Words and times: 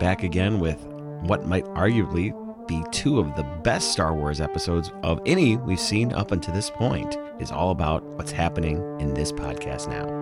back 0.00 0.24
again 0.24 0.58
with 0.58 0.84
what 1.22 1.46
might 1.46 1.64
arguably 1.66 2.34
be 2.66 2.82
two 2.90 3.20
of 3.20 3.34
the 3.36 3.42
best 3.62 3.92
Star 3.92 4.14
Wars 4.14 4.40
episodes 4.40 4.90
of 5.02 5.20
any 5.26 5.56
we've 5.56 5.78
seen 5.78 6.12
up 6.12 6.32
until 6.32 6.54
this 6.54 6.70
point. 6.70 7.16
Is 7.38 7.52
all 7.52 7.70
about 7.70 8.02
what's 8.16 8.32
happening 8.32 8.76
in 9.00 9.14
this 9.14 9.32
podcast 9.32 9.88
now. 9.88 10.19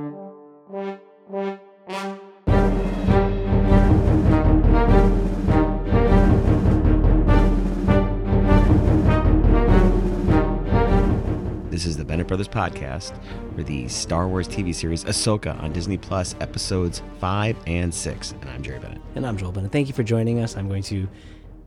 Brothers 12.39 12.55
podcast 12.55 13.19
for 13.57 13.65
the 13.65 13.89
Star 13.89 14.29
Wars 14.29 14.47
TV 14.47 14.73
series 14.73 15.03
Ahsoka 15.03 15.61
on 15.61 15.73
Disney 15.73 15.99
Plus, 15.99 16.37
episodes 16.39 17.03
five 17.19 17.57
and 17.67 17.93
six. 17.93 18.31
And 18.41 18.49
I'm 18.51 18.63
Jerry 18.63 18.79
Bennett. 18.79 19.01
And 19.17 19.27
I'm 19.27 19.37
Joel 19.37 19.51
Bennett. 19.51 19.73
Thank 19.73 19.89
you 19.89 19.95
for 19.95 20.05
joining 20.05 20.39
us. 20.39 20.57
I'm 20.57 20.69
going 20.69 20.85
to 20.85 21.09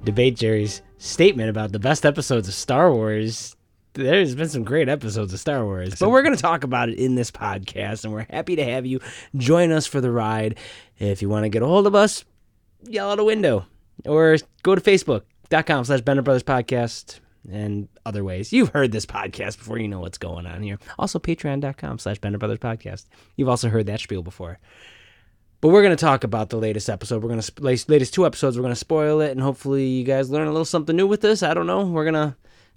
debate 0.05 0.37
Jerry's 0.37 0.81
statement 0.97 1.49
about 1.49 1.73
the 1.73 1.79
best 1.79 2.05
episodes 2.05 2.47
of 2.47 2.53
Star 2.53 2.89
Wars. 2.93 3.57
There's 3.95 4.33
been 4.33 4.47
some 4.47 4.63
great 4.63 4.87
episodes 4.87 5.33
of 5.33 5.41
Star 5.41 5.65
Wars, 5.65 5.95
but 5.99 6.09
we're 6.09 6.21
going 6.21 6.37
to 6.37 6.41
talk 6.41 6.63
about 6.63 6.87
it 6.87 6.97
in 6.97 7.15
this 7.15 7.31
podcast, 7.31 8.05
and 8.05 8.13
we're 8.13 8.27
happy 8.29 8.55
to 8.55 8.63
have 8.63 8.85
you 8.85 9.01
join 9.35 9.73
us 9.73 9.85
for 9.85 9.99
the 9.99 10.09
ride. 10.09 10.57
If 10.99 11.21
you 11.21 11.27
want 11.27 11.43
to 11.43 11.49
get 11.49 11.63
a 11.63 11.67
hold 11.67 11.85
of 11.85 11.95
us, 11.95 12.23
yell 12.87 13.11
out 13.11 13.19
a 13.19 13.25
window 13.25 13.65
or 14.05 14.37
go 14.63 14.73
to 14.75 14.79
facebook.com 14.79 15.83
slash 15.83 15.99
Bennett 15.99 16.23
Brothers 16.23 16.43
Podcast 16.43 17.19
and 17.49 17.87
other 18.05 18.23
ways. 18.23 18.53
You've 18.53 18.69
heard 18.69 18.91
this 18.91 19.05
podcast 19.05 19.57
before. 19.57 19.77
You 19.77 19.87
know 19.87 19.99
what's 19.99 20.17
going 20.17 20.45
on 20.45 20.61
here. 20.61 20.79
Also, 20.99 21.19
patreon.com 21.19 21.99
slash 21.99 22.19
Bennett 22.19 22.39
Brothers 22.39 22.59
Podcast. 22.59 23.05
You've 23.35 23.49
also 23.49 23.69
heard 23.69 23.87
that 23.87 23.99
spiel 23.99 24.23
before. 24.23 24.59
But 25.61 25.69
we're 25.69 25.83
going 25.83 25.95
to 25.95 26.05
talk 26.05 26.23
about 26.23 26.49
the 26.49 26.57
latest 26.57 26.89
episode. 26.89 27.21
We're 27.21 27.29
going 27.29 27.41
to 27.41 27.61
latest 27.61 28.13
two 28.13 28.25
episodes. 28.25 28.57
We're 28.57 28.63
going 28.63 28.73
to 28.73 28.79
spoil 28.79 29.21
it, 29.21 29.31
and 29.31 29.41
hopefully 29.41 29.85
you 29.85 30.03
guys 30.03 30.31
learn 30.31 30.47
a 30.47 30.51
little 30.51 30.65
something 30.65 30.95
new 30.95 31.05
with 31.05 31.21
this. 31.21 31.43
I 31.43 31.53
don't 31.53 31.67
know. 31.67 31.85
We're 31.85 32.09
going 32.09 32.15
to 32.15 32.35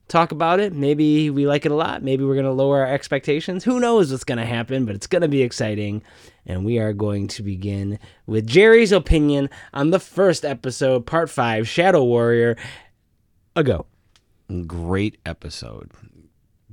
talk 0.08 0.32
about 0.32 0.60
it. 0.60 0.74
Maybe 0.74 1.30
we 1.30 1.46
like 1.46 1.64
it 1.64 1.72
a 1.72 1.76
lot. 1.76 2.02
Maybe 2.02 2.24
we're 2.24 2.34
going 2.34 2.44
to 2.44 2.52
lower 2.52 2.80
our 2.80 2.92
expectations. 2.92 3.64
Who 3.64 3.80
knows 3.80 4.10
what's 4.10 4.24
going 4.24 4.38
to 4.38 4.44
happen? 4.44 4.84
But 4.84 4.96
it's 4.96 5.06
going 5.06 5.22
to 5.22 5.28
be 5.28 5.42
exciting. 5.42 6.02
And 6.44 6.62
we 6.62 6.78
are 6.78 6.92
going 6.92 7.26
to 7.28 7.42
begin 7.42 7.98
with 8.26 8.46
Jerry's 8.46 8.92
opinion 8.92 9.48
on 9.72 9.90
the 9.90 9.98
first 9.98 10.44
episode, 10.44 11.06
Part 11.06 11.30
Five, 11.30 11.66
Shadow 11.66 12.04
Warrior. 12.04 12.58
A 13.56 13.64
go. 13.64 13.86
Great 14.66 15.18
episode. 15.24 15.90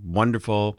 Wonderful. 0.04 0.78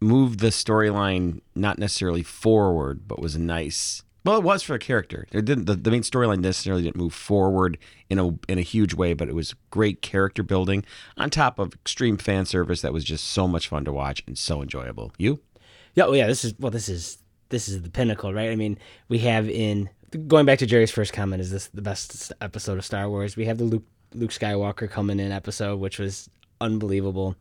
Moved 0.00 0.40
the 0.40 0.48
storyline 0.48 1.40
not 1.54 1.78
necessarily 1.78 2.22
forward, 2.22 3.08
but 3.08 3.20
was 3.20 3.36
nice. 3.36 4.02
Well, 4.24 4.38
it 4.38 4.42
was 4.42 4.62
for 4.62 4.74
a 4.74 4.78
character. 4.78 5.26
It 5.30 5.44
didn't. 5.44 5.66
The, 5.66 5.76
the 5.76 5.90
main 5.90 6.02
storyline 6.02 6.40
necessarily 6.40 6.82
didn't 6.82 6.96
move 6.96 7.14
forward 7.14 7.78
in 8.10 8.18
a 8.18 8.28
in 8.48 8.58
a 8.58 8.62
huge 8.62 8.92
way, 8.92 9.14
but 9.14 9.28
it 9.28 9.34
was 9.34 9.54
great 9.70 10.02
character 10.02 10.42
building 10.42 10.84
on 11.16 11.30
top 11.30 11.58
of 11.60 11.72
extreme 11.74 12.16
fan 12.16 12.44
service 12.44 12.82
that 12.82 12.92
was 12.92 13.04
just 13.04 13.24
so 13.24 13.46
much 13.46 13.68
fun 13.68 13.84
to 13.84 13.92
watch 13.92 14.24
and 14.26 14.36
so 14.36 14.60
enjoyable. 14.60 15.12
You? 15.16 15.40
Yeah, 15.94 16.06
oh 16.06 16.12
yeah. 16.12 16.26
This 16.26 16.44
is 16.44 16.54
well. 16.58 16.72
This 16.72 16.88
is 16.88 17.18
this 17.50 17.68
is 17.68 17.82
the 17.82 17.90
pinnacle, 17.90 18.34
right? 18.34 18.50
I 18.50 18.56
mean, 18.56 18.78
we 19.08 19.18
have 19.18 19.48
in 19.48 19.88
going 20.26 20.44
back 20.44 20.58
to 20.58 20.66
Jerry's 20.66 20.90
first 20.90 21.12
comment. 21.12 21.40
Is 21.40 21.52
this 21.52 21.68
the 21.68 21.82
best 21.82 22.32
episode 22.40 22.78
of 22.78 22.84
Star 22.84 23.08
Wars? 23.08 23.36
We 23.36 23.44
have 23.46 23.58
the 23.58 23.64
Luke 23.64 23.84
Luke 24.14 24.30
Skywalker 24.30 24.90
coming 24.90 25.20
in 25.20 25.32
episode, 25.32 25.80
which 25.80 25.98
was 25.98 26.28
unbelievable. 26.60 27.36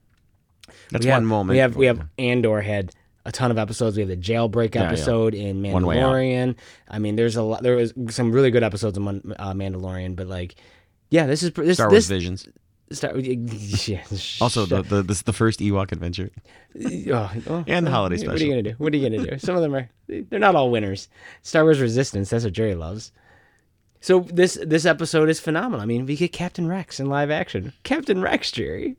That's 0.91 1.05
we 1.05 1.11
one 1.11 1.21
have, 1.21 1.29
moment. 1.29 1.55
We 1.55 1.59
have 1.59 1.75
we 1.75 1.85
have 1.85 2.07
Andor 2.17 2.61
had 2.61 2.91
a 3.25 3.31
ton 3.31 3.51
of 3.51 3.57
episodes. 3.57 3.97
We 3.97 4.01
have 4.01 4.09
the 4.09 4.17
jailbreak 4.17 4.75
Yeah, 4.75 4.81
yeah. 4.81 4.87
episode 4.87 5.33
in 5.33 5.61
One 5.71 5.85
Way 5.85 5.99
Out. 5.99 6.11
Mandalorian. 6.13 6.55
I 6.89 6.99
mean, 6.99 7.15
there's 7.15 7.35
a 7.35 7.43
lot. 7.43 7.63
There 7.63 7.75
was 7.75 7.93
some 8.09 8.31
really 8.31 8.51
good 8.51 8.63
episodes 8.63 8.97
of 8.97 9.07
uh, 9.07 9.53
Mandalorian, 9.53 10.15
but 10.15 10.27
like, 10.27 10.55
yeah, 11.09 11.25
this 11.25 11.43
is 11.43 11.51
this 11.51 11.77
Star 11.77 11.89
Wars 11.89 12.07
this 12.07 12.07
Visions. 12.07 12.47
Star, 12.91 13.17
yeah, 13.17 14.03
Also, 14.41 14.67
the, 14.67 14.83
the 14.83 15.01
this 15.01 15.17
is 15.17 15.23
the 15.23 15.33
first 15.33 15.59
Ewok 15.59 15.91
adventure. 15.91 16.29
Oh, 16.77 17.31
oh, 17.47 17.63
And 17.67 17.87
the 17.87 17.91
holiday 17.91 18.17
special. 18.17 18.33
What 18.33 18.41
are 18.41 18.43
you 18.43 18.51
gonna 18.51 18.63
do? 18.63 18.75
What 18.77 18.93
are 18.93 18.97
you 18.97 19.09
gonna 19.09 19.31
do? 19.31 19.39
Some 19.39 19.55
of 19.55 19.61
them 19.61 19.73
are 19.75 19.89
they're 20.07 20.39
not 20.39 20.55
all 20.55 20.69
winners. 20.71 21.07
Star 21.41 21.63
Wars 21.63 21.79
Resistance, 21.79 22.29
that's 22.29 22.43
what 22.43 22.51
Jerry 22.51 22.75
loves. 22.75 23.13
So 24.05 24.19
this 24.19 24.53
this 24.63 24.85
episode 24.85 25.29
is 25.29 25.39
phenomenal. 25.39 25.81
I 25.81 25.87
mean, 25.87 26.05
we 26.05 26.15
get 26.15 26.31
Captain 26.31 26.67
Rex 26.67 26.99
in 26.99 27.07
live 27.07 27.31
action. 27.31 27.73
Captain 27.81 28.21
Rex, 28.21 28.51
Jerry. 28.51 28.97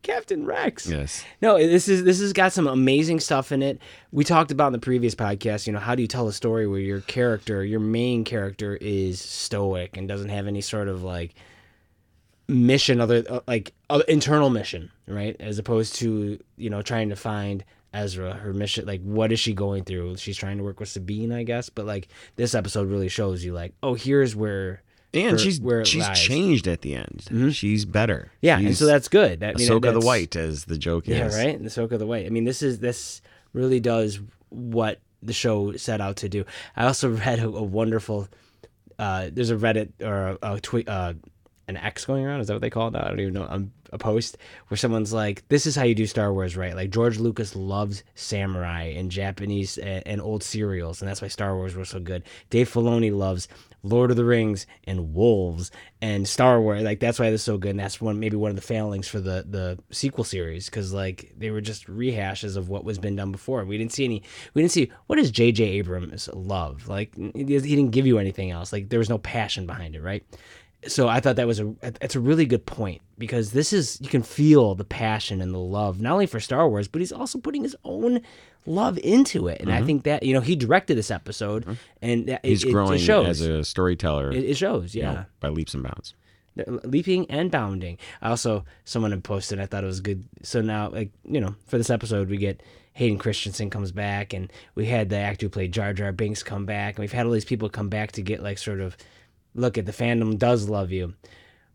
Captain 0.00 0.46
Rex. 0.46 0.86
Yes. 0.88 1.26
No, 1.42 1.58
this 1.58 1.88
is 1.88 2.04
this 2.04 2.20
has 2.20 2.32
got 2.32 2.54
some 2.54 2.66
amazing 2.66 3.20
stuff 3.20 3.52
in 3.52 3.62
it. 3.62 3.78
We 4.12 4.24
talked 4.24 4.50
about 4.50 4.68
in 4.68 4.72
the 4.72 4.78
previous 4.78 5.14
podcast, 5.14 5.66
you 5.66 5.74
know, 5.74 5.78
how 5.78 5.94
do 5.94 6.00
you 6.00 6.08
tell 6.08 6.26
a 6.26 6.32
story 6.32 6.66
where 6.66 6.80
your 6.80 7.02
character, 7.02 7.66
your 7.66 7.80
main 7.80 8.24
character 8.24 8.78
is 8.80 9.20
stoic 9.20 9.98
and 9.98 10.08
doesn't 10.08 10.30
have 10.30 10.46
any 10.46 10.62
sort 10.62 10.88
of 10.88 11.02
like 11.02 11.34
mission 12.48 12.98
other 12.98 13.24
uh, 13.28 13.40
like 13.46 13.74
uh, 13.90 14.00
internal 14.08 14.48
mission, 14.48 14.90
right? 15.06 15.36
As 15.38 15.58
opposed 15.58 15.96
to, 15.96 16.42
you 16.56 16.70
know, 16.70 16.80
trying 16.80 17.10
to 17.10 17.16
find 17.16 17.62
Ezra 17.96 18.34
her 18.34 18.52
mission 18.52 18.86
like 18.86 19.00
what 19.02 19.32
is 19.32 19.40
she 19.40 19.54
going 19.54 19.84
through? 19.84 20.16
She's 20.18 20.36
trying 20.36 20.58
to 20.58 20.64
work 20.64 20.78
with 20.80 20.88
Sabine, 20.88 21.32
I 21.32 21.42
guess, 21.42 21.68
but 21.70 21.86
like 21.86 22.08
this 22.36 22.54
episode 22.54 22.88
really 22.90 23.08
shows 23.08 23.44
you 23.44 23.52
like, 23.52 23.72
oh, 23.82 23.94
here's 23.94 24.36
where 24.36 24.82
And 25.14 25.30
where- 25.32 25.38
she's 25.38 25.60
where 25.60 25.80
it 25.80 25.86
she's 25.86 26.02
lies. 26.06 26.20
changed 26.20 26.68
at 26.68 26.82
the 26.82 26.94
end. 26.94 27.54
She's 27.54 27.84
better. 27.84 28.30
Yeah, 28.42 28.58
and 28.58 28.76
so 28.76 28.86
that's 28.86 29.08
good. 29.08 29.40
That, 29.40 29.54
I 29.56 29.58
mean, 29.58 29.68
Ahsoka 29.68 29.92
the 29.92 30.04
White, 30.06 30.36
as 30.36 30.64
the 30.66 30.78
joke 30.78 31.06
Yeah, 31.08 31.26
is. 31.26 31.36
Yeah, 31.36 31.44
right. 31.44 31.58
The 31.62 31.68
Ahsoka 31.70 31.98
the 31.98 32.06
White. 32.06 32.26
I 32.26 32.28
mean, 32.30 32.44
this 32.44 32.62
is 32.62 32.80
this 32.80 33.22
really 33.52 33.80
does 33.80 34.20
what 34.50 35.00
the 35.22 35.32
show 35.32 35.72
set 35.76 36.00
out 36.00 36.16
to 36.16 36.28
do. 36.28 36.44
I 36.76 36.84
also 36.86 37.10
read 37.26 37.38
a, 37.40 37.46
a 37.48 37.62
wonderful. 37.62 38.28
Uh, 38.98 39.28
there's 39.32 39.50
a 39.50 39.56
Reddit 39.56 39.90
or 40.02 40.38
a, 40.42 40.54
a 40.54 40.60
tweet, 40.60 40.88
uh, 40.88 41.14
an 41.68 41.76
X 41.76 42.04
going 42.04 42.24
around. 42.24 42.40
Is 42.40 42.46
that 42.46 42.54
what 42.54 42.62
they 42.62 42.70
call 42.70 42.88
it? 42.88 42.96
I 42.96 43.08
don't 43.08 43.20
even 43.20 43.34
know. 43.34 43.46
Um, 43.48 43.72
a 43.92 43.98
post 43.98 44.36
where 44.68 44.78
someone's 44.78 45.12
like, 45.12 45.46
"This 45.48 45.66
is 45.66 45.76
how 45.76 45.84
you 45.84 45.94
do 45.94 46.06
Star 46.06 46.32
Wars, 46.32 46.56
right?" 46.56 46.74
Like 46.74 46.90
George 46.90 47.18
Lucas 47.18 47.54
loves 47.54 48.02
samurai 48.14 48.84
and 48.96 49.10
Japanese 49.10 49.78
and, 49.78 50.02
and 50.06 50.20
old 50.20 50.42
serials, 50.42 51.00
and 51.00 51.08
that's 51.08 51.22
why 51.22 51.28
Star 51.28 51.54
Wars 51.56 51.76
was 51.76 51.90
so 51.90 52.00
good. 52.00 52.24
Dave 52.50 52.72
Filoni 52.72 53.16
loves 53.16 53.48
Lord 53.82 54.10
of 54.10 54.16
the 54.16 54.24
Rings 54.24 54.66
and 54.84 55.14
wolves 55.14 55.70
and 56.02 56.26
Star 56.26 56.60
Wars. 56.60 56.82
Like 56.82 57.00
that's 57.00 57.18
why 57.18 57.30
this 57.30 57.40
is 57.40 57.44
so 57.44 57.58
good, 57.58 57.70
and 57.70 57.80
that's 57.80 58.00
one 58.00 58.18
maybe 58.18 58.36
one 58.36 58.50
of 58.50 58.56
the 58.56 58.62
failings 58.62 59.08
for 59.08 59.20
the 59.20 59.44
the 59.48 59.78
sequel 59.90 60.24
series 60.24 60.66
because 60.66 60.92
like 60.92 61.32
they 61.36 61.50
were 61.50 61.60
just 61.60 61.86
rehashes 61.86 62.56
of 62.56 62.68
what 62.68 62.84
was 62.84 62.98
been 62.98 63.16
done 63.16 63.32
before. 63.32 63.64
We 63.64 63.78
didn't 63.78 63.92
see 63.92 64.04
any. 64.04 64.22
We 64.54 64.62
didn't 64.62 64.72
see 64.72 64.90
what 65.06 65.16
does 65.16 65.30
J.J. 65.30 65.64
Abrams 65.64 66.28
love. 66.32 66.88
Like 66.88 67.14
he 67.16 67.44
didn't 67.44 67.90
give 67.90 68.06
you 68.06 68.18
anything 68.18 68.50
else. 68.50 68.72
Like 68.72 68.88
there 68.88 68.98
was 68.98 69.08
no 69.08 69.18
passion 69.18 69.66
behind 69.66 69.94
it, 69.94 70.02
right? 70.02 70.24
So 70.86 71.08
I 71.08 71.20
thought 71.20 71.36
that 71.36 71.46
was 71.46 71.60
a 71.60 71.74
it's 72.00 72.16
a 72.16 72.20
really 72.20 72.46
good 72.46 72.66
point 72.66 73.02
because 73.18 73.52
this 73.52 73.72
is 73.72 73.98
you 74.00 74.08
can 74.08 74.22
feel 74.22 74.74
the 74.74 74.84
passion 74.84 75.40
and 75.40 75.52
the 75.54 75.58
love 75.58 76.00
not 76.00 76.12
only 76.12 76.26
for 76.26 76.40
Star 76.40 76.68
Wars 76.68 76.88
but 76.88 77.00
he's 77.00 77.12
also 77.12 77.38
putting 77.38 77.62
his 77.62 77.76
own 77.84 78.20
love 78.66 78.98
into 78.98 79.46
it 79.48 79.60
and 79.60 79.72
I 79.72 79.82
think 79.82 80.04
that 80.04 80.22
you 80.22 80.34
know 80.34 80.40
he 80.40 80.56
directed 80.56 80.96
this 80.96 81.10
episode 81.10 81.64
and 82.02 82.26
that, 82.26 82.42
Mm-hmm. 82.42 82.48
He's 82.48 82.64
it, 82.64 82.72
growing 82.72 82.94
it 82.94 82.98
shows 83.04 83.28
as 83.28 83.40
a 83.42 83.64
storyteller 83.64 84.32
it, 84.32 84.44
it 84.44 84.56
shows 84.56 84.94
you 84.94 85.02
yeah 85.02 85.12
know, 85.12 85.24
by 85.40 85.48
leaps 85.48 85.74
and 85.74 85.82
bounds. 85.82 86.14
leaping 86.84 87.30
and 87.30 87.50
bounding. 87.50 87.98
I 88.22 88.30
also 88.30 88.64
someone 88.84 89.10
had 89.10 89.24
posted. 89.24 89.60
I 89.60 89.66
thought 89.66 89.84
it 89.84 89.88
was 89.88 90.00
good. 90.00 90.24
So 90.42 90.62
now, 90.62 90.88
like 90.88 91.10
you 91.24 91.40
know, 91.40 91.54
for 91.66 91.76
this 91.78 91.90
episode, 91.90 92.30
we 92.30 92.38
get 92.38 92.62
Hayden 92.94 93.18
Christensen 93.18 93.68
comes 93.68 93.92
back, 93.92 94.32
and 94.32 94.50
we 94.74 94.86
had 94.86 95.10
the 95.10 95.18
actor 95.18 95.46
who 95.46 95.50
played 95.50 95.72
Jar 95.72 95.92
Jar 95.92 96.12
Binks 96.12 96.42
come 96.42 96.64
back, 96.64 96.94
and 96.94 97.00
we've 97.00 97.12
had 97.12 97.26
all 97.26 97.32
these 97.32 97.44
people 97.44 97.68
come 97.68 97.88
back 97.90 98.12
to 98.12 98.22
get 98.22 98.42
like 98.42 98.56
sort 98.58 98.80
of 98.80 98.96
look 99.56 99.78
at 99.78 99.86
the 99.86 99.92
fandom 99.92 100.38
does 100.38 100.68
love 100.68 100.92
you. 100.92 101.14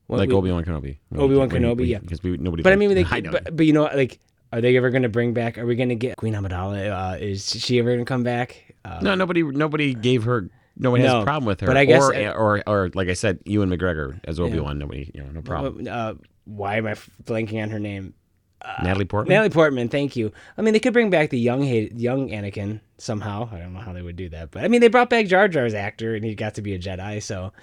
What 0.07 0.17
Like 0.19 0.29
we- 0.29 0.35
Obi 0.35 0.51
Wan 0.51 0.63
Kenobi. 0.63 0.97
Obi-Wan 1.15 1.49
Kenobi, 1.49 1.77
we- 1.77 1.85
yeah. 1.87 1.99
Because 1.99 2.21
we, 2.23 2.37
nobody. 2.37 2.63
But 2.63 2.73
I 2.73 2.75
mean, 2.75 2.93
they, 2.93 3.03
I 3.11 3.21
but, 3.21 3.55
but 3.55 3.65
you 3.65 3.73
know, 3.73 3.83
like, 3.83 4.19
are 4.53 4.59
they 4.61 4.75
ever 4.75 4.89
going 4.89 5.03
to 5.03 5.09
bring 5.09 5.33
back? 5.33 5.57
Are 5.57 5.65
we 5.65 5.75
going 5.75 5.89
to 5.89 5.95
get 5.95 6.17
Queen 6.17 6.33
Amidala? 6.33 7.13
Uh, 7.13 7.17
is 7.17 7.49
she 7.49 7.79
ever 7.79 7.89
going 7.91 7.99
to 7.99 8.05
come 8.05 8.23
back? 8.23 8.75
Uh, 8.83 8.99
no, 9.01 9.15
nobody. 9.15 9.43
Nobody 9.43 9.93
gave 9.93 10.23
her. 10.23 10.49
No 10.77 10.91
one 10.91 11.01
has 11.01 11.13
a 11.13 11.23
problem 11.23 11.45
with 11.45 11.59
her. 11.61 11.67
but 11.67 11.77
I 11.77 11.85
guess- 11.85 12.03
or, 12.03 12.13
or, 12.31 12.63
or, 12.67 12.89
like 12.93 13.07
I 13.09 13.13
said, 13.13 13.39
Ewan 13.45 13.69
McGregor 13.69 14.19
as 14.25 14.39
Obi 14.39 14.59
Wan. 14.59 14.77
Nobody, 14.79 15.11
you 15.13 15.23
know, 15.23 15.29
no 15.31 15.41
problem. 15.41 15.87
Uh, 15.89 16.13
why 16.45 16.77
am 16.77 16.87
I 16.87 16.93
blanking 17.23 17.61
on 17.61 17.69
her 17.69 17.79
name? 17.79 18.13
Natalie 18.83 19.05
Portman. 19.05 19.33
Natalie 19.33 19.49
Portman, 19.49 19.89
thank 19.89 20.15
you. 20.15 20.31
I 20.57 20.61
mean, 20.61 20.73
they 20.73 20.79
could 20.79 20.93
bring 20.93 21.09
back 21.09 21.29
the 21.29 21.39
young 21.39 21.63
young 21.63 22.29
Anakin 22.29 22.79
somehow. 22.97 23.49
I 23.51 23.59
don't 23.59 23.73
know 23.73 23.79
how 23.79 23.93
they 23.93 24.01
would 24.01 24.15
do 24.15 24.29
that, 24.29 24.51
but 24.51 24.63
I 24.63 24.67
mean, 24.67 24.81
they 24.81 24.87
brought 24.87 25.09
back 25.09 25.27
Jar 25.27 25.47
Jar's 25.47 25.73
actor, 25.73 26.15
and 26.15 26.23
he 26.23 26.35
got 26.35 26.55
to 26.55 26.61
be 26.61 26.73
a 26.73 26.79
Jedi. 26.79 27.21
So, 27.21 27.53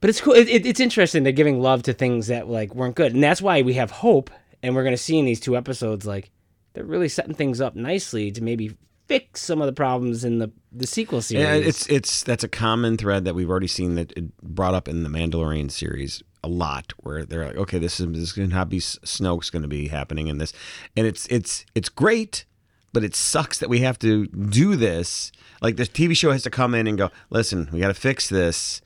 but 0.00 0.10
it's 0.10 0.20
cool. 0.20 0.34
It, 0.34 0.48
it, 0.48 0.66
it's 0.66 0.80
interesting. 0.80 1.22
They're 1.22 1.32
giving 1.32 1.60
love 1.60 1.82
to 1.84 1.92
things 1.92 2.26
that 2.26 2.48
like 2.48 2.74
weren't 2.74 2.94
good, 2.94 3.14
and 3.14 3.22
that's 3.22 3.42
why 3.42 3.62
we 3.62 3.74
have 3.74 3.90
hope. 3.90 4.30
And 4.62 4.76
we're 4.76 4.84
going 4.84 4.94
to 4.94 5.02
see 5.02 5.18
in 5.18 5.24
these 5.24 5.40
two 5.40 5.56
episodes, 5.56 6.06
like 6.06 6.30
they're 6.74 6.84
really 6.84 7.08
setting 7.08 7.34
things 7.34 7.60
up 7.60 7.74
nicely 7.74 8.30
to 8.32 8.42
maybe 8.42 8.76
fix 9.08 9.40
some 9.40 9.60
of 9.60 9.66
the 9.66 9.72
problems 9.72 10.24
in 10.24 10.38
the 10.38 10.50
the 10.70 10.86
sequel 10.86 11.20
series. 11.20 11.44
Yeah, 11.44 11.54
it's 11.54 11.86
it's 11.88 12.22
that's 12.22 12.44
a 12.44 12.48
common 12.48 12.96
thread 12.96 13.24
that 13.24 13.34
we've 13.34 13.50
already 13.50 13.66
seen 13.66 13.94
that 13.96 14.12
it 14.12 14.36
brought 14.38 14.74
up 14.74 14.86
in 14.86 15.02
the 15.02 15.08
Mandalorian 15.08 15.70
series 15.70 16.22
a 16.44 16.48
lot, 16.48 16.92
where 16.98 17.24
they're 17.24 17.46
like, 17.46 17.56
okay, 17.56 17.78
this 17.78 18.00
is 18.00 18.06
this 18.12 18.18
is 18.22 18.32
gonna 18.32 18.66
be 18.66 18.78
Snoke's 18.80 19.50
going 19.50 19.62
to 19.62 19.68
be 19.68 19.88
happening 19.88 20.26
in 20.28 20.38
this, 20.38 20.52
and 20.96 21.06
it's 21.06 21.26
it's 21.26 21.64
it's 21.74 21.88
great, 21.88 22.44
but 22.92 23.04
it 23.04 23.14
sucks 23.14 23.58
that 23.58 23.68
we 23.68 23.78
have 23.80 23.98
to 24.00 24.26
do 24.26 24.74
this. 24.76 25.32
Like 25.60 25.76
the 25.76 25.84
TV 25.84 26.16
show 26.16 26.32
has 26.32 26.42
to 26.42 26.50
come 26.50 26.74
in 26.74 26.86
and 26.86 26.98
go, 26.98 27.10
listen, 27.30 27.68
we 27.72 27.80
got 27.80 27.88
to 27.88 27.94
fix 27.94 28.28
this. 28.28 28.80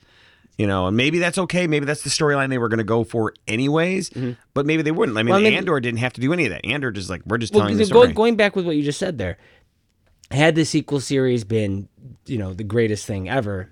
You 0.59 0.65
know, 0.65 0.87
and 0.87 0.97
maybe 0.97 1.19
that's 1.19 1.37
okay. 1.37 1.67
Maybe 1.67 1.85
that's 1.85 2.01
the 2.01 2.09
storyline 2.09 2.49
they 2.49 2.57
were 2.57 2.67
going 2.67 2.79
to 2.79 2.83
go 2.83 3.03
for 3.03 3.31
anyways. 3.47 4.09
But 4.55 4.65
maybe 4.65 4.81
they 4.81 4.89
wouldn't. 4.89 5.15
I 5.15 5.21
mean, 5.21 5.27
Mm-hmm. 5.35 5.43
Well, 5.43 5.47
I 5.47 5.49
mean- 5.51 5.57
Andor 5.59 5.79
didn't 5.79 5.99
have 5.99 6.13
to 6.13 6.21
do 6.21 6.33
any 6.33 6.45
of 6.45 6.49
that. 6.49 6.65
Andor 6.65 6.89
just 6.91 7.11
like 7.11 7.21
we're 7.27 7.37
just 7.37 7.53
Well, 7.53 7.61
telling 7.61 7.77
the 7.77 7.85
story. 7.85 8.07
going, 8.07 8.15
going 8.15 8.35
back 8.37 8.55
with 8.55 8.65
what 8.65 8.75
you 8.75 8.81
just 8.81 8.97
said 8.97 9.19
there, 9.19 9.37
had 10.31 10.55
the 10.55 10.65
sequel 10.65 10.99
series 10.99 11.43
been, 11.43 11.87
you 12.25 12.39
know, 12.39 12.53
the 12.55 12.63
greatest 12.63 13.05
thing 13.05 13.29
ever, 13.29 13.69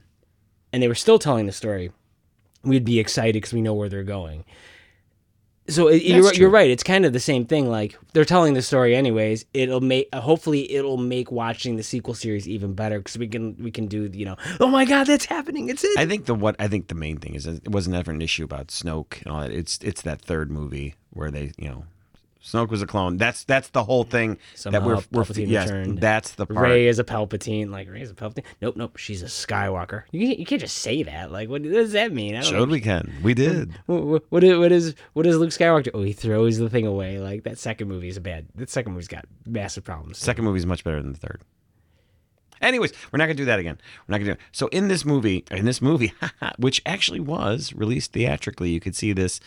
and 0.72 0.84
they 0.84 0.88
were 0.88 0.94
still 0.94 1.18
telling 1.18 1.48
the 1.48 1.52
story, 1.52 1.92
we'd 2.66 2.86
be 2.86 3.00
excited 3.00 3.34
because 3.34 3.54
we 3.54 3.62
know 3.62 3.74
where 3.74 3.90
they're 3.90 4.04
going. 4.04 4.44
So 5.68 5.88
it, 5.88 6.04
you're, 6.04 6.32
you're 6.34 6.50
right. 6.50 6.70
It's 6.70 6.84
kind 6.84 7.06
of 7.06 7.14
the 7.14 7.20
same 7.20 7.46
thing. 7.46 7.68
Like 7.68 7.98
they're 8.14 8.26
telling 8.26 8.54
the 8.54 8.62
story 8.62 8.96
anyways. 8.96 9.46
It'll 9.54 9.82
make 9.82 10.10
uh, 10.14 10.22
hopefully 10.22 10.72
it'll 10.72 10.98
make 10.98 11.32
watching 11.32 11.76
the 11.76 11.82
sequel 11.82 12.14
series 12.14 12.48
even 12.48 12.74
better 12.74 13.00
because 13.00 13.18
we 13.18 13.28
can 13.28 13.56
we 13.58 13.72
can 13.72 13.88
do 13.88 14.10
you 14.14 14.26
know 14.26 14.36
oh 14.60 14.68
my 14.68 14.86
god 14.86 15.08
that's 15.08 15.26
happening 15.26 15.70
it's 15.70 15.84
it. 15.84 15.98
I 15.98 16.06
think 16.06 16.26
the 16.26 16.36
what 16.36 16.56
I 16.60 16.68
think 16.68 16.88
the 16.88 16.96
main 16.96 17.18
thing 17.18 17.34
is 17.34 17.48
it 17.48 17.68
wasn't 17.68 17.96
ever 17.96 18.12
an 18.12 18.22
issue 18.22 18.44
about 18.44 18.68
Snoke 18.68 19.24
and 19.24 19.32
all 19.32 19.42
that. 19.42 19.52
It's 19.52 19.80
it's 19.82 20.04
that 20.04 20.22
third 20.22 20.52
movie 20.52 20.94
where 21.10 21.32
they 21.32 21.52
you 21.58 21.70
know 21.70 21.86
Snoke 22.46 22.70
was 22.70 22.84
a 22.84 22.86
clone. 22.86 23.18
That's 23.18 23.44
that's 23.44 23.70
the 23.70 23.84
whole 23.84 24.04
thing 24.04 24.38
Somehow 24.54 24.80
that 24.80 24.86
we're 24.86 24.96
we're 25.12 25.24
Palpatine 25.24 25.48
yes, 25.48 25.68
returned. 25.68 26.00
that's 26.00 26.32
the 26.36 26.46
part. 26.46 26.70
Rey 26.70 26.86
is 26.86 27.00
a 27.00 27.04
Palpatine. 27.04 27.72
Like 27.72 27.90
Rey 27.90 28.02
is 28.02 28.12
a 28.12 28.14
Palpatine. 28.14 28.44
Nope, 28.62 28.76
nope. 28.78 28.98
She's 28.98 29.24
a 29.24 29.26
Skywalker. 29.26 30.04
You 30.12 30.28
can't, 30.28 30.40
you 30.40 30.46
can't 30.46 30.62
just 30.62 30.78
say 30.78 31.02
that. 31.02 31.32
Like, 31.32 31.50
what, 31.50 31.64
what 31.64 31.72
does 31.72 31.94
that 31.94 32.14
mean? 32.14 32.36
I 32.36 32.42
don't 32.42 32.54
know. 32.54 32.66
We 32.66 32.82
can. 32.82 33.12
We 33.24 33.34
did. 33.34 33.74
What, 33.88 34.24
what 34.30 34.44
is 34.44 34.60
what 34.60 34.72
is 34.72 34.96
what 35.14 35.26
Luke 35.26 35.50
Skywalker? 35.50 35.90
Oh, 35.96 36.04
he 36.04 36.14
throws 36.14 36.60
the 36.60 36.70
thing 36.70 36.86
away. 36.86 37.18
Like 37.18 37.44
that 37.46 37.58
second 37.58 37.88
movie 37.88 38.10
is 38.10 38.18
a 38.18 38.22
bad. 38.22 38.46
That 38.54 38.70
second 38.70 38.94
movie's 38.94 39.08
got 39.08 39.26
massive 39.48 39.84
problems. 39.84 40.20
Second 40.20 40.44
movie 40.46 40.60
is 40.60 40.68
much 40.68 40.84
better 40.84 41.02
than 41.02 41.14
the 41.14 41.20
third. 41.20 41.42
Anyways, 42.62 42.94
we're 43.12 43.18
not 43.18 43.26
gonna 43.26 43.34
do 43.34 43.46
that 43.46 43.60
again. 43.60 43.80
We're 44.08 44.14
not 44.14 44.18
gonna 44.20 44.36
do 44.36 44.40
it. 44.40 44.40
So 44.52 44.68
in 44.68 44.88
this 44.88 45.04
movie, 45.04 45.46
in 45.50 45.66
this 45.66 45.82
movie, 45.82 46.14
which 46.58 46.82
actually 46.86 47.22
was 47.22 47.74
released 47.74 48.14
theatrically, 48.14 48.70
you 48.70 48.80
could 48.80 48.96
see 48.96 49.14
this 49.14 49.40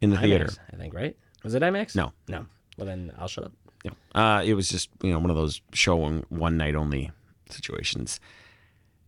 in 0.00 0.10
the 0.10 0.18
theater. 0.18 0.46
IMAX, 0.46 0.58
I 0.72 0.76
think 0.76 0.94
right. 0.94 1.16
Was 1.46 1.54
it 1.54 1.62
IMAX? 1.62 1.94
No. 1.94 2.12
no. 2.28 2.44
Well 2.76 2.86
then 2.86 3.12
I'll 3.18 3.28
shut 3.28 3.44
up. 3.44 3.52
Yeah. 3.84 3.92
Uh, 4.14 4.42
it 4.44 4.54
was 4.54 4.68
just 4.68 4.88
you 5.02 5.12
know 5.12 5.18
one 5.20 5.30
of 5.30 5.36
those 5.36 5.60
showing 5.72 6.24
one 6.28 6.56
night 6.56 6.74
only 6.74 7.12
situations. 7.48 8.18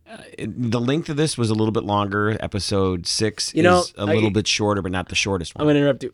Uh, 0.09 0.17
it- 0.37 0.71
the 0.71 0.79
length 0.79 1.09
of 1.09 1.17
this 1.17 1.37
was 1.37 1.49
a 1.49 1.53
little 1.53 1.73
bit 1.73 1.83
longer. 1.83 2.37
Episode 2.39 3.05
six 3.05 3.53
You 3.53 3.61
know, 3.63 3.81
is 3.81 3.93
a 3.97 4.01
I- 4.03 4.13
little 4.15 4.31
bit 4.31 4.47
shorter, 4.47 4.81
but 4.81 4.91
not 4.91 5.09
the 5.09 5.15
shortest 5.15 5.53
one. 5.53 5.61
I'm 5.61 5.67
gonna 5.67 5.79
interrupt 5.79 6.03
you. 6.03 6.13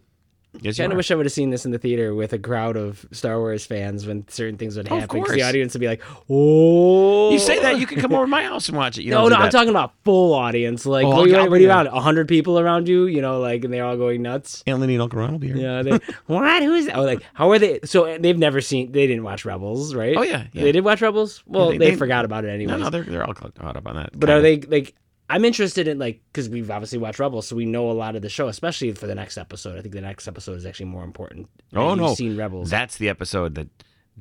Yes, 0.62 0.78
Kind 0.78 0.92
of 0.92 0.98
wish 0.98 1.12
I 1.12 1.16
would 1.16 1.26
have 1.26 1.34
seen 1.34 1.50
this 1.50 1.66
in 1.66 1.72
the 1.72 1.78
theater 1.78 2.14
with 2.16 2.34
a 2.34 2.40
crowd 2.40 2.76
of 2.78 3.06
Star 3.12 3.40
Wars 3.40 3.66
fans 3.66 4.06
when 4.08 4.28
certain 4.30 4.58
things 4.58 4.78
would 4.78 4.88
Of 4.92 5.00
happen. 5.00 5.24
'cause 5.24 5.34
the 5.34 5.44
audience 5.44 5.74
would 5.74 5.80
be 5.82 5.88
like, 5.88 6.02
"Oh!" 6.30 7.32
You 7.32 7.40
say 7.40 7.60
that 7.62 7.80
you 7.80 7.86
can 7.88 8.00
come 8.00 8.14
over 8.14 8.24
to 8.26 8.28
my 8.30 8.44
house 8.44 8.68
and 8.68 8.78
watch 8.78 8.98
it. 8.98 9.04
You 9.04 9.12
no, 9.12 9.28
no, 9.28 9.36
I'm 9.36 9.50
talking 9.52 9.70
about 9.70 9.94
full 10.04 10.34
audience. 10.34 10.86
Like, 10.86 11.06
Oh, 11.06 11.10
what, 11.10 11.30
you- 11.30 11.36
what 11.36 11.52
be 11.52 11.62
you 11.62 11.68
there. 11.68 11.86
A 11.88 12.00
hundred 12.00 12.28
people 12.28 12.60
around 12.60 12.88
you, 12.88 13.06
you 13.08 13.22
know, 13.22 13.40
like, 13.40 13.64
and 13.64 13.74
they're 13.74 13.86
all 13.86 13.98
going 13.98 14.22
nuts. 14.22 14.64
Aunt 14.68 14.80
Lenny 14.80 14.94
and 14.96 15.02
Uncle 15.02 15.20
Ron 15.20 15.34
will 15.34 15.40
be 15.40 15.48
here. 15.48 15.58
Yeah, 15.58 15.82
they, 15.82 15.92
what? 16.28 16.64
Who's 16.64 16.86
that? 16.88 16.96
Oh, 16.98 17.04
like, 17.04 17.22
how 17.34 17.52
are 17.52 17.60
they? 17.60 17.80
So 17.86 18.06
uh, 18.06 18.18
they've 18.20 18.38
never 18.38 18.62
seen, 18.62 18.92
they 18.92 19.08
didn't 19.08 19.24
watch 19.24 19.46
Rebels, 19.46 19.94
right? 19.96 20.16
Oh, 20.18 20.22
yeah, 20.24 20.46
yeah. 20.54 20.64
They 20.64 20.72
did 20.72 20.84
watch 20.84 21.02
Rebels? 21.02 21.44
Well, 21.46 21.72
they- 21.72 21.78
they, 21.78 21.90
they- 21.92 21.96
forgot 21.96 22.26
about 22.26 22.46
it 22.46 22.50
anyway. 22.50 22.72
No, 22.74 22.78
no, 22.78 22.90
they're 22.90 23.04
they're 23.04 23.26
all 23.26 23.34
caught 23.34 23.76
up 23.76 23.88
on 23.88 23.96
that. 23.96 24.12
but 24.18 24.30
are 24.30 24.42
they, 24.42 24.60
like, 24.62 24.94
I'm 25.30 25.44
interested 25.44 25.88
in, 25.88 25.98
like, 25.98 26.22
because 26.32 26.50
we've 26.50 26.70
obviously 26.70 27.00
watched 27.00 27.20
Rebels, 27.20 27.48
so 27.48 27.56
we 27.56 27.66
know 27.66 27.90
a 27.90 27.94
lot 27.94 28.16
of 28.16 28.22
the 28.22 28.30
show, 28.30 28.48
especially 28.48 28.92
for 28.92 29.08
the 29.08 29.16
next 29.16 29.38
episode. 29.38 29.78
I 29.78 29.82
think 29.82 29.94
the 29.96 30.02
next 30.02 30.28
episode 30.28 30.54
is 30.58 30.66
actually 30.66 30.86
more 30.88 31.04
important. 31.04 31.50
Oh 31.74 31.90
You've 31.90 31.98
no, 32.00 32.14
seen 32.14 32.38
Rebels. 32.38 32.70
That's 32.70 32.98
the 32.98 33.10
episode 33.10 33.56
that 33.56 33.68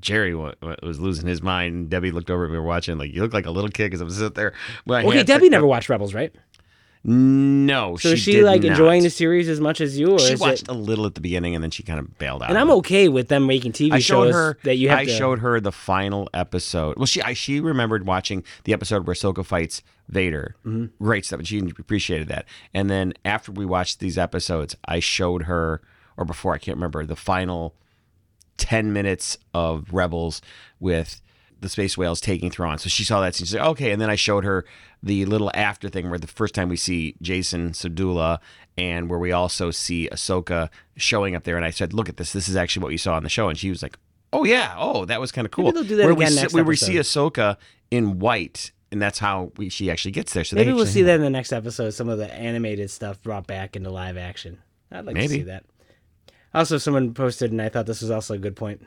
Jerry 0.01 0.35
wa- 0.35 0.55
wa- 0.63 0.77
was 0.83 0.99
losing 1.01 1.27
his 1.27 1.43
mind. 1.43 1.91
Debbie 1.91 2.11
looked 2.11 2.31
over 2.31 2.45
at 2.45 2.49
me. 2.51 2.53
We 2.53 2.59
were 2.59 2.65
watching. 2.67 2.97
Like 2.97 3.13
you 3.13 3.21
look 3.23 3.35
like 3.35 3.47
a 3.47 3.51
little 3.51 3.71
kid 3.71 3.85
because 3.89 4.01
I'm 4.01 4.11
sitting 4.11 4.33
there. 4.33 4.55
okay, 4.89 5.23
Debbie 5.23 5.51
never 5.51 5.67
up. 5.67 5.71
watched 5.71 5.89
Rebels, 5.89 6.15
right? 6.15 6.35
No, 7.07 7.97
So 7.97 8.09
she 8.09 8.15
is 8.15 8.21
she, 8.21 8.33
did 8.33 8.45
like, 8.45 8.63
not. 8.63 8.71
enjoying 8.71 9.03
the 9.03 9.11
series 9.11 9.47
as 9.49 9.61
much 9.61 9.83
as 9.83 9.99
you, 9.99 10.13
or 10.13 10.19
She 10.19 10.37
watched 10.37 10.63
it? 10.63 10.69
a 10.69 10.73
little 10.73 11.05
at 11.05 11.15
the 11.15 11.21
beginning 11.21 11.55
and 11.55 11.63
then 11.63 11.71
she 11.71 11.83
kind 11.83 11.99
of 12.01 12.17
bailed 12.19 12.43
out. 12.43 12.49
And 12.49 12.59
I'm 12.59 12.71
okay 12.71 13.09
with 13.09 13.29
them 13.29 13.47
making 13.47 13.73
TV 13.73 13.93
I 13.93 13.99
showed 13.99 14.25
shows 14.29 14.35
her 14.35 14.59
that 14.65 14.77
you 14.77 14.89
have 14.89 15.01
I 15.01 15.05
to. 15.05 15.11
showed 15.15 15.41
her 15.41 15.61
the 15.61 15.71
final 15.73 16.31
episode. 16.33 16.97
Well, 16.97 17.05
she 17.07 17.21
I, 17.21 17.35
she 17.35 17.61
remembered 17.61 18.07
watching 18.07 18.43
the 18.65 18.73
episode 18.73 19.07
where 19.07 19.15
Ahsoka 19.15 19.45
fights 19.45 19.83
Vader. 20.09 20.57
Mm-hmm. 20.65 21.05
Great 21.05 21.27
stuff, 21.27 21.41
and 21.41 21.47
she 21.49 21.59
appreciated 21.59 22.29
that. 22.29 22.47
And 22.73 22.89
then 22.91 23.13
after 23.25 23.53
we 23.53 23.67
watched 23.67 24.01
these 24.01 24.17
episodes, 24.17 24.75
I 24.87 25.01
showed 25.01 25.43
her, 25.43 25.83
or 26.17 26.25
before 26.25 26.55
I 26.55 26.59
can't 26.59 26.77
remember, 26.79 27.05
the 27.05 27.17
final 27.17 27.75
ten 28.57 28.93
minutes 28.95 29.37
of 29.53 29.93
Rebels 29.93 30.41
with 30.81 31.21
the 31.65 31.69
space 31.69 31.99
whales 31.99 32.21
taking 32.21 32.51
Thrawn. 32.51 32.79
So 32.79 32.89
she 32.89 33.03
saw 33.03 33.21
that 33.21 33.35
scene. 33.35 33.47
She's 33.47 33.55
like, 33.55 33.69
okay. 33.71 33.91
And 33.91 34.01
then 34.01 34.11
I 34.11 34.15
showed 34.15 34.45
her 34.45 34.65
the 35.03 35.25
little 35.25 35.51
after 35.55 35.89
thing 35.89 36.09
where 36.09 36.19
the 36.19 36.29
first 36.29 36.55
time 36.55 36.69
we 36.69 36.77
see 36.77 37.17
Jacen 37.23 37.71
Syndulla 37.71 38.39
and 38.79 39.11
where 39.11 39.19
we 39.19 39.33
also 39.33 39.71
see 39.71 40.09
Ahsoka 40.13 40.69
showing 40.97 41.35
up 41.35 41.45
there. 41.45 41.57
And 41.57 41.65
I 41.65 41.71
said, 41.71 41.93
look 41.93 42.09
at 42.09 42.17
this. 42.17 42.33
This 42.33 42.49
is 42.49 42.55
actually 42.55 42.85
what 42.85 42.93
you 42.93 42.99
saw 42.99 43.15
on 43.15 43.25
the 43.25 43.29
show. 43.29 43.49
And 43.49 43.59
she 43.59 43.71
was 43.71 43.83
like, 43.83 43.99
oh, 44.33 44.45
yeah. 44.45 44.75
Oh, 44.77 45.05
that 45.07 45.21
was 45.21 45.33
kind 45.33 45.45
of 45.45 45.51
cool. 45.51 45.67
Maybe 45.67 45.75
they'll 45.75 45.89
do 45.89 45.97
that 45.97 46.05
where 46.05 46.15
we, 46.15 46.25
again 46.25 46.33
see, 46.37 46.41
next 46.43 46.55
where 46.55 46.65
we 46.65 46.77
see. 46.77 46.95
Ahsoka 46.95 47.57
in 47.91 48.21
white. 48.21 48.71
And 48.93 49.03
that's 49.03 49.19
how 49.19 49.51
we, 49.57 49.71
she 49.71 49.91
actually 49.91 50.13
gets 50.13 50.33
there. 50.33 50.45
So 50.45 50.55
Maybe 50.55 50.73
we'll 50.73 50.87
see 50.87 51.03
that 51.03 51.17
in 51.17 51.23
the 51.23 51.31
next 51.31 51.53
episode. 51.53 51.91
Some 51.91 52.09
of 52.09 52.19
the 52.19 52.33
animated 52.33 52.91
stuff 52.91 53.21
brought 53.21 53.47
back 53.47 53.75
into 53.75 53.91
live 53.91 54.17
action. 54.17 54.59
I'd 54.93 55.05
like 55.05 55.15
Maybe. 55.15 55.29
to 55.29 55.35
see 55.35 55.43
that. 55.43 55.65
Also, 56.53 56.79
someone 56.79 57.13
posted, 57.13 57.51
and 57.51 57.61
I 57.61 57.69
thought 57.69 57.87
this 57.87 58.01
was 58.01 58.13
also 58.13 58.35
a 58.35 58.39
good 58.39 58.55
point. 58.55 58.87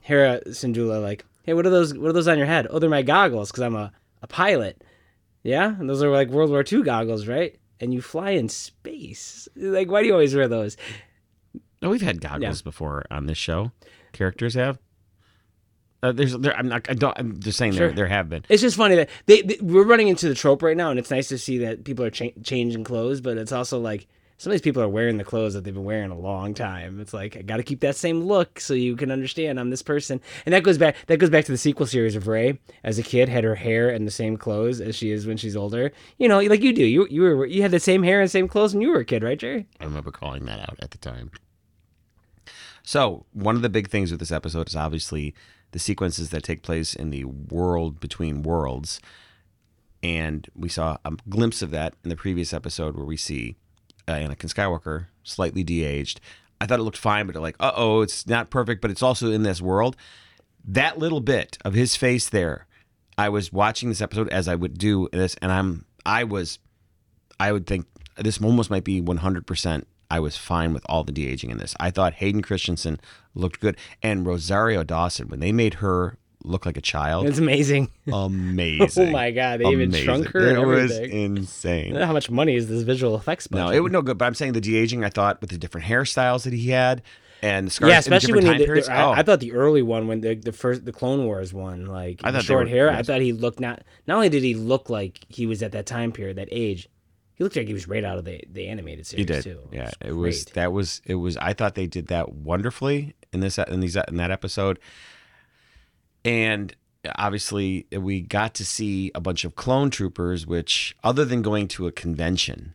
Hera 0.00 0.40
Syndulla, 0.46 1.02
like, 1.02 1.26
hey, 1.48 1.54
what 1.54 1.64
are 1.64 1.70
those? 1.70 1.96
What 1.96 2.10
are 2.10 2.12
those 2.12 2.28
on 2.28 2.36
your 2.36 2.46
head? 2.46 2.66
Oh, 2.68 2.78
they're 2.78 2.90
my 2.90 3.00
goggles 3.00 3.50
because 3.50 3.62
I'm 3.62 3.74
a, 3.74 3.90
a 4.20 4.26
pilot. 4.26 4.84
Yeah, 5.42 5.74
and 5.78 5.88
those 5.88 6.02
are 6.02 6.10
like 6.10 6.28
World 6.28 6.50
War 6.50 6.62
II 6.70 6.82
goggles, 6.82 7.26
right? 7.26 7.58
And 7.80 7.94
you 7.94 8.02
fly 8.02 8.32
in 8.32 8.50
space. 8.50 9.48
Like, 9.56 9.90
why 9.90 10.02
do 10.02 10.08
you 10.08 10.12
always 10.12 10.34
wear 10.36 10.46
those? 10.46 10.76
No, 11.80 11.88
we've 11.88 12.02
had 12.02 12.20
goggles 12.20 12.60
before 12.60 13.06
on 13.10 13.24
this 13.24 13.38
show. 13.38 13.72
Characters 14.12 14.52
have. 14.56 14.78
Uh, 16.02 16.12
there's, 16.12 16.36
there. 16.36 16.54
I'm 16.54 16.68
not. 16.68 16.84
I 16.90 16.92
don't. 16.92 17.18
I'm 17.18 17.40
just 17.40 17.56
saying 17.56 17.72
Sure. 17.72 17.86
there. 17.86 17.96
There 17.96 18.06
have 18.08 18.28
been. 18.28 18.44
It's 18.50 18.60
just 18.60 18.76
funny 18.76 18.96
that 18.96 19.08
they, 19.24 19.40
they 19.40 19.56
we're 19.62 19.86
running 19.86 20.08
into 20.08 20.28
the 20.28 20.34
trope 20.34 20.62
right 20.62 20.76
now, 20.76 20.90
and 20.90 20.98
it's 20.98 21.10
nice 21.10 21.28
to 21.28 21.38
see 21.38 21.56
that 21.58 21.84
people 21.84 22.04
are 22.04 22.10
cha- 22.10 22.36
changing 22.42 22.84
clothes. 22.84 23.22
But 23.22 23.38
it's 23.38 23.52
also 23.52 23.78
like 23.80 24.06
some 24.38 24.52
of 24.52 24.54
these 24.54 24.62
people 24.62 24.80
are 24.80 24.88
wearing 24.88 25.18
the 25.18 25.24
clothes 25.24 25.54
that 25.54 25.64
they've 25.64 25.74
been 25.74 25.84
wearing 25.84 26.12
a 26.12 26.18
long 26.18 26.54
time. 26.54 27.00
It's 27.00 27.12
like 27.12 27.36
I 27.36 27.42
got 27.42 27.56
to 27.56 27.64
keep 27.64 27.80
that 27.80 27.96
same 27.96 28.22
look 28.22 28.60
so 28.60 28.72
you 28.72 28.94
can 28.94 29.10
understand 29.10 29.58
I'm 29.58 29.70
this 29.70 29.82
person. 29.82 30.20
And 30.46 30.52
that 30.54 30.62
goes 30.62 30.78
back 30.78 30.94
that 31.08 31.18
goes 31.18 31.28
back 31.28 31.44
to 31.46 31.52
the 31.52 31.58
sequel 31.58 31.86
series 31.86 32.14
of 32.14 32.28
Rey. 32.28 32.58
As 32.84 33.00
a 33.00 33.02
kid, 33.02 33.28
had 33.28 33.42
her 33.42 33.56
hair 33.56 33.90
and 33.90 34.06
the 34.06 34.12
same 34.12 34.36
clothes 34.36 34.80
as 34.80 34.94
she 34.94 35.10
is 35.10 35.26
when 35.26 35.36
she's 35.36 35.56
older. 35.56 35.90
You 36.18 36.28
know, 36.28 36.38
like 36.38 36.62
you 36.62 36.72
do. 36.72 36.84
You 36.84 37.08
you 37.10 37.22
were 37.22 37.46
you 37.46 37.62
had 37.62 37.72
the 37.72 37.80
same 37.80 38.04
hair 38.04 38.20
and 38.20 38.30
same 38.30 38.46
clothes 38.46 38.74
when 38.74 38.80
you 38.80 38.90
were 38.90 39.00
a 39.00 39.04
kid, 39.04 39.24
right, 39.24 39.38
Jerry? 39.38 39.66
I 39.80 39.84
remember 39.84 40.12
calling 40.12 40.46
that 40.46 40.60
out 40.60 40.76
at 40.80 40.92
the 40.92 40.98
time. 40.98 41.32
So, 42.84 43.26
one 43.32 43.56
of 43.56 43.62
the 43.62 43.68
big 43.68 43.88
things 43.90 44.10
with 44.10 44.20
this 44.20 44.32
episode 44.32 44.68
is 44.68 44.76
obviously 44.76 45.34
the 45.72 45.78
sequences 45.78 46.30
that 46.30 46.42
take 46.42 46.62
place 46.62 46.94
in 46.94 47.10
the 47.10 47.24
world 47.24 48.00
between 48.00 48.42
worlds. 48.42 49.00
And 50.02 50.48
we 50.54 50.68
saw 50.68 50.96
a 51.04 51.12
glimpse 51.28 51.60
of 51.60 51.70
that 51.72 51.94
in 52.04 52.08
the 52.08 52.16
previous 52.16 52.54
episode 52.54 52.96
where 52.96 53.04
we 53.04 53.16
see 53.16 53.56
uh, 54.08 54.14
Anakin 54.14 54.52
Skywalker 54.52 55.06
slightly 55.22 55.62
de 55.62 55.84
aged. 55.84 56.20
I 56.60 56.66
thought 56.66 56.80
it 56.80 56.84
looked 56.84 56.96
fine, 56.96 57.26
but 57.26 57.36
like, 57.36 57.56
uh 57.60 57.72
oh, 57.76 58.00
it's 58.00 58.26
not 58.26 58.50
perfect, 58.50 58.82
but 58.82 58.90
it's 58.90 59.02
also 59.02 59.30
in 59.30 59.42
this 59.42 59.60
world. 59.60 59.96
That 60.64 60.98
little 60.98 61.20
bit 61.20 61.56
of 61.64 61.74
his 61.74 61.94
face 61.94 62.28
there, 62.28 62.66
I 63.16 63.28
was 63.28 63.52
watching 63.52 63.88
this 63.88 64.00
episode 64.00 64.28
as 64.30 64.48
I 64.48 64.54
would 64.54 64.76
do 64.78 65.08
this, 65.12 65.36
and 65.40 65.52
I'm, 65.52 65.84
I 66.04 66.24
was 66.24 66.58
I 67.40 67.52
would 67.52 67.66
think 67.66 67.86
this 68.16 68.42
almost 68.42 68.70
might 68.70 68.84
be 68.84 69.00
100%. 69.00 69.84
I 70.10 70.20
was 70.20 70.36
fine 70.36 70.72
with 70.72 70.84
all 70.88 71.04
the 71.04 71.12
de 71.12 71.28
aging 71.28 71.50
in 71.50 71.58
this. 71.58 71.74
I 71.78 71.90
thought 71.90 72.14
Hayden 72.14 72.42
Christensen 72.42 72.98
looked 73.34 73.60
good. 73.60 73.76
And 74.02 74.26
Rosario 74.26 74.82
Dawson, 74.82 75.28
when 75.28 75.40
they 75.40 75.52
made 75.52 75.74
her 75.74 76.16
look 76.44 76.64
like 76.66 76.76
a 76.76 76.80
child, 76.80 77.26
It's 77.26 77.38
amazing. 77.38 77.90
amazing. 78.12 79.08
Oh 79.08 79.10
my 79.10 79.30
God, 79.30 79.60
they 79.60 79.66
even 79.66 79.88
Amazing. 79.88 80.04
shrunk 80.04 80.26
her 80.28 80.56
It 80.56 80.64
was 80.66 80.96
insane. 80.98 81.94
How 81.94 82.12
much 82.12 82.30
money 82.30 82.54
is 82.54 82.68
this 82.68 82.82
visual 82.82 83.16
effects 83.16 83.46
budget? 83.46 83.66
No, 83.66 83.72
it 83.72 83.80
would 83.80 83.92
no 83.92 84.02
good. 84.02 84.18
But 84.18 84.26
I'm 84.26 84.34
saying 84.34 84.52
the 84.52 84.60
de 84.60 84.76
aging, 84.76 85.04
I 85.04 85.08
thought 85.10 85.40
with 85.40 85.50
the 85.50 85.58
different 85.58 85.86
hairstyles 85.86 86.44
that 86.44 86.52
he 86.52 86.70
had 86.70 87.02
and 87.42 87.66
the 87.68 87.70
scars 87.70 87.90
yeah, 87.90 87.98
especially 87.98 88.34
when 88.34 88.46
he, 88.46 88.58
the, 88.58 88.64
periods. 88.64 88.88
I, 88.88 89.02
oh, 89.02 89.10
I 89.12 89.22
thought 89.22 89.40
the 89.40 89.52
early 89.52 89.82
one 89.82 90.08
when 90.08 90.20
the 90.20 90.34
the 90.34 90.52
first 90.52 90.84
the 90.84 90.92
Clone 90.92 91.24
Wars 91.24 91.52
one, 91.52 91.86
like 91.86 92.20
I 92.24 92.32
thought 92.32 92.42
short 92.44 92.64
were- 92.66 92.70
hair, 92.70 92.90
I 92.90 93.02
thought 93.02 93.20
he 93.20 93.32
looked 93.32 93.60
not 93.60 93.82
not 94.06 94.16
only 94.16 94.28
did 94.28 94.42
he 94.42 94.54
look 94.54 94.90
like 94.90 95.20
he 95.28 95.46
was 95.46 95.62
at 95.62 95.72
that 95.72 95.86
time 95.86 96.10
period, 96.12 96.36
that 96.38 96.48
age, 96.50 96.88
he 97.34 97.44
looked 97.44 97.54
like 97.56 97.68
he 97.68 97.74
was 97.74 97.86
right 97.86 98.02
out 98.04 98.18
of 98.18 98.24
the 98.24 98.42
the 98.52 98.66
animated 98.68 99.06
series 99.06 99.20
he 99.20 99.24
did. 99.32 99.42
too. 99.44 99.60
Yeah, 99.72 99.90
it 100.04 100.12
was 100.12 100.46
that 100.46 100.72
was 100.72 101.00
it 101.04 101.14
was. 101.16 101.36
I 101.36 101.52
thought 101.52 101.74
they 101.76 101.86
did 101.86 102.08
that 102.08 102.32
wonderfully 102.32 103.14
in 103.32 103.38
this 103.40 103.56
in 103.58 103.80
these 103.80 103.96
in 103.96 104.16
that 104.16 104.30
episode, 104.32 104.80
and 106.24 106.74
obviously 107.16 107.86
we 107.92 108.20
got 108.20 108.54
to 108.54 108.64
see 108.64 109.10
a 109.14 109.20
bunch 109.20 109.44
of 109.44 109.56
clone 109.56 109.90
troopers. 109.90 110.46
Which, 110.46 110.96
other 111.02 111.24
than 111.24 111.42
going 111.42 111.68
to 111.68 111.86
a 111.86 111.92
convention, 111.92 112.74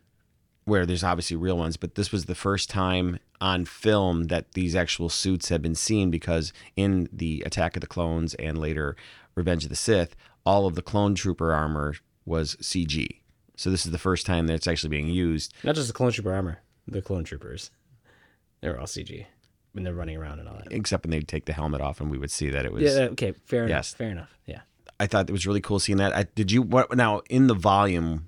where 0.66 0.86
there's 0.86 1.04
obviously 1.04 1.38
real 1.38 1.58
ones, 1.58 1.78
but 1.78 1.96
this 1.96 2.12
was 2.12 2.26
the 2.26 2.36
first 2.36 2.70
time 2.70 3.20
on 3.42 3.66
film 3.66 4.26
that 4.26 4.54
these 4.54 4.76
actual 4.76 5.10
suits 5.10 5.50
had 5.50 5.62
been 5.62 5.76
seen 5.76 6.10
because 6.10 6.54
in 6.76 7.10
the 7.12 7.44
Attack 7.46 7.76
of 7.76 7.82
the 7.82 7.88
Clones 7.88 8.34
and 8.36 8.58
later 8.58 8.96
Revenge 9.36 9.64
of 9.64 9.70
the 9.70 9.76
Sith, 9.76 10.16
all 10.46 10.66
of 10.66 10.76
the 10.76 10.82
clone 10.82 11.16
trooper 11.16 11.54
armor 11.54 11.96
was 12.26 12.56
CG. 12.58 13.20
So 13.56 13.70
this 13.70 13.86
is 13.86 13.92
the 13.92 13.98
first 13.98 14.26
time 14.26 14.48
that 14.48 14.54
it's 14.54 14.68
actually 14.68 14.90
being 14.90 15.10
used. 15.10 15.54
Not 15.64 15.76
just 15.76 15.88
the 15.88 15.94
clone 15.94 16.12
trooper 16.12 16.34
armor, 16.34 16.60
the 16.88 17.02
clone 17.02 17.24
troopers. 17.24 17.72
They 18.62 18.70
were 18.70 18.80
all 18.80 18.86
CG 18.86 19.26
when 19.74 19.84
they're 19.84 19.94
running 19.94 20.18
around 20.18 20.40
and 20.40 20.48
all 20.48 20.56
that. 20.56 20.72
Except 20.72 21.04
when 21.06 21.12
they'd 21.12 21.28
take 21.28 21.46
the 21.46 21.54
helmet 21.54 21.82
off 21.82 22.00
and 22.00 22.10
we 22.10 22.18
would 22.18 22.32
see 22.32 22.50
that 22.50 22.66
it 22.66 22.72
was. 22.72 22.84
Yeah. 22.84 23.02
Okay. 23.12 23.34
Fair 23.46 23.66
enough. 23.66 23.70
Yes. 23.70 23.94
Fair 23.94 24.10
enough. 24.10 24.38
Yeah. 24.46 24.62
I 25.00 25.08
thought 25.08 25.30
it 25.30 25.34
was 25.34 25.46
really 25.46 25.62
cool 25.62 25.80
seeing 25.80 25.98
that. 25.98 26.16
I, 26.16 26.24
did 26.36 26.52
you 26.52 26.62
what 26.62 26.96
now 26.96 27.22
in 27.30 27.48
the 27.48 27.56
volume? 27.56 28.28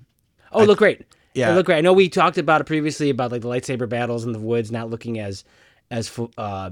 Oh, 0.52 0.62
it 0.62 0.66
looked 0.66 0.78
great. 0.78 1.06
yeah. 1.34 1.50
it 1.50 1.54
looked 1.54 1.66
great. 1.66 1.78
I 1.78 1.80
know 1.80 1.92
we 1.92 2.08
talked 2.08 2.38
about 2.38 2.60
it 2.60 2.64
previously 2.64 3.10
about 3.10 3.30
like 3.32 3.42
the 3.42 3.48
lightsaber 3.48 3.88
battles 3.88 4.24
in 4.24 4.32
the 4.32 4.38
woods 4.38 4.70
not 4.72 4.90
looking 4.90 5.18
as 5.18 5.44
as 5.90 6.18
uh, 6.36 6.70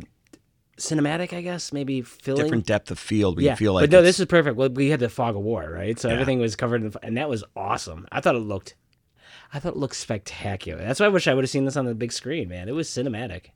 cinematic. 0.76 1.32
I 1.32 1.40
guess 1.42 1.72
maybe 1.72 2.02
filling. 2.02 2.42
Different 2.42 2.66
depth 2.66 2.90
of 2.90 2.98
field 2.98 3.40
yeah, 3.40 3.54
feel 3.54 3.74
like 3.74 3.82
but 3.84 3.90
no, 3.96 4.02
this 4.02 4.18
is 4.18 4.26
perfect. 4.26 4.56
Well, 4.56 4.70
we 4.70 4.90
had 4.90 5.00
the 5.00 5.08
fog 5.08 5.36
of 5.36 5.42
war, 5.42 5.70
right? 5.70 5.98
So 5.98 6.08
Yeah. 6.08 6.14
everything 6.14 6.40
was 6.40 6.56
covered 6.56 6.82
in, 6.82 6.92
and 7.02 7.16
that 7.16 7.28
was 7.28 7.44
awesome. 7.56 8.06
I 8.10 8.20
thought 8.20 8.34
it 8.34 8.40
looked, 8.40 8.74
I 9.52 9.58
thought 9.60 9.74
it 9.74 9.78
looked 9.78 9.96
spectacular. 9.96 10.82
That's 10.82 10.98
why 11.00 11.06
I 11.06 11.10
wish 11.10 11.28
I 11.28 11.34
would 11.34 11.44
have 11.44 11.50
seen 11.50 11.64
this 11.64 11.76
on 11.76 11.84
the 11.84 11.94
big 11.94 12.12
screen, 12.12 12.48
man. 12.48 12.68
It 12.68 12.72
was 12.72 12.88
cinematic. 12.88 13.50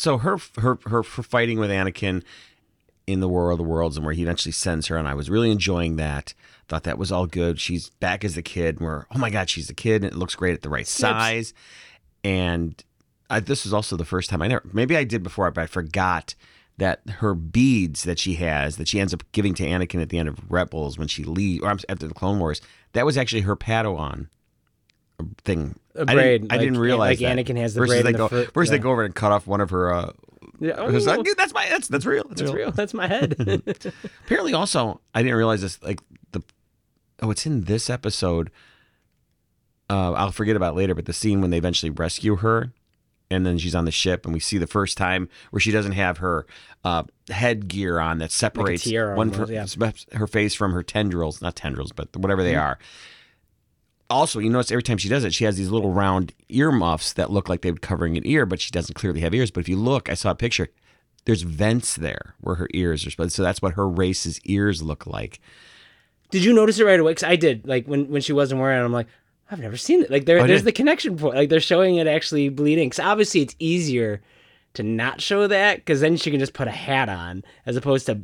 So 0.00 0.18
her 0.18 0.38
her 0.58 0.78
her 0.86 1.02
her 1.02 1.22
fighting 1.22 1.58
with 1.58 1.70
Anakin 1.70 2.22
in 3.06 3.20
the 3.20 3.28
War 3.28 3.50
of 3.50 3.58
the 3.58 3.64
Worlds 3.64 3.96
and 3.96 4.04
where 4.04 4.14
he 4.14 4.22
eventually 4.22 4.52
sends 4.52 4.86
her, 4.86 4.96
and 4.96 5.06
I 5.06 5.14
was 5.14 5.28
really 5.28 5.50
enjoying 5.50 5.96
that. 5.96 6.34
Thought 6.68 6.84
that 6.84 6.98
was 6.98 7.10
all 7.10 7.26
good. 7.26 7.60
She's 7.60 7.90
back 7.90 8.24
as 8.24 8.36
the 8.36 8.42
kid. 8.42 8.76
And 8.76 8.86
we're 8.86 9.04
oh 9.10 9.18
my 9.18 9.30
god, 9.30 9.50
she's 9.50 9.66
the 9.66 9.74
kid, 9.74 10.02
and 10.02 10.12
it 10.12 10.16
looks 10.16 10.34
great 10.34 10.54
at 10.54 10.62
the 10.62 10.68
right 10.68 10.86
size. 10.86 11.52
And 12.22 12.82
I, 13.28 13.40
this 13.40 13.64
was 13.64 13.74
also 13.74 13.96
the 13.96 14.04
first 14.04 14.30
time 14.30 14.42
I 14.42 14.48
never 14.48 14.62
maybe 14.72 14.96
I 14.96 15.04
did 15.04 15.22
before, 15.22 15.50
but 15.50 15.62
I 15.62 15.66
forgot 15.66 16.34
that 16.78 17.00
her 17.18 17.34
beads 17.34 18.04
that 18.04 18.18
she 18.18 18.34
has 18.34 18.76
that 18.76 18.88
she 18.88 19.00
ends 19.00 19.12
up 19.12 19.22
giving 19.32 19.52
to 19.54 19.64
Anakin 19.64 20.00
at 20.00 20.08
the 20.08 20.18
end 20.18 20.28
of 20.28 20.50
Rebels 20.50 20.98
when 20.98 21.08
she 21.08 21.24
leaves 21.24 21.62
or 21.62 21.68
after 21.68 22.06
the 22.06 22.14
Clone 22.14 22.38
Wars. 22.38 22.62
That 22.92 23.04
was 23.04 23.18
actually 23.18 23.42
her 23.42 23.56
Padawan 23.56 24.28
thing. 25.44 25.78
A 25.94 26.02
I 26.02 26.14
braid, 26.14 26.40
didn't, 26.42 26.52
I 26.52 26.58
didn't 26.58 26.78
realize 26.78 27.20
like 27.20 27.36
that. 27.36 27.46
Anakin 27.46 27.56
has 27.58 27.74
the 27.74 27.80
versus 27.80 27.94
braid 27.94 28.04
they 28.06 28.12
the 28.12 28.18
go 28.18 28.28
fir- 28.28 28.50
versus 28.54 28.70
they 28.70 28.78
go 28.78 28.90
over 28.90 29.04
and 29.04 29.14
cut 29.14 29.32
off 29.32 29.46
one 29.46 29.60
of 29.60 29.70
her. 29.70 29.92
Uh, 29.92 30.12
Yeah, 30.60 30.80
was 30.82 31.06
like, 31.06 31.18
oh, 31.20 31.24
that's 31.36 31.52
my 31.54 31.68
that's 31.68 31.88
that's 31.88 32.06
real. 32.06 32.24
That's, 32.28 32.40
that's 32.42 32.52
real. 32.52 32.66
real. 32.66 32.70
That's 32.72 32.94
my 32.94 33.06
head. 33.06 33.34
Apparently, 34.24 34.52
also, 34.54 35.00
I 35.14 35.22
didn't 35.22 35.36
realize 35.36 35.60
this. 35.62 35.82
Like 35.82 36.00
the 36.32 36.42
oh, 37.22 37.30
it's 37.30 37.46
in 37.46 37.64
this 37.64 37.90
episode. 37.90 38.50
Uh, 39.88 40.12
I'll 40.12 40.30
forget 40.32 40.54
about 40.56 40.74
it 40.74 40.76
later, 40.76 40.94
but 40.94 41.06
the 41.06 41.12
scene 41.12 41.40
when 41.40 41.50
they 41.50 41.58
eventually 41.58 41.90
rescue 41.90 42.36
her, 42.36 42.72
and 43.28 43.44
then 43.44 43.58
she's 43.58 43.74
on 43.74 43.86
the 43.86 43.90
ship, 43.90 44.24
and 44.24 44.32
we 44.32 44.38
see 44.38 44.56
the 44.56 44.68
first 44.68 44.96
time 44.96 45.28
where 45.50 45.58
she 45.60 45.72
doesn't 45.72 45.92
have 45.92 46.18
her 46.18 46.46
uh, 46.84 47.02
headgear 47.28 47.98
on 47.98 48.18
that 48.18 48.30
separates 48.30 48.84
tiara 48.84 49.16
one 49.16 49.34
almost, 49.34 49.80
her, 49.82 49.92
her 50.16 50.26
face 50.28 50.54
from 50.54 50.72
her 50.74 50.84
tendrils, 50.84 51.42
not 51.42 51.56
tendrils, 51.56 51.90
but 51.90 52.14
whatever 52.16 52.42
Mm-hmm. 52.42 52.50
they 52.52 52.56
are. 52.56 52.78
Also, 54.10 54.40
you 54.40 54.50
notice 54.50 54.70
every 54.72 54.82
time 54.82 54.98
she 54.98 55.08
does 55.08 55.24
it, 55.24 55.32
she 55.32 55.44
has 55.44 55.56
these 55.56 55.70
little 55.70 55.92
round 55.92 56.34
ear 56.48 56.72
muffs 56.72 57.12
that 57.12 57.30
look 57.30 57.48
like 57.48 57.62
they're 57.62 57.74
covering 57.74 58.16
an 58.16 58.26
ear, 58.26 58.44
but 58.44 58.60
she 58.60 58.70
doesn't 58.72 58.94
clearly 58.94 59.20
have 59.20 59.32
ears. 59.34 59.50
But 59.50 59.60
if 59.60 59.68
you 59.68 59.76
look, 59.76 60.08
I 60.10 60.14
saw 60.14 60.30
a 60.32 60.34
picture. 60.34 60.68
There's 61.26 61.42
vents 61.42 61.96
there 61.96 62.34
where 62.40 62.56
her 62.56 62.68
ears 62.74 63.06
are 63.06 63.10
supposed. 63.10 63.32
So 63.32 63.42
that's 63.42 63.62
what 63.62 63.74
her 63.74 63.88
race's 63.88 64.40
ears 64.44 64.82
look 64.82 65.06
like. 65.06 65.38
did 66.30 66.44
you 66.44 66.52
notice 66.52 66.78
it 66.78 66.84
right 66.84 66.98
away? 66.98 67.12
Because 67.12 67.24
I 67.24 67.36
did. 67.36 67.66
Like 67.66 67.86
when 67.86 68.08
when 68.10 68.22
she 68.22 68.32
wasn't 68.32 68.60
wearing 68.60 68.80
it, 68.80 68.84
I'm 68.84 68.92
like, 68.92 69.06
I've 69.50 69.60
never 69.60 69.76
seen 69.76 70.02
it. 70.02 70.10
Like 70.10 70.24
there, 70.26 70.40
Oh, 70.40 70.46
there's 70.46 70.60
did? 70.60 70.66
the 70.66 70.72
connection 70.72 71.16
point. 71.16 71.36
Like 71.36 71.48
they're 71.48 71.60
showing 71.60 71.96
it 71.96 72.06
actually 72.06 72.48
bleeding. 72.48 72.88
Because 72.88 73.04
obviously 73.04 73.42
it's 73.42 73.54
easier 73.58 74.22
to 74.74 74.82
not 74.82 75.20
show 75.20 75.46
that 75.46 75.78
because 75.78 76.00
then 76.00 76.16
she 76.16 76.30
can 76.30 76.40
just 76.40 76.52
put 76.54 76.68
a 76.68 76.72
hat 76.72 77.08
on 77.08 77.42
as 77.66 77.76
opposed 77.76 78.06
to 78.06 78.18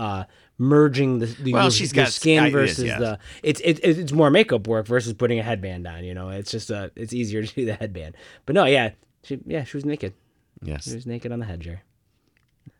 uh, 0.00 0.24
merging 0.58 1.20
the, 1.20 1.26
the 1.26 1.52
Well, 1.52 1.64
your- 1.64 1.70
she's 1.70 1.92
got- 1.92 2.08
skin 2.08 2.50
versus 2.50 2.84
yes. 2.84 2.98
the 2.98 3.18
it's 3.42 3.60
it, 3.60 3.78
it's 3.82 4.12
more 4.12 4.30
makeup 4.30 4.66
work 4.66 4.86
versus 4.86 5.12
putting 5.14 5.38
a 5.38 5.42
headband 5.42 5.86
on. 5.86 6.04
You 6.04 6.14
know, 6.14 6.28
it's 6.30 6.50
just 6.50 6.70
uh 6.70 6.88
it's 6.96 7.12
easier 7.12 7.42
to 7.44 7.54
do 7.54 7.64
the 7.64 7.74
headband. 7.74 8.16
But 8.46 8.54
no, 8.54 8.64
yeah, 8.64 8.90
she 9.22 9.38
yeah 9.46 9.64
she 9.64 9.76
was 9.76 9.84
naked. 9.84 10.14
Yes, 10.62 10.84
she 10.88 10.94
was 10.94 11.06
naked 11.06 11.30
on 11.32 11.38
the 11.38 11.46
head, 11.46 11.60
Jerry. 11.60 11.80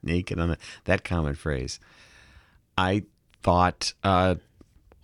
naked 0.02 0.38
on 0.40 0.48
the, 0.50 0.58
that 0.84 1.04
common 1.04 1.34
phrase. 1.34 1.78
I 2.76 3.04
thought 3.42 3.92
uh, 4.02 4.34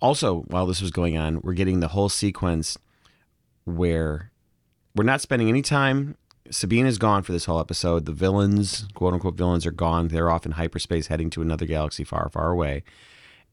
also 0.01 0.41
while 0.47 0.65
this 0.65 0.81
was 0.81 0.91
going 0.91 1.17
on, 1.17 1.39
we're 1.41 1.53
getting 1.53 1.79
the 1.79 1.87
whole 1.89 2.09
sequence 2.09 2.77
where 3.63 4.31
we're 4.95 5.03
not 5.05 5.21
spending 5.21 5.47
any 5.49 5.61
time. 5.61 6.15
Sabine 6.51 6.85
is 6.85 6.97
gone 6.97 7.23
for 7.23 7.31
this 7.31 7.45
whole 7.45 7.59
episode. 7.59 8.05
The 8.05 8.11
villains, 8.11 8.87
quote 8.93 9.13
unquote 9.13 9.35
villains, 9.35 9.65
are 9.65 9.71
gone. 9.71 10.09
They're 10.09 10.29
off 10.29 10.45
in 10.45 10.53
hyperspace, 10.53 11.07
heading 11.07 11.29
to 11.31 11.41
another 11.41 11.65
galaxy 11.65 12.03
far, 12.03 12.29
far 12.29 12.51
away. 12.51 12.83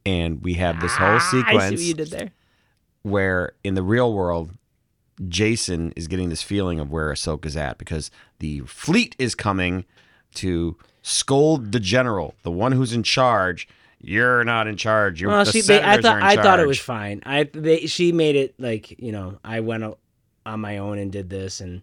And 0.04 0.42
we 0.42 0.54
have 0.54 0.80
this 0.80 0.94
whole 0.96 1.08
Ah, 1.08 1.14
I 1.16 1.18
see 1.18 1.38
sequence 1.42 1.70
what 1.72 1.80
you 1.80 1.94
did 1.94 2.10
there. 2.10 2.30
where 3.02 3.52
in 3.64 3.74
the 3.74 3.82
real 3.82 4.12
world, 4.12 4.50
Jacen 5.22 5.92
is 5.96 6.08
getting 6.08 6.28
this 6.28 6.42
feeling 6.42 6.80
of 6.80 6.90
where 6.90 7.12
Ahsoka's 7.12 7.56
at 7.56 7.78
because 7.78 8.10
the 8.40 8.60
fleet 8.60 9.14
is 9.18 9.34
coming 9.34 9.84
to 10.34 10.76
scold 11.02 11.72
the 11.72 11.80
general, 11.80 12.34
the 12.42 12.50
one 12.50 12.72
who's 12.72 12.92
in 12.92 13.02
charge. 13.02 13.68
You're 14.00 14.42
not 14.42 14.66
in 14.66 14.76
charge. 14.76 15.20
You're 15.20 15.30
Well, 15.30 15.44
the 15.44 15.52
she. 15.52 15.60
They, 15.60 15.80
I 15.80 16.00
thought. 16.00 16.20
I 16.22 16.34
thought 16.34 16.58
it 16.58 16.66
was 16.66 16.80
fine. 16.80 17.22
I. 17.24 17.44
They. 17.44 17.86
She 17.86 18.10
made 18.10 18.34
it 18.34 18.54
like 18.58 18.98
you 19.00 19.12
know. 19.12 19.38
I 19.44 19.60
went 19.60 19.84
on 20.44 20.60
my 20.60 20.78
own 20.78 20.98
and 20.98 21.12
did 21.12 21.30
this, 21.30 21.60
and 21.60 21.82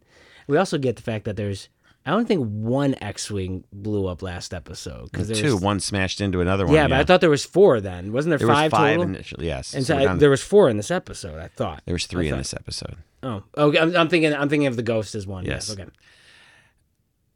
we 0.49 0.57
also 0.57 0.79
get 0.79 0.95
the 0.95 1.03
fact 1.03 1.25
that 1.25 1.37
there's. 1.37 1.69
I 2.05 2.11
don't 2.11 2.27
think 2.27 2.43
one 2.47 2.95
X-wing 3.01 3.65
blew 3.71 4.07
up 4.07 4.23
last 4.23 4.51
episode 4.51 5.11
because 5.11 5.29
two. 5.39 5.57
One 5.57 5.79
smashed 5.79 6.21
into 6.21 6.41
another 6.41 6.65
one. 6.65 6.73
Yeah, 6.73 6.87
but 6.87 6.99
I 6.99 7.03
thought 7.03 7.21
there 7.21 7.29
was 7.29 7.45
four. 7.45 7.79
Then 7.79 8.11
wasn't 8.11 8.31
there, 8.31 8.39
there 8.39 8.47
five, 8.47 8.71
was 8.71 8.79
five 8.79 8.97
total? 8.97 9.13
initially. 9.13 9.45
Yes, 9.45 9.75
and 9.75 9.85
So 9.85 9.99
so 9.99 10.09
I, 10.09 10.15
there 10.15 10.31
was 10.31 10.41
four 10.41 10.69
in 10.69 10.77
this 10.77 10.89
episode. 10.89 11.37
I 11.39 11.49
thought. 11.49 11.83
there 11.85 11.93
was 11.93 12.07
three 12.07 12.29
in 12.29 12.37
this 12.37 12.53
episode. 12.53 12.95
Oh, 13.21 13.43
okay. 13.55 13.77
I'm, 13.77 13.95
I'm 13.95 14.09
thinking. 14.09 14.33
I'm 14.33 14.49
thinking 14.49 14.65
of 14.65 14.75
the 14.75 14.81
ghost 14.81 15.13
as 15.13 15.27
one. 15.27 15.45
Yes. 15.45 15.69
Okay. 15.71 15.85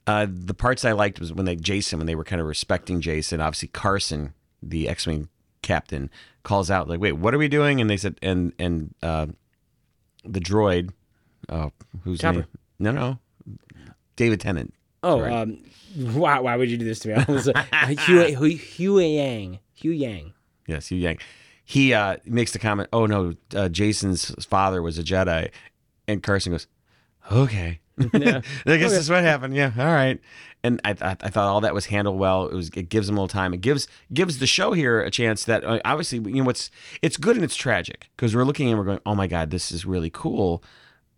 Uh, 0.08 0.26
the 0.30 0.56
parts 0.56 0.84
I 0.84 0.94
liked 0.94 1.20
was 1.20 1.32
when 1.32 1.46
they 1.46 1.56
Jacen, 1.56 1.98
when 1.98 2.08
they 2.08 2.16
were 2.16 2.24
kind 2.24 2.42
of 2.42 2.48
respecting 2.48 3.00
Jacen. 3.00 3.40
Obviously, 3.42 3.68
Carson, 3.68 4.34
the 4.62 4.90
X-wing 4.90 5.30
captain, 5.62 6.10
calls 6.42 6.72
out 6.72 6.90
like, 6.90 7.00
"Wait, 7.00 7.14
what 7.14 7.36
are 7.36 7.38
we 7.38 7.48
doing?" 7.48 7.80
And 7.80 7.90
they 7.90 7.98
said, 7.98 8.18
and 8.24 8.54
and 8.58 8.96
uh, 9.04 9.28
the 10.26 10.40
droid, 10.40 10.92
oh, 11.50 11.72
who's 12.04 12.20
Chopper. 12.22 12.48
No, 12.80 12.92
no, 12.92 13.20
David 14.16 14.40
Tennant. 14.40 14.74
Oh, 15.04 15.20
Sorry. 15.20 15.34
um, 15.34 15.64
why? 16.14 16.40
Why 16.40 16.56
would 16.56 16.72
you 16.72 16.78
do 16.78 16.86
this 16.86 17.00
to 17.00 17.10
me? 17.10 17.14
I 17.16 17.32
was, 17.32 17.48
uh, 17.50 17.54
Hugh, 18.06 18.56
Hugh, 18.56 18.94
Huyang. 18.96 19.60
Hugh 19.74 19.92
Yang. 19.92 20.34
Yes, 20.68 20.88
Huyang. 20.88 21.20
He 21.66 21.94
uh, 21.94 22.18
makes 22.26 22.52
the 22.52 22.60
comment, 22.60 22.90
"Oh 22.94 23.06
no, 23.06 23.34
uh, 23.56 23.70
Jacen's 23.70 24.34
father 24.46 24.82
was 24.82 24.98
a 24.98 25.04
Jedi," 25.04 25.50
and 26.08 26.22
Carson 26.24 26.52
goes, 26.52 26.68
"Okay." 27.32 27.80
Yeah. 28.14 28.42
I 28.66 28.78
guess 28.78 28.92
that's 28.92 29.10
what 29.10 29.24
happened. 29.24 29.56
Yeah, 29.56 29.72
all 29.78 29.86
right. 29.86 30.20
And 30.64 30.82
I, 30.84 30.92
I, 31.02 31.18
I 31.22 31.30
thought 31.30 31.48
all 31.48 31.62
that 31.62 31.74
was 31.74 31.86
handled 31.88 32.18
well. 32.18 32.48
It 32.48 32.56
was 32.56 32.70
it 32.70 32.90
gives 32.90 33.08
them 33.08 33.18
a 33.18 33.20
little 33.20 33.28
time. 33.28 33.54
It 33.54 33.62
gives 33.62 33.88
gives 34.14 34.40
the 34.40 34.48
show 34.48 34.74
here 34.74 35.02
a 35.02 35.12
chance 35.12 35.46
that 35.46 35.64
uh, 35.64 35.80
obviously 35.86 36.20
you 36.20 36.38
know 36.42 36.46
what's 36.46 36.72
it's 37.02 37.18
good 37.18 37.36
and 37.36 37.46
it's 37.46 37.56
tragic 37.56 38.10
because 38.16 38.36
we're 38.36 38.46
looking 38.46 38.70
and 38.70 38.78
we're 38.80 38.86
going, 38.86 39.00
oh 39.06 39.16
my 39.16 39.28
god, 39.28 39.52
this 39.52 39.72
is 39.72 39.86
really 39.86 40.10
cool 40.10 40.64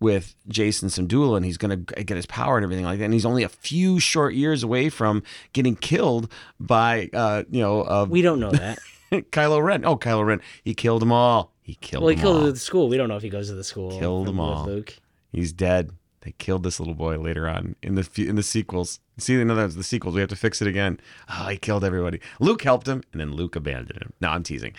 with 0.06 0.36
Jacen 0.48 0.86
Syndulla 0.92 1.36
and 1.36 1.46
he's 1.46 1.58
gonna 1.58 1.78
get 1.78 2.16
his 2.16 2.28
power 2.28 2.58
and 2.58 2.64
everything 2.64 2.86
like 2.86 3.00
that. 3.00 3.06
And 3.06 3.14
he's 3.14 3.26
only 3.26 3.42
a 3.42 3.50
few 3.50 4.00
short 4.00 4.36
years 4.36 4.62
away 4.62 4.90
from 4.90 5.24
getting 5.52 5.76
killed 5.76 6.32
by 6.60 7.10
uh 7.12 7.42
you 7.50 7.60
know 7.60 7.82
uh, 7.82 8.06
We 8.08 8.22
don't 8.22 8.40
know 8.40 8.52
that. 8.52 8.78
Kylo 9.12 9.64
Ren. 9.64 9.84
Oh, 9.84 9.98
Kylo 9.98 10.24
Ren. 10.24 10.42
He 10.64 10.76
killed 10.76 11.02
them 11.02 11.12
all. 11.12 11.52
He 11.64 11.74
killed 11.74 12.04
well, 12.04 12.10
he 12.10 12.16
them 12.16 12.22
killed 12.22 12.44
all. 12.44 12.52
the 12.52 12.60
school. 12.60 12.88
We 12.88 12.98
don't 12.98 13.10
know 13.10 13.16
if 13.16 13.24
he 13.24 13.30
goes 13.30 13.50
to 13.50 13.56
the 13.56 13.64
school. 13.64 13.98
Killed 14.00 14.28
them 14.28 14.40
all. 14.40 14.68
Luke. 14.68 14.96
He's 15.32 15.52
dead. 15.52 15.90
They 16.22 16.34
killed 16.38 16.62
this 16.62 16.80
little 16.80 16.94
boy 16.94 17.18
later 17.18 17.50
on 17.50 17.76
in 17.82 17.96
the 17.96 18.08
in 18.18 18.36
the 18.36 18.44
sequels. 18.44 19.00
See, 19.18 19.34
in 19.42 19.50
other 19.50 19.64
words, 19.64 19.76
the 19.76 19.84
sequels, 19.84 20.14
we 20.14 20.22
have 20.22 20.30
to 20.30 20.36
fix 20.36 20.62
it 20.62 20.68
again. 20.68 21.00
Oh, 21.30 21.48
he 21.48 21.58
killed 21.58 21.84
everybody. 21.84 22.20
Luke 22.40 22.62
helped 22.62 22.88
him, 22.88 23.02
and 23.12 23.20
then 23.22 23.34
Luke 23.34 23.56
abandoned 23.56 24.02
him. 24.02 24.14
No, 24.22 24.30
I'm 24.30 24.44
teasing. 24.44 24.74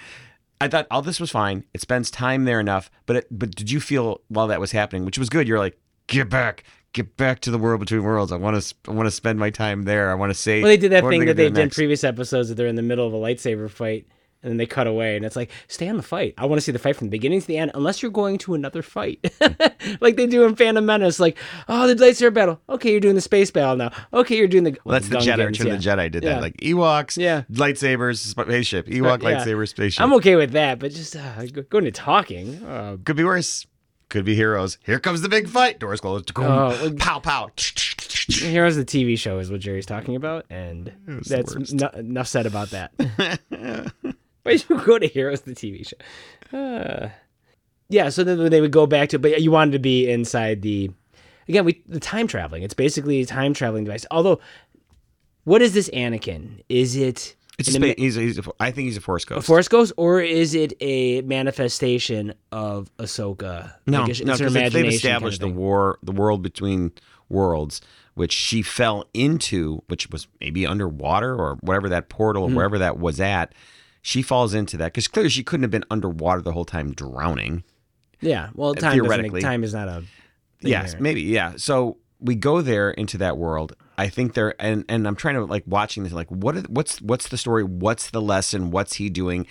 I 0.61 0.69
thought 0.69 0.87
all 0.91 1.03
this 1.03 1.21
was 1.21 1.31
fine. 1.31 1.65
It 1.75 1.81
spends 1.81 2.11
time 2.11 2.45
there 2.45 2.61
enough, 2.61 2.91
but 3.05 3.17
it, 3.17 3.27
but 3.31 3.55
did 3.55 3.71
you 3.71 3.81
feel 3.81 4.23
while 4.29 4.47
that 4.47 4.61
was 4.61 4.73
happening, 4.73 5.05
which 5.05 5.19
was 5.19 5.29
good? 5.29 5.47
You're 5.47 5.59
like, 5.59 5.79
get 6.07 6.31
back, 6.31 6.65
get 6.93 7.17
back 7.17 7.41
to 7.41 7.51
the 7.51 7.59
world 7.59 7.81
between 7.81 8.03
worlds. 8.03 8.33
I 8.33 8.37
want 8.37 8.61
to 8.61 8.75
I 8.89 8.93
want 8.93 9.07
to 9.07 9.11
spend 9.11 9.39
my 9.39 9.51
time 9.51 9.83
there. 9.83 10.11
I 10.11 10.15
want 10.15 10.31
to 10.31 10.35
say. 10.35 10.63
Well, 10.63 10.69
they 10.69 10.77
did 10.77 10.93
that 10.93 11.05
thing 11.05 11.27
that 11.27 11.37
they 11.37 11.49
do 11.49 11.55
did 11.55 11.63
in 11.63 11.71
previous 11.71 12.05
episodes 12.05 12.49
that 12.49 12.55
they're 12.55 12.67
in 12.67 12.77
the 12.77 12.83
middle 12.83 13.07
of 13.07 13.13
a 13.13 13.19
lightsaber 13.19 13.71
fight 13.71 14.07
and 14.47 14.53
then 14.53 14.57
they 14.59 14.67
cut 14.67 14.87
away 14.87 15.17
and 15.17 15.25
it's 15.25 15.35
like, 15.35 15.51
stay 15.67 15.89
on 15.89 15.97
the 15.97 16.03
fight. 16.05 16.35
I 16.39 16.47
want 16.47 16.59
to 16.59 16.65
see 16.65 16.71
the 16.71 16.79
fight 16.79 16.95
from 16.95 17.09
the 17.09 17.11
beginning 17.11 17.41
to 17.41 17.47
the 17.47 17.59
end, 17.59 17.73
unless 17.75 18.01
you're 18.01 18.13
going 18.13 18.39
to 18.39 18.55
another 18.55 18.81
fight, 18.81 19.19
like 20.01 20.15
they 20.17 20.27
do 20.27 20.45
in 20.45 20.55
Phantom 20.55 20.87
Menace. 20.87 21.19
Like, 21.19 21.37
oh, 21.69 21.87
the 21.93 21.95
lightsaber 21.97 22.33
battle. 22.33 22.61
Okay, 22.69 22.93
you're 22.93 23.01
doing 23.01 23.17
the 23.17 23.21
space 23.21 23.51
battle 23.51 23.75
now. 23.77 23.91
Okay, 24.13 24.37
you're 24.37 24.47
doing 24.47 24.63
the. 24.65 24.79
Well, 24.85 24.93
that's 24.93 25.09
the 25.09 25.17
Jedi. 25.17 25.47
Return 25.47 25.67
of 25.73 25.83
the. 25.83 25.89
Jedi 25.89 26.11
did 26.13 26.23
Yeah. 26.23 26.35
that. 26.35 26.43
Like 26.43 26.57
Ewoks, 26.59 27.17
Yeah. 27.17 27.43
lightsabers, 27.51 28.19
spaceship. 28.19 28.87
Ewok 28.87 29.23
Yeah. 29.23 29.45
lightsaber, 29.45 29.69
spaceship. 29.69 30.03
I'm 30.03 30.13
okay 30.15 30.37
with 30.37 30.53
that, 30.53 30.79
but 30.79 30.93
just 30.93 31.17
uh, 31.17 31.45
going 31.69 31.85
to 31.85 31.91
talking. 31.91 32.63
Uh, 32.65 32.99
Could 33.05 33.17
be 33.17 33.25
worse. 33.25 33.67
Could 34.09 34.25
be 34.25 34.37
heroes. 34.37 34.79
Here 34.87 35.01
comes 35.01 35.21
the 35.23 35.29
big 35.29 35.49
fight. 35.49 35.81
Doors 35.81 36.01
closed. 36.01 36.31
Oh, 36.37 36.93
pow 36.97 37.19
pow. 37.19 37.51
Heroes, 38.29 38.77
the 38.77 38.85
TV 38.85 39.19
show, 39.19 39.39
is 39.41 39.51
what 39.51 39.61
Jerry's 39.61 39.87
talking 39.87 40.15
about, 40.17 40.47
and 40.49 40.93
that's 41.29 41.73
no, 41.73 41.89
enough 41.89 42.29
said 42.29 42.47
about 42.47 42.71
that. 42.71 42.93
Why 44.47 44.53
did 44.57 44.67
you 44.71 44.81
go 44.85 44.99
to 44.99 45.07
Heroes, 45.07 45.41
the 45.43 45.53
TV 45.55 45.87
show? 45.87 46.57
Uh, 46.57 47.09
yeah, 47.89 48.09
so 48.09 48.23
then 48.25 48.49
they 48.51 48.61
would 48.61 48.71
go 48.73 48.87
back 48.87 49.09
to, 49.11 49.19
but 49.19 49.41
you 49.41 49.51
wanted 49.51 49.73
to 49.73 49.79
be 49.79 50.09
inside 50.11 50.63
the, 50.63 50.91
again, 51.49 51.65
we 51.65 51.83
the 51.87 52.01
time 52.01 52.27
traveling. 52.27 52.63
It's 52.63 52.75
basically 52.75 53.21
a 53.21 53.27
time 53.27 53.55
traveling 53.55 53.85
device. 53.85 54.07
Although, 54.11 54.41
what 55.45 55.63
is 55.63 55.75
this 55.75 55.89
Anakin? 55.91 56.63
Is 56.69 56.97
it 56.97 57.35
It's 57.59 57.75
an 57.75 57.83
a, 57.85 57.95
he's 57.97 58.17
a, 58.17 58.21
he's 58.21 58.39
a, 58.39 58.43
I 58.61 58.71
think 58.71 58.87
he's 58.87 58.97
a 58.97 59.01
force 59.01 59.25
Ghost. 59.25 59.37
a 59.37 59.41
ghost. 59.41 59.47
Force 59.47 59.69
Ghost, 59.69 59.93
or 59.97 60.21
is 60.21 60.55
it 60.55 60.73
a 60.81 61.23
manifestation 61.23 62.35
of 62.53 62.91
Ahsoka? 62.99 63.73
no, 63.87 64.05
Like, 64.05 64.21
no, 64.25 64.37
because 64.37 64.53
they've 64.53 64.75
established 64.87 65.41
kind 65.41 65.51
the 65.51 65.53
of 65.53 65.57
thing. 65.57 65.57
war, 65.57 65.99
the 66.03 66.13
world 66.13 66.43
between 66.43 66.93
worlds, 67.29 67.81
which 68.15 68.33
she 68.33 68.63
fell 68.63 69.05
into, 69.15 69.83
which 69.89 70.09
was 70.11 70.27
maybe 70.41 70.67
underwater 70.67 71.35
or 71.35 71.57
whatever 71.61 71.89
that 71.89 72.09
portal 72.09 72.45
or 72.45 72.51
wherever 72.51 72.79
that 72.79 72.99
was 72.99 73.21
at. 73.21 73.53
She 74.07 74.23
falls 74.23 74.55
into 74.55 74.77
that 74.77 74.93
because 74.93 75.09
clearly 75.09 75.31
she 75.31 75.43
couldn't 75.43 75.65
have 75.65 75.73
been 75.73 75.85
underwater 75.91 76.41
the 76.41 76.53
whole 76.53 76.65
time 76.65 76.93
drowning. 76.93 77.65
Yeah, 78.21 78.51
well, 78.55 78.73
time 78.73 78.93
theoretically. 78.93 79.43
time 79.43 79.65
is 79.65 79.75
not 79.75 79.89
a. 79.89 80.05
thing 80.61 80.71
Yes, 80.71 80.95
maybe. 81.01 81.23
Yeah. 81.23 81.55
So 81.57 81.97
we 82.21 82.37
go 82.37 82.63
there 82.63 82.93
into 82.93 83.19
that 83.19 83.37
world. 83.37 83.75
I 83.99 84.09
think 84.09 84.35
there, 84.35 84.55
and 84.63 84.85
and 84.89 85.09
I'm 85.09 85.17
trying 85.17 85.35
to 85.35 85.45
like 85.45 85.65
watching 85.67 86.05
this, 86.05 86.13
like 86.13 86.31
what 86.31 86.57
are, 86.57 86.61
what's 86.69 87.01
what's 87.03 87.27
the 87.29 87.37
story? 87.37 87.65
What's 87.65 88.11
the 88.11 88.21
lesson? 88.21 88.71
What's 88.71 88.95
he 88.95 89.11
doing? 89.11 89.45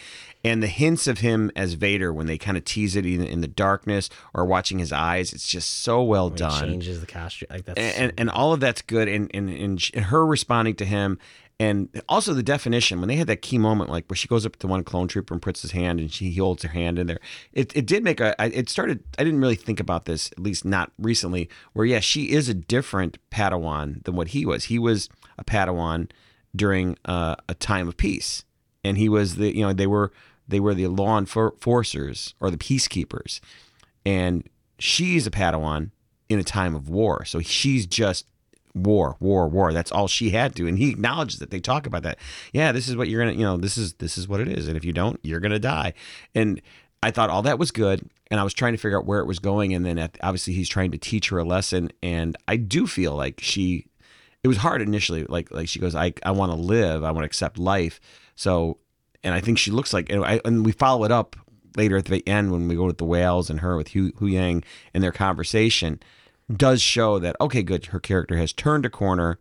And 0.45 0.63
the 0.63 0.67
hints 0.67 1.05
of 1.07 1.19
him 1.19 1.51
as 1.55 1.73
Vader 1.73 2.13
when 2.13 2.27
they 2.27 2.37
kind 2.37 2.55
of 2.55 2.63
tease 2.63 2.95
it 2.95 3.05
in, 3.05 3.23
in 3.23 3.41
the 3.41 3.47
darkness 3.49 4.09
or 4.33 4.45
watching 4.45 4.79
his 4.79 4.93
eyes, 4.93 5.33
it's 5.33 5.49
just 5.49 5.81
so 5.81 6.01
well 6.01 6.29
done. 6.29 6.69
changes 6.69 7.01
the 7.01 7.07
costume 7.07 7.47
like 7.49 7.65
that's. 7.65 7.77
And, 7.77 7.95
and 7.95 8.13
and 8.19 8.29
all 8.29 8.53
of 8.53 8.61
that's 8.61 8.81
good, 8.81 9.09
and 9.09 9.29
and 9.33 9.49
and 9.49 10.05
her 10.05 10.25
responding 10.25 10.75
to 10.75 10.85
him, 10.85 11.19
and 11.59 12.01
also 12.09 12.33
the 12.33 12.43
definition 12.43 12.99
when 12.99 13.07
they 13.07 13.15
had 13.15 13.27
that 13.27 13.41
key 13.41 13.57
moment, 13.57 13.89
like 13.89 14.09
where 14.09 14.17
she 14.17 14.27
goes 14.27 14.45
up 14.45 14.57
to 14.57 14.67
one 14.67 14.83
clone 14.83 15.07
trooper 15.07 15.33
and 15.33 15.41
puts 15.41 15.61
his 15.61 15.71
hand, 15.71 15.99
and 15.99 16.11
she 16.11 16.29
he 16.29 16.39
holds 16.39 16.63
her 16.63 16.69
hand 16.69 16.99
in 16.99 17.07
there. 17.07 17.19
It 17.53 17.75
it 17.75 17.85
did 17.85 18.03
make 18.03 18.19
a. 18.19 18.35
It 18.39 18.69
started. 18.69 19.03
I 19.17 19.23
didn't 19.23 19.39
really 19.39 19.55
think 19.55 19.79
about 19.79 20.05
this, 20.05 20.31
at 20.33 20.39
least 20.39 20.65
not 20.65 20.91
recently. 20.99 21.49
Where 21.73 21.85
yeah, 21.85 22.01
she 22.01 22.31
is 22.31 22.49
a 22.49 22.53
different 22.53 23.17
Padawan 23.31 24.03
than 24.03 24.15
what 24.15 24.29
he 24.29 24.45
was. 24.45 24.65
He 24.65 24.77
was 24.77 25.07
a 25.37 25.45
Padawan 25.45 26.09
during 26.53 26.97
uh, 27.05 27.35
a 27.47 27.53
time 27.53 27.87
of 27.87 27.95
peace, 27.95 28.43
and 28.83 28.97
he 28.97 29.07
was 29.07 29.35
the 29.35 29.55
you 29.55 29.65
know 29.65 29.71
they 29.71 29.87
were 29.87 30.11
they 30.47 30.59
were 30.59 30.73
the 30.73 30.87
law 30.87 31.17
enforcers 31.17 32.33
or 32.41 32.51
the 32.51 32.57
peacekeepers, 32.57 33.39
and 34.05 34.49
she's 34.77 35.25
a 35.25 35.31
Padawan 35.31 35.91
in 36.27 36.37
a 36.37 36.43
time 36.43 36.75
of 36.75 36.89
war. 36.89 37.23
So 37.23 37.39
she's 37.39 37.85
just 37.85 38.25
war, 38.75 39.15
war, 39.19 39.47
war. 39.47 39.73
That's 39.73 39.91
all 39.91 40.07
she 40.07 40.31
had 40.31 40.55
to. 40.57 40.67
And 40.67 40.77
he 40.77 40.89
acknowledges 40.89 41.39
that. 41.39 41.49
They 41.49 41.59
talk 41.59 41.87
about 41.87 42.03
that. 42.03 42.19
Yeah, 42.51 42.71
this 42.71 42.87
is 42.87 42.95
what 42.95 43.07
you're 43.07 43.23
gonna, 43.23 43.37
you 43.37 43.45
know, 43.45 43.57
this 43.57 43.77
is 43.77 43.93
this 43.93 44.17
is 44.17 44.27
what 44.27 44.41
it 44.41 44.49
is. 44.49 44.67
And 44.67 44.77
if 44.77 44.83
you 44.83 44.93
don't, 44.93 45.19
you're 45.23 45.39
gonna 45.39 45.59
die. 45.59 45.93
And 46.35 46.61
I 47.01 47.11
thought 47.11 47.29
all 47.29 47.41
that 47.43 47.57
was 47.57 47.71
good. 47.71 48.07
And 48.29 48.39
I 48.39 48.43
was 48.43 48.53
trying 48.53 48.73
to 48.73 48.77
figure 48.77 48.97
out 48.97 49.05
where 49.05 49.19
it 49.19 49.27
was 49.27 49.39
going. 49.39 49.73
And 49.73 49.85
then 49.85 49.97
at, 49.97 50.17
obviously 50.21 50.53
he's 50.53 50.69
trying 50.69 50.91
to 50.91 50.97
teach 50.97 51.29
her 51.29 51.37
a 51.37 51.43
lesson. 51.43 51.91
And 52.03 52.35
I 52.47 52.57
do 52.57 52.85
feel 52.87 53.15
like 53.15 53.39
she 53.39 53.87
it 54.43 54.47
was 54.47 54.57
hard 54.57 54.81
initially. 54.81 55.23
Like 55.23 55.51
like 55.51 55.69
she 55.69 55.79
goes, 55.79 55.95
I 55.95 56.13
I 56.23 56.31
want 56.31 56.51
to 56.51 56.57
live. 56.57 57.03
I 57.03 57.11
want 57.11 57.23
to 57.23 57.27
accept 57.27 57.57
life. 57.57 58.01
So 58.35 58.79
and 59.23 59.33
I 59.33 59.39
think 59.39 59.57
she 59.57 59.71
looks 59.71 59.93
like 59.93 60.09
and, 60.09 60.25
I, 60.25 60.41
and 60.43 60.65
we 60.65 60.71
follow 60.71 61.05
it 61.05 61.11
up 61.11 61.35
later 61.77 61.97
at 61.97 62.05
the 62.05 62.27
end 62.27 62.51
when 62.51 62.67
we 62.67 62.75
go 62.75 62.85
with 62.85 62.97
the 62.97 63.05
whales 63.05 63.49
and 63.49 63.59
her 63.59 63.75
with 63.77 63.89
Hu, 63.89 64.11
Huyang 64.13 64.63
and 64.93 65.03
their 65.03 65.11
conversation 65.11 65.99
does 66.53 66.81
show 66.81 67.19
that 67.19 67.35
okay 67.41 67.63
good 67.63 67.87
her 67.87 67.99
character 67.99 68.37
has 68.37 68.53
turned 68.53 68.85
a 68.85 68.89
corner 68.89 69.39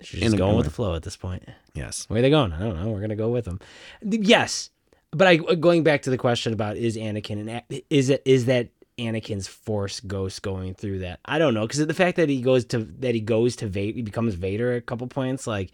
She's 0.00 0.20
just 0.20 0.36
going 0.36 0.56
with 0.56 0.66
the 0.66 0.72
flow 0.72 0.94
at 0.94 1.02
this 1.02 1.16
point. 1.16 1.44
yes 1.74 2.04
Where 2.08 2.18
are 2.18 2.22
they 2.22 2.30
going? 2.30 2.52
I 2.52 2.60
don't 2.60 2.80
know. 2.82 2.90
We're 2.90 3.00
gonna 3.00 3.16
go 3.16 3.30
with 3.30 3.44
them. 3.44 3.58
Yes, 4.02 4.70
but 5.10 5.26
I 5.26 5.38
uh, 5.38 5.54
going 5.54 5.82
back 5.82 6.02
to 6.02 6.10
the 6.10 6.18
question 6.18 6.52
about 6.52 6.76
is 6.76 6.96
Anakin 6.96 7.48
and 7.70 7.82
is 7.90 8.08
it 8.10 8.22
is 8.24 8.46
that 8.46 8.68
Anakin's 8.98 9.46
Force 9.48 10.00
ghost 10.00 10.42
going 10.42 10.74
through 10.74 11.00
that? 11.00 11.20
I 11.24 11.38
don't 11.38 11.54
know 11.54 11.66
because 11.66 11.84
the 11.84 11.94
fact 11.94 12.16
that 12.16 12.28
he 12.28 12.40
goes 12.40 12.64
to 12.66 12.78
that 12.78 13.14
he 13.14 13.20
goes 13.20 13.56
to 13.56 13.66
Vader, 13.66 13.96
he 13.96 14.02
becomes 14.02 14.34
Vader 14.34 14.72
at 14.72 14.78
a 14.78 14.82
couple 14.82 15.06
points. 15.08 15.46
Like 15.46 15.72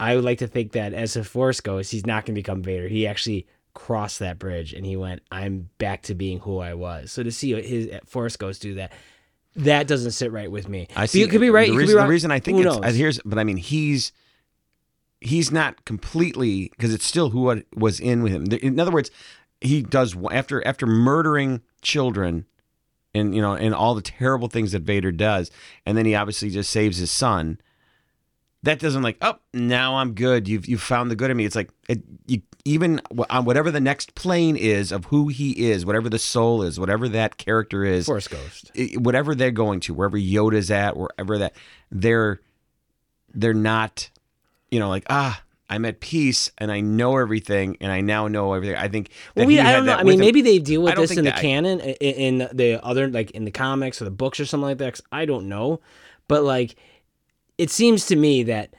I 0.00 0.16
would 0.16 0.24
like 0.24 0.38
to 0.38 0.46
think 0.46 0.72
that 0.72 0.94
as 0.94 1.16
a 1.16 1.24
Force 1.24 1.60
ghost, 1.60 1.92
he's 1.92 2.06
not 2.06 2.24
gonna 2.24 2.34
become 2.34 2.62
Vader. 2.62 2.88
He 2.88 3.06
actually 3.06 3.46
crossed 3.74 4.18
that 4.18 4.38
bridge 4.38 4.72
and 4.72 4.86
he 4.86 4.96
went, 4.96 5.22
"I'm 5.30 5.68
back 5.78 6.02
to 6.04 6.14
being 6.14 6.40
who 6.40 6.58
I 6.58 6.72
was." 6.74 7.12
So 7.12 7.22
to 7.22 7.30
see 7.30 7.52
his 7.60 7.88
uh, 7.88 8.00
Force 8.06 8.36
ghost 8.36 8.62
do 8.62 8.74
that. 8.74 8.92
That 9.56 9.86
doesn't 9.86 10.12
sit 10.12 10.32
right 10.32 10.50
with 10.50 10.68
me. 10.68 10.88
I 10.96 11.06
see 11.06 11.22
It 11.22 11.30
could 11.30 11.40
be 11.40 11.50
right. 11.50 11.68
the 11.70 11.76
reason, 11.76 11.94
be 11.94 11.98
wrong. 11.98 12.06
the 12.06 12.10
reason 12.10 12.30
I 12.30 12.38
think 12.40 12.58
Who 12.58 12.66
it's 12.68 12.80
knows? 12.80 12.94
here's 12.96 13.20
but 13.24 13.38
I 13.38 13.44
mean 13.44 13.58
he's 13.58 14.12
he's 15.20 15.52
not 15.52 15.84
completely 15.84 16.70
because 16.76 16.92
it's 16.94 17.06
still 17.06 17.30
who 17.30 17.62
was 17.76 18.00
in 18.00 18.22
with 18.22 18.32
him 18.32 18.44
in 18.60 18.80
other 18.80 18.90
words 18.90 19.10
he 19.60 19.82
does 19.82 20.16
after 20.32 20.66
after 20.66 20.86
murdering 20.86 21.60
children 21.82 22.46
and 23.14 23.34
you 23.34 23.40
know 23.42 23.52
and 23.54 23.74
all 23.74 23.94
the 23.94 24.02
terrible 24.02 24.48
things 24.48 24.72
that 24.72 24.82
Vader 24.82 25.12
does 25.12 25.50
and 25.86 25.96
then 25.96 26.06
he 26.06 26.14
obviously 26.14 26.50
just 26.50 26.70
saves 26.70 26.96
his 26.98 27.10
son 27.10 27.60
that 28.64 28.78
doesn't 28.78 29.02
like 29.02 29.16
oh 29.22 29.34
now 29.52 29.96
I'm 29.96 30.14
good 30.14 30.48
you've 30.48 30.66
you've 30.66 30.82
found 30.82 31.10
the 31.10 31.16
good 31.16 31.30
in 31.30 31.36
me 31.36 31.44
it's 31.44 31.56
like 31.56 31.70
it, 31.88 32.00
you 32.26 32.42
even 32.64 33.00
on 33.28 33.44
whatever 33.44 33.70
the 33.72 33.80
next 33.80 34.14
plane 34.14 34.54
is 34.56 34.92
of 34.92 35.06
who 35.06 35.26
he 35.28 35.70
is 35.70 35.84
whatever 35.84 36.08
the 36.08 36.18
soul 36.18 36.62
is 36.62 36.78
whatever 36.78 37.08
that 37.08 37.36
character 37.36 37.84
is 37.84 38.06
Force 38.06 38.28
ghost. 38.28 38.70
i- 38.78 38.92
whatever 38.98 39.34
they're 39.34 39.50
going 39.50 39.80
to, 39.80 39.94
wherever 39.94 40.16
Yoda's 40.16 40.70
at, 40.70 40.96
wherever 40.96 41.38
that 41.38 41.54
they're 41.90 42.40
they're 43.34 43.54
not, 43.54 44.10
you 44.70 44.78
know, 44.78 44.88
like 44.88 45.04
ah, 45.10 45.42
I'm 45.70 45.84
at 45.86 46.00
peace 46.00 46.50
and 46.58 46.70
I 46.70 46.80
know 46.80 47.16
everything 47.16 47.78
and 47.80 47.90
I 47.90 48.00
now 48.02 48.28
know 48.28 48.52
everything. 48.52 48.76
I 48.76 48.88
think. 48.88 49.08
Well, 49.34 49.46
we, 49.46 49.58
I 49.58 49.72
don't 49.72 49.86
know. 49.86 49.94
I 49.94 50.02
mean, 50.02 50.14
him. 50.14 50.20
maybe 50.20 50.42
they 50.42 50.58
deal 50.58 50.82
with 50.82 50.96
this 50.96 51.12
in 51.12 51.24
the 51.24 51.30
that- 51.30 51.40
canon, 51.40 51.80
in, 51.80 52.38
in 52.40 52.48
the 52.52 52.78
other, 52.84 53.08
like 53.08 53.30
in 53.30 53.44
the 53.46 53.50
comics 53.50 54.00
or 54.02 54.04
the 54.04 54.10
books 54.10 54.38
or 54.38 54.44
something 54.44 54.66
like 54.68 54.78
that. 54.78 54.92
'cause 54.94 55.02
I 55.10 55.24
don't 55.24 55.48
know, 55.48 55.80
but 56.28 56.42
like, 56.44 56.76
it 57.58 57.70
seems 57.70 58.06
to 58.06 58.16
me 58.16 58.42
that 58.44 58.74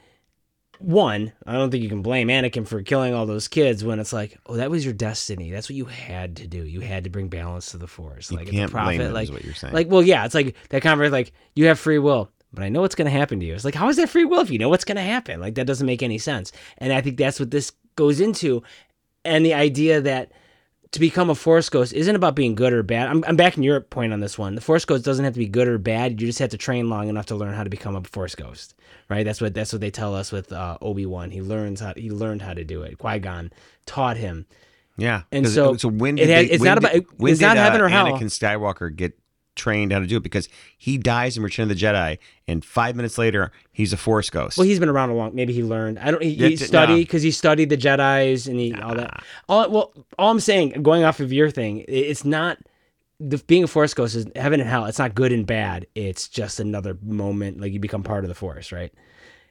one, 0.78 1.32
I 1.46 1.52
don't 1.52 1.70
think 1.70 1.82
you 1.82 1.88
can 1.88 2.02
blame 2.02 2.28
Anakin 2.28 2.66
for 2.66 2.82
killing 2.82 3.14
all 3.14 3.26
those 3.26 3.48
kids 3.48 3.84
when 3.84 3.98
it's 3.98 4.12
like, 4.12 4.38
oh, 4.46 4.56
that 4.56 4.70
was 4.70 4.84
your 4.84 4.94
destiny. 4.94 5.50
That's 5.50 5.68
what 5.68 5.76
you 5.76 5.86
had 5.86 6.36
to 6.36 6.46
do. 6.46 6.64
You 6.64 6.80
had 6.80 7.04
to 7.04 7.10
bring 7.10 7.28
balance 7.28 7.70
to 7.70 7.78
the 7.78 7.86
Force. 7.86 8.30
You 8.30 8.38
like 8.38 8.50
can't 8.50 8.70
prophet. 8.70 8.88
blame 8.88 8.98
them, 8.98 9.12
like, 9.12 9.24
is 9.24 9.32
what 9.32 9.44
you're 9.44 9.54
saying. 9.54 9.72
like, 9.72 9.88
well, 9.88 10.02
yeah, 10.02 10.24
it's 10.24 10.34
like 10.34 10.56
that 10.70 10.82
conversation. 10.82 11.12
Like, 11.12 11.32
you 11.54 11.66
have 11.66 11.78
free 11.78 11.98
will, 11.98 12.30
but 12.52 12.64
I 12.64 12.68
know 12.68 12.80
what's 12.80 12.94
going 12.94 13.06
to 13.06 13.16
happen 13.16 13.40
to 13.40 13.46
you. 13.46 13.54
It's 13.54 13.64
like, 13.64 13.74
how 13.74 13.88
is 13.88 13.96
that 13.96 14.10
free 14.10 14.24
will 14.24 14.40
if 14.40 14.50
you 14.50 14.58
know 14.58 14.68
what's 14.68 14.84
going 14.84 14.96
to 14.96 15.02
happen? 15.02 15.40
Like, 15.40 15.54
that 15.54 15.66
doesn't 15.66 15.86
make 15.86 16.02
any 16.02 16.18
sense. 16.18 16.52
And 16.78 16.92
I 16.92 17.00
think 17.00 17.16
that's 17.16 17.40
what 17.40 17.50
this 17.50 17.72
goes 17.96 18.20
into, 18.20 18.62
and 19.24 19.46
the 19.46 19.54
idea 19.54 20.00
that 20.00 20.32
to 20.94 21.00
become 21.00 21.30
a 21.30 21.34
force 21.34 21.68
ghost 21.68 21.92
isn't 21.92 22.16
about 22.16 22.34
being 22.34 22.54
good 22.54 22.72
or 22.72 22.82
bad. 22.82 23.08
I'm, 23.08 23.22
I'm 23.28 23.36
backing 23.36 23.62
your 23.62 23.80
point 23.80 24.12
on 24.12 24.20
this 24.20 24.36
one. 24.38 24.54
The 24.54 24.60
force 24.60 24.84
ghost 24.84 25.04
doesn't 25.04 25.24
have 25.24 25.34
to 25.34 25.38
be 25.38 25.46
good 25.46 25.68
or 25.68 25.78
bad. 25.78 26.20
You 26.20 26.26
just 26.26 26.38
have 26.40 26.50
to 26.50 26.58
train 26.58 26.88
long 26.88 27.08
enough 27.08 27.26
to 27.26 27.36
learn 27.36 27.54
how 27.54 27.62
to 27.64 27.70
become 27.70 27.94
a 27.94 28.02
force 28.02 28.34
ghost, 28.34 28.74
right? 29.08 29.24
That's 29.24 29.40
what 29.40 29.54
that's 29.54 29.72
what 29.72 29.80
they 29.80 29.90
tell 29.90 30.14
us 30.14 30.32
with 30.32 30.52
uh, 30.52 30.78
Obi 30.80 31.06
Wan. 31.06 31.30
He 31.30 31.42
learns 31.42 31.80
how 31.80 31.92
he 31.96 32.10
learned 32.10 32.42
how 32.42 32.54
to 32.54 32.64
do 32.64 32.82
it. 32.82 32.98
Qui 32.98 33.18
Gon 33.18 33.52
taught 33.86 34.16
him. 34.16 34.46
yeah, 34.96 35.22
and 35.32 35.48
so 35.48 35.76
so 35.76 35.88
when 35.88 36.16
it 36.18 36.26
did 36.26 36.30
has- 36.30 36.46
they- 36.48 36.54
it's 36.54 36.60
when 36.60 36.68
not 36.74 36.80
did- 36.82 37.02
about- 37.02 37.14
when 37.18 37.32
it's 37.32 37.40
not 37.40 37.54
did, 37.54 37.60
heaven 37.60 37.80
uh, 37.80 37.84
or 37.84 37.88
hell. 37.88 38.06
Anakin 38.06 38.24
Skywalker 38.30 38.94
get 38.94 39.18
trained 39.54 39.92
how 39.92 39.98
to 40.00 40.06
do 40.06 40.16
it 40.16 40.22
because 40.22 40.48
he 40.76 40.98
dies 40.98 41.36
in 41.36 41.42
Return 41.42 41.64
of 41.64 41.68
the 41.70 41.74
Jedi, 41.84 42.18
and 42.48 42.64
five 42.64 42.96
minutes 42.96 43.18
later 43.18 43.52
he's 43.72 43.92
a 43.92 43.96
Force 43.96 44.30
ghost. 44.30 44.58
Well, 44.58 44.66
he's 44.66 44.80
been 44.80 44.88
around 44.88 45.10
a 45.10 45.14
long. 45.14 45.34
Maybe 45.34 45.52
he 45.52 45.62
learned. 45.62 45.98
I 45.98 46.10
don't. 46.10 46.22
He, 46.22 46.34
he 46.34 46.48
That's 46.56 46.66
studied 46.66 47.02
because 47.02 47.22
he 47.22 47.30
studied 47.30 47.70
the 47.70 47.76
Jedi's 47.76 48.46
and 48.48 48.58
he 48.58 48.74
all 48.74 48.94
that. 48.94 49.22
All 49.48 49.70
well, 49.70 49.92
all 50.18 50.30
I'm 50.30 50.40
saying, 50.40 50.82
going 50.82 51.04
off 51.04 51.20
of 51.20 51.32
your 51.32 51.50
thing, 51.50 51.80
i- 51.80 51.84
it's 51.92 52.24
not 52.24 52.58
the 53.20 53.38
being 53.46 53.64
a 53.64 53.68
Force 53.68 53.94
ghost 53.94 54.14
is 54.16 54.26
heaven 54.34 54.60
and 54.60 54.68
hell. 54.68 54.86
It's 54.86 54.98
not 54.98 55.14
good 55.14 55.32
and 55.32 55.46
bad. 55.46 55.86
It's 55.94 56.28
just 56.28 56.58
another 56.60 56.98
moment. 57.02 57.60
Like 57.60 57.72
you 57.72 57.78
become 57.80 58.02
part 58.02 58.24
of 58.24 58.28
the 58.28 58.34
Force, 58.34 58.72
right? 58.72 58.92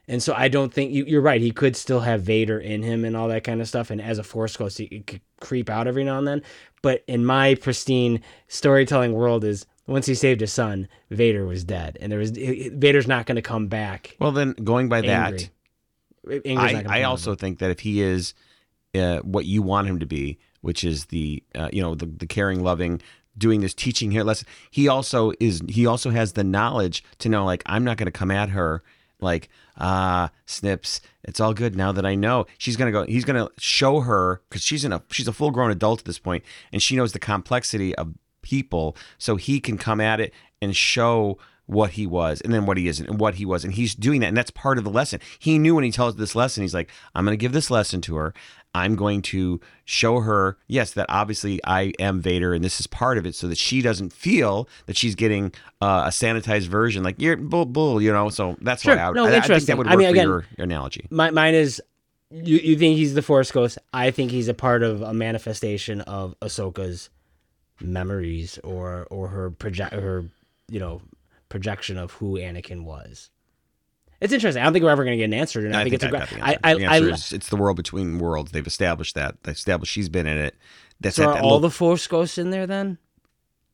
And 0.06 0.22
so 0.22 0.34
I 0.34 0.48
don't 0.48 0.70
think 0.70 0.92
you, 0.92 1.06
you're 1.06 1.22
right. 1.22 1.40
He 1.40 1.50
could 1.50 1.74
still 1.76 2.00
have 2.00 2.20
Vader 2.20 2.58
in 2.60 2.82
him 2.82 3.06
and 3.06 3.16
all 3.16 3.28
that 3.28 3.42
kind 3.42 3.62
of 3.62 3.68
stuff. 3.68 3.90
And 3.90 4.02
as 4.02 4.18
a 4.18 4.22
Force 4.22 4.54
ghost, 4.54 4.76
he, 4.76 4.84
he 4.90 5.00
could 5.00 5.22
creep 5.40 5.70
out 5.70 5.86
every 5.86 6.04
now 6.04 6.18
and 6.18 6.28
then. 6.28 6.42
But 6.82 7.04
in 7.06 7.24
my 7.24 7.54
pristine 7.54 8.20
storytelling 8.46 9.14
world, 9.14 9.44
is 9.44 9.64
once 9.86 10.06
he 10.06 10.14
saved 10.14 10.40
his 10.40 10.52
son, 10.52 10.88
Vader 11.10 11.44
was 11.44 11.64
dead, 11.64 11.98
and 12.00 12.10
there 12.10 12.18
was 12.18 12.30
Vader's 12.30 13.06
not 13.06 13.26
going 13.26 13.36
to 13.36 13.42
come 13.42 13.66
back. 13.66 14.16
well, 14.18 14.32
then 14.32 14.52
going 14.52 14.88
by 14.88 15.02
Angry. 15.02 15.50
that, 16.26 16.86
I, 16.88 17.00
I 17.00 17.02
also 17.02 17.34
think 17.34 17.58
that 17.58 17.70
if 17.70 17.80
he 17.80 18.00
is 18.00 18.34
uh, 18.94 19.18
what 19.18 19.44
you 19.44 19.62
want 19.62 19.88
him 19.88 19.98
to 19.98 20.06
be, 20.06 20.38
which 20.62 20.84
is 20.84 21.06
the 21.06 21.42
uh, 21.54 21.68
you 21.72 21.82
know 21.82 21.94
the, 21.94 22.06
the 22.06 22.26
caring, 22.26 22.62
loving, 22.62 23.00
doing 23.36 23.60
this 23.60 23.74
teaching 23.74 24.10
here 24.10 24.24
lesson, 24.24 24.48
he 24.70 24.88
also 24.88 25.32
is 25.40 25.60
he 25.68 25.86
also 25.86 26.10
has 26.10 26.32
the 26.32 26.44
knowledge 26.44 27.04
to 27.18 27.28
know 27.28 27.44
like 27.44 27.62
I'm 27.66 27.84
not 27.84 27.96
going 27.96 28.06
to 28.06 28.12
come 28.12 28.30
at 28.30 28.50
her 28.50 28.82
like 29.20 29.48
ah 29.78 30.30
Snips 30.46 31.00
it's 31.24 31.40
all 31.40 31.54
good 31.54 31.74
now 31.74 31.92
that 31.92 32.04
I 32.04 32.14
know 32.14 32.46
she's 32.58 32.76
gonna 32.76 32.92
go 32.92 33.04
he's 33.04 33.24
gonna 33.24 33.48
show 33.58 34.00
her 34.00 34.42
because 34.48 34.62
she's 34.62 34.84
in 34.84 34.92
a 34.92 35.02
she's 35.10 35.26
a 35.26 35.32
full 35.32 35.50
grown 35.50 35.70
adult 35.70 36.00
at 36.00 36.04
this 36.04 36.18
point 36.18 36.44
and 36.72 36.82
she 36.82 36.94
knows 36.96 37.12
the 37.12 37.18
complexity 37.18 37.94
of 37.94 38.14
people 38.44 38.96
so 39.18 39.34
he 39.34 39.58
can 39.58 39.76
come 39.76 40.00
at 40.00 40.20
it 40.20 40.32
and 40.62 40.76
show 40.76 41.36
what 41.66 41.92
he 41.92 42.06
was 42.06 42.40
and 42.42 42.52
then 42.52 42.66
what 42.66 42.76
he 42.76 42.86
isn't 42.86 43.08
and 43.08 43.18
what 43.18 43.36
he 43.36 43.44
was 43.46 43.64
and 43.64 43.72
he's 43.72 43.94
doing 43.94 44.20
that 44.20 44.26
and 44.28 44.36
that's 44.36 44.50
part 44.50 44.76
of 44.78 44.84
the 44.84 44.90
lesson 44.90 45.18
he 45.38 45.58
knew 45.58 45.74
when 45.74 45.82
he 45.82 45.90
tells 45.90 46.14
this 46.16 46.34
lesson 46.36 46.62
he's 46.62 46.74
like 46.74 46.90
i'm 47.14 47.24
going 47.24 47.32
to 47.36 47.40
give 47.40 47.52
this 47.52 47.70
lesson 47.70 48.00
to 48.02 48.16
her 48.16 48.32
I'm 48.76 48.96
going 48.96 49.22
to 49.22 49.60
show 49.84 50.18
her, 50.18 50.58
yes, 50.66 50.94
that 50.94 51.06
obviously 51.08 51.60
I 51.64 51.92
am 52.00 52.20
Vader 52.20 52.52
and 52.54 52.64
this 52.64 52.80
is 52.80 52.88
part 52.88 53.18
of 53.18 53.24
it 53.24 53.36
so 53.36 53.46
that 53.46 53.56
she 53.56 53.80
doesn't 53.82 54.12
feel 54.12 54.68
that 54.86 54.96
she's 54.96 55.14
getting 55.14 55.52
uh, 55.80 56.02
a 56.06 56.08
sanitized 56.08 56.66
version. 56.66 57.04
Like, 57.04 57.14
you're 57.20 57.36
bull, 57.36 57.66
bull, 57.66 58.02
you 58.02 58.12
know? 58.12 58.30
So 58.30 58.56
that's 58.60 58.82
Sure. 58.82 58.96
why 58.96 59.02
I, 59.02 59.08
would, 59.10 59.14
No, 59.14 59.26
I, 59.26 59.36
I 59.36 59.40
think 59.42 59.62
that 59.66 59.78
would 59.78 59.86
I 59.86 59.90
work 59.90 59.98
mean, 60.00 60.08
for 60.08 60.10
again- 60.14 60.26
your, 60.26 60.44
your 60.58 60.64
analogy. 60.64 61.06
My, 61.08 61.30
mine 61.30 61.54
is 61.54 61.80
you, 62.32 62.56
you 62.58 62.76
think 62.76 62.96
he's 62.96 63.14
the 63.14 63.22
Force 63.22 63.52
Ghost. 63.52 63.78
I 63.92 64.10
think 64.10 64.32
he's 64.32 64.48
a 64.48 64.54
part 64.54 64.82
of 64.82 65.02
a 65.02 65.14
manifestation 65.14 66.00
of 66.00 66.34
Ahsoka's 66.42 67.10
memories 67.84 68.58
or 68.64 69.06
or 69.10 69.28
her 69.28 69.50
project 69.50 69.92
her 69.94 70.28
you 70.68 70.80
know 70.80 71.02
projection 71.48 71.96
of 71.98 72.12
who 72.12 72.34
Anakin 72.38 72.84
was. 72.84 73.30
It's 74.20 74.32
interesting. 74.32 74.62
I 74.62 74.64
don't 74.64 74.72
think 74.72 74.84
we're 74.84 74.90
ever 74.90 75.04
going 75.04 75.18
to 75.18 75.18
get 75.18 75.24
an 75.24 75.34
answer. 75.34 75.60
And 75.60 75.76
I, 75.76 75.80
I 75.80 75.82
think, 75.82 75.94
it's 75.96 76.04
a 76.04 76.08
I 76.08 76.10
got 76.10 76.28
the 76.30 76.40
I, 76.40 76.48
answer. 76.52 76.60
I, 76.64 76.74
the 76.74 76.86
I, 76.86 76.96
answer 76.96 77.10
is 77.10 77.32
it's 77.32 77.48
the 77.48 77.56
world 77.56 77.76
between 77.76 78.18
worlds. 78.18 78.52
They've 78.52 78.66
established 78.66 79.14
that. 79.16 79.42
They 79.42 79.52
established 79.52 79.92
she's 79.92 80.08
been 80.08 80.26
in 80.26 80.38
it. 80.38 80.56
That's 81.00 81.16
so 81.16 81.24
at 81.24 81.28
are 81.28 81.34
that 81.34 81.42
all 81.42 81.50
little- 81.54 81.60
the 81.60 81.70
Force 81.70 82.06
Ghosts 82.06 82.38
in 82.38 82.50
there 82.50 82.66
then? 82.66 82.98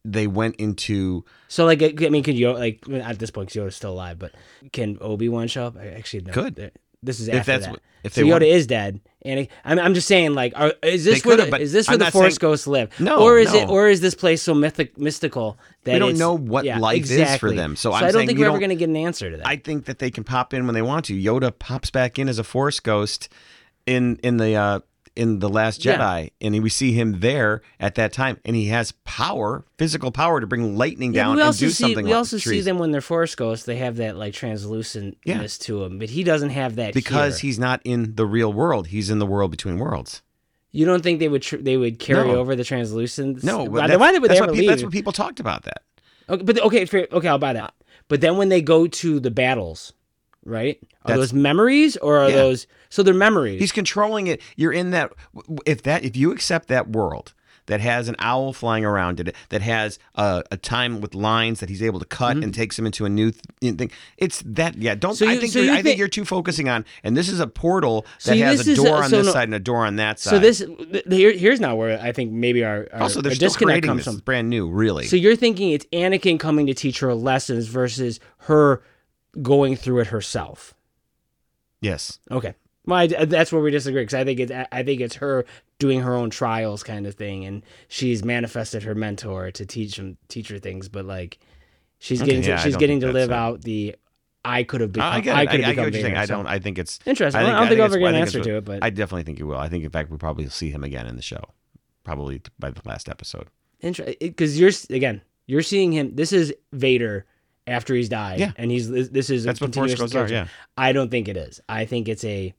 they 0.03 0.27
went 0.27 0.57
into 0.57 1.27
So 1.49 1.67
like, 1.67 1.83
I 1.83 2.09
mean, 2.09 2.23
could 2.23 2.35
you 2.39 2.51
like 2.53 2.83
at 2.89 3.19
this 3.19 3.31
point, 3.31 3.49
because 3.49 3.63
Yoda's 3.63 3.77
still 3.77 3.93
alive, 3.93 4.19
but 4.19 4.33
can 4.73 4.97
Obi 5.01 5.29
Wan 5.29 5.47
show 5.47 5.67
up? 5.67 5.77
I- 5.77 5.89
Actually, 5.89 6.23
no. 6.23 6.33
Could. 6.33 6.73
This 7.03 7.21
is 7.21 7.29
If 7.29 7.35
after 7.35 7.53
that's 7.53 7.65
that. 7.67 7.71
what- 7.73 7.81
if 8.03 8.15
so 8.15 8.23
Yoda 8.23 8.31
want- 8.33 8.43
is 8.45 8.67
dead, 8.67 9.01
and 9.23 9.47
I'm, 9.63 9.79
I'm 9.79 9.93
just 9.95 10.09
saying, 10.09 10.33
like, 10.35 10.55
are, 10.57 10.73
is 10.83 11.05
this 11.05 11.21
They 11.23 11.29
where 11.29 11.37
the, 11.37 11.55
is 11.61 11.71
this 11.73 11.87
where 11.87 11.95
I'm 11.95 11.99
the 11.99 12.11
Force 12.11 12.33
saying- 12.35 12.39
ghosts 12.41 12.67
live? 12.67 12.99
No, 12.99 13.19
or 13.21 13.39
is 13.39 13.53
it 13.53 13.69
or 13.69 13.89
is 13.89 14.01
this 14.01 14.15
place 14.15 14.41
so 14.43 14.55
mythic 14.55 14.97
mystical 14.99 15.59
that 15.85 15.93
We 15.95 15.99
don't 15.99 16.17
know 16.17 16.35
what 16.35 16.65
yeah, 16.65 16.79
life 16.79 17.11
is 17.11 17.37
for 17.37 17.53
them. 17.53 17.77
So 17.77 17.91
So, 17.91 17.95
I'm 17.97 18.05
I 18.05 18.11
don't 18.11 18.27
think 18.27 18.39
we 18.39 18.45
we're 18.45 18.51
ever 18.51 18.59
going 18.59 18.71
to 18.71 18.77
get 18.77 18.89
an 18.89 18.97
answer 18.97 19.31
to 19.31 19.37
that. 19.37 19.47
I 19.47 19.57
think 19.57 19.85
that 19.85 19.99
they 19.99 20.11
can 20.11 20.25
pop 20.25 20.55
in 20.55 20.65
when 20.67 20.75
they 20.75 20.81
want 20.83 21.05
to. 21.07 21.15
Yoda 21.15 21.53
pops 21.59 21.91
back 21.91 22.19
in 22.19 22.27
as 22.29 22.39
a 22.39 22.45
Force 22.45 22.81
ghost 22.81 23.29
in 23.87 24.19
in 24.23 24.39
the 24.39 24.55
uh, 24.57 24.81
in 25.17 25.39
the 25.41 25.49
Last 25.49 25.85
Yeah. 25.85 25.99
Jedi, 25.99 26.31
and 26.41 26.63
we 26.63 26.69
see 26.71 26.93
him 26.93 27.21
there 27.21 27.63
at 27.79 27.95
that 27.97 28.13
time, 28.13 28.39
and 28.45 28.55
he 28.57 28.67
has 28.67 28.93
power, 29.05 29.65
physical 29.79 30.11
power, 30.13 30.41
to 30.41 30.47
bring 30.47 30.77
lightning 30.77 31.13
Yeah, 31.15 31.25
down 31.25 31.39
and 31.41 31.57
do 31.57 31.69
see 31.69 31.85
something. 31.85 32.05
we 32.07 32.11
like 32.13 32.19
also 32.19 32.39
see 32.39 32.61
them 32.61 32.79
when 32.79 32.91
they're 32.91 33.01
Force 33.01 33.35
ghosts. 33.35 33.67
They 33.67 33.77
have 33.77 33.97
that 33.97 34.17
like 34.17 34.35
translucentness 34.35 35.17
Yeah. 35.25 35.47
to 35.47 35.81
them, 35.81 35.99
but 35.99 36.11
he 36.11 36.25
doesn't 36.25 36.51
have 36.51 36.77
that 36.77 36.95
because 36.95 37.41
here. 37.41 37.49
he's 37.49 37.59
not 37.59 37.81
in 37.85 38.15
the 38.15 38.27
real 38.27 38.53
world. 38.53 38.89
He's 38.89 39.11
in 39.11 39.19
the 39.19 39.27
world 39.27 39.51
between 39.51 39.79
worlds. 39.79 40.23
You 40.73 40.87
don't 40.87 41.03
think 41.03 41.19
they 41.19 41.29
would 41.29 41.43
tr- 41.43 41.57
they 41.57 41.77
would 41.77 41.99
carry 41.99 42.29
No. 42.29 42.37
over 42.37 42.55
the 42.55 42.63
translucence? 42.65 43.43
No, 43.43 43.65
why, 43.65 43.97
why 43.97 44.13
would 44.13 44.23
they 44.23 44.29
that's, 44.29 44.41
ever 44.41 44.53
what, 44.53 44.59
pe- 44.61 44.67
that's 44.67 44.83
what 44.85 44.93
people 44.93 45.13
talked 45.13 45.41
about. 45.41 45.65
That 45.65 45.83
Okay, 46.29 46.43
but 46.45 46.61
okay, 46.61 46.85
fair, 46.85 47.09
okay, 47.11 47.27
I'll 47.27 47.39
buy 47.39 47.55
that. 47.55 47.75
But 48.07 48.21
then 48.21 48.37
when 48.37 48.49
they 48.51 48.63
go 48.63 48.87
to 48.87 49.19
the 49.19 49.33
battles, 49.33 49.93
right? 50.45 50.79
Are 51.05 51.09
That's- 51.09 51.19
those 51.19 51.33
memories 51.33 51.97
or 51.99 52.19
are 52.19 52.29
Yeah. 52.31 52.37
those 52.37 52.67
so 52.89 53.03
they're 53.03 53.15
memories? 53.15 53.61
He's 53.61 53.73
controlling 53.73 54.27
it. 54.27 54.41
You're 54.57 54.73
in 54.73 54.91
that. 54.91 55.13
If 55.67 55.83
that, 55.85 56.05
if 56.05 56.17
you 56.17 56.33
accept 56.33 56.69
that 56.69 56.89
world 56.89 57.35
that 57.67 57.81
has 57.81 58.09
an 58.09 58.17
owl 58.19 58.53
flying 58.53 58.85
around 58.85 59.21
it, 59.21 59.33
that 59.51 59.63
has 59.63 59.99
a, 60.17 60.43
a 60.51 60.57
time 60.57 61.01
with 61.01 61.15
lines 61.15 61.61
that 61.61 61.69
he's 61.69 61.83
able 61.85 62.01
to 62.01 62.05
cut 62.07 62.37
and 62.37 62.53
takes 62.53 62.77
him 62.77 62.85
into 62.85 63.05
a 63.05 63.09
new 63.09 63.31
th- 63.61 63.77
thing, 63.77 63.91
it's 64.19 64.43
that. 64.45 64.77
Yeah, 64.77 64.97
don't. 64.97 65.13
Mm-hmm. 65.13 65.25
So 65.25 65.31
I 65.31 65.37
think 65.37 65.53
so 65.53 65.61
you're, 65.61 65.73
I 65.73 65.77
think 65.77 65.85
think- 65.87 65.99
you're 65.99 66.09
too 66.09 66.25
focusing 66.25 66.69
on. 66.69 66.85
And 67.05 67.17
this 67.17 67.29
is 67.29 67.39
a 67.39 67.47
portal 67.47 68.07
that 68.25 68.37
you- 68.37 68.43
has 68.45 68.67
a 68.67 68.73
is 68.73 68.79
a- 68.79 68.83
door 68.83 68.97
on 69.05 69.11
so 69.11 69.19
this 69.19 69.27
no- 69.27 69.33
side 69.33 69.45
and 69.45 69.55
a 69.55 69.61
door 69.61 69.87
on 69.87 69.97
that 69.97 70.19
side. 70.19 70.31
so 70.31 70.39
this 70.41 70.59
th- 70.93 71.05
here, 71.09 71.31
here's 71.33 71.61
now 71.61 71.77
where 71.77 72.01
I 72.01 72.11
think 72.11 72.33
maybe 72.33 72.65
our, 72.65 72.89
our, 72.93 73.03
also 73.03 73.21
still 73.21 73.35
disconnect 73.35 73.87
comes 73.87 73.99
this. 73.99 74.05
from. 74.07 74.15
It's 74.15 74.23
brand 74.23 74.51
new, 74.51 74.69
really. 74.69 75.07
So 75.07 75.15
you're 75.15 75.37
thinking 75.37 75.71
it's 75.71 75.87
Anakin 75.93 76.41
coming 76.41 76.67
to 76.67 76.75
teach 76.75 76.99
her 77.01 77.15
lessons 77.15 77.69
versus 77.69 78.19
her 78.39 78.83
going 79.43 79.77
through 79.77 80.01
it 80.01 80.07
herself. 80.09 80.75
yes. 81.81 82.19
Okay. 82.31 82.55
Well, 82.87 82.99
I, 82.99 83.07
that's 83.07 83.53
where 83.53 83.61
we 83.63 83.71
disagree 83.71 84.03
because 84.03 84.15
I 84.15 84.25
think 84.25 84.41
it's 84.41 84.53
I 84.73 84.83
think 84.83 85.01
it's 85.01 85.17
her 85.17 85.45
doing 85.79 86.01
her 86.01 86.15
own 86.15 86.31
trials 86.31 86.83
kind 86.83 87.07
of 87.07 87.15
thing, 87.15 87.45
and 87.45 87.63
she's 87.89 88.25
manifested 88.25 88.83
her 88.85 88.95
mentor 88.95 89.51
to 89.53 89.67
teach 89.67 89.99
him 89.99 90.17
teach 90.29 90.49
her 90.49 90.59
things, 90.59 90.89
but 90.89 91.05
like 91.05 91.39
she's 91.99 92.23
Okay, 92.23 92.31
getting 92.33 92.49
yeah, 92.49 92.57
to, 92.57 92.63
she's 92.63 92.77
getting 92.77 93.01
to 93.01 93.13
live 93.13 93.29
that's 93.29 93.39
out 93.39 93.63
the 93.63 93.97
I 94.45 94.63
could 94.65 94.81
have 94.81 94.93
become 94.93 95.13
I. 95.13 95.17
I 95.17 95.41
I, 95.43 95.47
could 95.47 95.61
have 95.61 95.77
become 95.77 95.93
saying. 95.93 96.05
Vader, 96.05 96.17
I 96.17 96.25
so- 96.25 96.37
don't. 96.37 96.47
I 96.47 96.59
think 96.59 96.79
it's 96.79 96.99
Interesting. 97.05 97.43
I 97.43 97.49
I, 97.49 97.53
don't 97.61 97.69
think 97.69 97.81
I'll 97.81 97.85
ever 97.87 97.99
get 97.99 98.09
an 98.09 98.15
answer 98.15 98.41
to 98.43 98.57
it, 98.57 98.65
but 98.65 98.83
I 98.83 98.89
definitely 98.89 99.25
think 99.25 99.39
you 99.39 99.47
will. 99.47 99.59
I 99.59 99.69
think, 99.69 99.85
in 99.85 99.91
fact, 99.91 100.11
we 100.11 100.17
probably 100.17 100.49
see 100.49 100.71
him 100.71 100.83
again 100.83 101.07
in 101.07 101.17
the 101.17 101.23
show, 101.23 101.45
probably 102.03 102.41
by 102.59 102.71
the 102.71 102.81
last 102.87 103.11
episode. 103.11 103.49
Interesting, 103.83 104.17
because 104.21 104.59
you're 104.59 104.73
again 104.89 105.21
you're 105.47 105.63
seeing 105.63 105.93
him. 105.93 106.17
This 106.17 106.33
is 106.33 106.55
Vader 106.73 107.27
after 107.67 107.95
he's 107.95 108.09
died, 108.09 108.41
Yeah. 108.41 108.53
and 108.57 108.71
he's 108.71 108.89
this 108.91 109.31
is 109.31 109.45
a 109.45 109.47
That's 109.49 109.61
what 109.61 109.75
Force 109.75 109.95
Ghosts 109.95 110.17
are. 110.17 110.29
Yeah. 110.29 110.47
I 110.77 110.93
don't 110.93 111.11
think 111.11 111.29
it 111.29 111.37
is. 111.37 111.61
I 111.69 111.85
think 111.85 112.09
it's 112.09 112.25
a. 112.25 112.55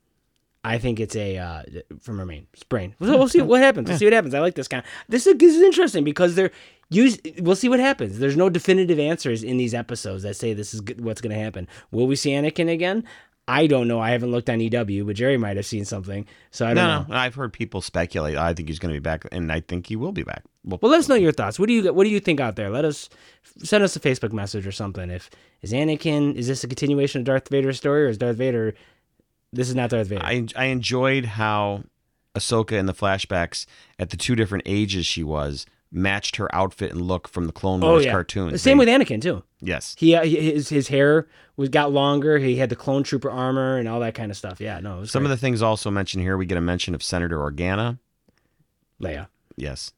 I 0.63 0.77
think 0.77 0.99
it's 0.99 1.15
a 1.15 1.37
uh, 1.37 1.63
from 2.01 2.19
her 2.19 2.25
main 2.25 2.45
brain. 2.69 2.93
We'll, 2.99 3.17
we'll 3.17 3.27
see 3.27 3.41
what 3.41 3.61
happens. 3.61 3.89
We'll 3.89 3.97
see 3.97 4.05
what 4.05 4.13
happens. 4.13 4.35
I 4.35 4.39
like 4.39 4.53
this 4.53 4.67
kind. 4.67 4.83
This 5.09 5.25
is, 5.25 5.35
this 5.37 5.55
is 5.55 5.61
interesting 5.63 6.03
because 6.03 6.35
they're 6.35 6.51
use. 6.91 7.17
We'll 7.39 7.55
see 7.55 7.67
what 7.67 7.79
happens. 7.79 8.19
There's 8.19 8.37
no 8.37 8.47
definitive 8.47 8.99
answers 8.99 9.43
in 9.43 9.57
these 9.57 9.73
episodes 9.73 10.21
that 10.21 10.35
say 10.35 10.53
this 10.53 10.75
is 10.75 10.81
good, 10.81 11.03
what's 11.03 11.19
going 11.19 11.35
to 11.35 11.41
happen. 11.41 11.67
Will 11.89 12.05
we 12.05 12.15
see 12.15 12.29
Anakin 12.31 12.71
again? 12.71 13.03
I 13.47 13.67
don't 13.67 13.87
know. 13.87 13.99
I 13.99 14.11
haven't 14.11 14.31
looked 14.31 14.49
on 14.49 14.61
EW, 14.61 15.03
but 15.03 15.15
Jerry 15.15 15.37
might 15.37 15.57
have 15.57 15.65
seen 15.65 15.83
something. 15.83 16.25
So 16.51 16.65
I 16.65 16.69
don't 16.73 16.87
No, 16.87 16.99
know. 17.01 17.05
no, 17.09 17.15
I've 17.15 17.35
heard 17.35 17.51
people 17.51 17.81
speculate. 17.81 18.37
Oh, 18.37 18.41
I 18.41 18.53
think 18.53 18.69
he's 18.69 18.79
going 18.79 18.93
to 18.93 18.99
be 18.99 19.03
back, 19.03 19.25
and 19.31 19.51
I 19.51 19.59
think 19.61 19.87
he 19.87 19.95
will 19.95 20.11
be 20.11 20.23
back. 20.23 20.43
Well, 20.63 20.79
Well, 20.81 20.91
let 20.91 20.99
us 20.99 21.09
know 21.09 21.15
your 21.15 21.31
thoughts. 21.31 21.59
What 21.59 21.67
do 21.67 21.73
you 21.73 21.91
What 21.93 22.03
do 22.05 22.09
you 22.11 22.19
think 22.19 22.39
out 22.39 22.55
there? 22.55 22.69
Let 22.69 22.85
us 22.85 23.09
send 23.63 23.83
us 23.83 23.95
a 23.95 23.99
Facebook 23.99 24.31
message 24.31 24.65
or 24.67 24.71
something. 24.71 25.09
If 25.09 25.29
is 25.61 25.73
Anakin 25.73 26.35
is 26.35 26.47
this 26.47 26.63
a 26.63 26.67
continuation 26.67 27.19
of 27.19 27.25
Darth 27.25 27.49
Vader's 27.49 27.77
story, 27.77 28.05
or 28.05 28.09
is 28.09 28.17
Darth 28.17 28.37
Vader? 28.37 28.73
This 29.51 29.67
is 29.69 29.75
not 29.75 29.89
Darth 29.89 30.07
Vader. 30.07 30.23
I 30.23 30.45
I 30.55 30.65
enjoyed 30.65 31.25
how 31.25 31.83
Ahsoka 32.35 32.73
in 32.73 32.85
the 32.85 32.93
flashbacks 32.93 33.65
at 33.99 34.11
the 34.11 34.17
two 34.17 34.35
different 34.35 34.63
ages 34.67 35.05
she 35.05 35.23
was 35.23 35.65
matched 35.91 36.37
her 36.37 36.53
outfit 36.55 36.91
and 36.91 37.01
look 37.01 37.27
from 37.27 37.45
the 37.47 37.51
Clone 37.51 37.83
oh 37.83 37.89
Wars 37.91 38.05
yeah. 38.05 38.11
cartoons. 38.11 38.51
The 38.53 38.57
same 38.57 38.77
They- 38.77 38.85
with 38.85 39.07
Anakin 39.07 39.21
too. 39.21 39.43
yes. 39.61 39.95
He 39.99 40.15
uh, 40.15 40.23
his 40.23 40.69
his 40.69 40.87
hair 40.87 41.27
was 41.57 41.69
got 41.69 41.91
longer. 41.91 42.37
He 42.39 42.55
had 42.55 42.69
the 42.69 42.75
clone 42.75 43.03
trooper 43.03 43.29
armor 43.29 43.77
and 43.77 43.87
all 43.87 43.99
that 43.99 44.13
kind 44.15 44.31
of 44.31 44.37
stuff. 44.37 44.59
Yeah, 44.61 44.79
no, 44.79 45.03
Some 45.05 45.23
great. 45.23 45.31
of 45.31 45.37
the 45.37 45.41
things 45.41 45.61
also 45.61 45.91
mentioned 45.91 46.23
here. 46.23 46.37
We 46.37 46.45
get 46.45 46.57
a 46.57 46.61
mention 46.61 46.95
of 46.95 47.03
Senator 47.03 47.37
Organa. 47.37 47.99
Leia. 49.01 49.27
Yes. 49.57 49.91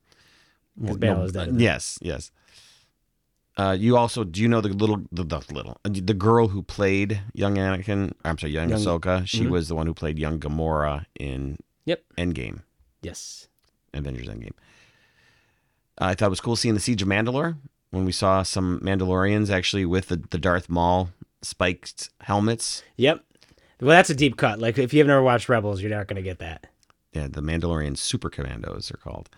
Because 0.79 0.97
Bail 0.97 1.21
is 1.23 1.31
dead. 1.33 1.59
Yes, 1.61 1.99
yes. 2.01 2.31
Uh, 3.55 3.77
you 3.79 3.95
also 3.95 4.23
do 4.23 4.41
you 4.41 4.47
know 4.47 4.61
the 4.61 4.69
little 4.69 5.01
the, 5.11 5.23
the 5.23 5.39
little 5.53 5.77
uh, 5.85 5.89
the 5.93 6.15
girl 6.15 6.47
who 6.47 6.63
played 6.63 7.21
young 7.33 7.55
Anakin? 7.57 8.13
I'm 8.25 8.37
sorry, 8.39 8.51
young, 8.51 8.69
Young- 8.69 8.79
Ahsoka. 8.79 9.27
She 9.27 9.41
Mhm. 9.45 9.49
was 9.51 9.67
the 9.67 9.75
one 9.75 9.85
who 9.85 9.93
played 9.93 10.17
young 10.17 10.39
Gamora 10.39 11.05
in 11.19 11.59
Yep. 11.85 12.03
Endgame, 12.17 12.61
Yes. 13.03 13.47
Avengers 13.93 14.27
Endgame. 14.27 14.53
I 15.97 16.15
thought 16.15 16.27
it 16.27 16.29
was 16.29 16.41
cool 16.41 16.55
seeing 16.55 16.73
the 16.73 16.81
Siege 16.81 17.01
of 17.01 17.07
Mandalore 17.07 17.57
when 17.91 18.05
we 18.05 18.11
saw 18.11 18.43
some 18.43 18.79
Mandalorians 18.79 19.49
actually 19.49 19.85
with 19.85 20.07
the, 20.07 20.17
the 20.17 20.37
Darth 20.37 20.69
Maul 20.69 21.09
spiked 21.41 22.09
helmets. 22.21 22.83
Yep. 22.97 23.23
Well, 23.79 23.89
that's 23.89 24.09
a 24.09 24.15
deep 24.15 24.37
cut. 24.37 24.59
Like 24.59 24.77
if 24.77 24.93
you've 24.93 25.07
never 25.07 25.21
watched 25.21 25.49
Rebels, 25.49 25.81
you're 25.81 25.91
not 25.91 26.07
going 26.07 26.15
to 26.15 26.21
get 26.21 26.39
that. 26.39 26.67
Yeah, 27.11 27.27
the 27.27 27.41
Mandalorian 27.41 27.97
Super 27.97 28.29
Commandos 28.29 28.89
are 28.91 28.97
called. 28.97 29.29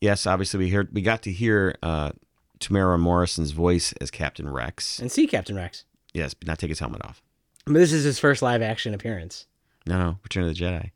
Yes, 0.00 0.26
obviously 0.26 0.58
we 0.58 0.70
heard 0.70 0.92
we 0.92 1.02
got 1.02 1.22
to 1.22 1.32
hear 1.32 1.76
uh, 1.82 2.12
Temuera 2.58 2.98
Morrison's 2.98 3.52
voice 3.52 3.92
as 4.00 4.10
Captain 4.10 4.48
Rex. 4.48 4.98
And 4.98 5.10
see 5.10 5.26
Captain 5.26 5.56
Rex. 5.56 5.84
Yes, 6.12 6.34
but 6.34 6.48
not 6.48 6.58
take 6.58 6.70
his 6.70 6.80
helmet 6.80 7.04
off. 7.04 7.22
But 7.64 7.74
this 7.74 7.92
is 7.92 8.04
his 8.04 8.18
first 8.18 8.42
live 8.42 8.62
action 8.62 8.94
appearance. 8.94 9.46
No, 9.86 9.98
no, 9.98 10.18
Return 10.22 10.48
of 10.48 10.56
the 10.56 10.90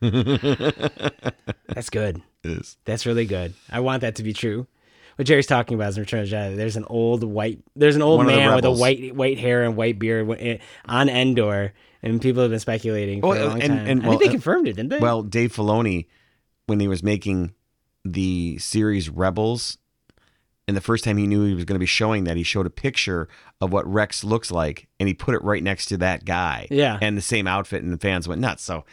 Jedi. 0.00 1.42
That's 1.68 1.90
good. 1.90 2.20
Is. 2.48 2.76
That's 2.84 3.06
really 3.06 3.26
good. 3.26 3.54
I 3.70 3.80
want 3.80 4.00
that 4.02 4.16
to 4.16 4.22
be 4.22 4.32
true. 4.32 4.66
What 5.16 5.26
Jerry's 5.26 5.46
talking 5.46 5.74
about 5.76 5.88
is 5.90 5.96
in 5.96 6.02
Return 6.02 6.20
of 6.24 6.28
the 6.30 6.36
Jedi. 6.36 6.56
There's 6.56 6.76
an 6.76 6.84
old 6.88 7.24
white, 7.24 7.60
there's 7.74 7.96
an 7.96 8.02
old 8.02 8.18
One 8.18 8.26
man 8.26 8.54
with 8.54 8.64
a 8.66 8.70
white 8.70 9.14
white 9.16 9.38
hair 9.38 9.64
and 9.64 9.74
white 9.76 9.98
beard 9.98 10.30
eh, 10.38 10.58
on 10.84 11.08
Endor, 11.08 11.72
and 12.02 12.20
people 12.20 12.42
have 12.42 12.50
been 12.50 12.60
speculating 12.60 13.22
for 13.22 13.34
Oh, 13.34 13.46
a 13.46 13.48
long 13.48 13.62
and- 13.62 13.72
time. 13.72 13.86
and, 13.86 14.02
I 14.04 14.08
well, 14.08 14.18
think 14.18 14.22
they 14.24 14.28
uh, 14.28 14.32
confirmed 14.32 14.68
it, 14.68 14.74
didn't 14.76 14.90
they? 14.90 14.98
Well, 14.98 15.22
Dave 15.22 15.54
Filoni, 15.56 16.06
when 16.66 16.80
he 16.80 16.88
was 16.88 17.02
making 17.02 17.54
the 18.04 18.58
series 18.58 19.08
Rebels, 19.08 19.78
and 20.68 20.76
the 20.76 20.80
first 20.82 21.02
time 21.04 21.16
he 21.16 21.26
knew 21.26 21.44
he 21.44 21.54
was 21.54 21.64
going 21.64 21.76
to 21.76 21.80
be 21.80 21.86
showing 21.86 22.24
that, 22.24 22.36
he 22.36 22.42
showed 22.42 22.66
a 22.66 22.70
picture 22.70 23.26
of 23.60 23.72
what 23.72 23.86
Rex 23.90 24.22
looks 24.22 24.50
like, 24.50 24.86
and 25.00 25.08
he 25.08 25.14
put 25.14 25.34
it 25.34 25.42
right 25.42 25.62
next 25.62 25.86
to 25.86 25.96
that 25.98 26.24
guy. 26.26 26.66
Yeah. 26.70 26.98
and 27.00 27.16
the 27.16 27.22
same 27.22 27.46
outfit, 27.46 27.82
and 27.82 27.92
the 27.92 27.98
fans 27.98 28.28
went 28.28 28.40
nuts. 28.42 28.64
So, 28.64 28.84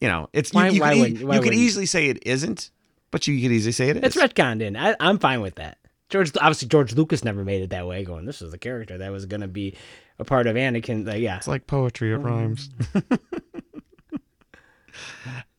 you 0.00 0.08
know, 0.08 0.28
it's 0.32 0.52
Why- 0.52 0.68
you, 0.68 0.74
you 0.74 0.80
why 0.80 0.94
could, 0.98 1.20
e- 1.20 1.24
why 1.24 1.34
you 1.36 1.40
could 1.42 1.54
easily 1.54 1.86
say 1.86 2.08
it 2.08 2.18
isn't, 2.26 2.70
but 3.10 3.26
you 3.26 3.40
could 3.40 3.52
easily 3.52 3.72
say 3.72 3.88
it 3.90 3.96
is. 3.98 4.02
it's 4.02 4.16
retconned 4.16 4.60
in. 4.62 4.76
I, 4.76 4.94
I'm 5.00 5.18
fine 5.18 5.40
with 5.40 5.56
that. 5.56 5.78
George, 6.08 6.32
obviously, 6.40 6.68
George 6.68 6.94
Lucas 6.94 7.22
never 7.24 7.44
made 7.44 7.62
it 7.62 7.70
that 7.70 7.86
way. 7.86 8.02
Going, 8.04 8.24
this 8.24 8.40
is 8.40 8.50
the 8.50 8.58
character 8.58 8.96
that 8.98 9.12
was 9.12 9.26
going 9.26 9.42
to 9.42 9.48
be 9.48 9.76
a 10.18 10.24
part 10.24 10.46
of 10.46 10.56
Anakin. 10.56 11.06
Like, 11.06 11.20
yeah, 11.20 11.36
It's 11.36 11.46
like 11.48 11.66
poetry. 11.66 12.10
Mm-hmm. 12.10 12.26
It 12.26 12.30
rhymes. 12.30 12.70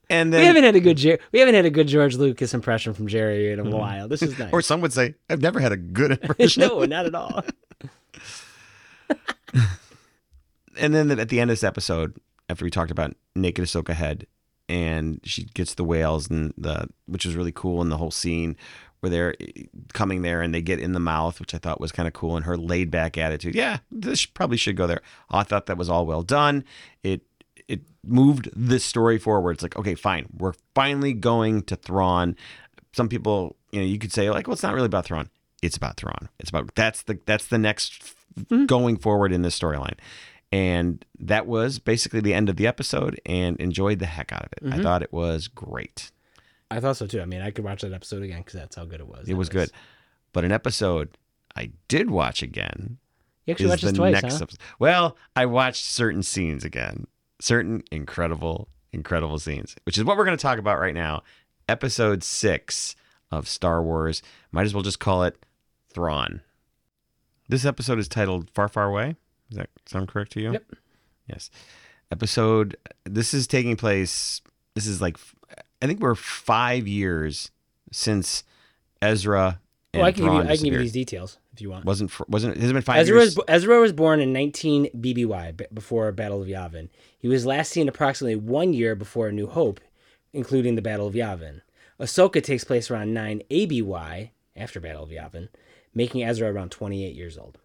and 0.09 0.33
then, 0.33 0.41
we 0.41 0.47
haven't 0.47 0.63
had 0.63 0.75
a 0.75 0.79
good 0.79 0.97
Jer- 0.97 1.19
we 1.31 1.39
haven't 1.39 1.53
had 1.55 1.65
a 1.65 1.69
good 1.69 1.87
George 1.87 2.15
Lucas 2.15 2.53
impression 2.55 2.93
from 2.95 3.07
Jerry 3.07 3.51
in 3.51 3.59
a 3.59 3.63
while. 3.63 4.07
This 4.07 4.23
is 4.23 4.31
nice. 4.31 4.47
Mm-hmm. 4.47 4.55
or 4.55 4.61
some 4.63 4.81
would 4.81 4.93
say, 4.93 5.13
I've 5.29 5.41
never 5.41 5.59
had 5.59 5.71
a 5.71 5.77
good 5.77 6.11
impression. 6.23 6.61
no, 6.61 6.83
not 6.85 7.05
at 7.05 7.13
all. 7.13 7.43
and 10.79 10.93
then 10.95 11.11
at 11.19 11.29
the 11.29 11.39
end 11.39 11.51
of 11.51 11.53
this 11.53 11.63
episode, 11.63 12.15
after 12.49 12.65
we 12.65 12.71
talked 12.71 12.91
about 12.91 13.15
naked 13.35 13.65
Ahsoka 13.65 13.93
head, 13.93 14.25
and 14.69 15.19
she 15.23 15.45
gets 15.45 15.73
the 15.73 15.83
whales 15.83 16.29
and 16.29 16.53
the 16.57 16.87
which 17.07 17.25
was 17.25 17.35
really 17.35 17.51
cool 17.51 17.81
and 17.81 17.91
the 17.91 17.97
whole 17.97 18.11
scene 18.11 18.55
where 18.99 19.09
they're 19.09 19.35
eh, 19.41 19.63
coming 19.93 20.21
there 20.21 20.41
and 20.41 20.53
they 20.53 20.61
get 20.61 20.79
in 20.79 20.93
the 20.93 20.99
mouth, 20.99 21.39
which 21.39 21.53
I 21.53 21.57
thought 21.57 21.81
was 21.81 21.91
kind 21.91 22.07
of 22.07 22.13
cool, 22.13 22.37
and 22.37 22.45
her 22.45 22.55
laid 22.55 22.91
back 22.91 23.17
attitude. 23.17 23.55
Yeah, 23.55 23.79
this 23.91 24.25
probably 24.25 24.57
should 24.57 24.77
go 24.77 24.87
there. 24.87 25.01
I 25.29 25.43
thought 25.43 25.65
that 25.65 25.77
was 25.77 25.89
all 25.89 26.05
well 26.05 26.21
done. 26.21 26.63
It 27.03 27.21
it 27.67 27.81
moved 28.05 28.49
this 28.55 28.85
story 28.85 29.17
forward. 29.17 29.53
It's 29.53 29.63
like, 29.63 29.77
okay, 29.77 29.95
fine, 29.95 30.27
we're 30.37 30.53
finally 30.75 31.13
going 31.13 31.63
to 31.63 31.75
Thrawn. 31.75 32.35
Some 32.93 33.09
people, 33.09 33.55
you 33.71 33.79
know, 33.79 33.85
you 33.85 33.99
could 33.99 34.13
say 34.13 34.29
like, 34.29 34.47
well, 34.47 34.53
it's 34.53 34.63
not 34.63 34.73
really 34.73 34.87
about 34.87 35.05
Thrawn. 35.05 35.29
It's 35.61 35.77
about 35.77 35.97
Thrawn. 35.97 36.29
It's 36.39 36.49
about 36.49 36.73
that's 36.75 37.01
the 37.03 37.19
that's 37.25 37.47
the 37.47 37.57
next 37.57 38.15
going 38.65 38.97
forward 38.97 39.31
in 39.31 39.41
this 39.41 39.57
storyline. 39.57 39.97
And 40.51 41.05
that 41.19 41.45
was 41.45 41.77
basically 41.79 42.21
the 42.21 42.33
end 42.33 42.49
of 42.49 42.55
the 42.55 42.65
episode 42.65 43.21
and 43.25 43.55
enjoyed 43.57 43.99
the 43.99 44.07
heck 44.07 44.31
out 44.31 44.45
of 44.45 44.53
it. 44.53 44.59
I 44.63 44.69
mm-hmm. 44.69 44.81
thought 44.81 45.03
it 45.03 45.13
was 45.13 45.47
great. 45.47 46.11
I 46.71 46.79
thought 46.79 46.97
so 46.97 47.07
too. 47.07 47.21
I 47.21 47.25
mean, 47.25 47.41
I 47.41 47.51
could 47.51 47.63
watch 47.63 47.81
that 47.81 47.93
episode 47.93 48.23
again 48.23 48.39
because 48.39 48.53
that's 48.53 48.75
how 48.75 48.85
good 48.85 48.99
it 48.99 49.07
was. 49.07 49.21
It 49.21 49.27
That 49.27 49.35
was 49.35 49.49
good. 49.49 49.71
But 50.33 50.45
an 50.45 50.51
episode 50.51 51.17
I 51.55 51.71
did 51.87 52.09
watch 52.09 52.41
again 52.41 52.97
You 53.45 53.53
actually 53.53 53.69
watched 53.69 53.81
the 53.81 53.89
this 53.89 53.97
twice, 53.97 54.13
next 54.13 54.37
huh? 54.37 54.43
episode. 54.43 54.59
Well, 54.79 55.17
I 55.35 55.45
watched 55.45 55.85
certain 55.85 56.23
scenes 56.23 56.63
again. 56.63 57.05
Certain 57.41 57.83
incredible, 57.91 58.69
incredible 58.91 59.39
scenes, 59.39 59.75
which 59.83 59.97
is 59.97 60.03
what 60.03 60.17
we're 60.17 60.25
going 60.25 60.37
to 60.37 60.41
talk 60.41 60.59
about 60.59 60.79
right 60.79 60.93
now. 60.93 61.23
Episode 61.67 62.23
six 62.23 62.95
of 63.31 63.47
Star 63.47 63.81
Wars. 63.81 64.21
Might 64.51 64.65
as 64.65 64.73
well 64.73 64.83
just 64.83 64.99
call 64.99 65.23
it 65.23 65.37
Thrawn. 65.93 66.41
This 67.47 67.65
episode 67.65 67.97
is 67.97 68.07
titled 68.07 68.49
Far, 68.51 68.67
Far 68.67 68.85
Away. 68.85 69.15
Does 69.49 69.57
that 69.57 69.69
sound 69.85 70.07
correct 70.07 70.31
to 70.33 70.41
you? 70.41 70.53
Yep. 70.53 70.65
Yes. 71.27 71.49
Episode, 72.11 72.75
this 73.03 73.33
is 73.33 73.47
taking 73.47 73.75
place, 73.75 74.41
this 74.75 74.87
is 74.87 75.01
like, 75.01 75.17
I 75.81 75.87
think 75.87 75.99
we're 75.99 76.15
five 76.15 76.87
years 76.87 77.51
since 77.91 78.43
Ezra 79.01 79.59
and 79.93 80.01
Well, 80.01 80.07
I 80.07 80.11
can 80.11 80.23
give 80.25 80.33
you, 80.33 80.39
I 80.41 80.55
can 80.55 80.65
give 80.65 80.73
you 80.73 80.79
these 80.79 80.91
details 80.91 81.37
if 81.53 81.61
you 81.61 81.69
want. 81.69 81.85
Wasn't, 81.85 82.11
fr- 82.11 82.23
wasn't, 82.27 82.57
it 82.57 82.61
has 82.61 82.69
it 82.69 82.73
been 82.73 82.81
five 82.81 82.97
Ezra 82.97 83.17
years? 83.17 83.35
was, 83.35 83.45
Ezra 83.47 83.79
was 83.79 83.93
born 83.93 84.19
in 84.19 84.33
19 84.33 84.89
BBY, 84.95 85.73
before 85.73 86.11
Battle 86.11 86.41
of 86.41 86.47
Yavin. 86.47 86.89
He 87.17 87.27
was 87.27 87.45
last 87.45 87.71
seen 87.71 87.87
approximately 87.87 88.35
one 88.35 88.73
year 88.73 88.95
before 88.95 89.27
A 89.27 89.31
New 89.31 89.47
Hope, 89.47 89.79
including 90.33 90.75
the 90.75 90.81
Battle 90.81 91.07
of 91.07 91.13
Yavin. 91.13 91.61
Ahsoka 91.99 92.41
takes 92.41 92.63
place 92.63 92.89
around 92.89 93.13
9 93.13 93.41
ABY, 93.49 94.31
after 94.55 94.79
Battle 94.79 95.03
of 95.03 95.09
Yavin, 95.09 95.49
making 95.93 96.23
Ezra 96.23 96.51
around 96.51 96.71
28 96.71 97.15
years 97.15 97.37
old. 97.37 97.57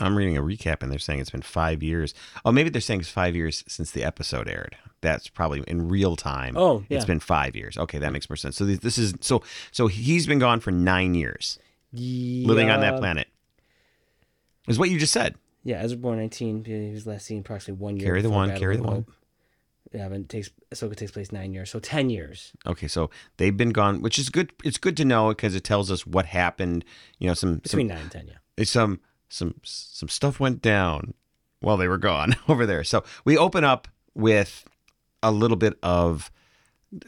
I'm 0.00 0.16
reading 0.16 0.36
a 0.36 0.42
recap 0.42 0.82
and 0.82 0.90
they're 0.90 0.98
saying 0.98 1.20
it's 1.20 1.30
been 1.30 1.42
five 1.42 1.82
years. 1.82 2.14
Oh, 2.44 2.52
maybe 2.52 2.70
they're 2.70 2.80
saying 2.80 3.00
it's 3.00 3.08
five 3.08 3.34
years 3.36 3.64
since 3.68 3.90
the 3.90 4.04
episode 4.04 4.48
aired. 4.48 4.76
That's 5.00 5.28
probably 5.28 5.62
in 5.66 5.88
real 5.88 6.16
time. 6.16 6.56
Oh, 6.56 6.84
yeah. 6.88 6.96
It's 6.96 7.06
been 7.06 7.20
five 7.20 7.54
years. 7.54 7.76
Okay, 7.78 7.98
that 7.98 8.12
makes 8.12 8.28
more 8.28 8.36
sense. 8.36 8.56
So 8.56 8.64
this, 8.64 8.98
is 8.98 9.14
so 9.20 9.42
so 9.70 9.86
he's 9.86 10.26
been 10.26 10.38
gone 10.38 10.60
for 10.60 10.70
nine 10.70 11.14
years, 11.14 11.58
living 11.92 12.70
on 12.70 12.80
that 12.80 12.98
planet. 12.98 13.28
Is 14.66 14.78
what 14.78 14.90
you 14.90 14.98
just 14.98 15.12
said. 15.12 15.36
Yeah, 15.64 15.80
Ezra 15.82 15.98
born 15.98 16.18
19. 16.18 16.64
He 16.64 16.90
was 16.90 17.06
last 17.06 17.26
seen 17.26 17.40
approximately 17.40 17.82
one 17.82 17.96
year. 17.96 18.06
Carry 18.06 18.22
the 18.22 18.30
one, 18.30 18.56
carry 18.56 18.76
the 18.76 18.82
one. 18.82 18.94
Hope. 18.96 19.12
Yavin 19.94 20.28
takes 20.28 20.50
Ahsoka 20.74 20.96
takes 20.96 21.12
place 21.12 21.32
nine 21.32 21.52
years, 21.52 21.70
so 21.70 21.78
10 21.78 22.10
years. 22.10 22.52
Okay, 22.66 22.88
so 22.88 23.10
they've 23.38 23.56
been 23.56 23.70
gone, 23.70 24.02
which 24.02 24.18
is 24.18 24.28
good. 24.28 24.52
It's 24.62 24.78
good 24.78 24.96
to 24.98 25.04
know 25.04 25.28
because 25.28 25.54
it 25.54 25.64
tells 25.64 25.90
us 25.90 26.06
what 26.06 26.26
happened. 26.26 26.84
You 27.18 27.28
know, 27.28 27.34
some 27.34 27.62
some 27.64 27.78
Between 27.78 27.88
nine 27.88 27.98
and 27.98 28.10
10, 28.10 28.26
yeah. 28.28 28.34
It's 28.56 28.70
some 28.70 29.00
some 29.28 29.54
some 29.62 30.08
stuff 30.08 30.40
went 30.40 30.62
down 30.62 31.14
while 31.60 31.76
they 31.76 31.88
were 31.88 31.98
gone 31.98 32.36
over 32.48 32.66
there. 32.66 32.84
So 32.84 33.04
we 33.24 33.36
open 33.36 33.64
up 33.64 33.88
with 34.14 34.64
a 35.22 35.30
little 35.32 35.56
bit 35.56 35.78
of 35.82 36.30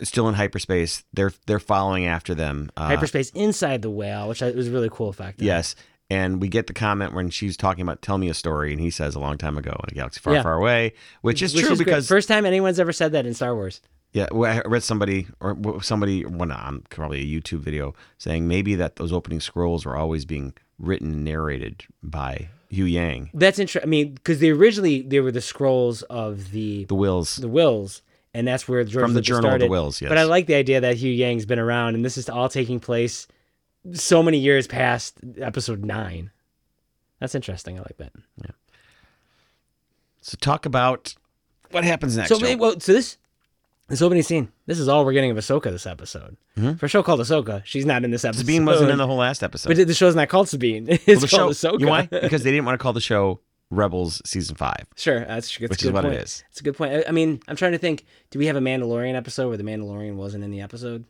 still 0.03 0.29
in 0.29 0.35
hyperspace. 0.35 1.05
They're 1.13 1.33
they're 1.47 1.59
following 1.59 2.07
after 2.07 2.35
them. 2.35 2.71
Uh, 2.77 2.87
Hyperspace 2.89 3.31
inside 3.31 3.83
the 3.83 3.91
whale, 3.91 4.29
which 4.29 4.43
I, 4.43 4.51
was 4.51 4.69
a 4.69 4.73
really 4.73 4.91
cool 4.91 5.09
effect. 5.09 5.41
Yes. 5.41 5.75
And 6.13 6.41
we 6.43 6.49
get 6.49 6.67
the 6.67 6.73
comment 6.73 7.15
when 7.15 7.31
she's 7.31 7.57
talking 7.57 7.83
about 7.83 8.03
tell 8.03 8.19
me 8.19 8.29
a 8.29 8.35
story, 8.35 8.73
and 8.73 8.81
he 8.81 8.91
says 8.91 9.15
a 9.15 9.21
long 9.21 9.39
time 9.39 9.57
ago 9.57 9.71
in 9.71 9.93
a 9.93 9.95
galaxy 9.95 10.19
far, 10.19 10.35
Yeah. 10.35 10.43
far 10.43 10.55
away, 10.55 10.95
which 11.23 11.41
is 11.41 11.55
Which 11.55 11.63
true 11.65 11.73
is 11.75 11.79
great. 11.79 11.85
because 11.85 12.09
first 12.09 12.27
time 12.27 12.45
anyone's 12.45 12.81
ever 12.81 12.93
said 12.93 13.13
that 13.13 13.27
in 13.27 13.35
Star 13.35 13.55
Wars. 13.55 13.81
yeah, 14.13 14.27
well, 14.33 14.59
I 14.59 14.69
read 14.69 14.83
somebody 14.83 15.29
or 15.39 15.81
somebody, 15.85 16.25
well, 16.25 16.51
on 16.51 16.83
probably 16.91 17.21
a 17.21 17.41
YouTube 17.41 17.61
video 17.61 17.95
saying 18.19 18.49
maybe 18.49 18.75
that 18.75 18.97
those 18.97 19.13
opening 19.13 19.39
scrolls 19.39 19.87
were 19.87 19.97
always 19.97 20.25
being 20.25 20.53
written 20.81 21.13
and 21.13 21.25
narrated 21.25 21.85
by 22.03 22.49
Huyang, 22.73 23.31
That's 23.35 23.59
interesting. 23.59 23.89
I 23.89 23.91
mean, 23.91 24.15
because 24.15 24.39
they 24.41 24.51
originally 24.51 25.03
they 25.03 25.21
were 25.21 25.33
the 25.33 25.41
scrolls 25.41 26.03
of 26.03 26.53
the 26.53 26.85
the 26.85 26.95
Whills. 26.95 27.37
the 27.37 27.49
Whills, 27.49 28.01
and 28.33 28.47
that's 28.47 28.69
where 28.69 28.85
George 28.85 29.03
From 29.03 29.13
the 29.13 29.21
Lucas 29.21 29.29
Journal 29.29 29.53
of 29.55 29.61
the. 29.61 29.69
Whills, 29.69 30.01
yes. 30.01 30.09
But 30.09 30.19
I 30.19 30.25
like 30.25 30.47
the 30.47 30.55
idea 30.55 30.81
that 30.81 30.97
Huyang's 30.97 31.47
been 31.47 31.59
around, 31.59 31.97
and 31.97 32.05
this 32.05 32.17
is 32.17 32.29
all 32.29 32.49
taking 32.49 32.79
place 32.79 33.27
so 33.93 34.23
many 34.23 34.39
years 34.39 34.67
past 34.67 35.19
Episode 35.39 35.85
Nine. 35.85 36.31
That's 37.19 37.35
interesting. 37.35 37.79
I 37.79 37.83
like 37.83 37.97
that. 37.99 38.13
Yeah. 38.39 38.51
So 40.23 40.37
talk 40.41 40.65
about 40.65 41.15
what 41.71 41.85
happens 41.85 42.17
next. 42.17 42.29
So, 42.29 42.39
Joe. 42.39 42.47
wait, 42.47 42.59
well, 42.59 42.79
so 42.79 42.93
this 42.93 43.17
this 43.91 44.01
opening 44.01 44.23
scene. 44.23 44.51
This 44.67 44.79
is 44.79 44.89
all 44.89 45.05
we're 45.05 45.13
getting 45.13 45.31
of 45.31 45.37
Ahsoka 45.37 45.65
this 45.65 45.87
episode. 45.87 46.37
Mm-hmm. 46.57 46.75
For 46.75 46.87
a 46.87 46.89
show 46.89 47.03
called 47.03 47.21
Ahsoka, 47.21 47.63
she's 47.65 47.85
not 47.85 48.05
in 48.05 48.11
this 48.11 48.25
episode. 48.25 48.41
Sabine 48.41 48.65
wasn't 48.65 48.91
in 48.91 48.99
the 48.99 49.07
whole 49.07 49.17
last 49.19 49.43
episode. 49.43 49.69
But 49.75 49.87
the 49.87 49.93
show's 49.95 50.15
not 50.15 50.29
called 50.29 50.49
Sabine. 50.49 50.87
It's 50.89 51.07
Well, 51.07 51.21
the 51.21 51.27
show, 51.29 51.37
called 51.39 51.53
Ahsoka. 51.53 51.81
you 51.81 51.87
know 51.87 51.93
why? 51.93 52.07
Because 52.23 52.43
they 52.43 52.51
didn't 52.51 52.65
want 52.65 52.79
to 52.79 52.83
call 52.83 52.93
the 52.93 53.01
show 53.01 53.41
Rebels 53.71 54.23
season 54.25 54.57
five. 54.57 54.87
Sure, 54.97 55.21
that's, 55.21 55.57
that's 55.59 55.71
Which 55.71 55.85
is 55.85 55.91
what 55.93 56.05
it 56.05 56.09
point. 56.09 56.21
is. 56.23 56.45
It's 56.51 56.61
a 56.61 56.65
good 56.65 56.77
point. 56.77 56.93
I, 56.95 57.05
I 57.09 57.13
mean, 57.13 57.41
I'm 57.49 57.57
trying 57.57 57.73
to 57.73 57.79
think. 57.79 58.05
Do 58.31 58.39
we 58.39 58.47
have 58.47 58.57
a 58.57 58.61
Mandalorian 58.61 59.15
episode 59.15 59.49
where 59.49 59.57
the 59.57 59.63
Mandalorian 59.65 60.17
wasn't 60.17 60.43
in 60.45 60.51
the 60.51 60.61
episode? 60.61 61.05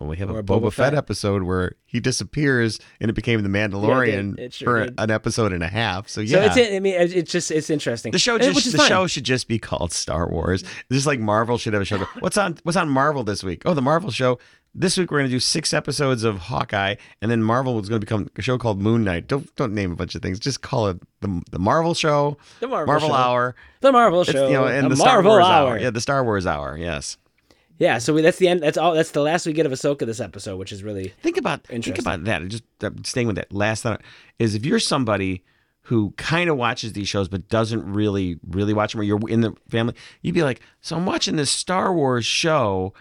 Well, 0.00 0.08
we 0.08 0.16
have 0.18 0.30
a 0.30 0.44
Boba, 0.44 0.60
Boba 0.60 0.72
Fett, 0.72 0.90
Fett. 0.90 0.94
episode 0.94 1.42
where 1.42 1.72
he 1.84 1.98
disappears 1.98 2.78
and 3.00 3.10
it 3.10 3.14
became 3.14 3.42
the 3.42 3.48
Mandalorian 3.48 4.36
did. 4.36 4.44
It 4.44 4.52
sure 4.52 4.66
for 4.66 4.84
did. 4.84 4.94
an 4.96 5.10
episode 5.10 5.52
and 5.52 5.62
a 5.62 5.66
half. 5.68 6.08
So 6.08 6.24
So 6.24 6.40
yeah, 6.40 6.54
it's. 6.54 6.56
I 6.74 6.78
mean, 6.78 6.94
it's 6.94 7.12
it's 7.12 7.32
just 7.32 7.50
it's 7.50 7.68
interesting. 7.68 8.12
the 8.12 8.18
show 8.18 8.38
just 8.38 8.70
the 8.70 8.78
fine. 8.78 8.88
show 8.88 9.06
should 9.08 9.24
just 9.24 9.48
be 9.48 9.58
called 9.58 9.90
Star 9.92 10.28
Wars. 10.30 10.62
Just 10.92 11.06
like 11.06 11.18
Marvel 11.18 11.58
should 11.58 11.72
have 11.72 11.82
a 11.82 11.84
show. 11.84 11.98
What's 12.20 12.38
on 12.38 12.58
What's 12.62 12.76
on 12.76 12.88
Marvel 12.88 13.24
this 13.24 13.42
week? 13.42 13.62
Oh, 13.66 13.74
the 13.74 13.82
Marvel 13.82 14.10
show. 14.12 14.38
This 14.74 14.96
week 14.96 15.10
we're 15.10 15.18
going 15.18 15.30
to 15.30 15.34
do 15.34 15.40
six 15.40 15.72
episodes 15.74 16.22
of 16.22 16.38
Hawkeye, 16.38 16.94
and 17.20 17.28
then 17.30 17.42
Marvel 17.42 17.74
was 17.74 17.88
going 17.88 18.00
to 18.00 18.04
become 18.06 18.28
a 18.36 18.42
show 18.42 18.56
called 18.58 18.80
Moon 18.80 19.02
Knight. 19.02 19.26
Don't 19.26 19.52
don't 19.56 19.74
name 19.74 19.90
a 19.90 19.96
bunch 19.96 20.14
of 20.14 20.22
things. 20.22 20.38
Just 20.38 20.60
call 20.62 20.86
it 20.86 20.98
the 21.22 21.42
the 21.50 21.58
Marvel 21.58 21.94
show, 21.94 22.36
The 22.60 22.68
Marvel 22.68 23.00
show. 23.00 23.12
Hour. 23.12 23.56
the 23.80 23.90
Marvel 23.90 24.20
It's, 24.20 24.30
show, 24.30 24.46
you 24.46 24.52
know, 24.52 24.66
and 24.66 24.84
the, 24.84 24.90
the, 24.90 24.96
Star 24.96 25.14
Marvel 25.14 25.32
Wars 25.32 25.44
hour. 25.44 25.68
hour. 25.70 25.78
Yeah, 25.80 25.90
the 25.90 26.00
Star 26.00 26.22
Wars 26.22 26.46
hour. 26.46 26.76
Yes. 26.78 27.16
Yeah, 27.78 27.98
so 27.98 28.12
we, 28.14 28.22
that's 28.22 28.38
the 28.38 28.48
end. 28.48 28.62
That's 28.62 28.76
all. 28.76 28.94
That's 28.94 29.12
the 29.12 29.22
last 29.22 29.46
we 29.46 29.52
get 29.52 29.66
of 29.66 29.72
Ahsoka 29.72 30.04
this 30.04 30.20
episode, 30.20 30.56
which 30.56 30.72
is 30.72 30.82
really 30.82 31.14
Think 31.22 31.36
about 31.36 31.64
think 31.64 31.98
about 31.98 32.24
that. 32.24 32.46
Just 32.48 32.64
staying 33.04 33.26
with 33.26 33.36
that 33.36 33.52
last 33.52 33.82
thought 33.82 34.02
is 34.38 34.54
if 34.54 34.66
you're 34.66 34.80
somebody 34.80 35.44
who 35.82 36.12
kind 36.16 36.50
of 36.50 36.56
watches 36.56 36.92
these 36.92 37.08
shows 37.08 37.28
but 37.28 37.48
doesn't 37.48 37.90
really 37.90 38.38
really 38.46 38.74
watch 38.74 38.92
them, 38.92 39.00
or 39.00 39.04
you're 39.04 39.20
in 39.28 39.40
the 39.42 39.54
family, 39.68 39.94
you'd 40.22 40.34
be 40.34 40.42
like, 40.42 40.60
so 40.80 40.96
I'm 40.96 41.06
watching 41.06 41.36
this 41.36 41.50
Star 41.50 41.92
Wars 41.92 42.26
show. 42.26 42.92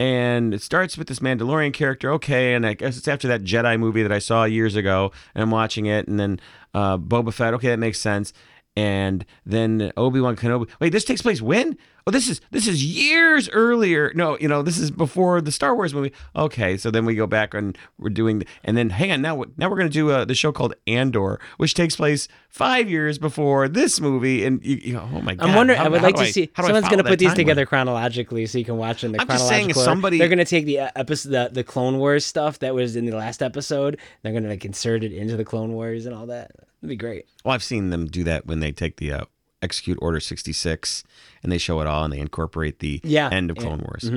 And 0.00 0.52
it 0.52 0.60
starts 0.60 0.98
with 0.98 1.06
this 1.06 1.20
Mandalorian 1.20 1.72
character, 1.72 2.10
okay, 2.14 2.54
and 2.54 2.66
I 2.66 2.74
guess 2.74 2.98
it's 2.98 3.06
after 3.06 3.28
that 3.28 3.44
Jedi 3.44 3.78
movie 3.78 4.02
that 4.02 4.10
I 4.10 4.18
saw 4.18 4.42
years 4.42 4.74
ago, 4.74 5.12
and 5.36 5.42
I'm 5.42 5.52
watching 5.52 5.86
it, 5.86 6.08
and 6.08 6.18
then 6.18 6.40
uh, 6.74 6.98
Boba 6.98 7.32
Fett, 7.32 7.54
okay, 7.54 7.68
that 7.68 7.78
makes 7.78 8.00
sense, 8.00 8.32
and 8.74 9.24
then 9.46 9.92
Obi 9.96 10.20
Wan 10.20 10.34
Kenobi. 10.34 10.68
Wait, 10.80 10.90
this 10.90 11.04
takes 11.04 11.22
place 11.22 11.40
when? 11.40 11.78
Oh, 12.06 12.10
this 12.10 12.28
is 12.28 12.42
this 12.50 12.68
is 12.68 12.84
years 12.84 13.48
earlier. 13.48 14.12
No, 14.14 14.36
you 14.38 14.46
know, 14.46 14.60
this 14.62 14.76
is 14.78 14.90
before 14.90 15.40
the 15.40 15.50
Star 15.50 15.74
Wars 15.74 15.94
movie. 15.94 16.12
Okay, 16.36 16.76
so 16.76 16.90
then 16.90 17.06
we 17.06 17.14
go 17.14 17.26
back 17.26 17.54
and 17.54 17.78
we're 17.98 18.10
doing, 18.10 18.44
and 18.62 18.76
then 18.76 18.90
hang 18.90 19.10
on, 19.10 19.22
now 19.22 19.42
now 19.56 19.70
we're 19.70 19.76
going 19.78 19.88
to 19.88 19.92
do 19.92 20.10
uh, 20.10 20.26
the 20.26 20.34
show 20.34 20.52
called 20.52 20.74
Andor, 20.86 21.40
which 21.56 21.72
takes 21.72 21.96
place 21.96 22.28
five 22.50 22.90
years 22.90 23.18
before 23.18 23.68
this 23.68 24.02
movie, 24.02 24.44
and 24.44 24.62
you, 24.62 24.76
you 24.76 24.92
know, 24.92 25.08
oh 25.14 25.22
my 25.22 25.34
god, 25.34 25.48
I'm 25.48 25.54
wondering. 25.54 25.78
how- 25.78 25.86
I 25.86 25.88
would 25.88 26.02
like 26.02 26.16
to 26.16 26.26
see. 26.26 26.50
how 26.52 26.62
do 26.62 26.66
Someone's 26.68 26.88
going 26.88 26.98
to 27.02 27.04
put 27.08 27.18
these 27.18 27.32
together 27.32 27.64
chronologically, 27.64 28.44
so 28.46 28.58
you 28.58 28.66
can 28.66 28.76
watch 28.76 29.00
them. 29.00 29.12
The 29.12 29.22
I'm 29.22 29.26
just 29.28 29.48
saying, 29.48 29.72
somebody- 29.72 30.18
they're 30.18 30.28
going 30.28 30.38
to 30.38 30.44
take 30.44 30.66
the 30.66 30.80
uh, 30.80 30.90
episode, 30.96 31.30
the, 31.30 31.48
the 31.52 31.64
Clone 31.64 31.96
Wars 31.98 32.26
stuff 32.26 32.58
that 32.58 32.74
was 32.74 32.96
in 32.96 33.06
the 33.06 33.16
last 33.16 33.42
episode. 33.42 33.98
They're 34.22 34.32
going 34.32 34.44
to 34.44 34.50
like 34.50 34.64
insert 34.66 35.04
it 35.04 35.12
into 35.14 35.38
the 35.38 35.44
Clone 35.44 35.72
Wars 35.72 36.04
and 36.04 36.14
all 36.14 36.26
that. 36.26 36.52
That'd 36.82 36.90
be 36.90 36.96
great. 36.96 37.26
Well, 37.46 37.54
I've 37.54 37.62
seen 37.64 37.88
them 37.88 38.04
do 38.06 38.24
that 38.24 38.44
when 38.46 38.60
they 38.60 38.72
take 38.72 38.96
the 38.98 39.12
uh, 39.12 39.24
Execute 39.64 39.98
Order 40.00 40.20
66 40.20 41.02
and 41.42 41.50
they 41.50 41.58
show 41.58 41.80
it 41.80 41.86
all 41.88 42.04
and 42.04 42.12
they 42.12 42.20
incorporate 42.20 42.78
the 42.78 43.00
Yeah, 43.02 43.28
end 43.30 43.50
of 43.50 43.56
yeah. 43.56 43.62
Clone 43.64 43.80
Wars. 43.80 44.08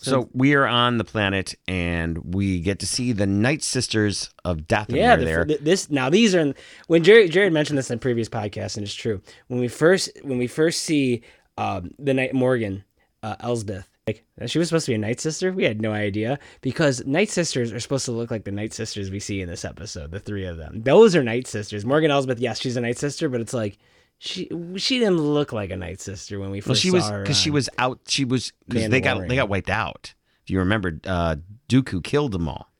So 0.00 0.28
we 0.32 0.54
are 0.54 0.66
on 0.66 0.98
the 0.98 1.04
planet 1.04 1.56
and 1.66 2.32
we 2.32 2.60
get 2.60 2.78
to 2.80 2.86
see 2.86 3.10
the 3.10 3.26
Night 3.26 3.64
Sisters 3.64 4.30
of 4.44 4.58
Dathomir 4.68 4.96
Yeah, 4.96 5.16
the, 5.16 5.24
there. 5.24 5.44
this 5.44 5.90
now 5.90 6.08
these 6.08 6.36
are 6.36 6.54
when 6.86 7.02
Jared 7.02 7.32
Jared 7.32 7.52
mentioned 7.52 7.78
this 7.78 7.90
in 7.90 7.98
previous 7.98 8.28
podcasts, 8.28 8.76
and 8.76 8.84
it's 8.84 8.94
true. 8.94 9.20
When 9.48 9.58
we 9.58 9.66
first 9.66 10.10
when 10.22 10.38
we 10.38 10.46
first 10.46 10.82
see 10.82 11.22
um, 11.56 11.90
the 11.98 12.14
night 12.14 12.32
Morgan 12.32 12.84
uh, 13.24 13.34
Elsbeth, 13.40 13.88
like 14.06 14.24
she 14.46 14.60
was 14.60 14.68
supposed 14.68 14.86
to 14.86 14.92
be 14.92 14.94
a 14.94 14.98
Night 14.98 15.18
Sister. 15.18 15.50
We 15.52 15.64
had 15.64 15.82
no 15.82 15.90
idea 15.92 16.38
because 16.60 17.04
Night 17.04 17.28
Sisters 17.28 17.72
are 17.72 17.80
supposed 17.80 18.04
to 18.04 18.12
look 18.12 18.30
like 18.30 18.44
the 18.44 18.52
Night 18.52 18.72
Sisters 18.72 19.10
we 19.10 19.18
see 19.18 19.40
in 19.40 19.48
this 19.48 19.64
episode. 19.64 20.12
The 20.12 20.20
three 20.20 20.44
of 20.46 20.58
them, 20.58 20.80
those 20.84 21.16
are 21.16 21.24
Night 21.24 21.48
Sisters. 21.48 21.84
Morgan 21.84 22.12
Elsbeth, 22.12 22.38
yes, 22.38 22.60
she's 22.60 22.76
a 22.76 22.80
Night 22.80 22.98
Sister, 22.98 23.28
but 23.28 23.40
it's 23.40 23.52
like 23.52 23.78
She 24.18 24.50
she 24.76 24.98
didn't 24.98 25.18
look 25.18 25.52
like 25.52 25.70
a 25.70 25.76
Night 25.76 26.00
Sister 26.00 26.40
when 26.40 26.50
we 26.50 26.60
first 26.60 26.68
Well, 26.68 26.74
she 26.76 26.88
saw 26.90 26.94
was 26.96 27.08
her. 27.08 27.22
because 27.22 27.38
she 27.38 27.50
was 27.50 27.68
out. 27.78 28.00
She 28.08 28.24
was 28.24 28.52
because 28.68 28.88
they 28.90 29.00
got 29.00 29.28
they 29.28 29.36
got 29.36 29.48
wiped 29.48 29.70
out. 29.70 30.14
If 30.42 30.50
you 30.50 30.58
remember, 30.58 30.98
uh, 31.06 31.36
Dooku 31.68 32.02
killed 32.02 32.32
them 32.32 32.48
all. 32.48 32.70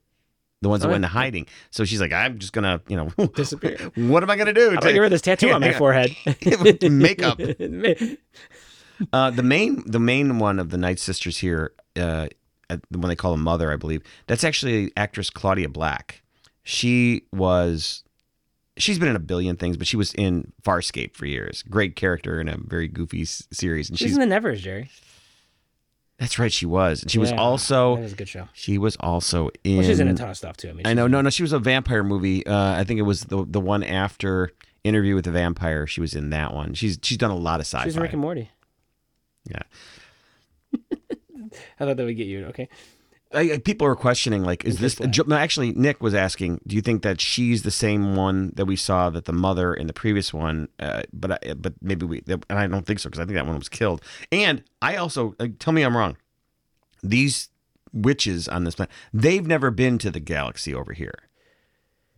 The 0.63 0.69
ones 0.69 0.83
that 0.83 0.89
Oh, 0.89 0.91
went 0.91 1.03
yeah. 1.03 1.07
into 1.07 1.19
hiding. 1.19 1.47
So 1.71 1.85
she's 1.85 2.01
like, 2.01 2.13
I'm 2.13 2.39
just 2.41 2.53
gonna, 2.53 2.81
you 2.89 2.97
know, 2.97 3.27
Disappear. 3.37 3.77
what 3.95 4.25
am 4.25 4.31
I 4.31 4.37
gonna 4.37 4.53
do? 4.53 4.71
How 4.71 4.79
about 4.79 4.87
I 4.87 4.93
get 4.93 4.99
rid 4.99 5.07
of 5.07 5.11
this 5.13 5.21
tattoo 5.23 5.51
on 5.53 5.61
my 5.61 5.73
forehead? 5.73 6.17
Makeup. 6.83 7.39
Uh, 9.13 9.31
the 9.31 9.43
main 9.45 9.83
the 9.87 10.01
main 10.01 10.41
one 10.41 10.59
of 10.59 10.71
the 10.71 10.77
Night 10.77 10.99
Sisters 10.99 11.39
here, 11.39 11.73
uh, 11.95 12.27
the 12.69 12.99
one 12.99 13.09
they 13.09 13.15
call 13.15 13.33
a 13.33 13.37
mother, 13.37 13.71
I 13.73 13.77
believe. 13.77 14.03
That's 14.27 14.43
actually 14.43 14.93
actress 14.97 15.31
Claudia 15.31 15.69
Black. 15.69 16.23
She 16.65 17.23
was, 17.33 18.03
she's 18.79 18.99
been 18.99 19.09
in 19.09 19.17
a 19.17 19.21
billion 19.21 19.57
things, 19.57 19.77
but 19.77 19.87
she 19.87 19.97
was 19.97 20.15
in 20.15 20.53
Farscape 20.63 21.15
for 21.15 21.27
years. 21.27 21.63
Great 21.69 21.97
character 21.97 22.41
in 22.41 22.49
a 22.49 22.57
very 22.57 22.89
goofy 22.89 23.23
s- 23.23 23.47
series, 23.53 23.89
and 23.91 23.99
She's 23.99 24.09
she's 24.09 24.15
in 24.17 24.21
the 24.21 24.27
Nevers, 24.27 24.61
Jerry. 24.63 24.91
that's 26.19 26.39
right, 26.39 26.53
she 26.53 26.67
was. 26.67 27.03
And 27.03 27.11
she 27.11 27.19
was 27.19 27.31
Yeah, 27.31 27.37
also 27.39 27.97
that 27.97 28.03
was 28.03 28.13
a 28.13 28.17
good 28.17 28.29
show. 28.29 28.49
she 28.53 28.79
was 28.79 28.97
also 29.01 29.51
in. 29.65 29.79
Well, 29.79 29.87
she's 29.87 30.01
in 30.01 30.09
a 30.09 30.15
ton 30.15 30.31
of 30.31 30.37
stuff 30.37 30.57
too. 30.57 30.71
I 30.71 30.73
mean, 30.73 30.87
I 30.87 30.95
know, 30.95 31.07
no, 31.07 31.21
no, 31.21 31.31
she 31.31 31.43
was 31.43 31.53
a 31.53 31.59
vampire 31.59 32.03
movie. 32.03 32.47
Uh, 32.47 32.73
I 32.75 32.85
think 32.85 32.99
it 32.99 33.03
was 33.05 33.23
the 33.23 33.45
the 33.49 33.61
one 33.61 33.83
after 33.85 34.51
Interview 34.85 35.15
with 35.15 35.25
the 35.25 35.33
Vampire. 35.33 35.87
She 35.87 36.01
was 36.01 36.15
in 36.15 36.31
that 36.31 36.55
one. 36.55 36.73
She's 36.75 36.99
she's 37.03 37.19
done 37.19 37.31
a 37.31 37.37
lot 37.37 37.61
of 37.61 37.67
sci-fi. 37.67 37.85
She's 37.85 37.97
in 37.97 38.03
Rick 38.03 38.13
and 38.13 38.23
Morty. 38.23 38.51
Yeah. 39.45 39.63
I 41.81 41.85
thought 41.85 41.97
that 41.97 42.05
would 42.05 42.17
get 42.17 42.27
you. 42.27 42.47
Okay. 42.47 42.69
I, 43.33 43.41
I- 43.53 43.59
people 43.59 43.87
are 43.87 43.95
questioning 43.97 44.43
like 44.43 44.65
is 44.65 44.79
this 44.79 44.99
no, 45.01 45.37
actually 45.37 45.73
nick 45.73 46.03
was 46.03 46.15
asking 46.15 46.61
do 46.67 46.75
you 46.75 46.83
think 46.83 47.03
that 47.03 47.21
she's 47.21 47.63
the 47.63 47.71
same 47.71 48.17
one 48.17 48.53
that 48.57 48.65
we 48.65 48.77
saw 48.77 49.11
that 49.11 49.27
the 49.27 49.33
mother 49.33 49.75
in 49.75 49.87
the 49.87 49.93
previous 49.93 50.33
one 50.33 50.69
uh, 50.81 51.03
but 51.13 51.33
I, 51.33 51.55
but 51.55 51.75
maybe 51.83 52.07
we 52.07 52.23
and 52.27 52.45
i 52.51 52.67
don't 52.67 52.87
think 52.87 53.01
so 53.01 53.09
because 53.09 53.21
i 53.21 53.25
think 53.25 53.35
that 53.37 53.47
one 53.47 53.59
was 53.59 53.69
killed. 53.69 54.03
And 54.33 54.63
i 54.81 54.97
also 54.97 55.35
like, 55.39 55.59
tell 55.59 55.73
me 55.73 55.83
i'm 55.83 55.97
wrong. 55.97 56.17
These 57.03 57.51
witches 57.93 58.49
on 58.49 58.65
this 58.65 58.75
planet 58.75 58.93
they've 59.13 59.47
never 59.47 59.71
been 59.71 59.99
to 59.99 60.11
the 60.11 60.21
galaxy 60.21 60.75
over 60.75 60.93
here 60.93 61.28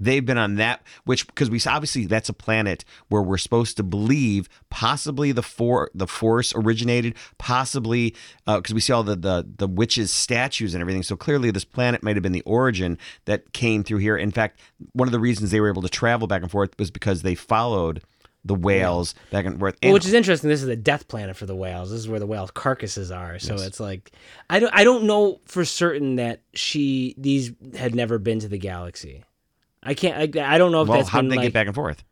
they've 0.00 0.24
been 0.24 0.38
on 0.38 0.56
that 0.56 0.82
which 1.04 1.26
because 1.26 1.50
we 1.50 1.60
obviously 1.66 2.06
that's 2.06 2.28
a 2.28 2.32
planet 2.32 2.84
where 3.08 3.22
we're 3.22 3.38
supposed 3.38 3.76
to 3.76 3.82
believe 3.82 4.48
possibly 4.70 5.30
the 5.30 5.42
for 5.42 5.90
the 5.94 6.06
force 6.06 6.52
originated 6.56 7.14
possibly 7.38 8.14
uh, 8.46 8.56
because 8.56 8.74
we 8.74 8.80
see 8.80 8.92
all 8.92 9.02
the, 9.02 9.16
the 9.16 9.46
the 9.58 9.68
witches 9.68 10.10
statues 10.10 10.74
and 10.74 10.80
everything 10.80 11.02
so 11.02 11.16
clearly 11.16 11.50
this 11.50 11.64
planet 11.64 12.02
might 12.02 12.16
have 12.16 12.22
been 12.22 12.32
the 12.32 12.42
origin 12.42 12.98
that 13.26 13.52
came 13.52 13.84
through 13.84 13.98
here 13.98 14.16
in 14.16 14.30
fact 14.30 14.58
one 14.92 15.06
of 15.06 15.12
the 15.12 15.20
reasons 15.20 15.50
they 15.50 15.60
were 15.60 15.68
able 15.68 15.82
to 15.82 15.88
travel 15.88 16.26
back 16.26 16.42
and 16.42 16.50
forth 16.50 16.70
was 16.78 16.90
because 16.90 17.22
they 17.22 17.34
followed 17.34 18.02
the 18.42 18.54
whales 18.54 19.14
back 19.30 19.44
and 19.44 19.58
forth 19.58 19.76
Well, 19.82 19.92
which 19.92 20.06
is 20.06 20.14
interesting. 20.14 20.48
This 20.48 20.62
is 20.62 20.66
the 20.66 20.74
death 20.76 21.08
planet 21.08 21.36
for 21.36 21.44
the 21.44 21.54
whales. 21.54 21.90
This 21.90 22.00
is 22.00 22.08
where 22.08 22.18
the 22.18 22.26
whale 22.26 22.48
carcasses 22.48 23.10
are. 23.10 23.38
So 23.38 23.52
Yes. 23.54 23.66
it's 23.66 23.80
like 23.80 24.12
I 24.48 24.60
don't 24.60 24.72
I 24.74 24.82
don't 24.82 25.04
know 25.04 25.40
for 25.44 25.62
certain 25.66 26.16
that 26.16 26.40
she 26.54 27.14
these 27.18 27.52
had 27.76 27.94
never 27.94 28.18
been 28.18 28.38
to 28.40 28.48
the 28.48 28.56
galaxy. 28.58 29.24
I 29.82 29.94
can't. 29.94 30.36
I, 30.36 30.54
I 30.54 30.58
don't 30.58 30.72
know 30.72 30.82
if 30.82 30.88
well 30.88 30.98
that's 30.98 31.08
how 31.08 31.18
been 31.20 31.26
did 31.26 31.32
they 31.32 31.36
like. 31.36 31.44
get 31.46 31.52
back 31.52 31.66
and 31.66 31.74
forth 31.74 32.04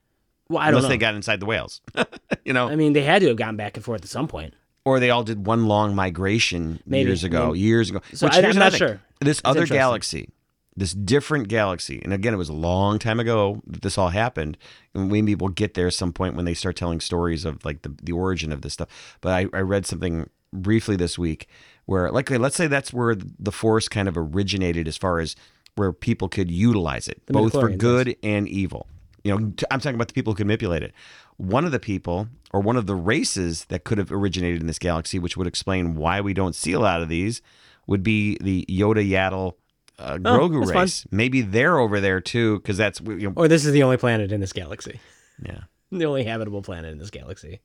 well, 0.48 0.60
I 0.60 0.66
don't 0.66 0.72
know. 0.72 0.78
unless 0.78 0.82
know. 0.84 0.88
they 0.88 0.98
got 0.98 1.14
inside 1.14 1.40
the 1.40 1.46
whales 1.46 1.80
you 2.44 2.52
know 2.52 2.68
I 2.68 2.76
mean, 2.76 2.92
they 2.94 3.02
had 3.02 3.20
to 3.22 3.28
have 3.28 3.36
gotten 3.36 3.56
back 3.56 3.76
and 3.76 3.84
forth 3.84 4.02
at 4.02 4.08
some 4.08 4.28
point. 4.28 4.54
or 4.84 4.98
they 5.00 5.10
all 5.10 5.22
did 5.22 5.44
one 5.46 5.66
long 5.66 5.94
migration 5.94 6.80
Maybe. 6.86 7.06
years 7.06 7.24
ago, 7.24 7.48
Maybe. 7.48 7.60
years 7.60 7.90
ago. 7.90 8.00
So 8.14 8.26
Which, 8.26 8.34
I, 8.34 8.48
I'm 8.48 8.56
not 8.56 8.72
sure. 8.72 9.00
This 9.20 9.42
other 9.44 9.66
galaxy, 9.66 10.30
this 10.76 10.94
different 10.94 11.48
galaxy, 11.48 12.00
and 12.02 12.12
again, 12.14 12.32
it 12.32 12.38
was 12.38 12.48
a 12.48 12.54
long 12.54 12.98
time 12.98 13.20
ago 13.20 13.60
that 13.66 13.82
this 13.82 13.98
all 13.98 14.08
happened. 14.10 14.56
And 14.94 15.10
maybe 15.10 15.34
we'll 15.34 15.50
get 15.50 15.74
there 15.74 15.88
at 15.88 15.94
some 15.94 16.12
point 16.12 16.36
when 16.36 16.44
they 16.46 16.54
start 16.54 16.76
telling 16.76 17.00
stories 17.00 17.44
of 17.44 17.62
like 17.64 17.82
the, 17.82 17.94
the 18.02 18.12
origin 18.12 18.50
of 18.52 18.62
this 18.62 18.72
stuff. 18.74 18.88
But 19.20 19.32
I, 19.32 19.46
I 19.52 19.60
read 19.60 19.84
something 19.86 20.30
briefly 20.52 20.96
this 20.96 21.18
week 21.18 21.48
where, 21.84 22.10
like, 22.10 22.30
let's 22.30 22.56
say 22.56 22.66
that's 22.66 22.92
where 22.92 23.14
the 23.14 23.52
Force 23.52 23.88
kind 23.88 24.08
of 24.08 24.16
originated 24.16 24.86
as 24.88 24.96
far 24.96 25.18
as 25.20 25.34
where 25.78 25.92
people 25.92 26.28
could 26.28 26.50
utilize 26.50 27.08
it, 27.08 27.22
The 27.26 27.32
both 27.32 27.52
for 27.52 27.70
good 27.70 28.16
and 28.22 28.48
evil. 28.48 28.86
You 29.24 29.32
know, 29.38 29.52
I'm 29.70 29.80
talking 29.80 29.94
about 29.94 30.08
the 30.08 30.14
people 30.14 30.32
who 30.32 30.36
could 30.36 30.46
manipulate 30.46 30.82
it. 30.82 30.92
One 31.36 31.64
of 31.64 31.72
the 31.72 31.80
people, 31.80 32.28
or 32.52 32.60
one 32.60 32.76
of 32.76 32.86
the 32.86 32.94
races 32.94 33.64
that 33.66 33.84
could 33.84 33.98
have 33.98 34.10
originated 34.12 34.60
in 34.60 34.66
this 34.66 34.78
galaxy, 34.78 35.18
which 35.18 35.36
would 35.36 35.46
explain 35.46 35.94
why 35.94 36.20
we 36.20 36.34
don't 36.34 36.54
see 36.54 36.72
a 36.72 36.80
lot 36.80 37.00
of 37.02 37.08
these, 37.08 37.40
would 37.86 38.02
be 38.02 38.36
the 38.40 38.64
Yoda 38.68 39.08
Yaddle 39.08 39.54
uh, 39.98 40.18
Oh, 40.24 40.38
Grogu 40.38 40.64
fun. 40.66 40.82
race. 40.82 41.06
Maybe 41.10 41.40
they're 41.40 41.78
over 41.78 42.00
there 42.00 42.20
too, 42.20 42.58
because 42.60 42.76
that's 42.76 43.00
you 43.00 43.28
know, 43.28 43.32
Or 43.36 43.48
this 43.48 43.64
is 43.64 43.72
the 43.72 43.82
only 43.82 43.96
planet 43.96 44.30
in 44.32 44.40
this 44.40 44.52
galaxy. 44.52 45.00
yeah. 45.44 45.62
The 45.90 46.04
only 46.04 46.24
habitable 46.24 46.62
planet 46.62 46.92
in 46.92 46.98
this 46.98 47.10
galaxy. 47.10 47.60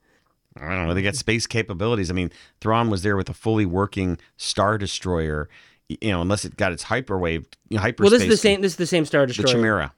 I 0.56 0.76
don't 0.76 0.88
know. 0.88 0.94
They 0.94 1.02
got 1.02 1.16
space 1.16 1.48
capabilities. 1.48 2.12
I 2.12 2.14
mean, 2.14 2.32
Thrawn 2.62 2.90
was 2.90 3.02
there 3.02 3.18
with 3.18 3.30
a 3.30 3.34
fully 3.34 3.66
working 3.66 4.20
Star 4.38 4.78
Destroyer. 4.78 5.50
You 5.90 6.12
know, 6.12 6.22
unless 6.22 6.46
it 6.46 6.56
got 6.58 6.72
its 6.72 6.84
hyperwave, 6.84 7.46
you 7.70 7.78
know, 7.78 7.82
hyperspace. 7.82 8.12
Well, 8.12 8.20
this 8.20 8.24
is 8.24 8.30
the 8.30 8.38
same. 8.38 8.62
This 8.62 8.74
is 8.74 8.78
the 8.78 8.88
same 8.88 9.06
Star 9.06 9.26
Destroyer. 9.26 9.46
The 9.48 9.52
Chimera. 9.52 9.94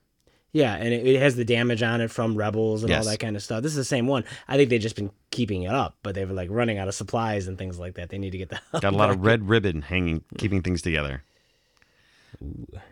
Yeah, 0.52 0.74
and 0.76 0.94
it, 0.94 1.06
it 1.06 1.20
has 1.20 1.36
the 1.36 1.44
damage 1.44 1.84
on 1.84 2.00
it 2.00 2.10
from 2.10 2.36
Rebels 2.36 2.84
and 2.84 2.90
Yes. 2.90 3.06
all 3.06 3.12
that 3.12 3.20
kind 3.20 3.36
of 3.36 3.44
stuff. 3.44 3.62
This 3.62 3.74
is 3.74 3.76
the 3.78 3.84
same 3.84 4.08
one. 4.08 4.24
I 4.48 4.56
think 4.56 4.70
they've 4.70 4.80
just 4.82 4.96
been 4.96 5.12
keeping 5.30 5.64
it 5.64 5.72
up, 5.72 5.98
but 6.02 6.16
they 6.16 6.24
were 6.24 6.34
like 6.34 6.50
running 6.50 6.78
out 6.78 6.88
of 6.88 6.96
supplies 6.96 7.48
and 7.48 7.58
things 7.58 7.78
like 7.78 7.96
that. 7.96 8.10
They 8.10 8.18
need 8.18 8.30
to 8.32 8.38
get 8.38 8.50
the 8.50 8.60
Got 8.80 8.94
a 8.94 8.98
lot 8.98 9.10
of 9.10 9.20
red 9.20 9.50
ribbon 9.50 9.82
hanging, 9.82 10.24
keeping 10.38 10.62
things 10.62 10.82
together. 10.82 11.24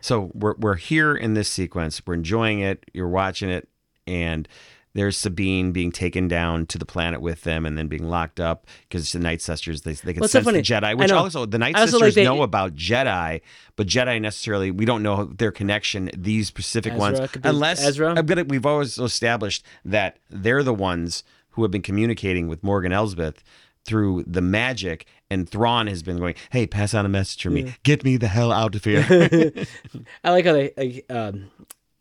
So 0.01 0.32
we're 0.34 0.56
we're 0.58 0.75
here 0.75 1.15
in 1.15 1.34
this 1.34 1.49
sequence. 1.49 2.01
We're 2.06 2.13
enjoying 2.15 2.60
it. 2.60 2.84
You're 2.93 3.10
watching 3.10 3.49
it, 3.49 3.67
and 4.08 4.47
there's 4.95 5.17
Sabine 5.17 5.71
being 5.71 5.91
taken 5.91 6.27
down 6.27 6.65
to 6.67 6.77
the 6.77 6.86
planet 6.86 7.21
with 7.21 7.41
them, 7.41 7.65
and 7.65 7.77
then 7.77 7.88
being 7.88 8.08
locked 8.08 8.39
up 8.39 8.67
because 8.88 9.12
the 9.12 9.19
Night 9.19 9.41
Sisters. 9.41 9.82
They 9.82 9.93
they 9.93 10.13
can 10.13 10.21
Well, 10.21 10.25
it's 10.25 10.34
so 10.34 10.41
sense 10.41 10.56
the. 10.56 10.62
Jedi, 10.62 10.97
which 10.97 11.12
also 11.12 11.45
the 11.45 11.58
Night 11.58 11.75
also 11.75 11.86
Sisters 11.93 12.01
like 12.01 12.13
they- 12.13 12.23
know 12.23 12.43
about 12.43 12.75
Jedi, 12.75 13.41
but 13.75 13.88
Jedi 13.88 14.21
necessarily 14.21 14.71
we 14.71 14.86
don't 14.86 15.01
know 15.03 15.25
their 15.25 15.51
connection. 15.51 16.10
These 16.15 16.47
specific 16.47 16.93
ones, 16.93 17.19
Ezra 17.19 17.39
be- 17.41 17.49
unless 17.49 17.84
Ezra? 17.84 18.13
I'm 18.15 18.25
gonna, 18.25 18.43
we've 18.43 18.65
always 18.65 18.97
established 18.99 19.65
that 19.84 20.17
they're 20.29 20.63
the 20.63 20.73
ones 20.73 21.23
who 21.51 21.62
have 21.63 21.71
been 21.71 21.82
communicating 21.82 22.47
with 22.47 22.63
Morgan 22.63 22.91
Elsbeth 22.91 23.43
through 23.86 24.23
the 24.25 24.41
magic, 24.41 25.06
and 25.29 25.49
Thrawn 25.49 25.88
has 25.88 26.03
been 26.03 26.17
going, 26.17 26.36
"Hey, 26.51 26.67
pass 26.67 26.93
on 26.93 27.06
a 27.06 27.10
message 27.10 27.41
for 27.43 27.49
me. 27.49 27.73
Get 27.84 28.03
me 28.03 28.17
the 28.17 28.27
hell 28.27 28.51
out 28.51 28.75
of 28.75 28.84
here." 28.84 29.06
I 30.23 30.32
like 30.32 30.45
how 30.45 30.53
they 30.53 30.71
like 30.77 31.06
um, 31.10 31.51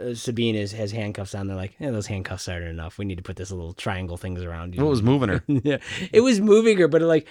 Uh, 0.02 0.14
Sabine 0.14 0.54
is 0.54 0.72
has 0.72 0.92
handcuffs 0.92 1.34
on. 1.34 1.46
They're 1.46 1.56
like, 1.56 1.74
yeah, 1.78 1.90
those 1.90 2.06
handcuffs 2.06 2.48
aren't 2.48 2.66
enough. 2.66 2.98
We 2.98 3.04
need 3.04 3.16
to 3.16 3.22
put 3.22 3.36
this 3.36 3.50
little 3.50 3.72
triangle 3.72 4.16
things 4.16 4.42
around 4.42 4.74
you. 4.74 4.82
what 4.82 4.90
was 4.90 5.02
moving 5.02 5.28
her? 5.28 5.44
yeah, 5.46 5.78
it 6.12 6.20
was 6.20 6.40
moving 6.40 6.78
her, 6.78 6.88
but 6.88 7.02
it, 7.02 7.06
like. 7.06 7.26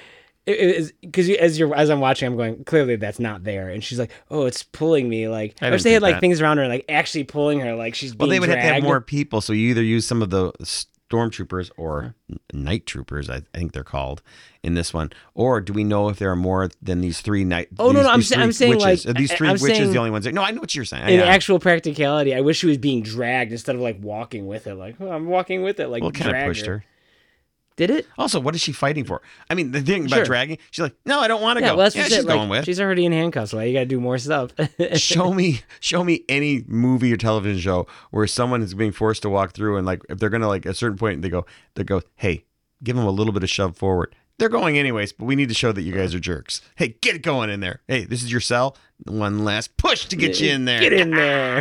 It 0.48 0.58
is 0.58 0.92
because 1.02 1.30
as 1.30 1.60
you're 1.60 1.76
as 1.76 1.92
I'm 1.92 2.00
watching, 2.00 2.26
I'm 2.26 2.36
going 2.36 2.64
clearly 2.64 2.96
that's 2.96 3.20
not 3.20 3.44
there, 3.44 3.70
and 3.70 3.84
she's 3.84 4.00
like, 4.00 4.10
"Oh, 4.32 4.48
it's 4.48 4.64
pulling 4.64 5.08
me." 5.08 5.28
Like, 5.28 5.54
I 5.62 5.68
I, 5.68 5.70
wish 5.70 5.84
they 5.84 5.94
had 5.94 6.02
like 6.02 6.16
that. 6.16 6.20
things 6.20 6.42
around 6.42 6.58
her, 6.58 6.68
like 6.68 6.84
actually 6.90 7.26
pulling 7.26 7.60
her, 7.60 7.76
like 7.76 7.94
she's 7.94 8.16
Well, 8.16 8.28
they 8.28 8.40
would 8.40 8.50
have 8.50 8.58
to 8.58 8.64
have 8.64 8.82
more 8.82 9.02
people, 9.02 9.42
so 9.42 9.54
you 9.54 9.70
either 9.70 9.84
use 9.84 10.08
some 10.08 10.24
of 10.24 10.32
the 10.32 10.52
stormtroopers 11.12 11.70
or 11.78 12.16
night 12.54 12.86
troopers, 12.86 13.30
I 13.30 13.42
think 13.54 13.74
they're 13.74 13.84
called 13.84 14.22
in 14.64 14.76
this 14.76 14.94
one, 14.94 15.12
or 15.34 15.60
do 15.62 15.74
we 15.74 15.84
know 15.84 16.10
if 16.10 16.18
there 16.20 16.32
are 16.32 16.36
more 16.36 16.70
than 16.82 17.02
these 17.02 17.22
three 17.22 17.44
night? 17.44 17.68
Oh, 17.80 17.92
no, 17.92 18.00
these- 18.00 18.04
no, 18.04 18.10
I'm 18.12 18.20
these 18.20 18.28
sa- 18.30 18.40
I'm 18.40 18.52
saying, 18.52 18.70
witches? 18.78 19.06
like, 19.06 19.16
Are 19.16 19.18
these 19.20 19.34
3 19.34 19.48
I'm 19.50 19.54
witches 19.54 19.78
saying- 19.78 19.92
the 19.92 19.98
only 19.98 20.12
ones. 20.12 20.26
That, 20.26 20.34
no, 20.34 20.42
I 20.44 20.52
know 20.52 20.62
what 20.62 20.74
you're 20.76 20.86
saying. 20.86 21.10
in 21.10 21.20
actual 21.20 21.60
practicality, 21.60 22.34
I 22.36 22.42
wish 22.42 22.60
she 22.60 22.68
was 22.68 22.78
being 22.78 23.02
dragged 23.02 23.52
instead 23.52 23.76
of 23.76 23.82
like 23.82 23.98
walking 24.02 24.46
with 24.48 24.68
it. 24.68 24.76
Like, 24.76 24.96
oh, 25.00 25.10
I'm 25.10 25.28
walking 25.28 25.64
with 25.64 25.80
it. 25.80 25.88
Like, 25.88 26.02
well, 26.04 26.12
kind 26.12 26.36
of 26.36 26.46
pushed 26.46 26.66
her. 26.66 26.84
Did 27.78 27.90
it? 27.90 28.06
Also, 28.18 28.40
what 28.40 28.54
is 28.54 28.62
she 28.62 28.72
fighting 28.74 29.06
for? 29.06 29.22
I 29.50 29.56
mean, 29.56 29.72
the 29.72 29.82
thing 29.82 30.06
about 30.06 30.18
Sure. 30.18 30.26
dragging, 30.26 30.58
she's 30.72 30.84
like, 30.84 30.96
no, 31.06 31.20
I 31.20 31.28
don't 31.28 31.42
want 31.42 31.58
to 31.58 31.64
Yeah, 31.64 31.70
go. 31.72 31.78
well, 31.78 31.86
that's 31.86 31.96
yeah, 31.96 32.04
she's 32.04 32.18
it. 32.18 32.26
Like, 32.26 32.36
going 32.38 32.50
with. 32.50 32.66
she's 32.66 32.80
already 32.82 33.06
in 33.06 33.12
handcuffs. 33.12 33.54
Why 33.54 33.64
you 33.64 33.74
got 33.74 33.80
to 33.80 33.86
do 33.86 34.00
more 34.00 34.18
stuff? 34.18 34.52
show 34.96 35.34
me 35.34 35.62
show 35.80 36.04
me 36.04 36.24
any 36.30 36.64
movie 36.68 37.12
or 37.14 37.18
television 37.18 37.60
show 37.62 37.88
where 38.12 38.28
someone 38.28 38.62
is 38.62 38.74
being 38.74 38.92
forced 38.92 39.22
to 39.24 39.30
walk 39.30 39.54
through 39.54 39.78
and 39.78 39.86
like 39.86 40.02
if 40.10 40.20
they're 40.20 40.30
gonna 40.30 40.48
like 40.48 40.66
at 40.66 40.74
a 40.74 40.76
certain 40.76 40.98
point 40.98 41.22
they 41.22 41.30
go 41.30 41.46
they 41.76 41.84
go 41.84 42.02
hey 42.16 42.44
give 42.84 42.96
them 42.96 43.06
a 43.06 43.12
little 43.12 43.34
bit 43.34 43.44
of 43.44 43.50
shove 43.50 43.76
forward 43.78 44.16
they're 44.38 44.50
going 44.50 44.78
anyways 44.78 45.12
but 45.14 45.26
we 45.26 45.36
need 45.36 45.48
to 45.50 45.56
show 45.56 45.72
that 45.72 45.82
you 45.84 45.94
guys 45.94 46.14
are 46.16 46.20
jerks 46.20 46.62
hey 46.76 46.96
get 47.02 47.16
it 47.16 47.22
going 47.24 47.50
in 47.50 47.60
there 47.62 47.82
hey 47.88 48.04
this 48.06 48.22
is 48.24 48.32
your 48.32 48.42
cell 48.42 48.76
one 49.06 49.44
last 49.44 49.76
push 49.78 50.06
to 50.06 50.16
get 50.16 50.40
you 50.40 50.50
in 50.52 50.66
there 50.66 50.80
Get 50.82 50.94
in 50.94 51.14
ah, 51.14 51.18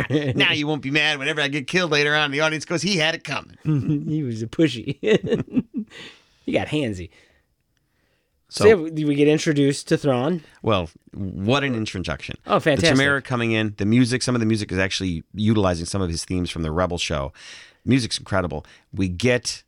there. 0.09 0.33
now 0.35 0.51
you 0.51 0.67
won't 0.67 0.81
be 0.81 0.91
mad 0.91 1.17
whenever 1.19 1.41
i 1.41 1.47
get 1.47 1.67
killed 1.67 1.91
later 1.91 2.15
on 2.15 2.31
the 2.31 2.41
audience 2.41 2.65
goes 2.65 2.81
he 2.81 2.97
had 2.97 3.15
it 3.15 3.23
coming 3.23 3.57
he 4.07 4.23
was 4.23 4.41
a 4.41 4.47
pushy. 4.47 4.97
he 6.45 6.51
got 6.51 6.67
handsy. 6.67 7.09
So, 8.49 8.65
so 8.65 8.67
yeah, 8.67 9.05
we 9.05 9.15
get 9.15 9.29
introduced 9.29 9.87
to 9.87 9.97
Thrawn. 9.97 10.41
well 10.61 10.89
what 11.13 11.63
an 11.63 11.73
introduction 11.73 12.35
Oh, 12.45 12.59
fantastic. 12.59 12.97
The 12.97 13.01
Chimera 13.01 13.21
coming 13.21 13.53
in, 13.53 13.75
the 13.77 13.85
music, 13.85 14.21
some 14.21 14.35
of 14.35 14.41
the 14.41 14.45
music 14.45 14.71
is 14.73 14.77
actually 14.77 15.23
utilizing 15.33 15.85
some 15.85 16.01
of 16.01 16.09
his 16.09 16.25
themes 16.25 16.49
from 16.49 16.63
the 16.63 16.71
Rebel 16.71 16.97
show. 16.97 17.31
Music's 17.85 18.17
incredible. 18.17 18.65
We 18.93 19.07
get 19.07 19.63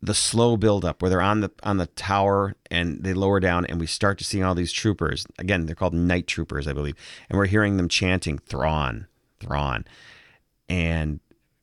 the 0.00 0.14
slow 0.14 0.56
build 0.56 0.84
up 0.84 1.00
where 1.00 1.08
they're 1.08 1.20
on 1.22 1.40
the 1.40 1.50
on 1.62 1.78
the 1.78 1.86
tower 1.86 2.54
and 2.70 3.02
they 3.02 3.14
lower 3.14 3.40
down 3.40 3.64
and 3.66 3.80
we 3.80 3.86
start 3.86 4.18
to 4.18 4.24
see 4.24 4.42
all 4.42 4.54
these 4.54 4.72
troopers. 4.72 5.26
Again, 5.38 5.66
they're 5.66 5.74
called 5.74 5.94
night 5.94 6.26
troopers, 6.26 6.68
I 6.68 6.74
believe. 6.74 6.94
And 7.28 7.38
we're 7.38 7.46
hearing 7.46 7.76
them 7.76 7.88
chanting 7.88 8.38
Thrawn, 8.38 9.06
Thrawn. 9.40 9.84
And 10.68 11.20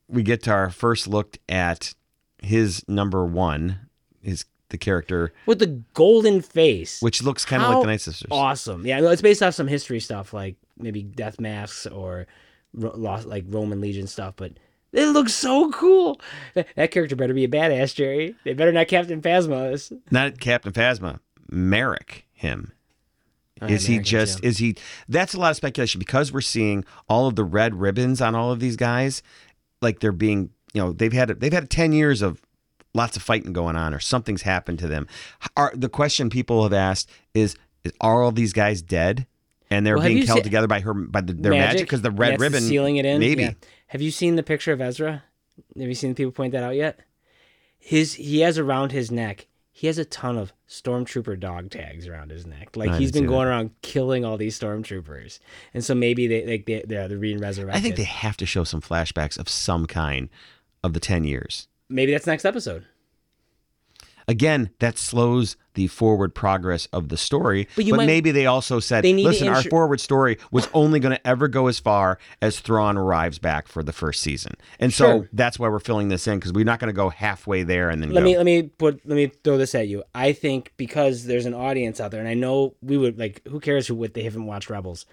we 0.08 0.24
get 0.24 0.44
to 0.44 0.52
our 0.52 0.70
first 0.72 1.08
look 1.08 1.38
at 1.48 1.94
his 2.42 2.84
number 2.88 3.26
one, 3.26 3.80
his 4.22 4.46
the 4.70 4.78
character, 4.78 5.34
with 5.46 5.60
the 5.60 5.82
golden 5.94 6.42
face. 6.42 7.02
which 7.02 7.22
looks 7.22 7.46
kind 7.46 7.62
of 7.62 7.70
like 7.70 7.82
the 7.82 7.88
Night 7.88 8.02
Sisters. 8.02 8.30
awesome. 8.32 8.86
Yeah, 8.86 9.00
it's 9.12 9.22
based 9.22 9.44
off 9.44 9.54
some 9.54 9.68
history 9.68 10.00
stuff, 10.00 10.34
like 10.34 10.56
maybe 10.78 11.04
death 11.04 11.40
masks 11.40 11.86
or 11.86 12.28
lost 12.74 13.28
like 13.28 13.46
Roman 13.48 13.82
legion 13.82 14.08
stuff. 14.08 14.36
But 14.38 14.54
it 14.94 15.08
looks 15.08 15.34
so 15.34 15.72
cool. 15.72 16.20
That, 16.54 16.92
character 16.92 17.16
better 17.16 17.34
be 17.34 17.44
a 17.44 17.50
badass, 17.50 17.94
Jerry. 17.96 18.36
They 18.44 18.54
better 18.54 18.72
not 18.72 18.88
Captain 18.88 19.22
Phasma 19.22 19.74
us. 19.74 19.94
Not 20.10 20.40
Captain 20.40 20.72
Phasma, 20.72 21.20
Marrok. 21.50 22.24
Him. 22.34 22.72
Oh, 23.62 23.68
yeah, 23.68 23.76
is 23.76 23.86
he 23.86 24.00
just? 24.00 24.40
too. 24.40 24.48
Is 24.48 24.58
he? 24.58 24.76
That's 25.08 25.36
a 25.36 25.40
lot 25.40 25.52
of 25.52 25.56
speculation 25.56 26.00
because 26.00 26.32
we're 26.32 26.42
seeing 26.42 26.84
all 27.08 27.28
of 27.28 27.36
the 27.36 27.44
red 27.44 27.76
ribbons 27.76 28.20
on 28.20 28.34
all 28.34 28.52
of 28.52 28.60
these 28.60 28.76
guys, 28.76 29.22
like 29.82 30.00
they're 30.00 30.12
being. 30.12 30.50
You 30.74 30.82
know, 30.82 30.92
they've 30.94 31.14
had 31.14 31.30
they've 31.40 31.54
had 31.54 31.70
ten 31.70 31.92
years 31.94 32.22
of 32.22 32.42
lots 32.94 33.16
of 33.16 33.24
fighting 33.24 33.54
going 33.54 33.76
on, 33.76 33.94
or 33.94 34.00
something's 34.00 34.42
happened 34.44 34.80
to 34.80 34.88
them. 34.88 35.08
Are 35.58 35.72
the 35.76 35.90
question 35.90 36.30
people 36.30 36.64
have 36.64 36.74
asked 36.74 37.10
is, 37.34 37.56
is 37.84 37.94
are 38.02 38.22
all 38.22 38.32
these 38.32 38.54
guys 38.54 38.82
dead? 38.82 39.28
And 39.70 39.86
they're 39.86 39.98
Well, 39.98 40.08
being 40.08 40.26
held 40.26 40.44
together 40.44 40.68
by 40.68 40.82
her 40.82 40.94
by 40.94 41.22
the, 41.22 41.32
their 41.34 41.54
magic 41.54 41.82
because 41.84 42.02
the 42.02 42.12
red 42.12 42.42
ribbon 42.42 42.62
sealing 42.62 42.98
it 42.98 43.06
in. 43.06 43.20
Maybe 43.20 43.44
Yeah. 43.44 43.54
Have 43.88 44.02
you 44.02 44.12
seen 44.12 44.36
the 44.36 44.44
picture 44.44 44.74
of 44.74 44.82
Ezra? 44.82 45.24
Have 45.78 45.88
you 45.88 45.96
seen 45.96 46.14
people 46.14 46.32
point 46.32 46.52
that 46.52 46.64
out 46.64 46.76
yet? 46.76 47.00
His 47.80 48.16
he 48.16 48.42
has 48.42 48.58
around 48.58 48.92
his 48.92 49.12
neck. 49.12 49.48
He 49.74 49.88
has 49.88 49.98
a 49.98 50.06
ton 50.06 50.38
of 50.38 50.52
stormtrooper 50.68 51.40
dog 51.40 51.72
tags 51.72 52.08
around 52.08 52.32
his 52.32 52.46
neck. 52.46 52.76
Like 52.76 52.92
I 52.92 52.98
he's 52.98 53.12
been 53.12 53.26
going 53.26 53.48
around 53.48 53.72
killing 53.82 54.26
all 54.26 54.38
these 54.38 54.60
stormtroopers, 54.60 55.40
and 55.74 55.84
so 55.84 55.96
maybe 55.96 56.28
they 56.28 56.46
like 56.46 56.66
they, 56.66 56.84
they're 56.86 57.08
the 57.08 57.16
being 57.16 57.40
resurrected. 57.40 57.80
I 57.80 57.82
think 57.82 57.96
they 57.96 58.04
have 58.04 58.38
to 58.38 58.46
show 58.46 58.64
some 58.66 58.82
flashbacks 58.82 59.40
of 59.40 59.48
some 59.48 59.86
kind 59.86 60.30
of 60.84 60.94
the 60.94 61.00
10 61.00 61.24
years. 61.24 61.68
maybe 61.90 62.12
that's 62.14 62.26
next 62.28 62.46
episode. 62.46 62.86
Again, 64.28 64.70
that 64.80 64.98
slows 64.98 65.58
the 65.74 65.88
forward 65.88 66.34
progress 66.36 66.86
of 66.94 67.10
the 67.10 67.18
story. 67.18 67.68
But 67.76 67.86
But, 67.90 67.96
might- 67.98 68.06
maybe 68.06 68.32
they 68.32 68.46
also 68.46 68.80
said, 68.80 69.04
They 69.04 69.14
listen, 69.14 69.48
our 69.50 69.64
forward 69.64 70.00
story 70.00 70.38
was 70.52 70.70
only 70.74 71.00
going 71.00 71.16
to 71.16 71.28
ever 71.28 71.48
go 71.48 71.68
as 71.68 71.80
far 71.80 72.18
as 72.42 72.60
Thrawn 72.60 72.98
arrives 72.98 73.40
back 73.40 73.68
for 73.68 73.84
the 73.84 73.92
first 73.92 74.22
season. 74.22 74.54
And 74.80 74.94
so 74.94 75.06
Sure. 75.06 75.30
that's 75.34 75.58
why 75.60 75.68
we're 75.70 75.80
filling 75.80 76.10
this 76.10 76.28
in 76.28 76.38
because 76.38 76.54
we're 76.54 76.64
not 76.66 76.80
going 76.80 76.88
to 76.90 76.94
go 76.96 77.10
halfway 77.10 77.64
there 77.64 77.90
and 77.90 78.02
then 78.02 78.12
Let 78.12 78.22
go. 78.22 78.26
me 78.26 78.38
let 78.38 78.46
me 78.46 78.64
put 78.64 79.02
let 79.06 79.16
me 79.16 79.32
throw 79.44 79.58
this 79.58 79.74
at 79.76 79.88
you. 79.88 80.04
I 80.14 80.34
think 80.34 80.72
because 80.78 81.26
there's 81.26 81.48
an 81.48 81.56
audience 81.56 82.00
out 82.00 82.12
there, 82.12 82.20
and 82.20 82.30
I 82.30 82.36
know 82.36 82.76
we 82.82 82.98
would 82.98 83.18
like 83.20 83.42
who 83.48 83.60
cares 83.60 83.88
who 83.88 83.96
what 83.96 84.14
they 84.14 84.24
haven't 84.24 84.46
watched 84.46 84.70
Rebels. 84.70 85.06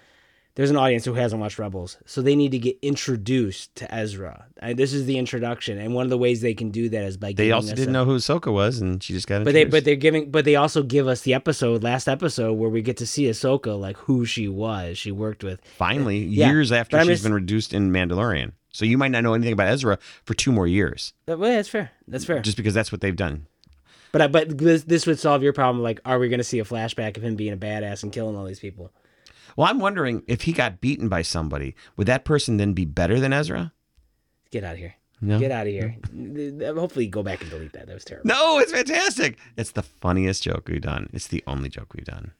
There's 0.59 0.71
an 0.71 0.75
audience 0.75 1.05
who 1.05 1.13
hasn't 1.13 1.39
watched 1.39 1.57
Rebels, 1.57 1.95
so 2.05 2.21
they 2.21 2.35
need 2.35 2.51
to 2.51 2.57
get 2.59 2.77
introduced 2.81 3.73
to 3.75 3.95
Ezra. 3.95 4.45
And 4.57 4.77
this 4.77 4.91
is 4.91 5.05
the 5.05 5.17
introduction, 5.17 5.77
and 5.77 5.93
one 5.95 6.05
of 6.05 6.09
the 6.09 6.17
ways 6.17 6.41
they 6.41 6.53
can 6.53 6.69
do 6.69 6.89
that 6.89 7.01
is 7.05 7.15
by 7.15 7.31
they 7.31 7.53
also 7.53 7.73
didn't 7.73 7.87
a- 7.87 7.91
know 7.93 8.03
who 8.03 8.17
Ahsoka 8.17 8.51
was, 8.51 8.81
and 8.81 9.01
she 9.01 9.13
just 9.13 9.25
got 9.25 9.45
But 9.45 9.53
they 9.53 9.61
introduced. 9.61 9.71
but 9.71 9.85
they're 9.85 9.95
giving 9.95 10.31
but 10.31 10.43
they 10.43 10.57
also 10.57 10.83
give 10.83 11.07
us 11.07 11.21
the 11.21 11.33
episode 11.33 11.81
last 11.81 12.09
episode 12.09 12.55
where 12.55 12.69
we 12.69 12.81
get 12.81 12.97
to 12.97 13.07
see 13.07 13.23
Ahsoka 13.29 13.79
like 13.79 13.95
who 13.99 14.25
she 14.25 14.49
was. 14.49 14.97
She 14.97 15.13
worked 15.13 15.45
with 15.45 15.61
Finally, 15.77 16.25
Yeah, 16.25 16.49
years 16.51 16.73
after 16.73 16.97
but 16.97 17.03
she's 17.03 17.13
just- 17.19 17.23
been 17.23 17.33
reduced 17.33 17.73
in 17.73 17.91
Mandalorian. 17.93 18.51
So 18.73 18.83
you 18.83 18.97
might 18.97 19.11
not 19.11 19.23
know 19.23 19.33
anything 19.35 19.53
about 19.53 19.69
Ezra 19.69 19.97
for 20.25 20.33
two 20.33 20.51
more 20.51 20.67
years, 20.67 21.13
Well, 21.25 21.37
that's 21.37 21.69
fair. 21.69 21.91
That's 22.05 22.25
fair. 22.25 22.41
just 22.41 22.57
because 22.57 22.73
that's 22.73 22.91
what 22.91 22.99
they've 22.99 23.15
done. 23.15 23.45
But 24.11 24.21
I, 24.23 24.27
but 24.27 24.57
this 24.57 24.83
this 24.83 25.07
would 25.07 25.19
solve 25.19 25.41
your 25.41 25.53
problem. 25.53 25.81
Like, 25.81 26.01
are 26.03 26.19
we 26.19 26.27
going 26.27 26.39
to 26.39 26.43
see 26.43 26.59
a 26.59 26.65
flashback 26.65 27.15
of 27.15 27.23
him 27.23 27.37
being 27.37 27.53
a 27.53 27.57
badass 27.57 28.03
and 28.03 28.11
killing 28.11 28.35
all 28.35 28.43
these 28.43 28.59
people? 28.59 28.91
Well, 29.59 29.67
I'm 29.67 29.79
wondering 29.79 30.23
if 30.25 30.43
he 30.43 30.53
got 30.53 30.79
beaten 30.79 31.09
by 31.09 31.21
somebody, 31.21 31.75
would 31.97 32.07
that 32.07 32.23
person 32.23 32.55
then 32.55 32.71
be 32.71 32.85
better 32.85 33.19
than 33.19 33.33
Ezra? 33.33 33.73
Get 34.51 34.63
out 34.63 34.75
of 34.75 34.79
here. 34.79 34.95
No. 35.19 35.37
Get 35.37 35.51
out 35.51 35.67
of 35.67 35.73
here. 35.73 35.97
Hopefully, 36.73 37.07
go 37.07 37.23
back 37.23 37.41
and 37.41 37.49
delete 37.49 37.73
that. 37.73 37.87
That 37.87 37.93
was 37.93 38.05
terrible. 38.05 38.25
No, 38.29 38.59
it's 38.59 38.71
fantastic. 38.71 39.37
It's 39.57 39.71
the 39.71 39.81
funniest 39.83 40.43
joke 40.43 40.69
we've 40.69 40.79
done. 40.79 41.09
It's 41.11 41.27
the 41.27 41.43
only 41.45 41.67
joke 41.67 41.93
we've 41.93 42.05
done. 42.05 42.31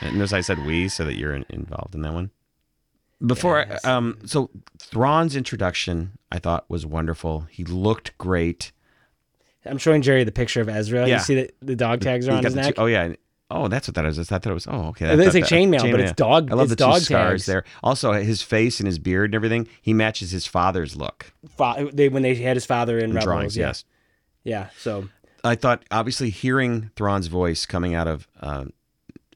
And 0.00 0.16
notice 0.16 0.32
I 0.32 0.40
said 0.40 0.66
we 0.66 0.88
so 0.88 1.04
that 1.04 1.16
you're 1.16 1.34
in, 1.34 1.46
involved 1.50 1.94
in 1.94 2.00
that 2.00 2.12
one. 2.14 2.32
Before, 3.24 3.64
Yes. 3.68 3.84
um, 3.84 4.18
so 4.26 4.50
Thrawn's 4.80 5.36
introduction 5.36 6.18
I 6.32 6.40
thought 6.40 6.68
was 6.68 6.84
wonderful. 6.84 7.46
He 7.48 7.62
looked 7.62 8.18
great. 8.18 8.72
I'm 9.64 9.78
showing 9.78 10.02
Jerry 10.02 10.24
the 10.24 10.32
picture 10.32 10.60
of 10.60 10.68
Ezra. 10.68 11.06
Yeah. 11.06 11.18
You 11.18 11.20
see 11.20 11.34
that 11.36 11.54
the 11.62 11.76
dog 11.76 12.00
tags 12.00 12.26
are 12.26 12.32
on 12.32 12.42
his 12.42 12.56
neck. 12.56 12.74
two- 12.74 12.82
oh 12.82 12.86
yeah. 12.86 13.14
Oh, 13.56 13.68
that's 13.68 13.86
what 13.86 13.94
that 13.94 14.04
is. 14.04 14.18
I 14.18 14.24
thought 14.24 14.42
that 14.42 14.52
was. 14.52 14.66
Oh, 14.66 14.88
okay. 14.88 15.06
That, 15.06 15.20
it's 15.20 15.34
like 15.34 15.44
chainmail, 15.44 15.88
but 15.92 16.00
it's 16.00 16.12
dog- 16.12 16.50
I 16.50 16.54
love 16.54 16.68
the 16.68 16.74
two 16.76 16.84
dog 16.84 17.02
scars 17.02 17.42
tags. 17.42 17.46
there. 17.46 17.64
Also, 17.84 18.12
his 18.12 18.42
face 18.42 18.80
and 18.80 18.86
his 18.88 18.98
beard 18.98 19.26
and 19.30 19.34
everything. 19.36 19.68
He 19.80 19.92
matches 19.94 20.32
his 20.32 20.44
father's 20.44 20.96
look. 20.96 21.32
Fa- 21.56 21.88
they, 21.92 22.08
when 22.08 22.22
they 22.22 22.34
had 22.34 22.56
his 22.56 22.66
father 22.66 22.98
in 22.98 23.04
in 23.04 23.10
Rebels. 23.12 23.24
drawings. 23.24 23.56
yeah. 23.56 23.66
Yes. 23.68 23.84
Yeah. 24.42 24.68
So 24.76 25.08
I 25.44 25.54
thought 25.54 25.84
obviously 25.92 26.30
hearing 26.30 26.90
Thrawn's 26.96 27.28
voice 27.28 27.64
coming 27.64 27.94
out 27.94 28.08
of 28.08 28.26
uh, 28.40 28.64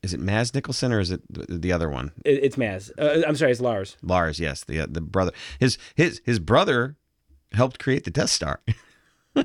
is 0.03 0.15
it 0.15 0.21
Mads 0.21 0.51
Mikkelsen 0.51 0.91
or 0.93 0.99
is 0.99 1.13
it 1.13 1.23
the, 1.33 1.59
the 1.59 1.73
other 1.73 1.89
one? 1.89 2.11
it, 2.25 2.43
it's 2.43 2.59
Mads. 2.59 2.91
Uh, 2.99 3.23
I'm 3.27 3.37
sorry, 3.37 3.53
it's 3.53 3.61
Lars. 3.61 3.97
Lars, 4.03 4.41
yes, 4.41 4.65
the 4.65 4.81
uh, 4.81 4.87
the 4.91 5.01
brother. 5.01 5.31
His 5.61 5.79
his 5.95 6.21
his 6.25 6.41
brother 6.41 6.97
helped 7.53 7.79
create 7.79 8.03
the 8.03 8.11
Death 8.11 8.31
Star. 8.31 8.61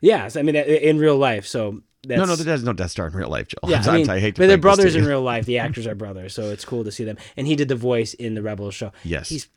Yes, 0.00 0.36
I 0.36 0.42
mean 0.42 0.56
uh, 0.56 0.60
in 0.60 0.98
real 0.98 1.16
life. 1.16 1.46
So 1.46 1.80
that's, 2.06 2.18
no, 2.18 2.24
no, 2.24 2.34
there's 2.36 2.64
no 2.64 2.72
Death 2.72 2.90
Star 2.90 3.06
in 3.06 3.12
real 3.14 3.28
life, 3.28 3.48
Joel. 3.48 3.70
Yeah, 3.70 3.82
I 3.86 3.96
mean, 3.96 4.10
I 4.10 4.18
hate 4.18 4.34
to 4.36 4.40
but 4.42 4.48
they're 4.48 4.58
break 4.58 4.76
this 4.76 4.86
to 4.86 4.90
brothers 4.90 4.96
in 4.96 5.04
real 5.06 5.22
life. 5.22 5.46
The 5.46 5.58
actors 5.58 5.86
are 5.86 5.94
brothers, 5.94 6.34
so 6.34 6.50
it's 6.50 6.64
cool 6.64 6.84
to 6.84 6.90
see 6.92 7.04
them. 7.04 7.16
And 7.36 7.46
he 7.46 7.56
did 7.56 7.68
the 7.68 7.76
voice 7.76 8.14
in 8.14 8.34
the 8.34 8.42
Rebels 8.42 8.74
show. 8.74 8.92
Yes. 9.04 9.28
he's 9.28 9.48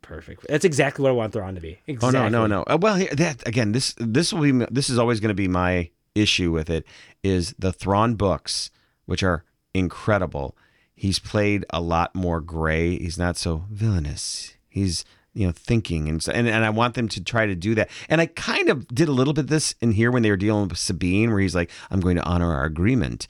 perfect. 0.00 0.46
That's 0.48 0.64
exactly 0.64 1.02
what 1.02 1.10
I 1.10 1.12
want 1.12 1.32
Thrawn 1.32 1.54
to 1.54 1.60
be. 1.60 1.78
Oh 1.80 1.92
Exactly. 1.92 2.20
no, 2.20 2.28
no, 2.28 2.46
no. 2.46 2.62
Uh, 2.62 2.78
well, 2.80 2.96
here, 2.96 3.10
that 3.12 3.46
again, 3.46 3.72
this 3.72 3.94
this 3.98 4.32
will 4.32 4.42
be 4.42 4.66
this 4.70 4.88
is 4.90 4.98
always 4.98 5.20
going 5.20 5.28
to 5.28 5.34
be 5.34 5.48
my 5.48 5.90
issue 6.14 6.50
with 6.50 6.68
it 6.70 6.84
is 7.22 7.54
the 7.58 7.72
Thrawn 7.72 8.14
books, 8.14 8.70
which 9.06 9.22
are 9.22 9.44
incredible. 9.74 10.56
He's 10.94 11.18
played 11.18 11.64
a 11.70 11.80
lot 11.80 12.14
more 12.14 12.40
gray. 12.40 12.96
He's 12.98 13.18
not 13.18 13.36
so 13.36 13.64
villainous. 13.70 14.54
He's 14.68 15.04
you 15.34 15.46
know 15.46 15.52
thinking 15.52 16.08
and 16.08 16.22
so- 16.22 16.32
and 16.32 16.48
and 16.48 16.64
I 16.64 16.70
want 16.70 16.94
them 16.94 17.08
to 17.08 17.22
try 17.22 17.46
to 17.46 17.54
do 17.54 17.74
that. 17.74 17.90
And 18.08 18.20
I 18.20 18.26
kind 18.26 18.68
of 18.68 18.86
did 18.88 19.08
a 19.08 19.12
little 19.12 19.32
bit 19.32 19.42
of 19.44 19.48
this 19.48 19.74
in 19.80 19.92
here 19.92 20.10
when 20.10 20.22
they 20.22 20.30
were 20.30 20.36
dealing 20.36 20.68
with 20.68 20.78
Sabine, 20.78 21.30
where 21.30 21.40
he's 21.40 21.54
like, 21.54 21.70
"I'm 21.90 22.00
going 22.00 22.16
to 22.16 22.24
honor 22.24 22.52
our 22.52 22.64
agreement." 22.64 23.26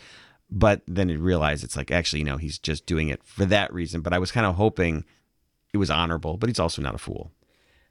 But 0.51 0.83
then 0.87 1.09
it 1.09 1.19
realized 1.19 1.65
it's 1.65 1.77
like 1.77 1.91
actually, 1.91 2.19
you 2.21 2.25
know, 2.27 2.37
he's 2.37 2.59
just 2.59 2.85
doing 2.87 3.09
it 3.09 3.23
for 3.25 3.45
that 3.47 3.73
reason. 3.73 4.01
But 4.03 4.13
I 4.13 4.19
was 4.19 4.31
kind 4.31 4.45
of 4.47 4.57
hoping 4.57 5.05
it 5.73 5.79
was 5.79 5.91
honorable, 5.91 6.37
but 6.37 6.49
he's 6.51 6.61
also 6.61 6.83
not 6.83 6.95
a 6.95 6.99
fool. 6.99 7.31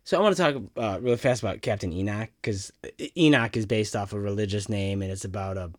So 0.04 0.18
I 0.18 0.22
want 0.22 0.36
to 0.36 0.42
talk 0.42 0.64
uh, 0.78 1.00
really 1.02 1.18
fast 1.18 1.42
about 1.44 1.62
Captain 1.62 1.94
Enoch 1.94 2.30
because 2.42 2.72
Enoch 3.18 3.56
is 3.56 3.66
based 3.66 3.96
off 3.96 4.14
a 4.14 4.20
religious 4.20 4.68
name, 4.70 5.02
and 5.02 5.12
it's 5.12 5.26
about 5.26 5.58
a. 5.58 5.72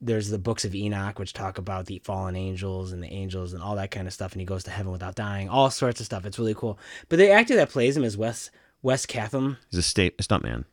There's 0.00 0.28
the 0.28 0.38
books 0.38 0.64
of 0.64 0.74
Enoch, 0.74 1.18
which 1.18 1.32
talk 1.32 1.56
about 1.56 1.86
the 1.86 2.00
fallen 2.04 2.36
angels 2.36 2.92
and 2.92 3.02
the 3.02 3.12
angels 3.12 3.52
and 3.54 3.62
all 3.62 3.76
that 3.76 3.90
kind 3.90 4.06
of 4.06 4.12
stuff, 4.12 4.32
and 4.32 4.40
he 4.40 4.46
goes 4.46 4.64
to 4.64 4.70
heaven 4.70 4.92
without 4.92 5.14
dying, 5.14 5.48
all 5.48 5.70
sorts 5.70 6.00
of 6.00 6.06
stuff. 6.06 6.26
It's 6.26 6.38
really 6.38 6.54
cool. 6.54 6.78
But 7.08 7.18
the 7.18 7.30
actor 7.30 7.56
that 7.56 7.70
plays 7.70 7.96
him 7.96 8.04
is 8.04 8.16
Wes 8.16 8.50
Wes 8.82 9.06
Chatham. 9.06 9.56
He's 9.70 9.78
a 9.78 9.82
state 9.82 10.14
a 10.18 10.22
stuntman. 10.22 10.64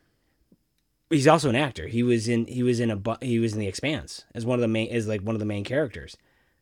He's 1.10 1.28
also 1.28 1.50
an 1.50 1.56
actor. 1.56 1.88
He 1.88 2.04
was 2.04 2.28
in 2.28 2.46
he 2.48 2.64
was 2.64 2.80
in 2.80 2.92
a 2.92 3.18
he 3.22 3.40
was 3.40 3.54
in 3.54 3.60
The 3.60 3.68
Expanse 3.68 4.26
as 4.36 4.46
one 4.46 4.58
of 4.58 4.62
the 4.62 4.68
main 4.68 4.92
as 4.92 5.08
like 5.08 5.22
one 5.22 5.36
of 5.36 5.40
the 5.40 5.46
main 5.46 5.64
characters. 5.64 6.18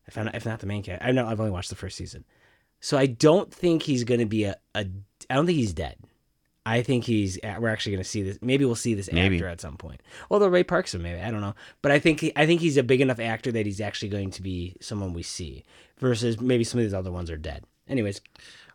If 0.07 0.17
not, 0.17 0.35
if 0.35 0.45
not 0.45 0.59
the 0.59 0.67
main 0.67 0.83
character, 0.83 1.05
I 1.05 1.11
know 1.11 1.27
I've 1.27 1.39
only 1.39 1.51
watched 1.51 1.69
the 1.69 1.75
first 1.75 1.95
season, 1.95 2.25
so 2.79 2.97
I 2.97 3.05
don't 3.05 3.53
think 3.53 3.83
he's 3.83 4.03
going 4.03 4.19
to 4.19 4.25
be 4.25 4.43
a, 4.43 4.57
a. 4.75 4.85
I 5.29 5.35
don't 5.35 5.45
think 5.45 5.57
he's 5.57 5.73
dead. 5.73 5.97
I 6.65 6.81
think 6.83 7.05
he's. 7.05 7.39
We're 7.43 7.69
actually 7.69 7.93
going 7.93 8.03
to 8.03 8.09
see 8.09 8.21
this. 8.21 8.37
Maybe 8.41 8.65
we'll 8.65 8.75
see 8.75 8.93
this 8.93 9.11
Maybe. 9.11 9.37
actor 9.37 9.47
at 9.47 9.61
some 9.61 9.77
point. 9.77 10.01
Although 10.29 10.47
Ray 10.47 10.63
Park's 10.63 10.93
maybe 10.93 11.19
I 11.19 11.31
don't 11.31 11.41
know. 11.41 11.55
But 11.81 11.91
I 11.91 11.99
think 11.99 12.19
he, 12.19 12.31
I 12.35 12.45
think 12.45 12.61
he's 12.61 12.77
a 12.77 12.83
big 12.83 13.01
enough 13.01 13.19
actor 13.19 13.51
that 13.51 13.65
he's 13.65 13.81
actually 13.81 14.09
going 14.09 14.29
to 14.31 14.41
be 14.41 14.75
someone 14.79 15.13
we 15.13 15.23
see. 15.23 15.63
Versus 15.99 16.39
maybe 16.39 16.63
some 16.63 16.79
of 16.79 16.85
these 16.85 16.93
other 16.93 17.11
ones 17.11 17.29
are 17.29 17.37
dead. 17.37 17.63
Anyways, 17.87 18.21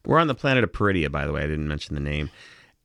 We're 0.05 0.18
on 0.18 0.26
the 0.28 0.34
planet 0.34 0.62
of 0.64 0.72
Peridea, 0.72 1.11
by 1.11 1.26
the 1.26 1.32
way. 1.32 1.43
I 1.43 1.47
didn't 1.47 1.68
mention 1.68 1.95
the 1.95 2.01
name. 2.01 2.30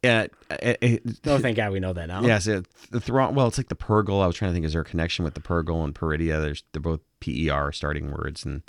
Uh, 0.04 0.28
uh, 0.50 0.74
uh, 0.82 0.98
oh 1.28 1.38
thank 1.38 1.58
God 1.58 1.72
we 1.72 1.80
know 1.80 1.94
that 1.94 2.08
now. 2.08 2.24
yes, 2.24 2.48
it, 2.48 2.66
the 2.90 3.00
Thrawn. 3.00 3.36
Well, 3.36 3.48
it's 3.48 3.60
like 3.60 3.70
the 3.70 3.76
Purrgil. 3.76 4.24
I 4.24 4.28
was 4.28 4.36
trying 4.36 4.50
to 4.50 4.54
think, 4.54 4.66
is 4.66 4.74
there 4.74 4.82
a 4.82 4.86
connection 4.86 5.24
with 5.26 5.36
the 5.36 5.42
Purrgil 5.42 5.84
and 5.84 5.94
Peridea? 5.94 6.42
There's 6.42 6.64
they're 6.74 6.82
both 6.82 7.02
P 7.20 7.46
E 7.46 7.50
R 7.50 7.72
starting 7.72 8.10
words, 8.12 8.44
and 8.44 8.64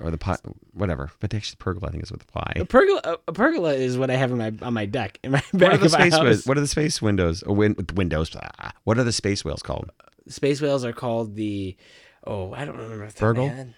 or 0.00 0.10
the 0.10 0.18
pot, 0.18 0.40
whatever. 0.72 1.10
But 1.20 1.32
actually, 1.34 1.56
Purrgil, 1.56 1.86
I 1.86 1.90
think, 1.90 2.02
is 2.02 2.10
with 2.12 2.26
the 2.26 2.38
A 2.38 2.60
Y. 2.60 2.66
pergola, 2.68 3.00
a, 3.04 3.16
a 3.28 3.32
pergola 3.32 3.74
is 3.74 3.96
what 3.96 4.10
I 4.10 4.16
have 4.16 4.30
in 4.32 4.38
my 4.38 4.52
on 4.62 4.74
my 4.74 4.86
deck 4.86 5.18
in 5.22 5.30
my 5.32 5.42
What 5.52 5.62
are 5.72 5.76
the 5.76 5.88
space? 5.88 6.12
Whales, 6.18 6.46
what 6.46 6.56
are 6.58 6.60
the 6.60 6.66
space 6.66 7.00
windows? 7.02 7.42
Oh, 7.46 7.52
win, 7.52 7.76
windows. 7.94 8.34
ah, 8.36 8.72
What 8.84 8.98
are 8.98 9.04
the 9.04 9.12
space 9.12 9.44
whales 9.44 9.62
called? 9.62 9.90
Space 10.28 10.60
whales 10.60 10.84
are 10.84 10.92
called 10.92 11.34
the. 11.36 11.76
Oh, 12.26 12.52
I 12.54 12.64
don't 12.64 12.76
remember. 12.76 13.04
off 13.04 13.14
the 13.14 13.20
top 13.20 13.28
of 13.30 13.36
my 13.36 13.42
Purrgil? 13.44 13.54
head. 13.54 13.74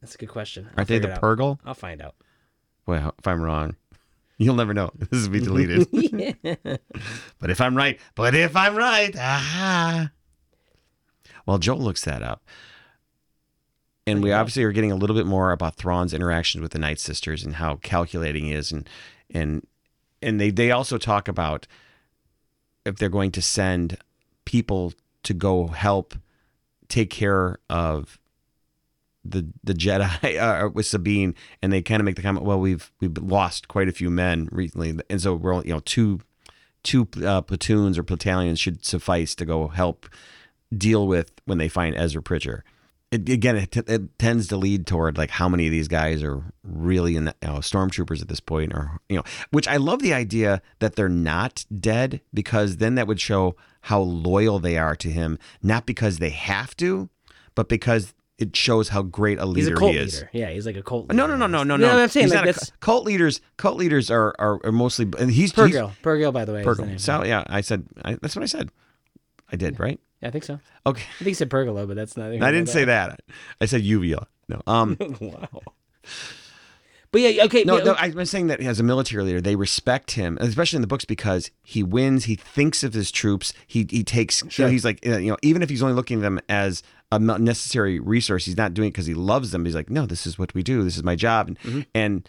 That's 0.00 0.14
a 0.14 0.18
good 0.18 0.28
question. 0.28 0.66
I'll 0.70 0.74
Aren't 0.78 0.88
they 0.88 0.98
the. 0.98 1.08
Purrgil? 1.08 1.58
I'll 1.64 1.74
find 1.74 2.00
out. 2.02 2.14
Well, 2.86 3.14
if 3.18 3.26
I'm 3.26 3.40
wrong, 3.42 3.76
you'll 4.38 4.54
never 4.54 4.72
know. 4.74 4.90
This 4.94 5.22
will 5.24 5.30
be 5.30 5.40
deleted. 5.40 5.88
But 7.40 7.50
if 7.50 7.60
I'm 7.60 7.76
right, 7.76 7.98
but 8.14 8.34
if 8.34 8.54
I'm 8.56 8.76
right, 8.76 9.14
aha. 9.16 10.10
Well, 11.46 11.58
Joel 11.58 11.78
looks 11.80 12.04
that 12.04 12.22
up. 12.22 12.44
And 14.08 14.22
we 14.22 14.32
obviously 14.32 14.64
are 14.64 14.72
getting 14.72 14.92
a 14.92 14.96
little 14.96 15.16
bit 15.16 15.26
more 15.26 15.52
about 15.52 15.76
Thrawn's 15.76 16.14
interactions 16.14 16.62
with 16.62 16.72
the 16.72 16.78
Night 16.78 16.98
Sisters 16.98 17.44
and 17.44 17.56
how 17.56 17.76
calculating 17.76 18.46
he 18.46 18.52
is 18.52 18.72
and 18.72 18.88
and 19.30 19.66
and 20.22 20.40
they 20.40 20.50
they 20.50 20.70
also 20.70 20.98
talk 20.98 21.28
about 21.28 21.66
if 22.84 22.96
they're 22.96 23.08
going 23.08 23.32
to 23.32 23.42
send 23.42 23.98
people 24.44 24.94
to 25.22 25.34
go 25.34 25.68
help 25.68 26.14
take 26.88 27.10
care 27.10 27.58
of 27.68 28.18
the 29.24 29.46
the 29.62 29.74
Jedi 29.74 30.38
uh, 30.64 30.70
with 30.70 30.86
Sabine, 30.86 31.34
and 31.62 31.72
they 31.72 31.82
kind 31.82 32.00
of 32.00 32.04
make 32.04 32.16
the 32.16 32.22
comment, 32.22 32.44
"Well, 32.44 32.60
we've 32.60 32.90
we've 33.00 33.16
lost 33.18 33.68
quite 33.68 33.88
a 33.88 33.92
few 33.92 34.10
men 34.10 34.48
recently, 34.50 34.98
and 35.10 35.20
so 35.20 35.34
we're 35.34 35.54
only, 35.54 35.68
you 35.68 35.74
know 35.74 35.80
two 35.80 36.20
two 36.82 37.08
uh, 37.24 37.42
platoons 37.42 37.98
or 37.98 38.02
battalions 38.02 38.58
should 38.58 38.84
suffice 38.84 39.34
to 39.34 39.44
go 39.44 39.68
help 39.68 40.08
deal 40.76 41.06
with 41.06 41.32
when 41.44 41.58
they 41.58 41.68
find 41.68 41.94
Ezra 41.94 42.22
Bridger." 42.22 42.64
It, 43.10 43.26
again, 43.30 43.56
it, 43.56 43.70
t- 43.72 43.80
it 43.86 44.18
tends 44.18 44.48
to 44.48 44.56
lead 44.58 44.86
toward 44.86 45.16
like 45.16 45.30
how 45.30 45.48
many 45.48 45.64
of 45.66 45.72
these 45.72 45.88
guys 45.88 46.22
are 46.22 46.42
really 46.62 47.16
in 47.16 47.24
the, 47.24 47.34
you 47.42 47.48
know, 47.48 47.54
stormtroopers 47.60 48.20
at 48.20 48.28
this 48.28 48.40
point, 48.40 48.74
or 48.74 49.00
you 49.08 49.16
know, 49.16 49.22
which 49.50 49.66
I 49.66 49.76
love 49.78 50.02
the 50.02 50.12
idea 50.12 50.60
that 50.80 50.94
they're 50.94 51.08
not 51.08 51.64
dead 51.80 52.20
because 52.34 52.76
then 52.76 52.96
that 52.96 53.06
would 53.06 53.18
show 53.20 53.56
how 53.82 54.00
loyal 54.00 54.58
they 54.58 54.76
are 54.76 54.94
to 54.96 55.08
him, 55.10 55.38
not 55.62 55.86
because 55.86 56.18
they 56.18 56.28
have 56.28 56.76
to, 56.76 57.08
but 57.54 57.66
because 57.70 58.12
it 58.36 58.54
shows 58.54 58.90
how 58.90 59.00
great 59.02 59.38
a 59.38 59.46
He's 59.46 59.54
leader 59.66 59.74
a 59.74 59.78
cult 59.78 59.92
he 59.92 59.98
is. 59.98 60.14
leader. 60.16 60.30
Yeah, 60.34 60.50
he's 60.50 60.66
like 60.66 60.76
a 60.76 60.82
cult. 60.82 61.04
Leader. 61.08 61.14
No, 61.14 61.26
no, 61.26 61.34
no, 61.34 61.46
no, 61.46 61.64
no, 61.64 61.74
You 61.76 61.80
no. 61.80 61.98
I'm 62.02 62.08
saying? 62.10 62.26
He's 62.26 62.34
Like, 62.34 62.44
that's 62.44 62.72
cult 62.80 63.06
leaders. 63.06 63.40
Cult 63.56 63.78
leaders 63.78 64.10
are 64.10 64.34
are, 64.38 64.60
are 64.64 64.70
mostly, 64.72 65.06
and 65.18 65.30
he's 65.30 65.52
he's- 65.52 65.52
Purrgil. 65.52 65.92
Purrgil, 66.02 66.30
by 66.32 66.44
the 66.44 66.52
way. 66.52 66.60
is 66.60 66.66
Purrgil. 66.66 67.00
So 67.00 67.24
yeah, 67.24 67.42
I 67.46 67.62
said 67.62 67.86
I, 68.04 68.18
that's 68.20 68.36
what 68.36 68.42
I 68.42 68.46
said. 68.46 68.68
I 69.50 69.56
did 69.56 69.80
right. 69.80 69.98
Yeah, 70.20 70.28
I 70.28 70.30
think 70.32 70.44
so. 70.44 70.58
Okay, 70.86 71.02
I 71.02 71.18
think 71.18 71.28
he 71.28 71.34
said 71.34 71.50
pergola, 71.50 71.86
but 71.86 71.96
that's 71.96 72.16
not. 72.16 72.32
I 72.32 72.50
didn't 72.52 72.68
say 72.68 72.84
that. 72.84 73.20
I 73.60 73.66
said 73.66 73.82
uvula. 73.82 74.26
No. 74.48 74.60
Um. 74.66 74.96
wow. 75.20 75.48
But 77.10 77.22
yeah, 77.22 77.44
okay. 77.44 77.64
No, 77.64 77.78
no, 77.78 77.92
I 77.98 78.10
was 78.10 78.28
saying 78.30 78.48
that 78.48 78.60
as 78.60 78.78
a 78.80 78.82
military 78.82 79.22
leader, 79.24 79.40
they 79.40 79.56
respect 79.56 80.10
him, 80.10 80.36
especially 80.42 80.76
in 80.76 80.82
the 80.82 80.86
books 80.88 81.06
because 81.06 81.50
he 81.62 81.82
wins. 81.82 82.26
He 82.26 82.34
thinks 82.34 82.82
of 82.84 82.92
his 82.92 83.10
troops. 83.10 83.54
He 83.66 83.86
he 83.88 84.04
takes. 84.04 84.42
You 84.58 84.64
know, 84.66 84.70
he's 84.70 84.84
like 84.84 85.02
you 85.04 85.30
know, 85.30 85.38
even 85.42 85.62
if 85.62 85.70
he's 85.70 85.82
only 85.82 85.94
looking 85.94 86.18
at 86.18 86.22
them 86.22 86.38
as 86.50 86.82
a 87.10 87.18
necessary 87.18 87.98
resource, 87.98 88.44
he's 88.44 88.58
not 88.58 88.74
doing 88.74 88.88
it 88.88 88.90
because 88.92 89.06
he 89.06 89.14
loves 89.14 89.52
them. 89.52 89.64
He's 89.64 89.74
like, 89.74 89.88
no, 89.88 90.04
this 90.04 90.26
is 90.26 90.38
what 90.38 90.52
we 90.52 90.62
do. 90.62 90.82
This 90.82 90.98
is 90.98 91.02
my 91.02 91.16
job, 91.16 91.48
and, 91.48 91.58
Mm-hmm. 91.60 91.80
and 91.94 92.28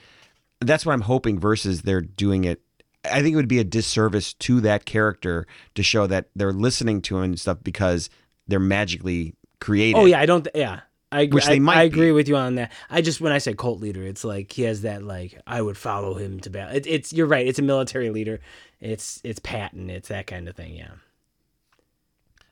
that's 0.62 0.86
what 0.86 0.94
I'm 0.94 1.02
hoping. 1.02 1.40
Versus 1.40 1.82
they're 1.82 2.00
doing 2.02 2.46
it. 2.46 2.62
I 3.06 3.22
think 3.22 3.34
it 3.34 3.38
would 3.38 3.48
be 3.48 3.60
a 3.60 3.64
disservice 3.64 4.34
to 4.36 4.60
that 4.62 4.86
character 4.86 5.48
to 5.76 5.84
show 5.84 6.08
that 6.08 6.30
they're 6.36 6.54
listening 6.54 7.02
to 7.04 7.18
him 7.18 7.24
and 7.24 7.40
stuff 7.40 7.60
because 7.64 8.10
they're 8.48 8.60
magically 8.60 9.36
created. 9.60 9.98
Oh 9.98 10.06
yeah, 10.06 10.20
I 10.20 10.26
don't. 10.26 10.48
Yeah, 10.54 10.82
I 11.12 11.22
agree. 11.22 11.36
Which 11.36 11.46
they 11.46 11.56
I, 11.56 11.60
might 11.60 11.78
I 11.78 11.88
be. 11.88 11.94
agree 11.94 12.12
with 12.12 12.28
you 12.28 12.36
on 12.36 12.56
that. 12.56 12.72
I 12.90 13.02
just 13.02 13.22
when 13.22 13.32
I 13.32 13.38
say 13.38 13.54
cult 13.54 13.80
leader, 13.80 14.04
it's 14.04 14.24
like 14.24 14.52
he 14.52 14.64
has 14.64 14.82
that 14.82 15.04
like 15.04 15.40
I 15.48 15.62
would 15.62 15.78
follow 15.78 16.16
him 16.16 16.40
to 16.42 16.50
battle. 16.50 16.76
It, 16.76 16.88
it's 16.88 17.14
you're 17.14 17.28
right. 17.28 17.48
It's 17.48 17.60
a 17.60 17.64
military 17.64 18.10
leader. 18.10 18.40
It's 18.82 19.22
it's 19.24 19.40
Patton. 19.40 19.90
It's 19.90 20.10
that 20.10 20.28
kind 20.28 20.48
of 20.50 20.56
thing. 20.56 20.76
Yeah. 20.76 20.92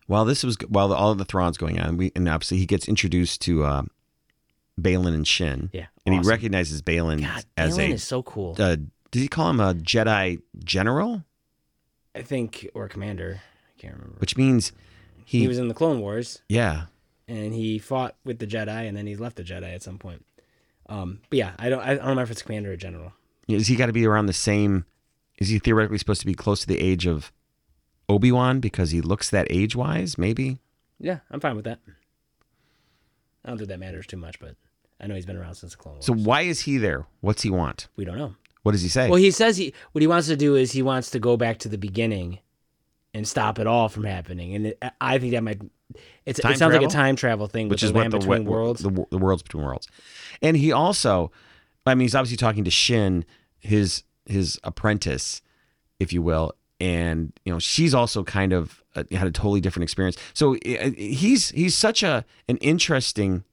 While 0.07 0.23
this 0.23 0.43
was 0.43 0.57
while 0.69 0.93
all 0.93 1.11
of 1.11 1.17
the 1.17 1.25
Thrawn's 1.25 1.57
going 1.57 1.79
on, 1.79 1.97
we 1.97 2.11
and 2.15 2.27
obviously 2.29 2.57
he 2.57 2.65
gets 2.65 2.87
introduced 2.87 3.41
to 3.41 3.63
uh, 3.65 3.83
Baylan 4.79 5.13
and 5.13 5.27
Shin. 5.27 5.69
Yeah. 5.73 5.87
and 6.05 6.15
awesome. 6.15 6.23
he 6.23 6.29
recognizes 6.29 6.81
Baylan 6.81 7.21
God, 7.21 7.43
as 7.57 7.77
Baylan 7.77 7.89
a. 7.89 7.93
is 7.93 8.03
so 8.03 8.23
cool. 8.23 8.55
uh, 8.57 8.77
did 9.11 9.21
he 9.21 9.27
call 9.27 9.49
him 9.49 9.59
a 9.59 9.73
Jedi 9.73 10.41
general? 10.63 11.23
I 12.15 12.21
think 12.21 12.69
or 12.73 12.87
commander. 12.87 13.41
I 13.41 13.81
can't 13.81 13.93
remember. 13.93 14.17
Which 14.19 14.37
means 14.37 14.71
he, 15.25 15.41
he 15.41 15.47
was 15.47 15.57
in 15.57 15.67
the 15.67 15.73
Clone 15.73 15.99
Wars 15.99 16.41
yeah. 16.49 16.85
and 17.27 17.53
he 17.53 17.79
fought 17.79 18.15
with 18.23 18.39
the 18.39 18.47
Jedi 18.47 18.87
and 18.87 18.97
then 18.97 19.05
he 19.05 19.15
left 19.15 19.35
the 19.35 19.43
Jedi 19.43 19.73
at 19.73 19.83
some 19.83 19.97
point. 19.97 20.25
Um, 20.89 21.19
but 21.29 21.37
yeah, 21.37 21.51
I 21.59 21.69
don't 21.69 21.81
I 21.81 21.95
don't 21.95 22.01
remember 22.01 22.23
if 22.23 22.31
it's 22.31 22.41
commander 22.41 22.71
or 22.71 22.77
general. 22.77 23.13
Is 23.47 23.67
he 23.67 23.75
got 23.75 23.87
to 23.87 23.93
be 23.93 24.05
around 24.05 24.25
the 24.25 24.33
same? 24.33 24.85
Is 25.37 25.49
he 25.49 25.59
theoretically 25.59 25.97
supposed 25.97 26.21
to 26.21 26.27
be 26.27 26.33
close 26.33 26.61
to 26.61 26.67
the 26.67 26.79
age 26.79 27.05
of 27.05 27.31
Obi 28.09 28.31
Wan 28.31 28.59
because 28.59 28.91
he 28.91 29.01
looks 29.01 29.29
that 29.29 29.47
age 29.49 29.75
wise? 29.75 30.17
Maybe. 30.17 30.59
Yeah, 30.99 31.19
I'm 31.29 31.39
fine 31.39 31.55
with 31.55 31.65
that. 31.65 31.79
I 33.45 33.49
don't 33.49 33.57
think 33.57 33.69
that 33.69 33.79
matters 33.79 34.07
too 34.07 34.17
much, 34.17 34.39
but 34.39 34.55
I 34.99 35.07
know 35.07 35.15
he's 35.15 35.25
been 35.25 35.37
around 35.37 35.55
since 35.55 35.73
the 35.73 35.77
Clone 35.77 35.95
Wars. 35.95 36.05
So 36.05 36.13
why 36.13 36.41
is 36.41 36.61
he 36.61 36.77
there? 36.77 37.05
What's 37.21 37.43
he 37.43 37.49
want? 37.49 37.87
we 37.95 38.03
don't 38.03 38.17
know. 38.17 38.35
What 38.63 38.73
does 38.73 38.81
he 38.81 38.89
say? 38.89 39.09
Well, 39.09 39.19
he 39.19 39.31
says 39.31 39.57
he 39.57 39.73
what 39.91 40.01
he 40.01 40.07
wants 40.07 40.27
to 40.27 40.35
do 40.35 40.55
is 40.55 40.71
he 40.71 40.81
wants 40.81 41.11
to 41.11 41.19
go 41.19 41.37
back 41.37 41.59
to 41.59 41.69
the 41.69 41.77
beginning 41.77 42.39
and 43.13 43.27
stop 43.27 43.59
it 43.59 43.67
all 43.67 43.89
from 43.89 44.03
happening. 44.03 44.55
And 44.55 44.67
it, 44.67 44.83
I 44.99 45.17
think 45.17 45.33
that 45.33 45.43
might 45.43 45.61
it's, 46.25 46.39
it 46.39 46.57
sounds 46.57 46.73
like 46.73 46.81
a 46.81 46.87
time 46.87 47.15
travel 47.15 47.47
thing, 47.47 47.69
which 47.69 47.83
is 47.83 47.93
what 47.93 48.11
the 48.11 48.17
between 48.17 48.45
wo- 48.45 48.51
worlds. 48.51 48.81
the, 48.81 49.05
the 49.09 49.17
worlds 49.17 49.41
between 49.41 49.63
worlds, 49.63 49.87
and 50.41 50.57
he 50.57 50.71
also, 50.71 51.31
I 51.85 51.95
mean, 51.95 52.01
he's 52.01 52.15
obviously 52.15 52.37
talking 52.37 52.65
to 52.65 52.71
Shin, 52.71 53.25
his 53.59 54.03
his 54.25 54.59
apprentice, 54.63 55.41
if 55.99 56.11
you 56.11 56.21
will, 56.21 56.53
and 56.79 57.31
you 57.45 57.53
know 57.53 57.59
she's 57.59 57.93
also 57.93 58.23
kind 58.23 58.51
of 58.51 58.83
uh, 58.95 59.03
had 59.11 59.27
a 59.27 59.31
totally 59.31 59.61
different 59.61 59.83
experience. 59.83 60.17
So 60.33 60.55
uh, 60.55 60.91
he's 60.97 61.49
he's 61.51 61.75
such 61.75 62.03
a 62.03 62.25
an 62.49 62.57
interesting 62.57 63.45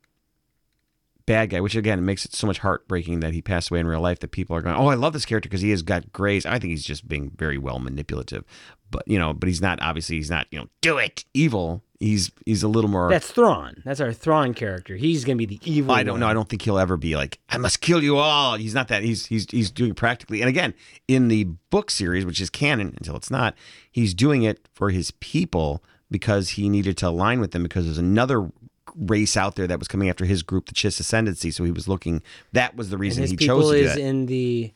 bad 1.26 1.50
guy, 1.50 1.60
which 1.60 1.76
again 1.76 2.04
makes 2.04 2.24
it 2.24 2.34
so 2.34 2.46
much 2.46 2.58
heartbreaking 2.58 3.20
that 3.20 3.32
he 3.32 3.42
passed 3.42 3.70
away 3.70 3.80
in 3.80 3.86
real 3.86 4.00
life. 4.00 4.20
That 4.20 4.30
people 4.30 4.56
are 4.56 4.62
going, 4.62 4.76
oh, 4.76 4.88
I 4.88 4.94
love 4.94 5.12
this 5.12 5.24
character 5.24 5.48
because 5.48 5.62
he 5.62 5.70
has 5.70 5.82
got 5.82 6.12
grace. 6.12 6.46
I 6.46 6.58
think 6.58 6.70
he's 6.70 6.84
just 6.84 7.08
being 7.08 7.30
very 7.36 7.58
well 7.58 7.78
manipulative, 7.78 8.44
but 8.90 9.06
you 9.06 9.18
know, 9.18 9.32
but 9.32 9.48
he's 9.48 9.60
not 9.60 9.80
obviously 9.82 10.16
he's 10.16 10.30
not 10.30 10.46
you 10.50 10.58
know 10.58 10.68
do 10.80 10.98
it 10.98 11.24
evil. 11.34 11.82
He's 12.00 12.30
he's 12.44 12.62
a 12.62 12.68
little 12.68 12.90
more. 12.90 13.08
That's 13.08 13.30
Thrawn. 13.30 13.82
That's 13.84 14.00
our 14.00 14.12
Thrawn 14.12 14.52
character. 14.52 14.96
He's 14.96 15.24
gonna 15.24 15.36
be 15.36 15.46
the 15.46 15.60
evil. 15.64 15.94
I 15.94 16.02
don't 16.02 16.20
know. 16.20 16.28
I 16.28 16.34
don't 16.34 16.48
think 16.48 16.62
he'll 16.62 16.78
ever 16.78 16.96
be 16.96 17.16
like, 17.16 17.38
I 17.48 17.56
must 17.56 17.80
kill 17.80 18.02
you 18.02 18.18
all. 18.18 18.56
He's 18.56 18.74
not 18.74 18.88
that. 18.88 19.02
He's 19.02 19.26
he's 19.26 19.50
he's 19.50 19.70
doing 19.70 19.92
it 19.92 19.96
practically. 19.96 20.42
And 20.42 20.48
again, 20.48 20.74
in 21.08 21.28
the 21.28 21.44
book 21.70 21.90
series, 21.90 22.26
which 22.26 22.40
is 22.40 22.50
canon 22.50 22.94
until 22.98 23.16
it's 23.16 23.30
not, 23.30 23.54
he's 23.90 24.12
doing 24.12 24.42
it 24.42 24.68
for 24.74 24.90
his 24.90 25.12
people 25.12 25.82
because 26.10 26.50
he 26.50 26.68
needed 26.68 26.96
to 26.98 27.08
align 27.08 27.40
with 27.40 27.52
them 27.52 27.62
because 27.62 27.86
there's 27.86 27.98
another 27.98 28.50
race 28.96 29.36
out 29.36 29.56
there 29.56 29.66
that 29.66 29.78
was 29.78 29.88
coming 29.88 30.08
after 30.08 30.24
his 30.24 30.42
group, 30.42 30.66
the 30.66 30.74
Chiss 30.74 31.00
Ascendancy. 31.00 31.50
So 31.50 31.64
he 31.64 31.70
was 31.70 31.88
looking. 31.88 32.22
That 32.52 32.76
was 32.76 32.90
the 32.90 32.98
reason 32.98 33.22
his 33.22 33.30
he 33.32 33.36
people 33.36 33.60
chose 33.60 33.70
to 33.72 33.78
do 33.78 33.84
is 33.84 33.94
that. 33.94 34.00
in 34.00 34.26
the 34.26 34.72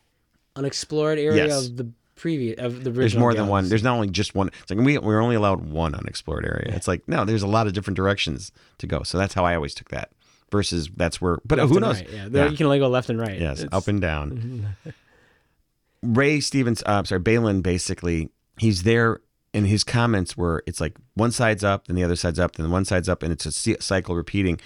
unexplored 0.56 1.18
area 1.18 1.46
Yes. 1.46 1.66
of 1.66 1.76
the 1.76 1.88
previous 2.16 2.58
of 2.58 2.82
the 2.82 2.90
original. 2.90 2.94
There's 2.94 3.16
more 3.16 3.32
than 3.34 3.46
one. 3.46 3.62
galaxy. 3.62 3.68
There's 3.70 3.82
not 3.84 3.94
only 3.94 4.08
just 4.08 4.34
one. 4.34 4.48
It's 4.62 4.70
like 4.70 4.78
we 4.84 4.98
we're 4.98 5.20
only 5.20 5.36
allowed 5.36 5.64
one 5.66 5.94
unexplored 5.94 6.44
area. 6.44 6.74
It's 6.74 6.88
like 6.88 7.06
no, 7.08 7.24
there's 7.24 7.42
a 7.42 7.46
lot 7.46 7.66
of 7.68 7.72
different 7.74 7.96
directions 7.96 8.50
to 8.78 8.86
go. 8.86 9.02
So 9.04 9.18
that's 9.18 9.34
how 9.34 9.44
I 9.44 9.54
always 9.54 9.74
took 9.74 9.88
that. 9.90 10.10
Versus 10.50 10.88
that's 10.96 11.20
where, 11.20 11.38
but 11.44 11.58
Left 11.58 11.68
who 11.68 11.76
and 11.76 11.84
knows? 11.84 11.96
right, 12.00 12.10
Yeah, 12.10 12.28
There- 12.28 12.48
you 12.48 12.56
can 12.56 12.64
only 12.66 12.78
go 12.78 12.88
left 12.88 13.10
and 13.10 13.20
right. 13.20 13.38
Yes, 13.38 13.60
It's- 13.60 13.68
up 13.76 13.86
and 13.86 14.00
down. 14.00 14.74
Ray 16.02 16.40
Stevenson, 16.40 16.86
uh, 16.88 16.98
I'm 16.98 17.04
sorry, 17.04 17.20
Baylan. 17.20 17.62
Basically, 17.62 18.30
he's 18.58 18.82
there, 18.84 19.20
and 19.58 19.66
his 19.66 19.84
comments 19.84 20.36
were, 20.36 20.62
"It's 20.66 20.80
like 20.80 20.94
one 21.14 21.30
side's 21.32 21.62
up, 21.64 21.86
then 21.86 21.96
the 21.96 22.04
other 22.04 22.16
side's 22.16 22.38
up, 22.38 22.52
then 22.56 22.70
one 22.70 22.84
side's 22.84 23.08
up, 23.08 23.22
and 23.22 23.32
it's 23.32 23.44
a 23.46 23.52
cycle 23.82 24.14
repeating." 24.14 24.58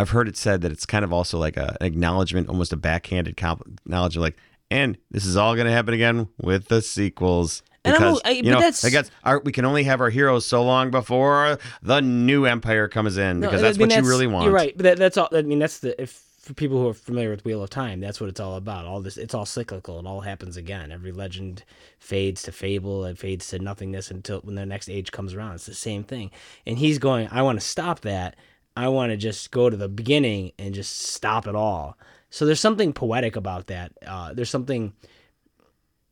I've 0.00 0.10
heard 0.10 0.26
it 0.28 0.36
said 0.36 0.60
that 0.62 0.72
it's 0.72 0.84
kind 0.86 1.04
of 1.04 1.12
also 1.12 1.38
like 1.38 1.56
a, 1.56 1.76
an 1.80 1.86
acknowledgement, 1.86 2.48
almost 2.48 2.72
a 2.72 2.76
backhanded 2.76 3.36
comp- 3.36 3.80
knowledge 3.86 4.16
of 4.16 4.22
like, 4.22 4.36
and 4.70 4.98
this 5.12 5.24
is 5.24 5.36
all 5.36 5.54
going 5.54 5.66
to 5.66 5.72
happen 5.72 5.94
again 5.94 6.26
with 6.42 6.66
the 6.66 6.82
sequels. 6.82 7.62
Because 7.84 8.20
I- 8.24 8.30
you 8.30 8.42
but 8.42 8.48
know, 8.50 8.56
that's- 8.56 8.84
I 8.84 8.90
guess 8.90 9.10
our, 9.22 9.38
we 9.40 9.52
can 9.52 9.64
only 9.64 9.84
have 9.84 10.00
our 10.00 10.10
heroes 10.10 10.46
so 10.46 10.64
long 10.64 10.90
before 10.90 11.58
the 11.82 12.00
new 12.00 12.44
empire 12.44 12.88
comes 12.88 13.16
in 13.18 13.38
No, 13.40 13.46
because 13.46 13.60
I 13.62 13.66
that's 13.66 13.78
mean, 13.78 13.88
what 13.90 13.96
you 14.02 14.08
really 14.08 14.26
want. 14.26 14.46
You're 14.46 14.54
right, 14.54 14.76
but 14.76 14.82
that, 14.84 14.96
that's 14.98 15.16
all. 15.16 15.28
I 15.32 15.42
mean, 15.42 15.60
that's 15.60 15.78
the 15.78 16.00
if 16.02 16.20
for 16.44 16.52
people 16.52 16.78
who 16.78 16.88
are 16.88 16.94
familiar 16.94 17.30
with 17.30 17.44
Wheel 17.44 17.62
of 17.62 17.70
Time, 17.70 18.00
that's 18.00 18.20
what 18.20 18.28
it's 18.28 18.38
all 18.38 18.56
about. 18.56 18.84
All 18.84 19.00
this, 19.00 19.16
it's 19.16 19.34
all 19.34 19.46
cyclical. 19.46 19.98
It 19.98 20.06
all 20.06 20.20
happens 20.20 20.58
again. 20.58 20.92
Every 20.92 21.10
legend 21.10 21.64
fades 21.98 22.42
to 22.42 22.52
fable. 22.52 23.04
It 23.06 23.16
fades 23.16 23.48
to 23.48 23.58
nothingness 23.58 24.10
until 24.10 24.40
when 24.40 24.54
the 24.54 24.66
next 24.66 24.90
age 24.90 25.10
comes 25.10 25.32
around. 25.32 25.54
It's 25.54 25.66
the 25.66 25.74
same 25.74 26.04
thing. 26.04 26.30
And 26.66 26.76
he's 26.76 26.98
going. 26.98 27.28
I 27.30 27.40
want 27.42 27.58
to 27.58 27.66
stop 27.66 28.00
that. 28.00 28.36
I 28.76 28.88
want 28.88 29.10
to 29.10 29.16
just 29.16 29.50
go 29.52 29.70
to 29.70 29.76
the 29.76 29.88
beginning 29.88 30.52
and 30.58 30.74
just 30.74 31.00
stop 31.00 31.46
it 31.46 31.54
all. 31.54 31.96
So 32.28 32.44
there's 32.44 32.60
something 32.60 32.92
poetic 32.92 33.36
about 33.36 33.68
that. 33.68 33.92
Uh, 34.06 34.34
there's 34.34 34.50
something, 34.50 34.92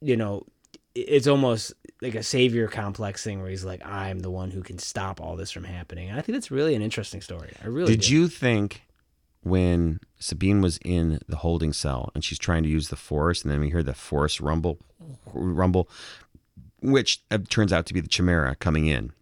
you 0.01 0.17
know, 0.17 0.47
it's 0.95 1.27
almost 1.27 1.75
like 2.01 2.15
a 2.15 2.23
savior 2.23 2.69
complex 2.69 3.23
thing 3.25 3.41
where 3.41 3.51
he's 3.51 3.65
like, 3.65 3.85
I'm 3.85 4.21
the 4.21 4.31
one 4.31 4.51
who 4.51 4.63
can 4.63 4.79
stop 4.79 5.21
all 5.21 5.37
this 5.37 5.51
from 5.51 5.65
happening. 5.65 6.09
And 6.09 6.19
I 6.19 6.23
think 6.23 6.37
that's 6.37 6.51
really 6.51 6.75
an 6.75 6.83
interesting 6.83 7.21
story. 7.21 7.53
I 7.63 7.67
really 7.67 7.97
Did 7.97 8.07
do. 8.07 8.15
you 8.15 8.29
think 8.29 8.83
when 9.43 10.01
Sabine 10.23 10.61
was 10.61 10.79
in 10.85 11.19
the 11.29 11.37
holding 11.37 11.73
cell 11.73 12.11
and 12.15 12.25
she's 12.25 12.39
trying 12.39 12.63
to 12.63 12.69
use 12.69 12.89
the 12.89 12.97
force, 12.97 13.43
and 13.43 13.51
then 13.51 13.61
we 13.61 13.71
hear 13.71 13.83
the 13.83 13.95
force 13.95 14.41
rumble, 14.41 14.79
rumble, 15.35 15.89
which 16.81 17.23
uh, 17.31 17.39
turns 17.49 17.73
out 17.73 17.87
to 17.87 17.95
be 17.95 18.01
the 18.01 18.09
Chimera 18.09 18.55
coming 18.57 18.87
in? 18.87 19.13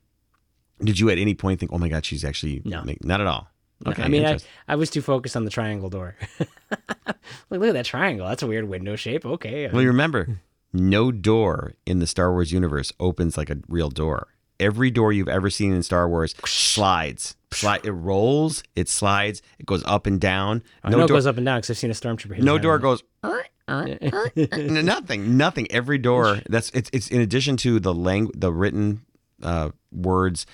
Did 0.82 0.98
you 0.98 1.11
at 1.11 1.18
any 1.18 1.34
point 1.34 1.61
think, 1.61 1.72
"Oh 1.72 1.78
my 1.78 1.88
God, 1.88 2.05
she's 2.05 2.24
actually 2.24 2.62
No. 2.64 2.82
make-" 2.84 3.05
not 3.05 3.20
at 3.20 3.26
all"? 3.26 3.48
Okay, 3.86 4.03
I 4.03 4.09
mean, 4.09 4.24
I. 4.26 4.38
I 4.68 4.76
was 4.76 4.90
too 4.90 5.01
focused 5.03 5.36
on 5.36 5.44
the 5.44 5.51
triangle 5.51 5.88
door. 5.88 6.16
like, 6.70 7.16
look 7.51 7.64
at 7.68 7.72
that 7.74 7.86
triangle. 7.86 8.26
That's 8.28 8.42
a 8.42 8.46
weird 8.46 8.68
window 8.68 8.94
shape. 8.96 9.24
Okay. 9.24 9.68
well, 9.72 9.80
you 9.82 9.88
remember, 9.88 10.38
no 10.72 11.11
door 11.11 11.74
in 11.86 11.98
the 11.98 12.07
Star 12.07 12.30
Wars 12.32 12.53
universe 12.53 12.92
opens 13.01 13.36
like 13.38 13.48
a 13.51 13.59
real 13.68 13.88
door. 13.90 14.28
Every 14.59 14.90
door 14.90 15.12
you've 15.12 15.28
ever 15.28 15.48
seen 15.48 15.72
in 15.72 15.82
Star 15.82 16.09
Wars 16.09 16.34
slides. 16.44 17.36
Slide. 17.53 17.84
It 17.84 17.92
rolls. 17.92 18.62
It 18.76 18.88
slides. 18.88 19.42
It 19.59 19.66
goes 19.66 19.82
up 19.84 20.07
and 20.07 20.20
down. 20.20 20.62
I 20.84 20.90
No 20.90 20.98
know 20.98 21.05
it 21.05 21.09
door. 21.09 21.16
goes 21.16 21.26
up 21.26 21.36
and 21.36 21.44
down 21.44 21.59
because 21.59 21.70
I've 21.70 21.78
seen 21.78 21.90
a 21.90 21.94
stormtrooper. 21.94 22.36
hit 22.36 22.44
no 22.44 22.59
door 22.59 22.74
on 22.74 22.78
it. 22.78 22.82
goes 22.82 23.03
N- 24.53 24.84
nothing 24.84 25.36
nothing 25.36 25.66
every 25.70 25.98
door 25.98 26.40
that's 26.48 26.70
it's 26.70 26.90
it's 26.92 27.09
in 27.09 27.20
addition 27.20 27.57
to 27.59 27.78
the 27.78 27.94
lang 27.94 28.30
the 28.34 28.53
written 28.53 29.03
uh, 29.42 29.70
words. 29.92 30.46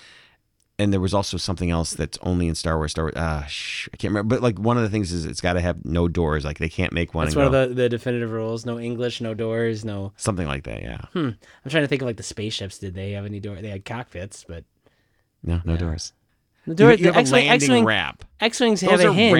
And 0.79 0.93
there 0.93 0.99
was 0.99 1.11
also 1.15 1.37
something 1.37 1.71
else 1.71 1.93
that's 1.95 2.19
only 2.21 2.47
in 2.47 2.53
Star 2.53 2.77
Wars. 2.77 2.91
Star 2.91 3.05
Wars. 3.05 3.15
Uh, 3.15 3.43
sh- 3.47 3.89
I 3.91 3.97
can't 3.97 4.11
remember. 4.11 4.35
But 4.35 4.43
like 4.43 4.59
one 4.59 4.77
of 4.77 4.83
the 4.83 4.89
things 4.89 5.11
is 5.11 5.25
it's 5.25 5.41
got 5.41 5.53
to 5.53 5.61
have 5.61 5.83
no 5.83 6.07
doors. 6.07 6.45
Like 6.45 6.59
they 6.59 6.69
can't 6.69 6.93
make 6.93 7.15
one. 7.15 7.25
That's 7.25 7.35
one 7.35 7.51
go. 7.51 7.63
of 7.63 7.69
the, 7.69 7.73
the 7.75 7.89
definitive 7.89 8.29
rules. 8.31 8.63
No 8.63 8.79
English, 8.79 9.19
no 9.19 9.33
doors, 9.33 9.83
no. 9.83 10.13
something 10.17 10.45
like 10.45 10.65
that. 10.65 10.83
Yeah. 10.83 11.01
Hmm. 11.13 11.29
I'm 11.65 11.71
trying 11.71 11.83
to 11.83 11.87
think 11.87 12.03
of 12.03 12.05
like 12.05 12.17
the 12.17 12.23
spaceships. 12.23 12.77
Did 12.77 12.93
they 12.93 13.13
have 13.13 13.25
any 13.25 13.39
door? 13.39 13.55
They 13.55 13.69
had 13.69 13.85
cockpits, 13.85 14.45
but 14.47 14.65
No, 15.43 15.61
no 15.65 15.73
Yeah. 15.73 15.79
doors. 15.79 16.13
The 16.67 16.75
door. 16.75 16.91
you 16.91 16.97
the 16.97 17.03
have 17.05 17.15
a 17.15 17.19
X-wing, 17.19 17.47
landing 17.47 17.69
X-wing, 17.69 17.85
ramp. 17.85 18.25
X-wings 18.39 18.81
have 18.81 18.99
are 18.99 19.07
a 19.09 19.13
hinge 19.13 19.33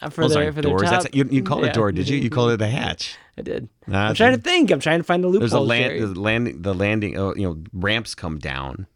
ramp- 0.00 0.12
for 0.12 0.22
Those 0.22 0.34
their 0.34 0.42
aren't 0.44 0.56
for 0.56 0.62
their 0.62 0.70
doors. 0.70 0.82
top. 0.82 1.02
That's 1.04 1.14
you, 1.14 1.24
you 1.30 1.42
called 1.42 1.64
it 1.64 1.68
a 1.68 1.72
door, 1.72 1.92
did 1.92 2.08
you? 2.08 2.18
You 2.18 2.28
called 2.28 2.50
it 2.50 2.60
a 2.60 2.66
hatch. 2.66 3.16
I 3.38 3.42
did. 3.42 3.68
Nah, 3.86 4.08
I'm 4.08 4.14
trying 4.14 4.34
to 4.34 4.40
think. 4.42 4.70
I'm 4.70 4.80
trying 4.80 4.98
to 5.00 5.04
find 5.04 5.22
the 5.24 5.28
loophole. 5.28 5.40
There's 5.40 5.52
a 5.52 5.60
land, 5.60 6.14
the 6.16 6.20
landing, 6.20 6.62
the 6.62 6.74
landing. 6.74 7.16
Oh, 7.16 7.34
you 7.34 7.42
know, 7.48 7.62
ramps 7.72 8.14
come 8.14 8.38
down. 8.38 8.86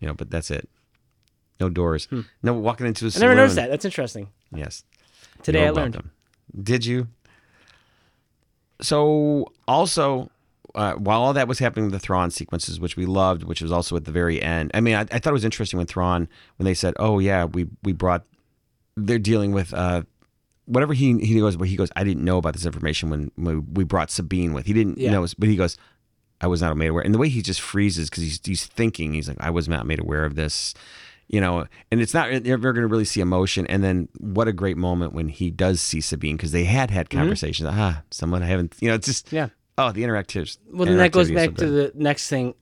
You 0.00 0.08
know, 0.08 0.14
but 0.14 0.30
that's 0.30 0.50
it. 0.50 0.68
No 1.60 1.68
doors. 1.68 2.06
Hmm. 2.06 2.20
No 2.42 2.54
walking 2.54 2.86
into 2.86 3.06
a 3.06 3.10
saloon. 3.10 3.24
I 3.24 3.34
never 3.34 3.40
noticed 3.42 3.56
that. 3.56 3.70
That's 3.70 3.84
interesting. 3.84 4.28
Yes. 4.54 4.84
Today 5.42 5.60
You're 5.60 5.68
I 5.68 5.70
learned. 5.72 5.94
welcome. 5.96 6.10
Did 6.62 6.86
you? 6.86 7.08
So 8.80 9.52
also, 9.68 10.30
uh, 10.74 10.94
while 10.94 11.20
all 11.22 11.32
that 11.32 11.48
was 11.48 11.58
happening, 11.58 11.84
with 11.86 11.92
the 11.92 11.98
Thrawn 11.98 12.30
sequences, 12.30 12.80
which 12.80 12.96
we 12.96 13.06
loved, 13.06 13.44
which 13.44 13.60
was 13.62 13.70
also 13.72 13.96
at 13.96 14.04
the 14.04 14.12
very 14.12 14.40
end. 14.42 14.70
I 14.74 14.80
mean, 14.80 14.94
I, 14.94 15.00
I 15.02 15.18
thought 15.18 15.30
it 15.30 15.32
was 15.32 15.44
interesting 15.44 15.78
when 15.78 15.86
Thrawn, 15.86 16.28
when 16.56 16.64
they 16.64 16.74
said, 16.74 16.94
"Oh 16.98 17.18
yeah, 17.18 17.44
we 17.44 17.66
we 17.82 17.92
brought," 17.92 18.24
they're 18.96 19.18
dealing 19.18 19.52
with. 19.52 19.72
Uh, 19.74 20.02
Whatever 20.66 20.94
he 20.94 21.18
he 21.18 21.40
goes, 21.40 21.56
but 21.56 21.66
he 21.66 21.74
goes. 21.74 21.90
I 21.96 22.04
didn't 22.04 22.24
know 22.24 22.38
about 22.38 22.52
this 22.52 22.64
information 22.64 23.10
when, 23.10 23.32
when 23.34 23.74
we 23.74 23.82
brought 23.82 24.12
Sabine 24.12 24.52
with. 24.54 24.64
He 24.64 24.72
didn't 24.72 24.96
Yeah. 24.96 25.10
know, 25.10 25.26
but 25.36 25.48
he 25.48 25.56
goes, 25.56 25.76
I 26.40 26.46
was 26.46 26.62
not 26.62 26.76
made 26.76 26.86
aware. 26.86 27.02
And 27.02 27.12
the 27.12 27.18
way 27.18 27.28
he 27.28 27.42
just 27.42 27.60
freezes 27.60 28.08
because 28.08 28.22
he's 28.22 28.40
he's 28.44 28.64
thinking, 28.64 29.12
he's 29.14 29.26
like, 29.28 29.38
I 29.40 29.50
was 29.50 29.68
not 29.68 29.86
made 29.86 29.98
aware 29.98 30.24
of 30.24 30.36
this, 30.36 30.72
you 31.26 31.40
know. 31.40 31.66
And 31.90 32.00
it's 32.00 32.14
not 32.14 32.30
you're 32.30 32.56
never 32.58 32.72
going 32.72 32.82
to 32.82 32.86
really 32.88 33.04
see 33.04 33.20
emotion. 33.20 33.66
And 33.66 33.82
then 33.82 34.08
what 34.18 34.46
a 34.46 34.52
great 34.52 34.76
moment 34.76 35.12
when 35.14 35.26
he 35.28 35.50
does 35.50 35.80
see 35.80 36.00
Sabine 36.00 36.36
because 36.36 36.52
they 36.52 36.64
had 36.64 36.92
had 36.92 37.10
conversations. 37.10 37.68
Ah, 37.70 38.02
someone 38.12 38.44
I 38.44 38.46
haven't, 38.46 38.76
you 38.80 38.86
know, 38.88 38.94
it's 38.94 39.08
just 39.08 39.26
Mm-hmm. 39.26 39.36
Yeah. 39.36 39.48
Oh 39.78 39.92
the 39.92 40.02
interactives. 40.02 40.58
Well, 40.70 40.86
then 40.86 40.98
that 40.98 41.12
goes 41.12 41.28
so 41.28 41.34
back 41.34 41.54
to 41.56 41.66
the 41.66 41.92
next 41.94 42.28
thing. 42.28 42.54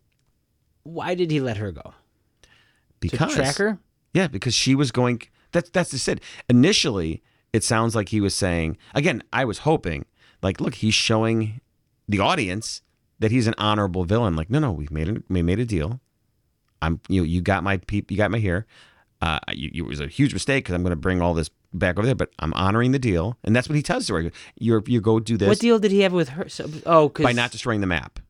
Why 0.83 1.15
did 1.15 1.31
he 1.31 1.41
let 1.41 1.59
her 1.59 1.73
go? 1.73 1.95
because 3.01 3.35
To 3.35 3.37
track 3.37 3.57
her? 3.57 3.79
Yeah, 4.15 4.29
because 4.29 4.55
she 4.55 4.75
was 4.75 4.93
going. 4.93 5.23
That's 5.53 5.71
that's 5.71 5.91
just 5.91 6.09
it. 6.09 6.21
Initially, 6.49 7.23
it 7.53 7.65
sounds 7.65 7.95
like 7.95 8.11
he 8.11 8.21
was 8.21 8.35
saying. 8.35 8.77
Again, 8.95 9.23
I 9.33 9.45
was 9.45 9.59
hoping, 9.59 10.05
like, 10.43 10.61
look, 10.61 10.77
he's 10.77 10.95
showing 10.95 11.61
the 12.09 12.21
audience 12.21 12.83
that 13.19 13.31
he's 13.31 13.47
an 13.47 13.55
honorable 13.59 14.05
villain. 14.05 14.37
Like, 14.37 14.51
no, 14.51 14.59
no, 14.59 14.73
we've 14.73 14.91
made 14.91 15.09
a, 15.09 15.23
we 15.29 15.43
made 15.43 15.59
a 15.59 15.65
deal. 15.65 16.01
I'm 16.83 17.01
you 17.09 17.25
you 17.25 17.43
got 17.43 17.63
my 17.65 17.79
peep, 17.79 18.11
you 18.11 18.17
got 18.17 18.31
my 18.31 18.39
here. 18.39 18.67
Uh, 19.23 19.39
you, 19.53 19.71
you, 19.75 19.85
it 19.85 19.89
was 19.89 20.01
a 20.01 20.07
huge 20.07 20.33
mistake 20.33 20.65
because 20.65 20.75
I'm 20.75 20.83
going 20.83 20.93
to 20.93 20.97
bring 20.97 21.21
all 21.21 21.35
this 21.35 21.51
back 21.73 21.99
over 21.99 22.07
there, 22.07 22.15
but 22.15 22.31
I'm 22.39 22.53
honoring 22.55 22.93
the 22.93 22.99
deal, 22.99 23.37
and 23.45 23.55
that's 23.55 23.69
what 23.69 23.77
he 23.77 23.83
tells 23.83 24.09
her. 24.09 24.31
You 24.59 24.83
you 24.87 25.01
go 25.01 25.21
do 25.21 25.37
this 25.37 25.49
What 25.49 25.59
deal 25.59 25.79
did 25.79 25.93
he 25.93 26.01
have 26.01 26.13
with 26.13 26.31
her? 26.31 26.49
So, 26.49 26.69
oh, 26.87 27.09
by 27.09 27.33
not 27.33 27.51
destroying 27.51 27.81
the 27.81 27.87
map. 27.87 28.21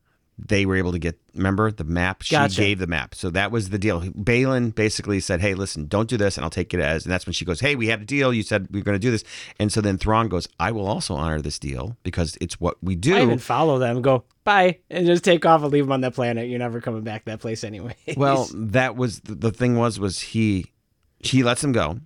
They 0.43 0.65
were 0.65 0.75
able 0.75 0.91
to 0.91 0.97
get. 0.97 1.19
Remember 1.35 1.71
the 1.71 1.83
map? 1.83 2.23
She 2.23 2.33
Gotcha. 2.33 2.59
gave 2.59 2.79
the 2.79 2.87
map, 2.87 3.13
so 3.13 3.29
that 3.29 3.51
was 3.51 3.69
the 3.69 3.77
deal. 3.77 4.01
Baylan 4.01 4.73
basically 4.73 5.19
said, 5.19 5.39
"Hey, 5.39 5.53
listen, 5.53 5.85
don't 5.85 6.09
do 6.09 6.17
this, 6.17 6.35
and 6.35 6.43
I'll 6.43 6.49
take 6.49 6.73
it 6.73 6.79
as." 6.79 7.05
And 7.05 7.11
that's 7.13 7.27
when 7.27 7.33
she 7.33 7.45
goes, 7.45 7.59
"Hey, 7.59 7.75
we 7.75 7.87
had 7.87 8.01
a 8.01 8.05
deal. 8.05 8.33
You 8.33 8.41
said 8.41 8.67
we 8.71 8.79
are 8.79 8.83
going 8.83 8.95
to 8.95 8.99
do 8.99 9.11
this." 9.11 9.23
And 9.59 9.71
so 9.71 9.81
then 9.81 9.99
Thrawn 9.99 10.29
goes, 10.29 10.47
"I 10.59 10.71
will 10.71 10.87
also 10.87 11.13
honor 11.13 11.41
this 11.41 11.59
deal 11.59 11.95
because 12.01 12.39
it's 12.41 12.59
what 12.59 12.77
we 12.81 12.95
do." 12.95 13.15
I 13.15 13.21
even 13.21 13.37
follow 13.37 13.77
them, 13.77 14.01
go 14.01 14.23
bye, 14.43 14.79
and 14.89 15.05
just 15.05 15.23
take 15.23 15.45
off 15.45 15.61
and 15.61 15.71
leave 15.71 15.83
them 15.83 15.91
on 15.91 16.01
that 16.01 16.15
planet. 16.15 16.49
You're 16.49 16.59
never 16.59 16.81
coming 16.81 17.03
back 17.03 17.25
to 17.25 17.31
that 17.31 17.39
place 17.39 17.63
anyway. 17.63 17.95
Well, 18.17 18.49
that 18.55 18.95
was 18.95 19.19
the, 19.19 19.35
the 19.35 19.51
thing 19.51 19.77
was 19.77 19.99
was 19.99 20.21
he 20.21 20.71
he 21.19 21.43
lets 21.43 21.63
him 21.63 21.71
go, 21.71 21.99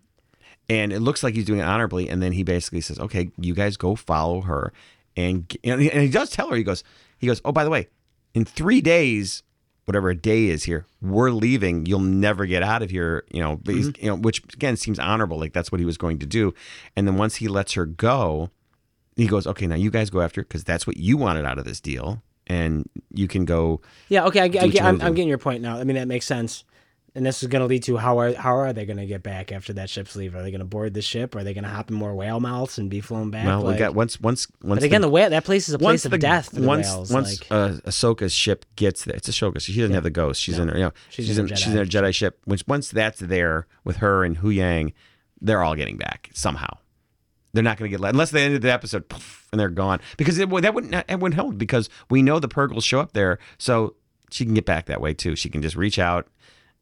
and 0.70 0.92
it 0.92 1.00
looks 1.00 1.24
like 1.24 1.36
he's 1.36 1.46
doing 1.46 1.60
it 1.60 1.64
honorably. 1.64 2.10
And 2.10 2.22
then 2.22 2.32
he 2.32 2.44
basically 2.44 2.82
says, 2.82 3.00
"Okay, 3.00 3.32
you 3.40 3.54
guys 3.54 3.78
go 3.78 3.96
follow 3.96 4.42
her," 4.42 4.74
and 5.16 5.52
and 5.64 5.82
he, 5.82 5.92
and 5.92 6.02
he 6.02 6.10
does 6.10 6.30
tell 6.30 6.50
her. 6.50 6.56
He 6.56 6.64
goes, 6.64 6.84
he 7.18 7.28
goes, 7.28 7.42
"Oh, 7.46 7.52
by 7.52 7.64
the 7.64 7.70
way, 7.70 7.88
in 8.34 8.46
three 8.46 8.82
days, 8.82 9.44
whatever 9.86 10.10
a 10.10 10.16
day 10.16 10.48
is 10.48 10.64
here, 10.64 10.86
we're 11.02 11.30
leaving. 11.32 11.86
You'll 11.86 12.00
never 12.00 12.46
get 12.46 12.64
out 12.64 12.82
of 12.82 12.90
here." 12.90 13.24
You 13.32 13.42
know, 13.42 13.62
he's- 13.66 13.88
mm-hmm. 13.88 14.04
you 14.04 14.10
know, 14.12 14.16
which 14.16 14.44
again 14.54 14.76
seems 14.78 15.00
honorable. 15.00 15.40
Like 15.40 15.54
that's 15.54 15.72
what 15.72 15.80
he 15.80 15.86
was 15.86 15.98
going 15.98 16.20
to 16.20 16.26
do. 16.26 16.54
And 16.96 17.08
then 17.08 17.18
once 17.18 17.36
he 17.36 17.48
lets 17.48 17.74
her 17.74 17.86
go, 17.86 18.50
he 19.16 19.28
goes, 19.28 19.46
"Okay, 19.48 19.68
now 19.68 19.76
you 19.76 19.92
guys 19.92 20.10
go 20.10 20.22
after 20.22 20.42
because 20.42 20.64
that's 20.64 20.86
what 20.88 20.98
you 20.98 21.18
wanted 21.18 21.46
out 21.46 21.58
of 21.58 21.66
this 21.66 21.80
deal." 21.80 22.22
And 22.48 22.88
you 23.12 23.28
can 23.28 23.44
go 23.44 23.82
yeah, 24.08 24.26
okay, 24.26 24.42
I, 24.42 24.48
get- 24.48 24.62
I 24.62 24.66
what 24.66 24.74
get, 24.74 24.82
you 24.84 24.88
I'm, 24.88 25.02
I'm 25.02 25.14
getting 25.16 25.30
your 25.30 25.40
point 25.40 25.64
now. 25.64 25.78
I 25.80 25.84
mean, 25.84 25.96
that 25.96 26.08
makes 26.08 26.28
sense. 26.28 26.64
And 27.16 27.26
this 27.26 27.42
is 27.42 27.48
going 27.48 27.62
to 27.62 27.66
lead 27.66 27.84
to 27.84 27.96
how 27.96 28.20
are 28.20 28.34
how 28.34 28.58
are 28.58 28.74
they 28.74 28.86
going 28.86 28.98
to 28.98 29.06
get 29.06 29.24
back 29.24 29.54
after 29.54 29.72
that 29.74 29.90
ship's 29.90 30.18
leave? 30.18 30.36
Are 30.36 30.44
they 30.44 30.52
going 30.52 30.60
to 30.60 30.66
board 30.66 30.94
the 30.94 31.02
ship? 31.02 31.34
Are 31.34 31.46
they 31.46 31.54
going 31.54 31.64
to 31.64 31.70
hop 31.70 31.90
in 31.90 31.96
more 31.96 32.14
whale 32.14 32.42
mouths 32.42 32.78
and 32.78 32.90
be 32.90 33.00
flown 33.00 33.32
back? 33.32 33.46
well. 33.46 33.62
Like- 33.62 33.76
we 33.76 33.80
got 33.80 33.96
once 33.96 34.20
once 34.20 34.48
once 34.62 34.84
again, 34.84 35.00
the 35.00 35.08
the 35.08 35.12
whale 35.12 35.30
that 35.30 35.46
place 35.46 35.70
is 35.70 35.74
a 35.74 35.80
place 35.80 36.04
once 36.04 36.06
of 36.06 36.12
the, 36.12 36.18
death 36.18 36.52
the 36.52 36.62
once 36.62 36.88
whales. 36.88 37.12
once 37.14 37.40
like, 37.40 37.52
uh, 37.52 37.70
Ahsoka's 37.86 38.34
ship 38.34 38.66
gets 38.76 39.06
there, 39.06 39.16
it's 39.16 39.30
Ahsoka. 39.30 39.62
So 39.62 39.72
she 39.72 39.80
doesn't 39.80 39.94
have 39.94 40.04
the 40.04 40.10
ghost. 40.10 40.42
She's 40.42 40.60
in 40.60 40.68
her, 40.68 40.78
you 40.78 40.84
know, 40.84 40.92
She's 41.10 41.28
she's, 41.28 41.38
in 41.38 41.48
in, 41.48 41.56
she's 41.56 41.74
in 41.74 41.78
a 41.78 41.86
Jedi 41.86 42.06
Jedi 42.06 42.14
ship. 42.14 42.42
Which 42.44 42.68
once 42.68 42.90
that's 42.90 43.20
there 43.20 43.68
with 43.86 43.98
her 43.98 44.26
and 44.26 44.40
Huyang, 44.40 44.92
they're 45.40 45.64
all 45.64 45.76
getting 45.76 45.98
back 45.98 46.30
somehow. 46.34 46.78
They're 47.54 47.64
not 47.64 47.78
going 47.78 47.90
to 47.90 47.94
get 47.94 48.02
let 48.02 48.14
unless 48.14 48.32
they 48.32 48.44
ended 48.44 48.64
the 48.64 48.74
episode 48.74 49.08
poof, 49.08 49.48
and 49.54 49.60
they're 49.62 49.70
gone 49.70 50.02
because 50.18 50.38
it, 50.38 50.50
that 50.50 50.74
wouldn't 50.74 50.92
that 50.92 51.20
wouldn't 51.22 51.36
help 51.36 51.58
because 51.58 51.90
we 52.10 52.22
know 52.22 52.40
the 52.40 52.50
Purrgils 52.50 52.84
show 52.84 53.00
up 53.00 53.14
there, 53.14 53.40
so 53.58 53.96
she 54.30 54.44
can 54.44 54.54
get 54.54 54.66
back 54.66 54.88
that 54.88 55.00
way 55.00 55.14
too. 55.14 55.38
She 55.38 55.50
can 55.50 55.62
just 55.62 55.78
reach 55.78 55.98
out 55.98 56.28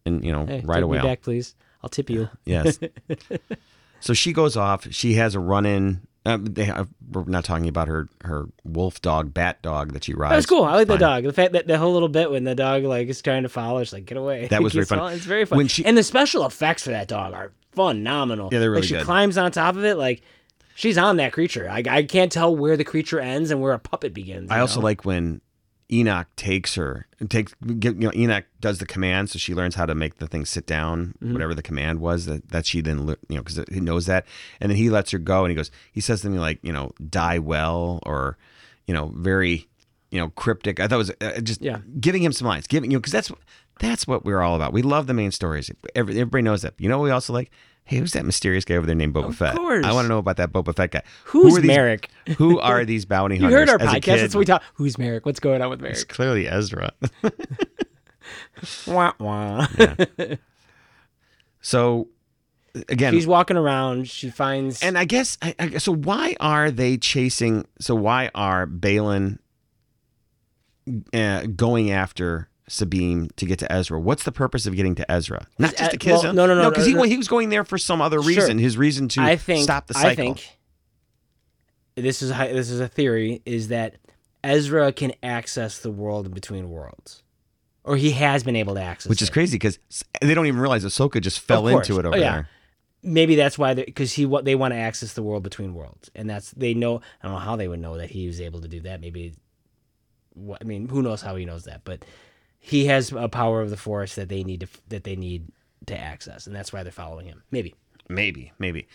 and 0.05 0.23
you 0.23 0.31
know 0.31 0.45
hey, 0.45 0.61
right 0.63 0.83
away. 0.83 0.97
me 0.97 1.03
back, 1.03 1.21
please. 1.21 1.55
I'll 1.83 1.89
tip 1.89 2.09
you. 2.09 2.29
Yes. 2.45 2.79
so 3.99 4.13
she 4.13 4.31
goes 4.33 4.55
off. 4.55 4.87
She 4.91 5.15
has 5.15 5.35
a 5.35 5.39
run 5.39 5.65
in. 5.65 6.07
Um, 6.25 6.45
they 6.45 6.63
have, 6.63 6.87
we're 7.11 7.25
not 7.25 7.43
talking 7.43 7.67
about 7.67 7.89
her 7.89 8.07
her 8.23 8.47
wolf 8.63 9.01
dog, 9.01 9.33
bat 9.33 9.61
dog 9.61 9.91
that 9.91 10.05
she 10.05 10.13
rides. 10.13 10.31
That 10.31 10.35
was 10.37 10.45
cool. 10.45 10.63
I 10.63 10.75
like 10.75 10.87
the 10.87 10.97
dog. 10.97 11.25
The 11.25 11.33
fact 11.33 11.51
that 11.51 11.67
the 11.67 11.77
whole 11.77 11.91
little 11.91 12.07
bit 12.07 12.31
when 12.31 12.45
the 12.45 12.55
dog 12.55 12.83
like 12.83 13.09
is 13.09 13.21
trying 13.21 13.43
to 13.43 13.49
follow, 13.49 13.79
it's 13.79 13.91
like 13.91 14.05
get 14.05 14.17
away. 14.17 14.47
That 14.47 14.63
was 14.63 14.73
very 14.73 14.85
fun. 14.85 15.13
It's 15.13 15.25
very 15.25 15.43
fun. 15.43 15.57
When 15.57 15.67
she- 15.67 15.85
and 15.85 15.97
the 15.97 16.03
special 16.03 16.45
effects 16.45 16.83
for 16.83 16.91
that 16.91 17.09
dog 17.09 17.33
are 17.33 17.51
phenomenal. 17.73 18.49
Yeah, 18.53 18.59
they're 18.59 18.71
really 18.71 18.81
like 18.83 18.87
she 18.87 18.95
good. 18.95 19.03
climbs 19.03 19.37
on 19.37 19.51
top 19.51 19.75
of 19.75 19.83
it, 19.83 19.97
like 19.97 20.21
she's 20.75 20.97
on 20.97 21.17
that 21.17 21.33
creature. 21.33 21.69
I, 21.69 21.83
I 21.89 22.03
can't 22.03 22.31
tell 22.31 22.55
where 22.55 22.77
the 22.77 22.85
creature 22.85 23.19
ends 23.19 23.51
and 23.51 23.61
where 23.61 23.73
a 23.73 23.79
puppet 23.79 24.13
begins. 24.13 24.49
I 24.49 24.55
you 24.55 24.61
also 24.61 24.79
like 24.79 25.03
when 25.03 25.41
Enoch 25.91 26.27
takes 26.35 26.75
her 26.75 27.07
and 27.19 27.29
takes 27.29 27.53
you 27.67 27.91
know 27.93 28.11
Enoch 28.15 28.45
does 28.61 28.79
the 28.79 28.85
command 28.85 29.29
so 29.29 29.37
she 29.37 29.53
learns 29.53 29.75
how 29.75 29.85
to 29.85 29.93
make 29.93 30.15
the 30.17 30.27
thing 30.27 30.45
sit 30.45 30.65
down 30.65 31.13
Mm-hmm. 31.21 31.33
whatever 31.33 31.53
the 31.53 31.61
command 31.61 31.99
was 31.99 32.25
that, 32.25 32.49
that 32.49 32.65
she 32.65 32.81
then 32.81 32.99
you 33.29 33.35
know 33.35 33.43
because 33.43 33.63
he 33.71 33.79
knows 33.79 34.05
that. 34.07 34.25
And 34.61 34.69
then 34.69 34.77
he 34.77 34.89
lets 34.89 35.11
her 35.11 35.17
go 35.19 35.43
and 35.43 35.51
he 35.51 35.55
goes 35.55 35.71
he 35.91 36.01
says 36.01 36.21
something 36.21 36.39
like 36.39 36.59
you 36.63 36.71
know 36.73 36.91
die 37.09 37.39
well 37.39 37.99
or 38.03 38.37
you 38.87 38.93
know 38.93 39.11
very 39.15 39.67
you 40.11 40.19
know 40.19 40.29
cryptic. 40.29 40.79
I 40.79 40.87
thought 40.87 40.95
it 40.95 40.97
was 40.97 41.11
uh, 41.21 41.41
just 41.41 41.61
Yeah. 41.61 41.79
giving 41.99 42.23
him 42.23 42.31
some 42.31 42.47
lines 42.47 42.67
giving 42.67 42.89
you 42.91 42.97
know 42.97 43.01
because 43.01 43.13
that's 43.13 43.31
that's 43.79 44.05
what 44.07 44.23
we're 44.23 44.41
all 44.41 44.55
about. 44.55 44.71
We 44.71 44.83
love 44.83 45.07
the 45.07 45.13
main 45.15 45.31
stories. 45.31 45.69
Every, 45.95 46.13
everybody 46.13 46.43
knows 46.43 46.61
that. 46.61 46.75
You 46.77 46.87
know 46.89 46.97
what 46.99 47.05
we 47.05 47.11
also 47.11 47.33
like 47.33 47.51
hey 47.85 47.97
who's 47.97 48.13
that 48.13 48.25
mysterious 48.25 48.63
guy 48.65 48.75
over 48.75 48.85
there 48.85 48.95
named 48.95 49.13
Boba 49.13 49.27
Of 49.29 49.35
Fett 49.37 49.55
course. 49.55 49.85
I 49.85 49.91
want 49.93 50.05
to 50.05 50.09
know 50.09 50.17
about 50.17 50.37
that 50.37 50.51
Boba 50.51 50.75
Fett 50.75 50.91
guy 50.91 51.03
Who's 51.25 51.55
Who 51.55 51.61
these- 51.61 51.67
Marrok? 51.67 52.07
who 52.37 52.59
are 52.59 52.85
these 52.85 53.05
bounty 53.05 53.37
hunters? 53.37 53.51
You 53.51 53.57
heard 53.57 53.69
our 53.69 53.81
as 53.81 53.89
podcast. 53.95 54.17
That's 54.21 54.35
what 54.35 54.39
we 54.39 54.45
talk. 54.45 54.63
Who's 54.75 54.97
Marrok? 54.97 55.25
What's 55.25 55.39
going 55.39 55.61
on 55.61 55.69
with 55.69 55.81
Marrok? 55.81 55.95
It's 55.95 56.03
clearly 56.03 56.47
Ezra. 56.47 56.91
Wah, 58.87 59.11
wah. 59.19 59.67
so 61.61 62.07
again, 62.87 63.13
She's 63.13 63.27
walking 63.27 63.57
around. 63.57 64.07
She 64.07 64.29
finds 64.29 64.81
and 64.81 64.97
I 64.97 65.03
guess 65.05 65.37
I, 65.41 65.53
I, 65.59 65.77
so. 65.77 65.93
Why 65.93 66.35
are 66.39 66.71
they 66.71 66.97
chasing? 66.97 67.65
So 67.79 67.95
why 67.95 68.31
are 68.33 68.65
Baylan 68.65 69.39
uh, 71.13 71.45
going 71.55 71.91
after 71.91 72.47
Sabine 72.73 73.29
to 73.35 73.45
get 73.45 73.59
to 73.59 73.71
Ezra? 73.71 73.99
What's 73.99 74.23
the 74.23 74.31
purpose 74.31 74.65
of 74.65 74.75
getting 74.75 74.95
to 74.95 75.11
Ezra? 75.11 75.47
Not 75.59 75.75
just 75.75 75.91
to 75.91 75.97
kiss 75.97 76.11
well, 76.23 76.31
him. 76.31 76.35
no, 76.35 76.47
no, 76.47 76.55
no, 76.61 76.69
because 76.69 76.85
no, 76.87 76.89
he 76.89 76.93
no. 76.95 77.03
he 77.03 77.17
was 77.17 77.27
going 77.27 77.49
there 77.49 77.63
for 77.63 77.77
some 77.77 78.01
other 78.01 78.21
Sure. 78.21 78.27
reason. 78.29 78.57
His 78.57 78.77
reason 78.77 79.07
to 79.09 79.21
I 79.21 79.35
think 79.35 79.63
stop 79.63 79.87
the 79.87 79.93
cycle. 79.93 80.09
I 80.09 80.15
think 80.15 80.47
this 81.95 82.21
is 82.21 82.31
hi- 82.31 82.51
this 82.51 82.69
is 82.69 82.79
a 82.79 82.87
theory 82.87 83.41
is 83.45 83.67
that 83.69 83.97
Ezra 84.43 84.91
can 84.91 85.13
access 85.21 85.79
the 85.79 85.91
world 85.91 86.25
in 86.25 86.31
between 86.33 86.69
worlds, 86.69 87.23
or 87.83 87.95
he 87.97 88.11
has 88.11 88.43
been 88.43 88.55
able 88.55 88.75
to 88.75 88.81
access, 88.81 89.09
which 89.09 89.21
is 89.21 89.29
it. 89.29 89.31
crazy 89.31 89.55
because 89.57 89.77
they 90.21 90.33
don't 90.33 90.47
even 90.47 90.59
realize 90.59 90.83
Ahsoka 90.83 91.21
just 91.21 91.39
fell 91.39 91.67
into 91.67 91.99
it 91.99 92.05
oh, 92.05 92.09
over 92.09 92.17
Oh, 92.17 92.19
yeah. 92.19 92.31
there. 92.31 92.49
Maybe 93.05 93.35
that's 93.35 93.57
why 93.59 93.73
because 93.73 94.13
he 94.13 94.25
what 94.25 94.45
they 94.45 94.55
want 94.55 94.73
to 94.73 94.77
access 94.79 95.13
the 95.13 95.21
world 95.23 95.43
between 95.43 95.73
worlds, 95.73 96.09
and 96.15 96.29
that's 96.29 96.51
they 96.51 96.73
know. 96.73 97.01
I 97.21 97.27
don't 97.27 97.33
know 97.33 97.39
how 97.39 97.55
they 97.55 97.67
would 97.67 97.79
know 97.79 97.97
that 97.97 98.09
he 98.09 98.27
was 98.27 98.41
able 98.41 98.61
to 98.61 98.67
do 98.67 98.79
that. 98.81 99.01
Maybe, 99.01 99.33
what 100.33 100.59
I 100.61 100.63
mean, 100.65 100.87
who 100.87 101.01
knows 101.01 101.21
how 101.21 101.35
he 101.35 101.45
knows 101.45 101.65
that, 101.65 101.81
but 101.83 102.03
he 102.65 102.85
has 102.85 103.11
a 103.11 103.27
power 103.27 103.61
of 103.61 103.69
the 103.69 103.77
force 103.77 104.15
that 104.15 104.29
they 104.29 104.41
need 104.41 104.61
to 104.61 104.67
that 104.87 105.03
they 105.03 105.17
need 105.17 105.49
to 105.85 105.97
access, 105.99 106.47
and 106.47 106.55
that's 106.55 106.71
why 106.71 106.81
they're 106.81 106.93
following 106.93 107.25
him. 107.25 107.43
Maybe. 107.51 107.75
Maybe, 108.07 108.53
maybe. 108.57 108.87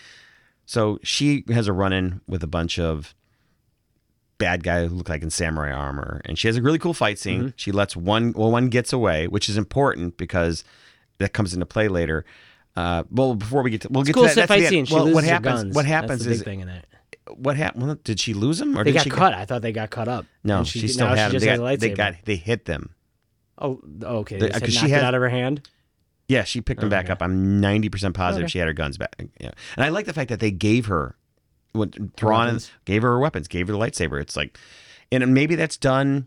So 0.64 0.98
she 1.02 1.44
has 1.48 1.68
a 1.68 1.72
run 1.74 1.92
in 1.92 2.22
with 2.26 2.42
a 2.42 2.46
bunch 2.46 2.78
of 2.78 3.14
bad 4.38 4.64
guy 4.64 4.86
who 4.86 4.94
looked 4.94 5.10
like 5.10 5.22
in 5.22 5.28
samurai 5.28 5.70
armor, 5.70 6.22
and 6.24 6.38
she 6.38 6.48
has 6.48 6.56
a 6.56 6.62
really 6.62 6.78
cool 6.78 6.94
fight 6.94 7.18
scene. 7.18 7.40
Mm-hmm. 7.40 7.48
She 7.56 7.70
lets 7.70 7.94
one 7.94 8.32
well 8.34 8.50
one 8.50 8.70
gets 8.70 8.92
away, 8.92 9.28
which 9.28 9.50
is 9.50 9.58
important 9.58 10.16
because 10.16 10.64
that 11.18 11.34
comes 11.34 11.52
into 11.52 11.66
play 11.66 11.88
later. 11.88 12.24
Uh, 12.74 13.04
well, 13.10 13.34
before 13.34 13.62
we 13.62 13.70
get 13.70 13.82
to 13.82 13.88
we'll 13.90 14.04
get 14.04 14.14
Cool 14.14 14.22
to 14.22 14.28
that. 14.28 14.34
that's 14.34 14.48
fight 14.48 14.60
the 14.60 14.68
scene. 14.68 14.86
Well, 14.90 15.12
what 15.12 15.24
happens? 15.24 15.74
What 15.74 15.84
happens 15.84 16.26
is 16.26 16.42
thing 16.42 16.60
in 16.60 16.70
what 17.36 17.56
happened? 17.56 17.86
Well, 17.86 17.98
did 18.02 18.18
she 18.18 18.32
lose 18.32 18.58
them 18.58 18.78
or 18.78 18.84
They 18.84 18.92
did 18.92 18.98
got 18.98 19.04
she 19.04 19.10
cut. 19.10 19.34
I 19.34 19.44
thought 19.44 19.60
they 19.60 19.72
got 19.72 19.90
cut 19.90 20.08
up. 20.08 20.24
No, 20.42 20.58
And 20.58 20.66
she, 20.66 20.88
still 20.88 21.08
had 21.08 21.32
she 21.32 21.38
them. 21.38 21.40
They 21.40 21.50
has 21.50 21.58
got, 21.58 21.80
they 21.80 21.90
got 21.90 22.14
they 22.24 22.36
hit 22.36 22.64
them. 22.64 22.94
Oh, 23.60 23.80
okay. 24.02 24.38
The- 24.38 24.46
They 24.46 24.52
said 24.52 24.62
'cause 24.62 24.74
she 24.74 24.88
had- 24.88 25.02
it 25.02 25.04
out 25.04 25.14
of 25.14 25.20
her 25.20 25.28
hand. 25.28 25.68
Yeah, 26.28 26.44
she 26.44 26.60
picked 26.60 26.80
them 26.80 26.90
back 26.90 27.06
Okay. 27.06 27.12
up. 27.12 27.22
I'm 27.22 27.60
90% 27.60 28.14
positive 28.14 28.44
Okay. 28.44 28.50
she 28.52 28.58
had 28.58 28.68
her 28.68 28.74
guns 28.74 28.98
back. 28.98 29.16
Yeah. 29.40 29.50
And 29.76 29.84
I 29.84 29.88
like 29.88 30.04
the 30.06 30.12
fact 30.12 30.28
that 30.28 30.40
they 30.40 30.50
gave 30.50 30.86
her 30.86 31.14
what 31.72 31.94
Thrawn 32.16 32.46
weapons. 32.46 32.70
gave 32.84 33.02
her 33.02 33.08
her 33.10 33.18
weapons, 33.18 33.48
gave 33.48 33.66
her 33.68 33.72
the 33.72 33.78
lightsaber. 33.78 34.20
It's 34.20 34.36
like 34.36 34.58
and 35.10 35.32
maybe 35.32 35.54
that's 35.54 35.76
done 35.78 36.26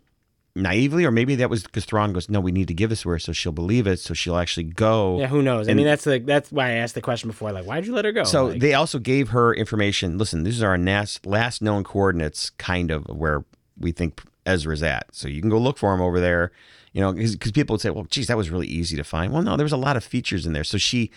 naively 0.55 1.05
or 1.05 1.11
maybe 1.11 1.36
that 1.36 1.49
was 1.49 1.63
because 1.63 1.86
Thrawn 1.86 2.13
goes, 2.13 2.29
"No, 2.29 2.39
we 2.39 2.51
need 2.51 2.67
to 2.67 2.73
give 2.73 2.89
this 2.89 3.03
to 3.03 3.09
her 3.09 3.19
so 3.19 3.32
she'll 3.32 3.51
believe 3.51 3.86
it, 3.88 3.99
so 3.99 4.13
she'll 4.15 4.38
actually 4.38 4.63
go." 4.63 5.19
Yeah, 5.19 5.27
who 5.27 5.41
knows? 5.43 5.69
I 5.69 5.73
mean, 5.75 5.86
that's 5.86 6.03
the 6.03 6.17
that's 6.19 6.51
why 6.51 6.69
I 6.69 6.71
asked 6.73 6.95
the 6.95 7.01
question 7.01 7.29
before. 7.29 7.51
Like, 7.51 7.65
why'd 7.65 7.86
you 7.86 7.93
let 7.93 8.03
her 8.05 8.11
go? 8.11 8.23
So 8.23 8.47
Like, 8.47 8.59
they 8.59 8.73
also 8.73 8.97
gave 8.99 9.29
her 9.29 9.53
information. 9.53 10.17
Listen, 10.17 10.43
these 10.43 10.61
are 10.63 10.69
our 10.71 10.77
last, 10.77 11.25
last 11.25 11.61
known 11.61 11.84
coordinates, 11.84 12.49
kind 12.57 12.89
of 12.91 13.05
where 13.05 13.45
we 13.79 13.91
think 13.91 14.21
Ezra's 14.45 14.84
at. 14.84 15.05
So 15.13 15.27
you 15.27 15.41
can 15.41 15.49
go 15.51 15.57
look 15.59 15.77
for 15.77 15.93
him 15.93 16.01
over 16.01 16.19
there. 16.19 16.51
You 16.93 17.01
know, 17.01 17.13
because 17.13 17.51
people 17.53 17.73
would 17.75 17.81
say, 17.81 17.89
"Well, 17.89 18.05
geez, 18.09 18.27
that 18.27 18.35
was 18.37 18.49
really 18.49 18.67
easy 18.67 18.97
to 18.97 19.03
find." 19.03 19.31
Well, 19.31 19.41
no, 19.43 19.55
there 19.57 19.63
was 19.65 19.71
a 19.71 19.77
lot 19.77 19.95
of 19.97 20.03
features 20.03 20.45
in 20.45 20.53
there. 20.53 20.63
So 20.65 20.77
she, 20.77 21.09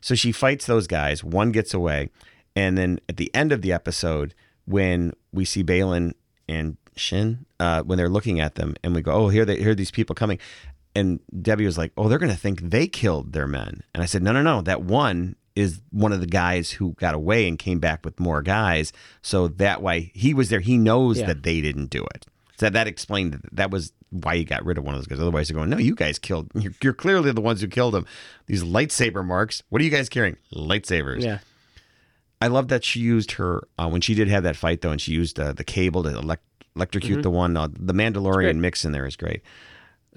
so 0.00 0.14
she 0.14 0.30
fights 0.32 0.66
those 0.66 0.86
guys. 0.86 1.24
One 1.24 1.52
gets 1.52 1.72
away, 1.72 2.10
and 2.54 2.76
then 2.76 3.00
at 3.08 3.16
the 3.16 3.34
end 3.34 3.50
of 3.52 3.62
the 3.62 3.72
episode, 3.72 4.34
when 4.66 5.12
we 5.32 5.44
see 5.44 5.64
Baylan 5.64 6.12
and 6.48 6.76
Shin, 6.96 7.46
uh, 7.58 7.82
when 7.82 7.96
they're 7.96 8.10
looking 8.10 8.40
at 8.40 8.56
them, 8.56 8.74
and 8.84 8.94
we 8.94 9.00
go, 9.00 9.12
"Oh, 9.12 9.28
here 9.28 9.44
they 9.46 9.56
here 9.58 9.70
are 9.70 9.74
these 9.74 9.90
people 9.90 10.14
coming," 10.14 10.38
and 10.94 11.20
Debbie 11.40 11.64
was 11.64 11.78
like, 11.78 11.92
"Oh, 11.96 12.08
they're 12.08 12.18
going 12.18 12.30
to 12.32 12.36
think 12.38 12.60
they 12.60 12.86
killed 12.86 13.32
their 13.32 13.46
men," 13.46 13.82
and 13.94 14.02
I 14.02 14.06
said, 14.06 14.22
"No, 14.22 14.32
no, 14.32 14.42
no. 14.42 14.60
That 14.60 14.82
one 14.82 15.36
is 15.56 15.80
one 15.90 16.12
of 16.12 16.20
the 16.20 16.26
guys 16.26 16.70
who 16.72 16.92
got 16.92 17.14
away 17.14 17.46
and 17.46 17.58
came 17.58 17.78
back 17.78 18.04
with 18.06 18.18
more 18.18 18.40
guys. 18.42 18.90
So 19.20 19.48
that 19.48 19.82
way 19.82 20.10
he 20.14 20.32
was 20.32 20.48
there. 20.48 20.60
He 20.60 20.78
knows 20.78 21.18
Yeah. 21.20 21.26
that 21.26 21.42
they 21.42 21.60
didn't 21.60 21.90
do 21.90 22.04
it. 22.14 22.26
So 22.62 22.70
that 22.74 22.86
explained 22.86 23.32
that, 23.34 23.40
that 23.56 23.70
was 23.70 23.92
why 24.10 24.34
you 24.34 24.44
got 24.44 24.64
rid 24.64 24.78
of 24.78 24.84
one 24.84 24.94
of 24.94 25.00
those 25.00 25.06
guys. 25.06 25.20
Otherwise, 25.20 25.48
they're 25.48 25.56
going, 25.56 25.70
no, 25.70 25.78
you 25.78 25.94
guys 25.94 26.18
killed. 26.18 26.50
You're, 26.54 26.72
you're 26.82 26.92
clearly 26.92 27.32
the 27.32 27.40
ones 27.40 27.60
who 27.60 27.68
killed 27.68 27.94
him. 27.94 28.06
These 28.46 28.62
lightsaber 28.62 29.24
marks. 29.24 29.62
What 29.68 29.80
are 29.80 29.84
you 29.84 29.90
guys 29.90 30.08
carrying? 30.08 30.36
Lightsabers. 30.54 31.22
yeah, 31.22 31.38
I 32.40 32.48
love 32.48 32.68
that 32.68 32.84
she 32.84 33.00
used 33.00 33.32
her 33.32 33.66
uh, 33.78 33.88
when 33.88 34.00
she 34.00 34.14
did 34.14 34.28
have 34.28 34.42
that 34.44 34.56
fight 34.56 34.80
though, 34.80 34.90
and 34.90 35.00
she 35.00 35.12
used 35.12 35.38
uh, 35.38 35.52
the 35.52 35.64
cable 35.64 36.02
to 36.02 36.10
elect- 36.10 36.44
electrocute 36.76 37.22
the 37.22 37.30
one. 37.30 37.56
Uh, 37.56 37.68
the 37.72 37.92
Mandalorian 37.94 38.56
mix 38.58 38.84
in 38.84 38.92
there 38.92 39.06
is 39.06 39.16
great. 39.16 39.42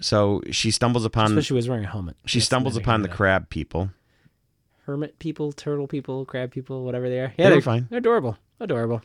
So 0.02 0.42
she 0.52 0.72
stumbles 0.72 1.06
upon 1.06 1.26
especially 1.28 1.44
she 1.44 1.54
was 1.54 1.70
wearing 1.70 1.86
a 1.86 1.90
helmet. 1.90 2.18
she 2.26 2.40
That's 2.40 2.48
stumbles 2.48 2.76
upon 2.78 3.02
the 3.02 3.08
crab 3.10 3.50
people. 3.50 3.92
hermit 4.86 5.20
people, 5.20 5.52
turtle 5.54 5.88
people, 5.88 6.26
crab 6.26 6.52
people, 6.52 6.84
whatever 6.84 7.10
they 7.10 7.20
are. 7.20 7.34
Yeah, 7.38 7.50
they're 7.50 7.62
fine. 7.62 7.88
They're 7.90 8.00
adorable, 8.00 8.38
adorable. 8.60 9.02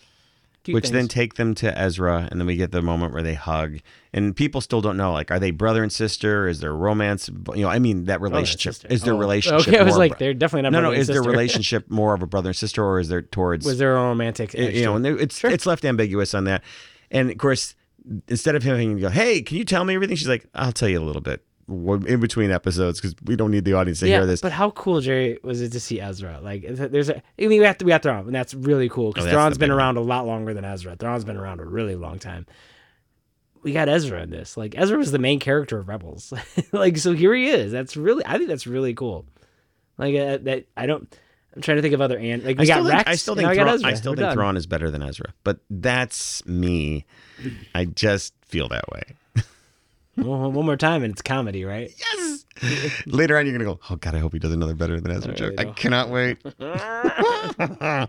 Cute 0.62 0.74
which 0.74 0.90
then 0.90 1.08
take 1.08 1.34
them 1.34 1.54
to 1.54 1.78
Ezra, 1.78 2.28
and 2.30 2.38
then 2.38 2.46
we 2.46 2.54
get 2.54 2.70
the 2.70 2.82
moment 2.82 3.14
where 3.14 3.22
they 3.22 3.32
hug, 3.32 3.78
and 4.12 4.36
people 4.36 4.60
still 4.60 4.82
don't 4.82 4.98
know, 4.98 5.10
like, 5.12 5.30
are 5.30 5.38
they 5.38 5.50
brother 5.52 5.82
and 5.82 5.90
sister? 5.90 6.46
Is 6.48 6.60
there 6.60 6.74
romance? 6.74 7.30
You 7.54 7.62
know, 7.62 7.68
I 7.70 7.78
mean, 7.78 8.04
that 8.04 8.20
relationship 8.20 8.74
sister. 8.74 8.88
is 8.88 9.00
their 9.02 9.14
Oh, 9.14 9.18
relationship. 9.18 9.68
Okay, 9.68 9.78
I 9.78 9.82
was 9.84 9.96
like, 9.96 10.12
bro- 10.12 10.18
they're 10.18 10.34
definitely 10.34 10.62
not. 10.68 10.72
no, 10.72 10.82
no, 10.82 10.92
is 10.92 11.06
their 11.06 11.22
relationship 11.32 11.90
more 11.90 12.12
of 12.12 12.20
a 12.22 12.26
brother 12.26 12.50
and 12.50 12.56
sister, 12.56 12.84
or 12.84 13.00
is 13.00 13.08
there 13.08 13.22
towards 13.22 13.64
was 13.64 13.78
there 13.78 13.96
a 13.96 14.02
romantic? 14.02 14.54
Eh, 14.54 14.68
you 14.70 14.84
know? 14.84 14.96
And 14.96 15.06
it's 15.06 15.38
Sure. 15.38 15.50
it's 15.50 15.64
left 15.64 15.84
ambiguous 15.86 16.34
on 16.34 16.44
that, 16.44 16.62
and 17.10 17.30
of 17.30 17.38
course, 17.38 17.74
instead 18.28 18.54
of 18.54 18.62
him 18.62 18.72
having 18.72 18.96
to 18.96 19.00
go, 19.02 19.08
hey, 19.08 19.40
can 19.40 19.56
you 19.56 19.64
tell 19.64 19.84
me 19.86 19.94
everything? 19.94 20.16
She's 20.16 20.28
like, 20.28 20.44
I'll 20.54 20.72
tell 20.72 20.88
you 20.90 21.00
a 21.00 21.04
little 21.04 21.22
bit 21.22 21.42
in 21.70 22.20
between 22.20 22.50
episodes 22.50 23.00
because 23.00 23.14
we 23.24 23.36
don't 23.36 23.50
need 23.50 23.64
the 23.64 23.74
audience 23.74 24.00
to 24.00 24.08
yeah, 24.08 24.18
hear 24.18 24.26
this. 24.26 24.40
but 24.40 24.52
how 24.52 24.70
cool, 24.70 25.00
Jerry, 25.00 25.38
was 25.42 25.60
it 25.60 25.72
to 25.72 25.80
see 25.80 26.00
Ezra? 26.00 26.40
Like, 26.42 26.64
there's 26.66 27.08
a. 27.08 27.16
I 27.16 27.22
mean, 27.38 27.60
we 27.60 27.66
have 27.66 27.78
to. 27.78 27.84
We 27.84 27.92
have 27.92 28.02
Thrawn, 28.02 28.26
and 28.26 28.34
that's 28.34 28.54
really 28.54 28.88
cool 28.88 29.12
because 29.12 29.26
Oh, 29.26 29.30
Thrawn's 29.30 29.58
been 29.58 29.68
big 29.68 29.74
one. 29.74 29.78
around 29.78 29.96
a 29.96 30.00
lot 30.00 30.26
longer 30.26 30.52
than 30.52 30.64
Ezra. 30.64 30.96
Thrawn's 30.96 31.24
been 31.24 31.36
around 31.36 31.60
a 31.60 31.64
really 31.64 31.94
long 31.96 32.18
time. 32.18 32.46
We 33.62 33.72
got 33.72 33.88
Ezra 33.88 34.22
in 34.22 34.30
this. 34.30 34.56
Like, 34.56 34.74
Ezra 34.76 34.96
was 34.98 35.12
the 35.12 35.18
main 35.18 35.38
character 35.38 35.78
of 35.78 35.88
Rebels. 35.88 36.32
like, 36.72 36.96
so 36.96 37.12
here 37.12 37.34
he 37.34 37.48
is. 37.48 37.72
That's 37.72 37.96
really. 37.96 38.24
I 38.26 38.36
think 38.36 38.48
that's 38.48 38.66
really 38.66 38.94
cool. 38.94 39.26
Like 39.98 40.14
uh, 40.16 40.38
that. 40.42 40.64
I 40.76 40.86
don't. 40.86 41.14
I'm 41.54 41.62
trying 41.62 41.78
to 41.78 41.82
think 41.82 41.94
of 41.94 42.00
other 42.00 42.16
and 42.16 42.44
like 42.44 42.58
I 42.58 42.60
we 42.60 42.66
still 42.66 42.76
got 42.76 42.82
think, 42.82 42.94
Rex. 42.94 43.10
I 43.10 43.14
still 43.16 43.34
think 43.34 43.44
now 43.44 43.50
we 43.50 43.56
got 43.56 43.64
Thrawn, 43.64 43.74
Ezra. 43.74 43.88
I 43.90 43.94
still 43.94 44.12
We're 44.12 44.16
think 44.16 44.26
done. 44.28 44.34
Thrawn 44.34 44.56
is 44.56 44.66
better 44.66 44.90
than 44.90 45.02
Ezra, 45.02 45.34
but 45.42 45.58
that's 45.68 46.46
me. 46.46 47.06
I 47.74 47.86
just 47.86 48.34
feel 48.42 48.68
that 48.68 48.88
way. 48.92 49.02
One 50.22 50.52
one 50.54 50.66
more 50.66 50.76
time, 50.76 51.02
and 51.02 51.12
it's 51.12 51.22
comedy, 51.22 51.64
right? 51.64 51.90
Yes. 51.98 52.44
Later 53.06 53.38
on, 53.38 53.46
you're 53.46 53.52
gonna 53.56 53.64
go. 53.64 53.80
Oh 53.90 53.96
God, 53.96 54.14
I 54.14 54.18
hope 54.18 54.32
he 54.32 54.38
does 54.38 54.52
another 54.52 54.74
better 54.74 55.00
than 55.00 55.10
Ezra 55.12 55.32
I 55.32 55.34
joke. 55.34 55.50
really 55.58 55.68
I 55.70 55.72
cannot 55.72 56.10
wait. 56.10 56.38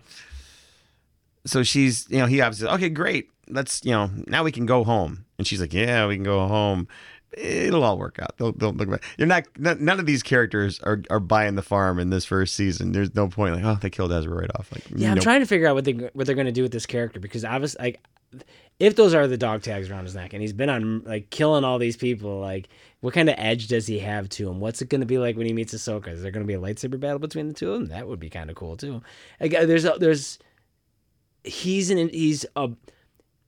so 1.46 1.62
she's, 1.62 2.06
you 2.10 2.18
know, 2.18 2.26
he 2.26 2.40
obviously, 2.40 2.68
okay, 2.68 2.88
great. 2.88 3.28
Let's, 3.48 3.84
you 3.84 3.90
know, 3.92 4.10
now 4.26 4.44
we 4.44 4.52
can 4.52 4.66
go 4.66 4.84
home. 4.84 5.24
And 5.38 5.46
she's 5.46 5.60
like, 5.60 5.72
yeah, 5.72 6.06
we 6.06 6.14
can 6.14 6.22
go 6.24 6.46
home. 6.46 6.86
It'll 7.32 7.82
all 7.82 7.98
work 7.98 8.18
out. 8.20 8.36
Don't, 8.36 8.56
don't 8.58 8.76
look 8.76 8.90
back. 8.90 9.02
You're 9.16 9.26
not. 9.26 9.44
n- 9.64 9.78
None 9.82 9.98
of 9.98 10.04
these 10.06 10.22
characters 10.22 10.78
are, 10.80 11.02
are 11.10 11.18
buying 11.18 11.54
the 11.54 11.62
farm 11.62 11.98
in 11.98 12.10
this 12.10 12.26
first 12.26 12.54
season. 12.54 12.92
There's 12.92 13.14
no 13.14 13.26
point. 13.28 13.54
Like, 13.56 13.64
oh, 13.64 13.78
they 13.80 13.88
killed 13.90 14.12
Ezra 14.12 14.34
right 14.34 14.50
off. 14.58 14.70
Like, 14.70 14.84
Yeah, 14.94 15.08
I'm 15.08 15.14
nope. 15.14 15.24
trying 15.24 15.40
to 15.40 15.46
figure 15.46 15.66
out 15.66 15.74
what 15.74 15.84
they 15.86 15.92
what 15.92 16.26
they're 16.26 16.36
gonna 16.36 16.52
do 16.52 16.62
with 16.62 16.72
this 16.72 16.84
character 16.84 17.20
because 17.20 17.42
obviously, 17.44 17.82
like, 17.82 18.44
if 18.82 18.96
those 18.96 19.14
are 19.14 19.28
the 19.28 19.36
dog 19.36 19.62
tags 19.62 19.88
around 19.88 20.02
his 20.02 20.16
neck, 20.16 20.32
and 20.32 20.42
he's 20.42 20.52
been 20.52 20.68
on 20.68 21.04
like 21.04 21.30
killing 21.30 21.62
all 21.62 21.78
these 21.78 21.96
people, 21.96 22.40
like, 22.40 22.68
what 22.98 23.14
kind 23.14 23.28
of 23.28 23.36
edge 23.38 23.68
does 23.68 23.86
he 23.86 24.00
have 24.00 24.28
to 24.30 24.48
him? 24.48 24.58
What's 24.58 24.82
it 24.82 24.88
gonna 24.88 25.06
be 25.06 25.18
like 25.18 25.36
when 25.36 25.46
he 25.46 25.52
meets 25.52 25.72
Ahsoka? 25.72 26.08
Is 26.08 26.20
there 26.20 26.32
gonna 26.32 26.46
be 26.46 26.54
a 26.54 26.60
lightsaber 26.60 26.98
battle 26.98 27.20
between 27.20 27.46
the 27.46 27.54
two 27.54 27.72
of 27.72 27.78
them? 27.78 27.88
That 27.90 28.08
would 28.08 28.18
be 28.18 28.28
kind 28.28 28.50
of 28.50 28.56
cool 28.56 28.76
too. 28.76 29.00
Like, 29.40 29.54
uh, 29.54 29.66
there's 29.66 29.84
a, 29.84 29.94
there's 30.00 30.40
he's 31.44 31.90
an 31.90 32.08
he's 32.08 32.44
a 32.56 32.70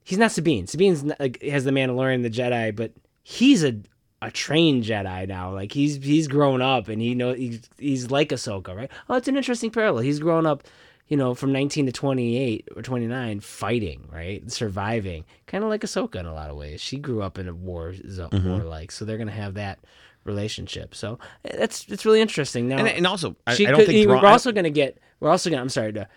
he's 0.05 0.19
not 0.19 0.31
Sabine. 0.31 0.69
Sabine's 0.69 1.03
not, 1.03 1.19
like 1.19 1.43
has 1.43 1.65
the 1.65 1.73
Mandalorian, 1.73 2.23
the 2.23 2.31
Jedi, 2.31 2.75
but 2.75 2.93
he's 3.25 3.65
a 3.65 3.81
a 4.23 4.31
trained 4.31 4.85
Jedi 4.85 5.27
now. 5.27 5.53
Like 5.53 5.73
he's 5.73 5.97
he's 5.97 6.29
grown 6.29 6.63
up 6.63 6.87
and 6.87 7.03
he 7.03 7.17
know 7.17 7.35
he's 7.35 7.69
he's 7.77 8.13
like 8.13 8.29
Ahsoka, 8.29 8.77
right? 8.77 8.91
Oh, 9.09 9.17
it's 9.17 9.27
an 9.27 9.37
interesting 9.37 9.73
parallel. 9.73 10.05
He's 10.05 10.21
grown 10.21 10.47
up, 10.47 10.63
you 11.09 11.17
know, 11.17 11.35
from 11.35 11.53
19 11.53 11.87
to 11.87 11.93
28 11.93 12.69
or 12.77 12.83
29, 12.83 13.41
fighting, 13.41 14.09
right, 14.13 14.51
surviving, 14.51 15.25
kind 15.47 15.63
of 15.65 15.71
like 15.71 15.83
Ahsoka 15.83 16.17
in 16.17 16.27
a 16.27 16.33
lot 16.35 16.51
of 16.51 16.57
ways. 16.57 16.81
She 16.81 16.97
grew 16.97 17.23
up 17.23 17.39
in 17.39 17.47
a 17.49 17.53
war 17.55 17.95
zone, 18.09 18.31
Mm-hmm. 18.31 18.49
war 18.51 18.63
like, 18.65 18.91
so 18.91 19.05
they're 19.05 19.19
gonna 19.19 19.31
have 19.31 19.55
that 19.55 19.79
relationship. 20.25 20.95
So 20.95 21.19
eh, 21.45 21.57
that's 21.59 21.87
it's 21.89 22.05
really 22.05 22.21
interesting. 22.21 22.69
Now, 22.69 22.79
And, 22.79 22.89
and 22.89 23.07
also, 23.07 23.37
I, 23.47 23.53
I 23.53 23.57
don't 23.57 23.77
could- 23.77 23.87
think 23.87 24.09
we're 24.09 24.17
also 24.27 24.53
gonna 24.53 24.71
get. 24.71 24.99
We're 25.21 25.31
also 25.31 25.51
gonna. 25.51 25.63
I'm 25.63 25.69
sorry 25.69 25.93
to, 25.95 26.09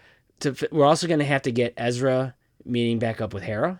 to. 0.42 0.68
We're 0.72 0.86
also 0.86 1.08
gonna 1.08 1.26
have 1.26 1.44
to 1.44 1.52
get 1.52 1.74
Ezra 1.78 2.36
meeting 2.66 3.00
back 3.00 3.22
up 3.22 3.34
with 3.34 3.44
Hera. 3.44 3.80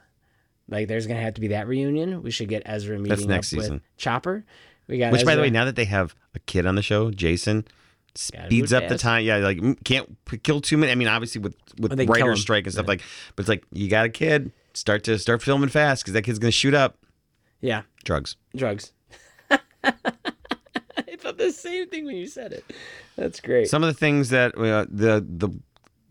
Like, 0.70 0.88
there's 0.90 1.08
gonna 1.08 1.22
have 1.22 1.36
to 1.36 1.42
be 1.42 1.48
that 1.50 1.68
reunion. 1.68 2.22
We 2.24 2.32
should 2.32 2.50
get 2.50 2.64
Ezra 2.66 2.98
meeting 2.98 3.10
that's 3.10 3.26
next 3.26 3.54
up 3.54 3.60
season. 3.60 3.74
with 3.76 3.98
Chopper. 3.98 4.46
We 4.88 4.98
got 4.98 5.12
Which, 5.12 5.26
by 5.26 5.36
the 5.36 5.42
way, 5.42 5.50
now 5.50 5.66
that 5.66 5.76
they 5.76 5.86
have 5.86 6.16
a 6.36 6.40
kid 6.40 6.66
on 6.66 6.76
the 6.76 6.82
show, 6.82 7.12
Jacen 7.12 7.66
speeds 8.18 8.74
up 8.74 8.88
the 8.88 8.98
time. 8.98 9.24
Yeah, 9.26 9.38
like 9.38 9.84
can't 9.84 10.18
kill 10.44 10.62
too 10.62 10.78
many. 10.78 10.92
I 10.92 10.96
mean, 10.96 11.08
obviously 11.08 11.42
with 11.42 11.56
with 11.80 11.94
Or 11.94 11.96
they 11.96 12.06
can 12.06 12.16
kill 12.16 12.24
writer's 12.26 12.40
him. 12.40 12.44
strike 12.44 12.64
and 12.66 12.74
stuff 12.74 12.88
like, 12.88 13.02
but 13.36 13.42
it's 13.42 13.50
like 13.50 13.64
you 13.72 13.90
got 13.90 14.06
a 14.06 14.10
kid. 14.10 14.52
Start 14.74 15.04
to 15.06 15.18
start 15.18 15.42
filming 15.42 15.70
fast 15.70 16.04
because 16.04 16.14
that 16.14 16.22
kid's 16.24 16.40
gonna 16.40 16.52
shoot 16.52 16.74
up 16.74 16.98
yeah, 17.62 17.84
drugs. 18.04 18.36
drugs. 18.56 18.92
I 19.84 19.92
thought 21.18 21.38
the 21.38 21.52
same 21.52 21.90
thing 21.90 22.06
when 22.06 22.16
you 22.16 22.28
said 22.28 22.54
it. 22.54 22.64
That's 23.16 23.40
great. 23.40 23.68
Some 23.70 23.84
of 23.84 23.88
the 23.88 23.94
things 24.00 24.30
that 24.30 24.56
uh, 24.58 24.86
the 24.90 25.26
the 25.28 25.50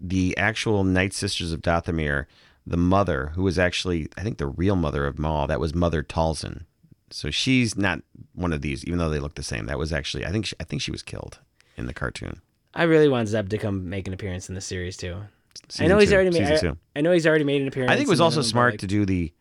the 0.00 0.36
actual 0.36 0.84
Night 0.84 1.12
Sisters 1.14 1.52
of 1.52 1.60
Dathomir, 1.62 2.26
the 2.66 2.76
mother 2.76 3.32
who 3.34 3.42
was 3.42 3.58
actually 3.58 4.08
I 4.16 4.22
think 4.22 4.38
the 4.38 4.46
real 4.46 4.76
mother 4.76 5.06
of 5.06 5.18
Maul, 5.18 5.46
that 5.46 5.60
was 5.60 5.74
Mother 5.74 6.02
Talzin. 6.02 6.64
So 7.10 7.30
she's 7.30 7.76
not 7.76 8.00
one 8.34 8.52
of 8.52 8.62
these, 8.62 8.84
even 8.84 8.98
though 8.98 9.08
they 9.08 9.20
look 9.20 9.36
the 9.36 9.42
same. 9.44 9.66
That 9.66 9.78
was 9.78 9.92
actually 9.92 10.26
I 10.26 10.30
think 10.32 10.46
she, 10.46 10.56
I 10.58 10.64
think 10.64 10.82
she 10.82 10.90
was 10.90 11.02
killed 11.02 11.38
in 11.76 11.86
the 11.86 11.94
cartoon. 11.94 12.40
I 12.74 12.84
really 12.84 13.08
want 13.08 13.28
Zeb 13.28 13.48
to 13.50 13.58
come 13.58 13.88
make 13.88 14.06
an 14.06 14.12
appearance 14.14 14.48
in 14.48 14.54
the 14.54 14.60
series 14.60 14.96
too. 14.96 15.14
I 15.14 15.26
Season 15.68 15.88
know 15.88 15.98
he's 15.98 16.12
already 16.12 16.30
made. 16.30 16.44
I, 16.52 16.56
two. 16.56 16.76
I 16.94 17.00
know 17.00 17.12
he's 17.12 17.26
already 17.26 17.44
made 17.44 17.62
an 17.62 17.68
appearance. 17.68 17.90
I 17.90 17.96
think 17.96 18.08
it 18.08 18.10
was 18.10 18.20
also 18.20 18.36
them, 18.40 18.44
smart 18.44 18.72
like, 18.74 18.80
to 18.80 18.86
do 18.86 19.06
the 19.06 19.32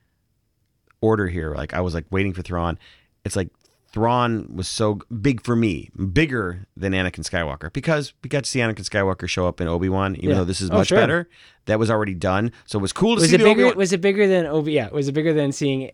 order 1.02 1.28
here. 1.28 1.54
Like 1.54 1.74
I 1.74 1.82
was 1.82 1.94
like 1.94 2.06
waiting 2.10 2.34
for 2.34 2.42
Thrawn. 2.42 2.80
It's 3.26 3.36
like 3.36 3.50
Thrawn 3.92 4.48
was 4.56 4.68
so 4.68 5.00
big 5.22 5.42
for 5.44 5.56
me, 5.56 5.90
bigger 6.14 6.66
than 6.76 6.94
Anakin 6.94 7.28
Skywalker 7.30 7.72
because 7.74 8.14
we 8.24 8.30
got 8.30 8.44
to 8.44 8.50
see 8.50 8.60
Anakin 8.60 8.88
Skywalker 8.90 9.28
show 9.28 9.48
up 9.48 9.60
in 9.62 9.68
Obi 9.68 9.90
Wan. 9.90 10.16
Even 10.16 10.30
Yeah. 10.30 10.36
though 10.38 10.46
this 10.46 10.62
is 10.62 10.70
Oh, 10.70 10.76
much 10.76 10.88
sure. 10.88 10.98
better, 10.98 11.30
that 11.66 11.80
was 11.80 11.90
already 11.92 12.14
done. 12.14 12.52
So 12.66 12.80
it 12.80 12.82
was 12.82 12.94
cool 12.94 13.16
to 13.16 13.22
Was 13.22 13.30
see 13.30 13.36
it 13.36 13.40
bigger? 13.40 13.50
Obi-Wan. 13.52 13.76
Was 13.78 13.94
it 13.94 14.02
bigger 14.02 14.28
than 14.28 14.46
Obi? 14.46 14.74
Yeah, 14.74 14.90
was 14.90 15.08
it 15.08 15.12
bigger 15.14 15.34
than 15.34 15.52
seeing 15.52 15.92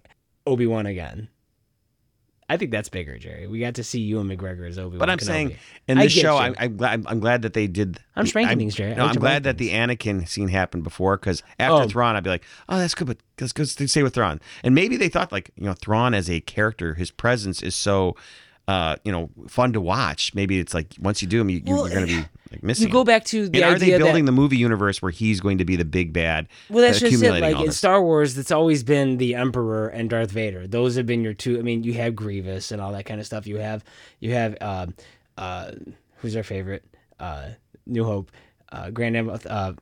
Obi 0.47 0.65
Wan 0.67 0.85
again? 0.85 1.29
I 2.51 2.57
think 2.57 2.71
that's 2.71 2.89
bigger, 2.89 3.17
Jerry. 3.17 3.47
We 3.47 3.61
got 3.61 3.75
to 3.75 3.83
see 3.83 4.01
Ewan 4.01 4.27
McGregor 4.27 4.67
as 4.67 4.77
Obi. 4.77 4.97
But 4.97 5.09
I'm 5.09 5.19
saying 5.19 5.55
in 5.87 5.97
this 5.97 6.11
show, 6.11 6.37
you. 6.43 6.53
I'm, 6.57 6.75
glad. 6.75 7.05
I'm 7.07 7.21
glad 7.21 7.43
that 7.43 7.53
they 7.53 7.65
did. 7.65 7.97
I'm 8.17 8.27
strengthening 8.27 8.57
things, 8.57 8.75
Jerry. 8.75 8.93
No, 8.93 9.05
I'm 9.05 9.15
glad 9.15 9.45
that 9.45 9.57
the 9.57 9.69
Anakin 9.69 10.27
scene 10.27 10.49
happened 10.49 10.83
before 10.83 11.15
because 11.15 11.43
after 11.57 11.83
Oh. 11.83 11.87
Thrawn, 11.87 12.17
I'd 12.17 12.25
be 12.25 12.29
like, 12.29 12.43
oh, 12.67 12.77
that's 12.77 12.93
good, 12.93 13.07
but 13.07 13.19
let's 13.39 13.53
go 13.53 13.63
stay 13.63 14.03
with 14.03 14.15
Thrawn. 14.15 14.41
And 14.65 14.75
maybe 14.75 14.97
they 14.97 15.07
thought 15.07 15.31
like, 15.31 15.51
you 15.55 15.63
know, 15.63 15.71
Thrawn 15.71 16.13
as 16.13 16.29
a 16.29 16.41
character, 16.41 16.95
his 16.95 17.09
presence 17.09 17.63
is 17.63 17.73
so, 17.73 18.17
uh, 18.71 18.95
you 19.03 19.11
know, 19.11 19.29
fun 19.49 19.73
to 19.73 19.81
watch. 19.81 20.33
Maybe 20.33 20.57
it's 20.57 20.73
like 20.73 20.95
once 20.99 21.21
you 21.21 21.27
do 21.27 21.39
them, 21.39 21.49
you, 21.49 21.57
you, 21.65 21.75
Well, 21.75 21.89
you're 21.89 21.95
going 21.95 22.07
to 22.07 22.15
be 22.21 22.27
like 22.51 22.63
missing. 22.63 22.87
you 22.87 22.93
go 22.93 23.03
back 23.03 23.25
to 23.25 23.49
the 23.49 23.61
and 23.61 23.75
are 23.75 23.77
they 23.77 23.97
building 23.97 24.23
that 24.23 24.31
the 24.31 24.35
movie 24.35 24.55
universe 24.55 25.01
where 25.01 25.11
he's 25.11 25.41
going 25.41 25.57
to 25.57 25.65
be 25.65 25.75
the 25.75 25.83
big 25.83 26.13
bad? 26.13 26.47
well, 26.69 26.81
that's 26.81 27.03
uh, 27.03 27.09
just 27.09 27.21
it. 27.21 27.41
Like 27.41 27.59
in? 27.59 27.71
Star 27.73 28.01
Wars, 28.01 28.37
it's 28.37 28.51
always 28.51 28.83
been 28.83 29.17
the 29.17 29.35
Emperor 29.35 29.89
and 29.89 30.09
Darth 30.09 30.31
Vader. 30.31 30.67
Those 30.67 30.95
have 30.95 31.05
been 31.05 31.21
your 31.21 31.33
two. 31.33 31.59
I 31.59 31.63
mean, 31.63 31.83
you 31.83 31.93
have 31.95 32.15
Grievous 32.15 32.71
and 32.71 32.81
all 32.81 32.93
that 32.93 33.05
kind 33.05 33.19
of 33.19 33.25
stuff. 33.25 33.45
You 33.45 33.57
have 33.57 33.83
you 34.21 34.31
have 34.33 34.55
um, 34.61 34.93
uh, 35.37 35.71
who's 36.17 36.37
our 36.37 36.43
favorite? 36.43 36.85
Uh, 37.19 37.49
New 37.85 38.05
Hope, 38.05 38.31
uh, 38.71 38.89
Grand 38.89 39.17
Am- 39.17 39.29
uh, 39.29 39.73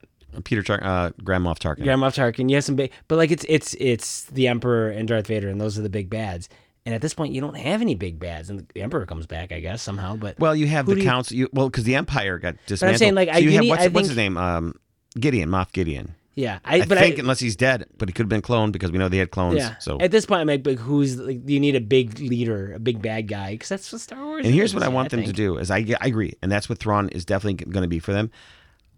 Peter 0.44 0.64
Tar- 0.64 0.84
uh, 0.84 1.12
Grand 1.24 1.44
Moff 1.46 1.60
Tarkin. 1.60 1.84
Grand 1.84 2.02
Moff 2.02 2.16
Tarkin. 2.16 2.50
You 2.50 2.56
have 2.56 2.64
some 2.64 2.76
big, 2.76 2.92
but 3.08 3.18
like 3.18 3.30
it's 3.30 3.46
it's 3.48 3.76
it's 3.80 4.24
the 4.26 4.48
Emperor 4.48 4.90
and 4.90 5.08
Darth 5.08 5.28
Vader, 5.28 5.48
and 5.48 5.62
those 5.62 5.78
are 5.78 5.82
the 5.84 5.90
big 5.90 6.10
bads. 6.10 6.50
And 6.90 6.96
at 6.96 7.02
this 7.04 7.14
point, 7.14 7.34
you 7.34 7.40
don't 7.40 7.56
have 7.56 7.82
any 7.84 7.94
big 7.94 8.18
bads, 8.18 8.50
and 8.50 8.68
the 8.74 8.82
Emperor 8.82 9.06
comes 9.06 9.28
back, 9.28 9.52
I 9.52 9.60
guess 9.60 9.80
somehow. 9.84 10.16
But 10.16 10.40
Well, 10.40 10.56
you 10.56 10.66
have 10.66 10.88
the 10.88 11.00
council. 11.04 11.38
You, 11.38 11.48
well, 11.54 11.70
because 11.70 11.84
the 11.84 11.94
Empire 11.94 12.40
got 12.40 12.56
dismantled. 12.66 12.98
saying, 12.98 13.14
like, 13.14 13.30
so 13.30 13.36
I- 13.36 13.38
you 13.38 13.50
you 13.50 13.52
have 13.58 13.62
need- 13.62 13.70
what's, 13.70 13.84
I 13.84 13.88
what's 13.90 13.94
think- 13.94 14.08
his 14.08 14.18
name? 14.18 14.38
Um, 14.38 14.74
Gideon, 15.20 15.50
Moff 15.50 15.72
Gideon. 15.72 16.16
yeah, 16.34 16.58
I, 16.66 16.78
I 16.78 16.82
think 16.82 17.18
I, 17.18 17.20
unless 17.20 17.40
he's 17.40 17.56
dead, 17.56 17.86
but 18.00 18.10
he 18.10 18.14
could 18.14 18.24
have 18.24 18.30
been 18.30 18.42
cloned 18.42 18.72
because 18.72 18.92
we 18.92 18.98
know 18.98 19.08
they 19.08 19.20
had 19.20 19.30
clones. 19.30 19.58
yeah. 19.58 19.78
So 19.78 20.00
at 20.02 20.10
this 20.10 20.26
point, 20.26 20.42
I'm 20.42 20.48
like, 20.48 20.64
but 20.64 20.80
who's 20.80 21.18
like? 21.20 21.48
You 21.48 21.60
need 21.60 21.76
a 21.76 21.80
big 21.80 22.18
leader, 22.18 22.74
a 22.74 22.80
big 22.80 23.04
bad 23.04 23.28
guy, 23.28 23.52
because 23.52 23.70
that's 23.70 23.92
what 23.92 24.02
Star 24.02 24.26
Wars. 24.26 24.40
Is. 24.42 24.48
And 24.48 24.56
here's 24.56 24.74
what 24.74 24.82
I 24.82 24.88
want 24.88 25.12
them 25.12 25.24
to 25.26 25.32
do 25.32 25.60
is 25.60 25.70
I, 25.70 25.86
I 26.02 26.08
agree, 26.08 26.34
and 26.42 26.52
that's 26.52 26.68
what 26.70 26.80
Thrawn 26.80 27.10
is 27.10 27.24
definitely 27.24 27.64
going 27.72 27.84
to 27.84 27.88
be 27.88 28.00
for 28.00 28.14
them. 28.14 28.32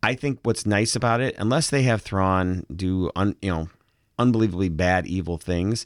I 0.01 0.15
think 0.15 0.39
what's 0.43 0.65
nice 0.65 0.95
about 0.95 1.19
it, 1.19 1.35
unless 1.37 1.69
they 1.69 1.83
have 1.83 2.01
Thrawn 2.01 2.65
do 2.73 3.11
un, 3.17 3.35
you 3.41 3.51
know 3.51 3.67
unbelievably 4.17 4.69
bad 4.69 5.07
evil 5.07 5.37
things, 5.37 5.85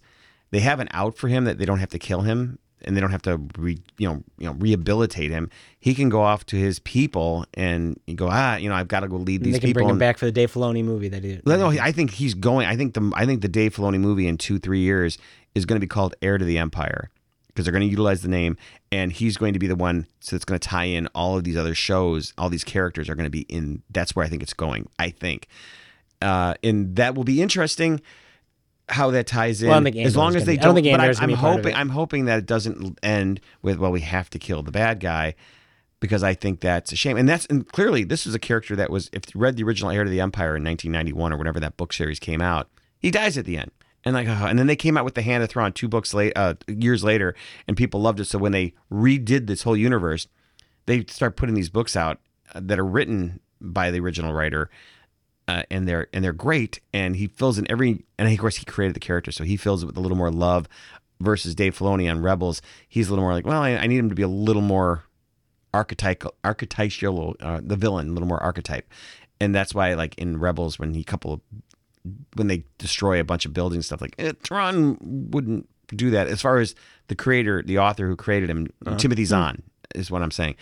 they 0.56 0.62
have 0.62 0.80
an 0.80 0.88
out 0.92 1.18
for 1.18 1.28
him 1.28 1.44
that 1.44 1.58
they 1.58 1.66
don't 1.66 1.80
have 1.80 1.90
to 1.90 2.00
kill 2.00 2.22
him 2.22 2.58
and 2.84 2.96
they 2.96 3.02
don't 3.02 3.12
have 3.12 3.22
to 3.24 3.38
re, 3.58 3.78
you 3.98 4.08
know 4.08 4.24
you 4.38 4.46
know 4.46 4.54
rehabilitate 4.54 5.32
him. 5.32 5.50
He 5.80 5.94
can 5.94 6.08
go 6.10 6.22
off 6.22 6.46
to 6.48 6.56
his 6.56 6.80
people 6.80 7.46
and 7.56 8.00
go 8.16 8.30
ah 8.32 8.56
you 8.56 8.70
know 8.70 8.76
I've 8.76 8.88
got 8.88 9.02
to 9.02 9.08
go 9.08 9.18
lead 9.18 9.42
And 9.42 9.48
these 9.48 9.54
they 9.56 9.60
can 9.60 9.68
people. 9.70 9.80
bring 9.82 9.88
him 9.90 9.92
and- 9.96 10.00
back 10.00 10.18
for 10.18 10.26
the 10.26 10.32
Dave 10.32 10.52
Filoni 10.54 10.84
movie 10.84 11.10
that 11.10 11.24
he 11.24 11.40
no, 11.46 11.68
I 11.70 11.92
think 11.92 12.12
he's 12.12 12.34
going. 12.34 12.66
I 12.68 12.76
think 12.76 12.94
the 12.94 13.12
I 13.16 13.26
think 13.26 13.42
the 13.42 13.48
Dave 13.50 13.76
Filoni 13.76 14.00
movie 14.00 14.28
in 14.28 14.38
two 14.38 14.58
three 14.60 14.80
years 14.80 15.18
is 15.56 15.66
going 15.66 15.78
to 15.78 15.82
be 15.82 15.88
called 15.88 16.16
Heir 16.22 16.38
to 16.38 16.46
the 16.46 16.58
Empire 16.58 17.10
because 17.48 17.66
they're 17.66 17.72
going 17.72 17.88
to 17.88 17.90
utilize 17.90 18.22
the 18.22 18.28
name, 18.28 18.58
and 18.92 19.14
he's 19.14 19.38
going 19.38 19.54
to 19.54 19.60
be 19.60 19.68
the 19.68 19.76
one. 19.78 20.06
So 20.20 20.36
it's 20.36 20.44
going 20.46 20.60
to 20.60 20.68
tie 20.68 20.84
in 20.84 21.08
all 21.16 21.38
of 21.38 21.44
these 21.46 21.56
other 21.58 21.74
shows. 21.74 22.34
All 22.38 22.50
these 22.50 22.66
characters 22.66 23.08
are 23.10 23.16
going 23.16 23.26
to 23.26 23.30
be 23.32 23.42
in. 23.48 23.82
That's 23.90 24.16
where 24.16 24.26
I 24.26 24.30
think 24.30 24.44
it's 24.44 24.54
going. 24.54 24.90
I 25.00 25.10
think, 25.10 25.48
uh, 26.22 26.56
and 26.64 26.96
that 26.98 27.16
will 27.16 27.24
be 27.24 27.42
interesting. 27.42 28.02
How 28.88 29.10
that 29.12 29.26
ties 29.28 29.62
in, 29.64 29.70
Well, 29.70 29.86
I 29.86 29.90
as 30.02 30.16
long 30.16 30.36
as 30.36 30.46
they 30.46 30.54
be- 30.54 30.58
don't 30.58 30.76
don't. 30.76 30.84
think 30.84 30.94
but 30.94 31.00
Andor's 31.02 31.18
I'm, 31.18 31.24
I'm 31.24 31.28
be 31.30 31.34
a 31.34 31.38
part 31.38 31.60
of 31.60 31.66
hoping. 31.66 31.76
I'm 31.76 31.90
hoping 31.90 32.26
that 32.26 32.40
it 32.40 32.46
doesn't 32.46 33.00
end 33.02 33.42
with 33.62 33.78
well, 33.80 33.92
we 33.92 34.02
have 34.02 34.30
to 34.32 34.40
kill 34.40 34.62
the 34.62 34.72
bad 34.72 35.00
guy 35.00 35.34
because 36.00 36.24
I 36.24 36.34
think 36.36 36.60
that's 36.60 36.92
a 36.92 36.96
shame. 36.96 37.18
And 37.18 37.28
that's 37.28 37.46
and 37.48 37.68
clearly 37.68 38.04
this 38.04 38.28
is 38.28 38.36
a 38.36 38.40
character 38.40 38.76
that 38.76 38.90
was 38.92 39.10
if 39.12 39.34
you 39.34 39.42
read 39.42 39.56
the 39.58 39.64
original 39.64 39.90
Heir 39.92 40.04
to 40.04 40.10
the 40.10 40.22
Empire 40.22 40.56
in 40.56 40.64
1991 40.64 41.34
or 41.34 41.38
whenever 41.38 41.60
that 41.60 41.78
book 41.78 41.94
series 41.94 42.20
came 42.20 42.42
out, 42.42 42.70
he 43.00 43.10
dies 43.10 43.38
at 43.38 43.46
the 43.46 43.58
end. 43.58 43.72
And 44.04 44.14
like, 44.14 44.28
oh, 44.28 44.46
and 44.46 44.60
then 44.60 44.68
they 44.68 44.76
came 44.76 44.98
out 44.98 45.06
with 45.06 45.16
the 45.16 45.24
Hand 45.24 45.42
of 45.42 45.50
Thrawn 45.50 45.74
two 45.74 45.88
books 45.88 46.14
late, 46.14 46.34
uh, 46.36 46.54
years 46.68 47.04
later, 47.04 47.34
and 47.68 47.76
people 47.76 48.02
loved 48.02 48.20
it. 48.20 48.26
So 48.26 48.38
when 48.38 48.52
they 48.52 48.76
redid 48.92 49.48
this 49.48 49.64
whole 49.64 49.76
universe, 49.76 50.28
they 50.86 51.06
start 51.06 51.36
putting 51.36 51.56
these 51.56 51.72
books 51.72 51.96
out 51.96 52.20
uh, 52.54 52.60
that 52.66 52.78
are 52.78 52.86
written 52.86 53.40
by 53.60 53.90
the 53.90 54.00
original 54.00 54.32
writer, 54.32 54.70
uh, 55.48 55.64
and 55.70 55.88
they're 55.88 56.08
and 56.14 56.24
they're 56.24 56.34
great. 56.34 56.80
And 56.94 57.16
he 57.16 57.28
fills 57.28 57.58
in 57.58 57.70
every, 57.70 58.06
and 58.18 58.32
of 58.32 58.38
course 58.38 58.58
he 58.58 58.66
created 58.66 58.96
the 58.96 59.00
character, 59.00 59.32
so 59.32 59.44
he 59.44 59.58
fills 59.58 59.84
it 59.84 59.86
with 59.86 59.98
a 59.98 60.02
little 60.02 60.18
more 60.18 60.32
love. 60.32 60.68
Versus 61.22 61.56
Dave 61.56 61.80
Filoni 61.80 62.12
on 62.12 62.22
Rebels, 62.22 62.62
he's 62.90 63.08
a 63.08 63.12
little 63.12 63.24
more 63.24 63.32
like, 63.32 63.46
well, 63.46 63.62
I, 63.62 63.70
I 63.78 63.88
need 63.88 63.98
him 63.98 64.10
to 64.10 64.16
be 64.16 64.22
a 64.22 64.28
little 64.28 64.62
more 64.62 65.06
archetypal, 65.74 66.34
archetypal, 66.44 67.38
uh, 67.40 67.62
the 67.64 67.78
villain, 67.78 68.10
a 68.10 68.12
little 68.12 68.28
more 68.28 68.44
archetype, 68.44 68.92
and 69.40 69.56
that's 69.56 69.74
why, 69.74 69.94
like 69.94 70.18
in 70.18 70.42
Rebels, 70.42 70.78
when 70.78 70.94
he 70.94 71.06
couple, 71.06 71.42
when 72.36 72.48
they 72.48 72.66
destroy 72.80 73.18
a 73.22 73.24
bunch 73.24 73.46
of 73.46 73.54
buildings, 73.54 73.86
stuff 73.86 74.02
like 74.02 74.14
eh, 74.20 74.34
Thrawn 74.44 74.98
wouldn't 75.02 75.70
do 75.88 76.10
that. 76.10 76.28
As 76.28 76.42
far 76.42 76.58
as 76.58 76.76
the 77.08 77.16
creator, 77.16 77.64
the 77.64 77.80
author 77.80 78.08
who 78.08 78.18
created 78.18 78.50
him, 78.50 78.68
Timothy 78.98 79.24
Zahn, 79.24 79.64
is 79.96 80.12
what 80.12 80.22
I'm 80.22 80.32
saying. 80.32 80.56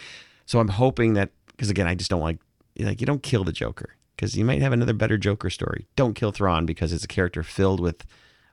So 0.45 0.59
I'm 0.59 0.67
hoping 0.67 1.15
that 1.15 1.31
because 1.47 1.71
again, 1.71 1.87
I 1.87 1.95
just 1.95 2.11
don't 2.11 2.21
like 2.21 2.37
like 2.77 3.01
you 3.01 3.07
don't 3.07 3.23
kill 3.23 3.43
the 3.43 3.51
Joker 3.51 3.95
because 4.15 4.37
you 4.37 4.45
might 4.45 4.61
have 4.61 4.73
another 4.73 4.93
better 4.93 5.17
Joker 5.17 5.49
story. 5.49 5.87
Don't 5.95 6.13
kill 6.13 6.31
Thrawn 6.31 6.65
because 6.65 6.93
it's 6.93 7.03
a 7.03 7.07
character 7.07 7.43
filled 7.43 7.79
with 7.79 8.05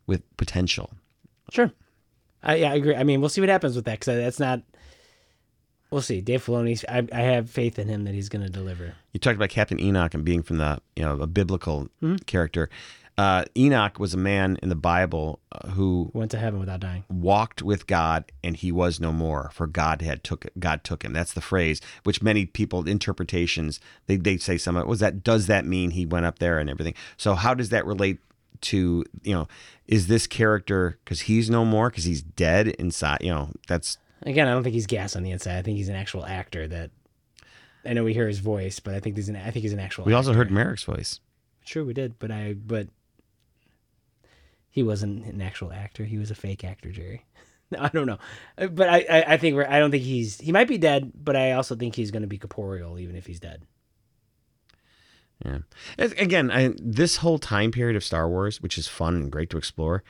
with 0.06 0.22
potential. 0.36 0.90
Sure. 1.50 1.72
I, 2.42 2.56
yeah, 2.56 2.72
I 2.72 2.74
agree. 2.74 2.94
I 2.96 3.04
mean, 3.04 3.20
we'll 3.20 3.28
see 3.28 3.40
what 3.40 3.50
happens 3.50 3.76
with 3.76 3.84
that 3.84 4.00
because 4.00 4.18
that's 4.18 4.40
not. 4.40 4.62
We'll 5.90 6.02
see. 6.02 6.20
Dave 6.20 6.44
Filoni, 6.44 6.82
I, 6.88 7.06
I 7.12 7.22
have 7.22 7.50
faith 7.50 7.78
in 7.78 7.88
him 7.88 8.04
that 8.04 8.14
he's 8.14 8.28
going 8.28 8.44
to 8.44 8.50
deliver. 8.50 8.94
You 9.12 9.18
talked 9.18 9.36
about 9.36 9.48
Captain 9.48 9.80
Enoch 9.80 10.14
and 10.14 10.24
being 10.24 10.42
from 10.42 10.58
the 10.58 10.80
you 10.96 11.02
know 11.02 11.20
a 11.20 11.26
biblical 11.26 11.88
mm-hmm. 12.02 12.16
character. 12.26 12.70
Uh, 13.20 13.44
Enoch 13.54 13.98
was 13.98 14.14
a 14.14 14.16
man 14.16 14.56
in 14.62 14.68
the 14.70 14.74
Bible 14.94 15.40
uh, 15.52 15.68
who 15.70 16.10
Went 16.14 16.30
to 16.30 16.38
heaven 16.38 16.58
without 16.58 16.80
dying. 16.80 17.04
walked 17.10 17.60
with 17.62 17.86
God 17.86 18.20
and 18.42 18.56
he 18.56 18.70
was 18.72 18.98
no 18.98 19.12
more 19.12 19.50
for 19.52 19.66
God 19.66 20.00
had 20.00 20.24
took 20.24 20.46
God 20.58 20.78
took 20.84 21.02
him 21.04 21.12
that's 21.12 21.34
the 21.34 21.40
phrase 21.52 21.80
which 22.04 22.22
many 22.22 22.46
people 22.46 22.88
interpretations 22.88 23.78
they, 24.06 24.16
they 24.16 24.36
say 24.38 24.56
some 24.56 24.76
of 24.76 24.82
it 24.84 24.86
was 24.88 25.00
that 25.00 25.22
does 25.22 25.46
that 25.48 25.64
mean 25.66 25.90
he 25.90 26.06
went 26.06 26.24
up 26.24 26.38
there 26.38 26.58
and 26.58 26.70
everything 26.70 26.94
so 27.16 27.34
how 27.34 27.52
does 27.52 27.68
that 27.68 27.84
relate 27.84 28.18
to 28.62 29.04
you 29.22 29.34
know 29.34 29.46
is 29.86 30.06
this 30.06 30.26
character 30.26 30.98
because 31.04 31.22
he's 31.22 31.50
no 31.50 31.64
more 31.64 31.90
because 31.90 32.04
he's 32.04 32.22
dead 32.22 32.68
inside 32.68 33.18
you 33.20 33.30
know 33.34 33.50
that's 33.68 33.98
Again, 34.22 34.46
I 34.48 34.52
don't 34.52 34.62
think 34.62 34.74
he's 34.74 34.86
gas 34.86 35.16
on 35.16 35.22
the 35.22 35.30
inside. 35.30 35.56
I 35.58 35.62
think 35.62 35.78
he's 35.78 35.88
an 35.88 35.94
actual 35.96 36.26
actor. 36.26 36.68
That 36.68 36.90
I 37.86 37.94
know 37.94 38.04
we 38.04 38.12
hear 38.12 38.28
his 38.28 38.38
voice, 38.38 38.78
but 38.78 38.92
I 38.94 39.00
think 39.00 39.16
he's 39.16 39.30
an. 39.30 39.36
I 39.36 39.50
think 39.50 39.62
he's 39.62 39.72
an 39.72 39.80
actual. 39.80 40.04
we 40.04 40.12
also 40.12 40.34
heard 40.34 40.50
Marrok's 40.50 40.84
voice 40.84 41.20
Sure, 41.64 41.84
we 41.84 41.94
did, 41.94 42.18
but 42.18 42.30
I 42.30 42.52
but 42.52 42.88
he 44.70 44.82
wasn't 44.82 45.26
an 45.26 45.40
actual 45.40 45.72
actor. 45.72 46.04
He 46.04 46.18
was 46.18 46.30
a 46.30 46.34
fake 46.34 46.64
actor, 46.64 46.90
Jerry. 46.92 47.26
I 47.78 47.88
don't 47.88 48.06
know, 48.06 48.18
Uh, 48.58 48.66
but 48.68 48.88
I 48.88 49.06
I, 49.10 49.24
I 49.34 49.36
think 49.36 49.54
we're. 49.56 49.66
I 49.66 49.78
don't 49.78 49.90
think 49.90 50.02
he's. 50.04 50.38
He 50.38 50.52
might 50.52 50.68
be 50.68 50.78
dead, 50.78 51.12
but 51.14 51.36
I 51.36 51.52
also 51.52 51.74
think 51.76 51.94
he's 51.94 52.10
going 52.10 52.22
to 52.22 52.28
be 52.28 52.38
corporeal, 52.38 52.98
even 52.98 53.16
if 53.16 53.26
he's 53.26 53.40
dead. 53.40 53.62
Yeah. 55.44 55.58
Again, 55.98 56.50
I, 56.50 56.74
this 56.78 57.16
whole 57.18 57.38
time 57.38 57.70
period 57.70 57.96
of 57.96 58.04
Star 58.04 58.28
Wars, 58.28 58.60
which 58.60 58.76
is 58.76 58.86
fun 58.88 59.14
and 59.16 59.32
great 59.32 59.48
to 59.50 59.56
explore, 59.56 60.02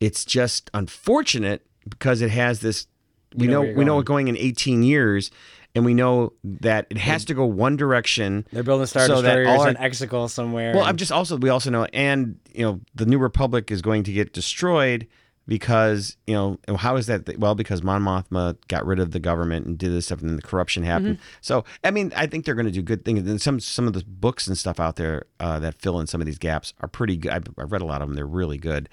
it's 0.00 0.24
just 0.24 0.70
unfortunate 0.72 1.66
because 1.88 2.22
it 2.22 2.30
has 2.30 2.60
this. 2.60 2.86
We 3.34 3.46
You 3.46 3.52
know 3.52 3.62
know, 3.62 3.72
we 3.74 3.84
know 3.84 4.00
going. 4.00 4.00
it 4.00 4.06
going 4.06 4.28
in 4.28 4.36
18 4.38 4.82
years, 4.82 5.30
and 5.74 5.84
we 5.84 5.94
know 5.94 6.32
that 6.42 6.86
it 6.90 6.98
has 6.98 7.24
to 7.26 7.34
go 7.34 7.44
one 7.44 7.76
direction. 7.76 8.46
They're 8.52 8.62
building 8.62 8.86
star 8.86 9.06
So 9.06 9.22
that 9.22 9.36
destroyers 9.36 9.60
our- 9.60 9.68
in 9.68 9.76
Exegol 9.76 10.28
somewhere. 10.30 10.72
Well, 10.72 10.80
and- 10.82 10.88
I'm 10.88 10.96
just 10.96 11.12
also 11.12 11.36
we 11.36 11.48
also 11.48 11.70
know, 11.70 11.84
and 11.92 12.38
you 12.52 12.64
know, 12.64 12.80
the 12.94 13.06
New 13.06 13.18
Republic 13.18 13.70
is 13.70 13.82
going 13.82 14.02
to 14.04 14.12
get 14.12 14.32
destroyed 14.32 15.06
because 15.46 16.16
you 16.26 16.34
know 16.34 16.58
how 16.76 16.96
is 16.96 17.06
that? 17.06 17.38
Well, 17.38 17.54
because 17.54 17.82
Mon 17.82 18.02
Mothma 18.02 18.56
got 18.68 18.86
rid 18.86 19.00
of 19.00 19.10
the 19.10 19.18
government 19.18 19.66
and 19.66 19.76
did 19.76 19.90
this 19.90 20.06
stuff, 20.06 20.20
and 20.20 20.28
then 20.28 20.36
the 20.36 20.42
corruption 20.42 20.82
happened. 20.84 21.16
Mm-hmm. 21.16 21.38
So, 21.40 21.64
I 21.82 21.90
mean, 21.90 22.12
I 22.14 22.26
think 22.26 22.44
they're 22.44 22.54
going 22.54 22.66
to 22.66 22.72
do 22.72 22.82
good 22.82 23.04
things. 23.04 23.28
And 23.28 23.42
some 23.42 23.58
some 23.58 23.86
of 23.86 23.92
the 23.92 24.04
books 24.06 24.46
and 24.46 24.56
stuff 24.56 24.78
out 24.78 24.96
there 24.96 25.24
uh, 25.40 25.58
that 25.58 25.74
fill 25.80 25.98
in 25.98 26.06
some 26.06 26.20
of 26.20 26.26
these 26.26 26.38
gaps 26.38 26.72
are 26.80 26.88
pretty 26.88 27.16
good. 27.16 27.32
I've, 27.32 27.44
I've 27.58 27.72
read 27.72 27.82
a 27.82 27.86
lot 27.86 28.00
of 28.00 28.08
them; 28.08 28.14
they're 28.14 28.26
really 28.26 28.58
good 28.58 28.88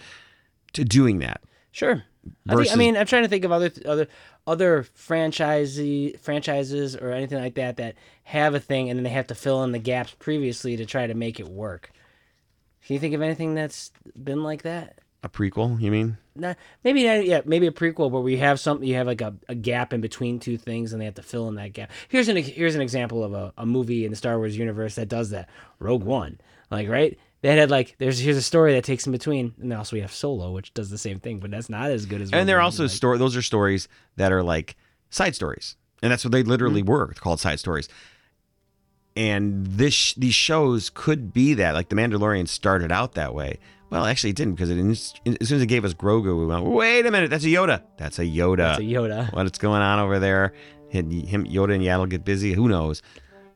to 0.73 0.83
doing 0.83 1.19
that. 1.19 1.41
Sure. 1.77 2.03
I, 2.49 2.55
think, 2.55 2.71
I 2.71 2.75
mean, 2.75 2.97
I'm 2.97 3.05
trying 3.05 3.21
to 3.21 3.29
think 3.29 3.45
of 3.45 3.51
other 3.51 3.69
other 3.85 4.07
other 4.47 4.87
franchisee 4.97 6.19
franchises 6.19 6.95
or 6.95 7.11
anything 7.11 7.37
like 7.37 7.53
that 7.53 7.77
that 7.77 7.93
have 8.23 8.55
a 8.55 8.59
thing 8.59 8.89
and 8.89 8.97
then 8.97 9.03
they 9.03 9.11
have 9.11 9.27
to 9.27 9.35
fill 9.35 9.63
in 9.63 9.73
the 9.73 9.77
gaps 9.77 10.15
previously 10.17 10.75
to 10.75 10.87
try 10.87 11.05
to 11.05 11.13
make 11.13 11.39
it 11.39 11.47
work. 11.47 11.91
Can 12.83 12.95
you 12.95 12.99
think 12.99 13.13
of 13.13 13.21
anything 13.21 13.53
that's 13.53 13.91
been 14.23 14.41
like 14.41 14.63
that? 14.63 14.97
A 15.21 15.29
prequel, 15.29 15.79
you 15.79 15.91
mean? 15.91 16.17
Not, 16.35 16.57
maybe 16.83 17.05
not, 17.05 17.23
yeah, 17.23 17.41
maybe 17.45 17.67
a 17.67 17.71
prequel 17.71 18.09
where 18.09 18.23
we 18.23 18.37
have 18.37 18.59
something 18.59 18.87
you 18.87 18.95
have 18.95 19.05
like 19.05 19.21
a, 19.21 19.35
a 19.47 19.53
gap 19.53 19.93
in 19.93 20.01
between 20.01 20.39
two 20.39 20.57
things 20.57 20.93
and 20.93 20.99
they 20.99 21.05
have 21.05 21.13
to 21.13 21.21
fill 21.21 21.47
in 21.47 21.53
that 21.55 21.73
gap. 21.73 21.91
Here's 22.07 22.27
an 22.27 22.37
here's 22.37 22.73
an 22.73 22.81
example 22.81 23.23
of 23.23 23.35
a, 23.35 23.53
a 23.55 23.67
movie 23.67 24.03
in 24.03 24.09
the 24.09 24.17
Star 24.17 24.39
Wars 24.39 24.57
universe 24.57 24.95
that 24.95 25.09
does 25.09 25.29
that. 25.29 25.47
Rogue 25.77 26.03
One. 26.03 26.41
Like, 26.71 26.89
right? 26.89 27.19
They 27.41 27.55
had 27.55 27.69
like 27.69 27.95
there's 27.99 28.19
here's 28.19 28.37
a 28.37 28.41
story 28.41 28.73
that 28.73 28.83
takes 28.83 29.05
in 29.05 29.11
between, 29.11 29.53
and 29.61 29.71
then 29.71 29.77
also 29.77 29.95
we 29.95 30.01
have 30.01 30.11
Solo, 30.11 30.51
which 30.51 30.73
does 30.73 30.89
the 30.89 30.97
same 30.97 31.19
thing, 31.19 31.39
but 31.39 31.51
that's 31.51 31.69
not 31.69 31.91
as 31.91 32.05
good 32.05 32.21
as. 32.21 32.31
And 32.31 32.49
they're 32.49 32.61
also 32.61 32.83
like- 32.83 32.91
story. 32.91 33.17
Those 33.17 33.35
are 33.35 33.41
stories 33.41 33.87
that 34.15 34.31
are 34.31 34.43
like 34.43 34.75
side 35.09 35.35
stories, 35.35 35.75
and 36.01 36.11
that's 36.11 36.25
what 36.25 36.31
they 36.31 36.43
literally 36.43 36.81
mm-hmm. 36.81 36.91
were 36.91 37.13
called 37.13 37.39
side 37.39 37.59
stories. 37.59 37.89
And 39.15 39.65
this 39.65 40.13
these 40.13 40.35
shows 40.35 40.89
could 40.89 41.33
be 41.33 41.53
that. 41.55 41.73
Like 41.73 41.89
the 41.89 41.95
Mandalorian 41.95 42.47
started 42.47 42.91
out 42.91 43.13
that 43.13 43.33
way, 43.33 43.59
Well, 43.89 44.05
actually, 44.05 44.31
it 44.31 44.35
didn't 44.35 44.55
because 44.55 44.69
it, 44.69 44.79
as 45.41 45.47
soon 45.47 45.57
as 45.57 45.61
it 45.61 45.67
gave 45.67 45.85
us 45.85 45.93
Grogu, 45.93 46.37
we 46.37 46.45
went, 46.45 46.65
"Wait 46.65 47.05
a 47.05 47.11
minute, 47.11 47.29
that's 47.29 47.45
a 47.45 47.47
Yoda. 47.47 47.83
That's 47.97 48.19
a 48.19 48.23
Yoda. 48.25 48.57
That's 48.57 48.79
a 48.79 48.83
Yoda. 48.83 49.33
What's 49.33 49.57
going 49.59 49.81
on 49.81 49.99
over 49.99 50.19
there? 50.19 50.53
Him, 50.89 51.09
Yoda 51.09 51.75
and 51.75 51.83
Yaddle 51.83 52.09
get 52.09 52.25
busy. 52.25 52.53
Who 52.53 52.67
knows? 52.67 53.01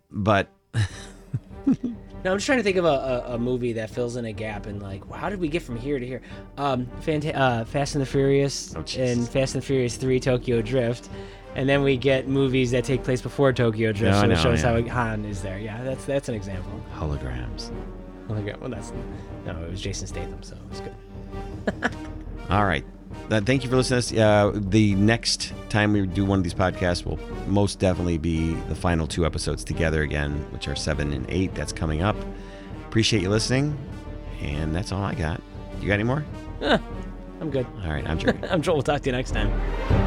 But 0.10 0.50
No, 2.24 2.32
I'm 2.32 2.38
just 2.38 2.46
trying 2.46 2.60
to 2.60 2.64
think 2.64 2.78
of 2.78 2.86
a, 2.86 2.88
a, 2.88 3.34
a, 3.34 3.38
movie 3.38 3.74
that 3.74 3.90
fills 3.90 4.16
in 4.16 4.26
a 4.26 4.34
gap 4.34 4.68
and 4.68 4.82
like, 4.82 5.10
how 5.12 5.30
did 5.30 5.40
we 5.40 5.48
get 5.48 5.64
from 5.64 5.78
here 5.78 5.98
to 5.98 6.06
here? 6.06 6.22
Um, 6.58 6.86
Fanta- 7.02 7.36
uh, 7.36 7.66
Fast 7.66 7.96
and 7.96 8.02
the 8.02 8.06
Furious 8.06 8.76
Oh, 8.76 8.84
and 8.98 9.28
Fast 9.28 9.56
and 9.56 9.64
the 9.64 9.66
Furious 9.66 9.96
Three 9.96 10.20
Tokyo 10.20 10.62
Drift, 10.62 11.10
and 11.56 11.68
then 11.68 11.82
we 11.82 11.98
get 11.98 12.28
movies 12.28 12.72
that 12.72 12.84
take 12.84 13.04
place 13.04 13.22
before 13.22 13.52
Tokyo 13.54 13.92
Drift, 13.92 14.16
No, 14.16 14.22
so 14.22 14.28
no, 14.28 14.34
it 14.34 14.38
shows 14.38 14.64
yeah. 14.64 14.82
how 14.82 15.04
Han 15.04 15.26
is 15.26 15.42
there. 15.42 15.58
Yeah, 15.58 15.84
that's 15.84 16.06
that's 16.06 16.30
an 16.30 16.36
example. 16.36 16.72
holograms. 16.96 17.72
Okay, 18.30 18.54
well 18.62 18.70
that's 18.70 18.94
no, 19.46 19.60
it 19.64 19.72
was 19.72 19.82
Jason 19.82 20.08
Statham, 20.08 20.44
so 20.44 20.56
it 20.56 20.70
was 20.70 20.82
good. 20.82 21.96
All 22.50 22.66
right. 22.66 22.86
Uh, 23.32 23.40
thank 23.40 23.64
you 23.64 23.70
for 23.70 23.78
listening. 23.78 24.02
to 24.02 24.10
this. 24.10 24.22
Uh, 24.22 24.52
the 24.54 24.94
next 24.96 25.54
time 25.70 25.94
we 25.94 26.06
do 26.06 26.26
one 26.26 26.40
of 26.40 26.44
these 26.44 26.54
podcasts 26.54 27.06
will 27.06 27.18
most 27.48 27.80
definitely 27.80 28.18
be 28.18 28.54
the 28.68 28.76
final 28.76 29.08
two 29.08 29.26
episodes 29.26 29.64
together 29.64 30.02
again, 30.02 30.46
which 30.52 30.68
are 30.68 30.76
seven 30.76 31.14
and 31.14 31.26
eight. 31.30 31.56
That's 31.56 31.72
coming 31.72 32.02
up. 32.02 32.18
Appreciate 32.88 33.22
you 33.22 33.30
listening. 33.30 33.78
And 34.42 34.76
that's 34.76 34.92
all 34.92 35.02
I 35.02 35.16
got. 35.16 35.42
You 35.80 35.88
got 35.88 35.94
any 35.94 36.04
more? 36.04 36.26
I'm 36.62 37.50
good. 37.50 37.66
All 37.84 37.92
right. 37.92 38.08
I'm 38.08 38.20
Jerry. 38.20 38.38
I'm 38.52 38.62
Joel. 38.62 38.76
We'll 38.76 38.84
talk 38.84 39.02
to 39.02 39.10
you 39.10 39.14
next 39.14 39.32
time. 39.32 40.01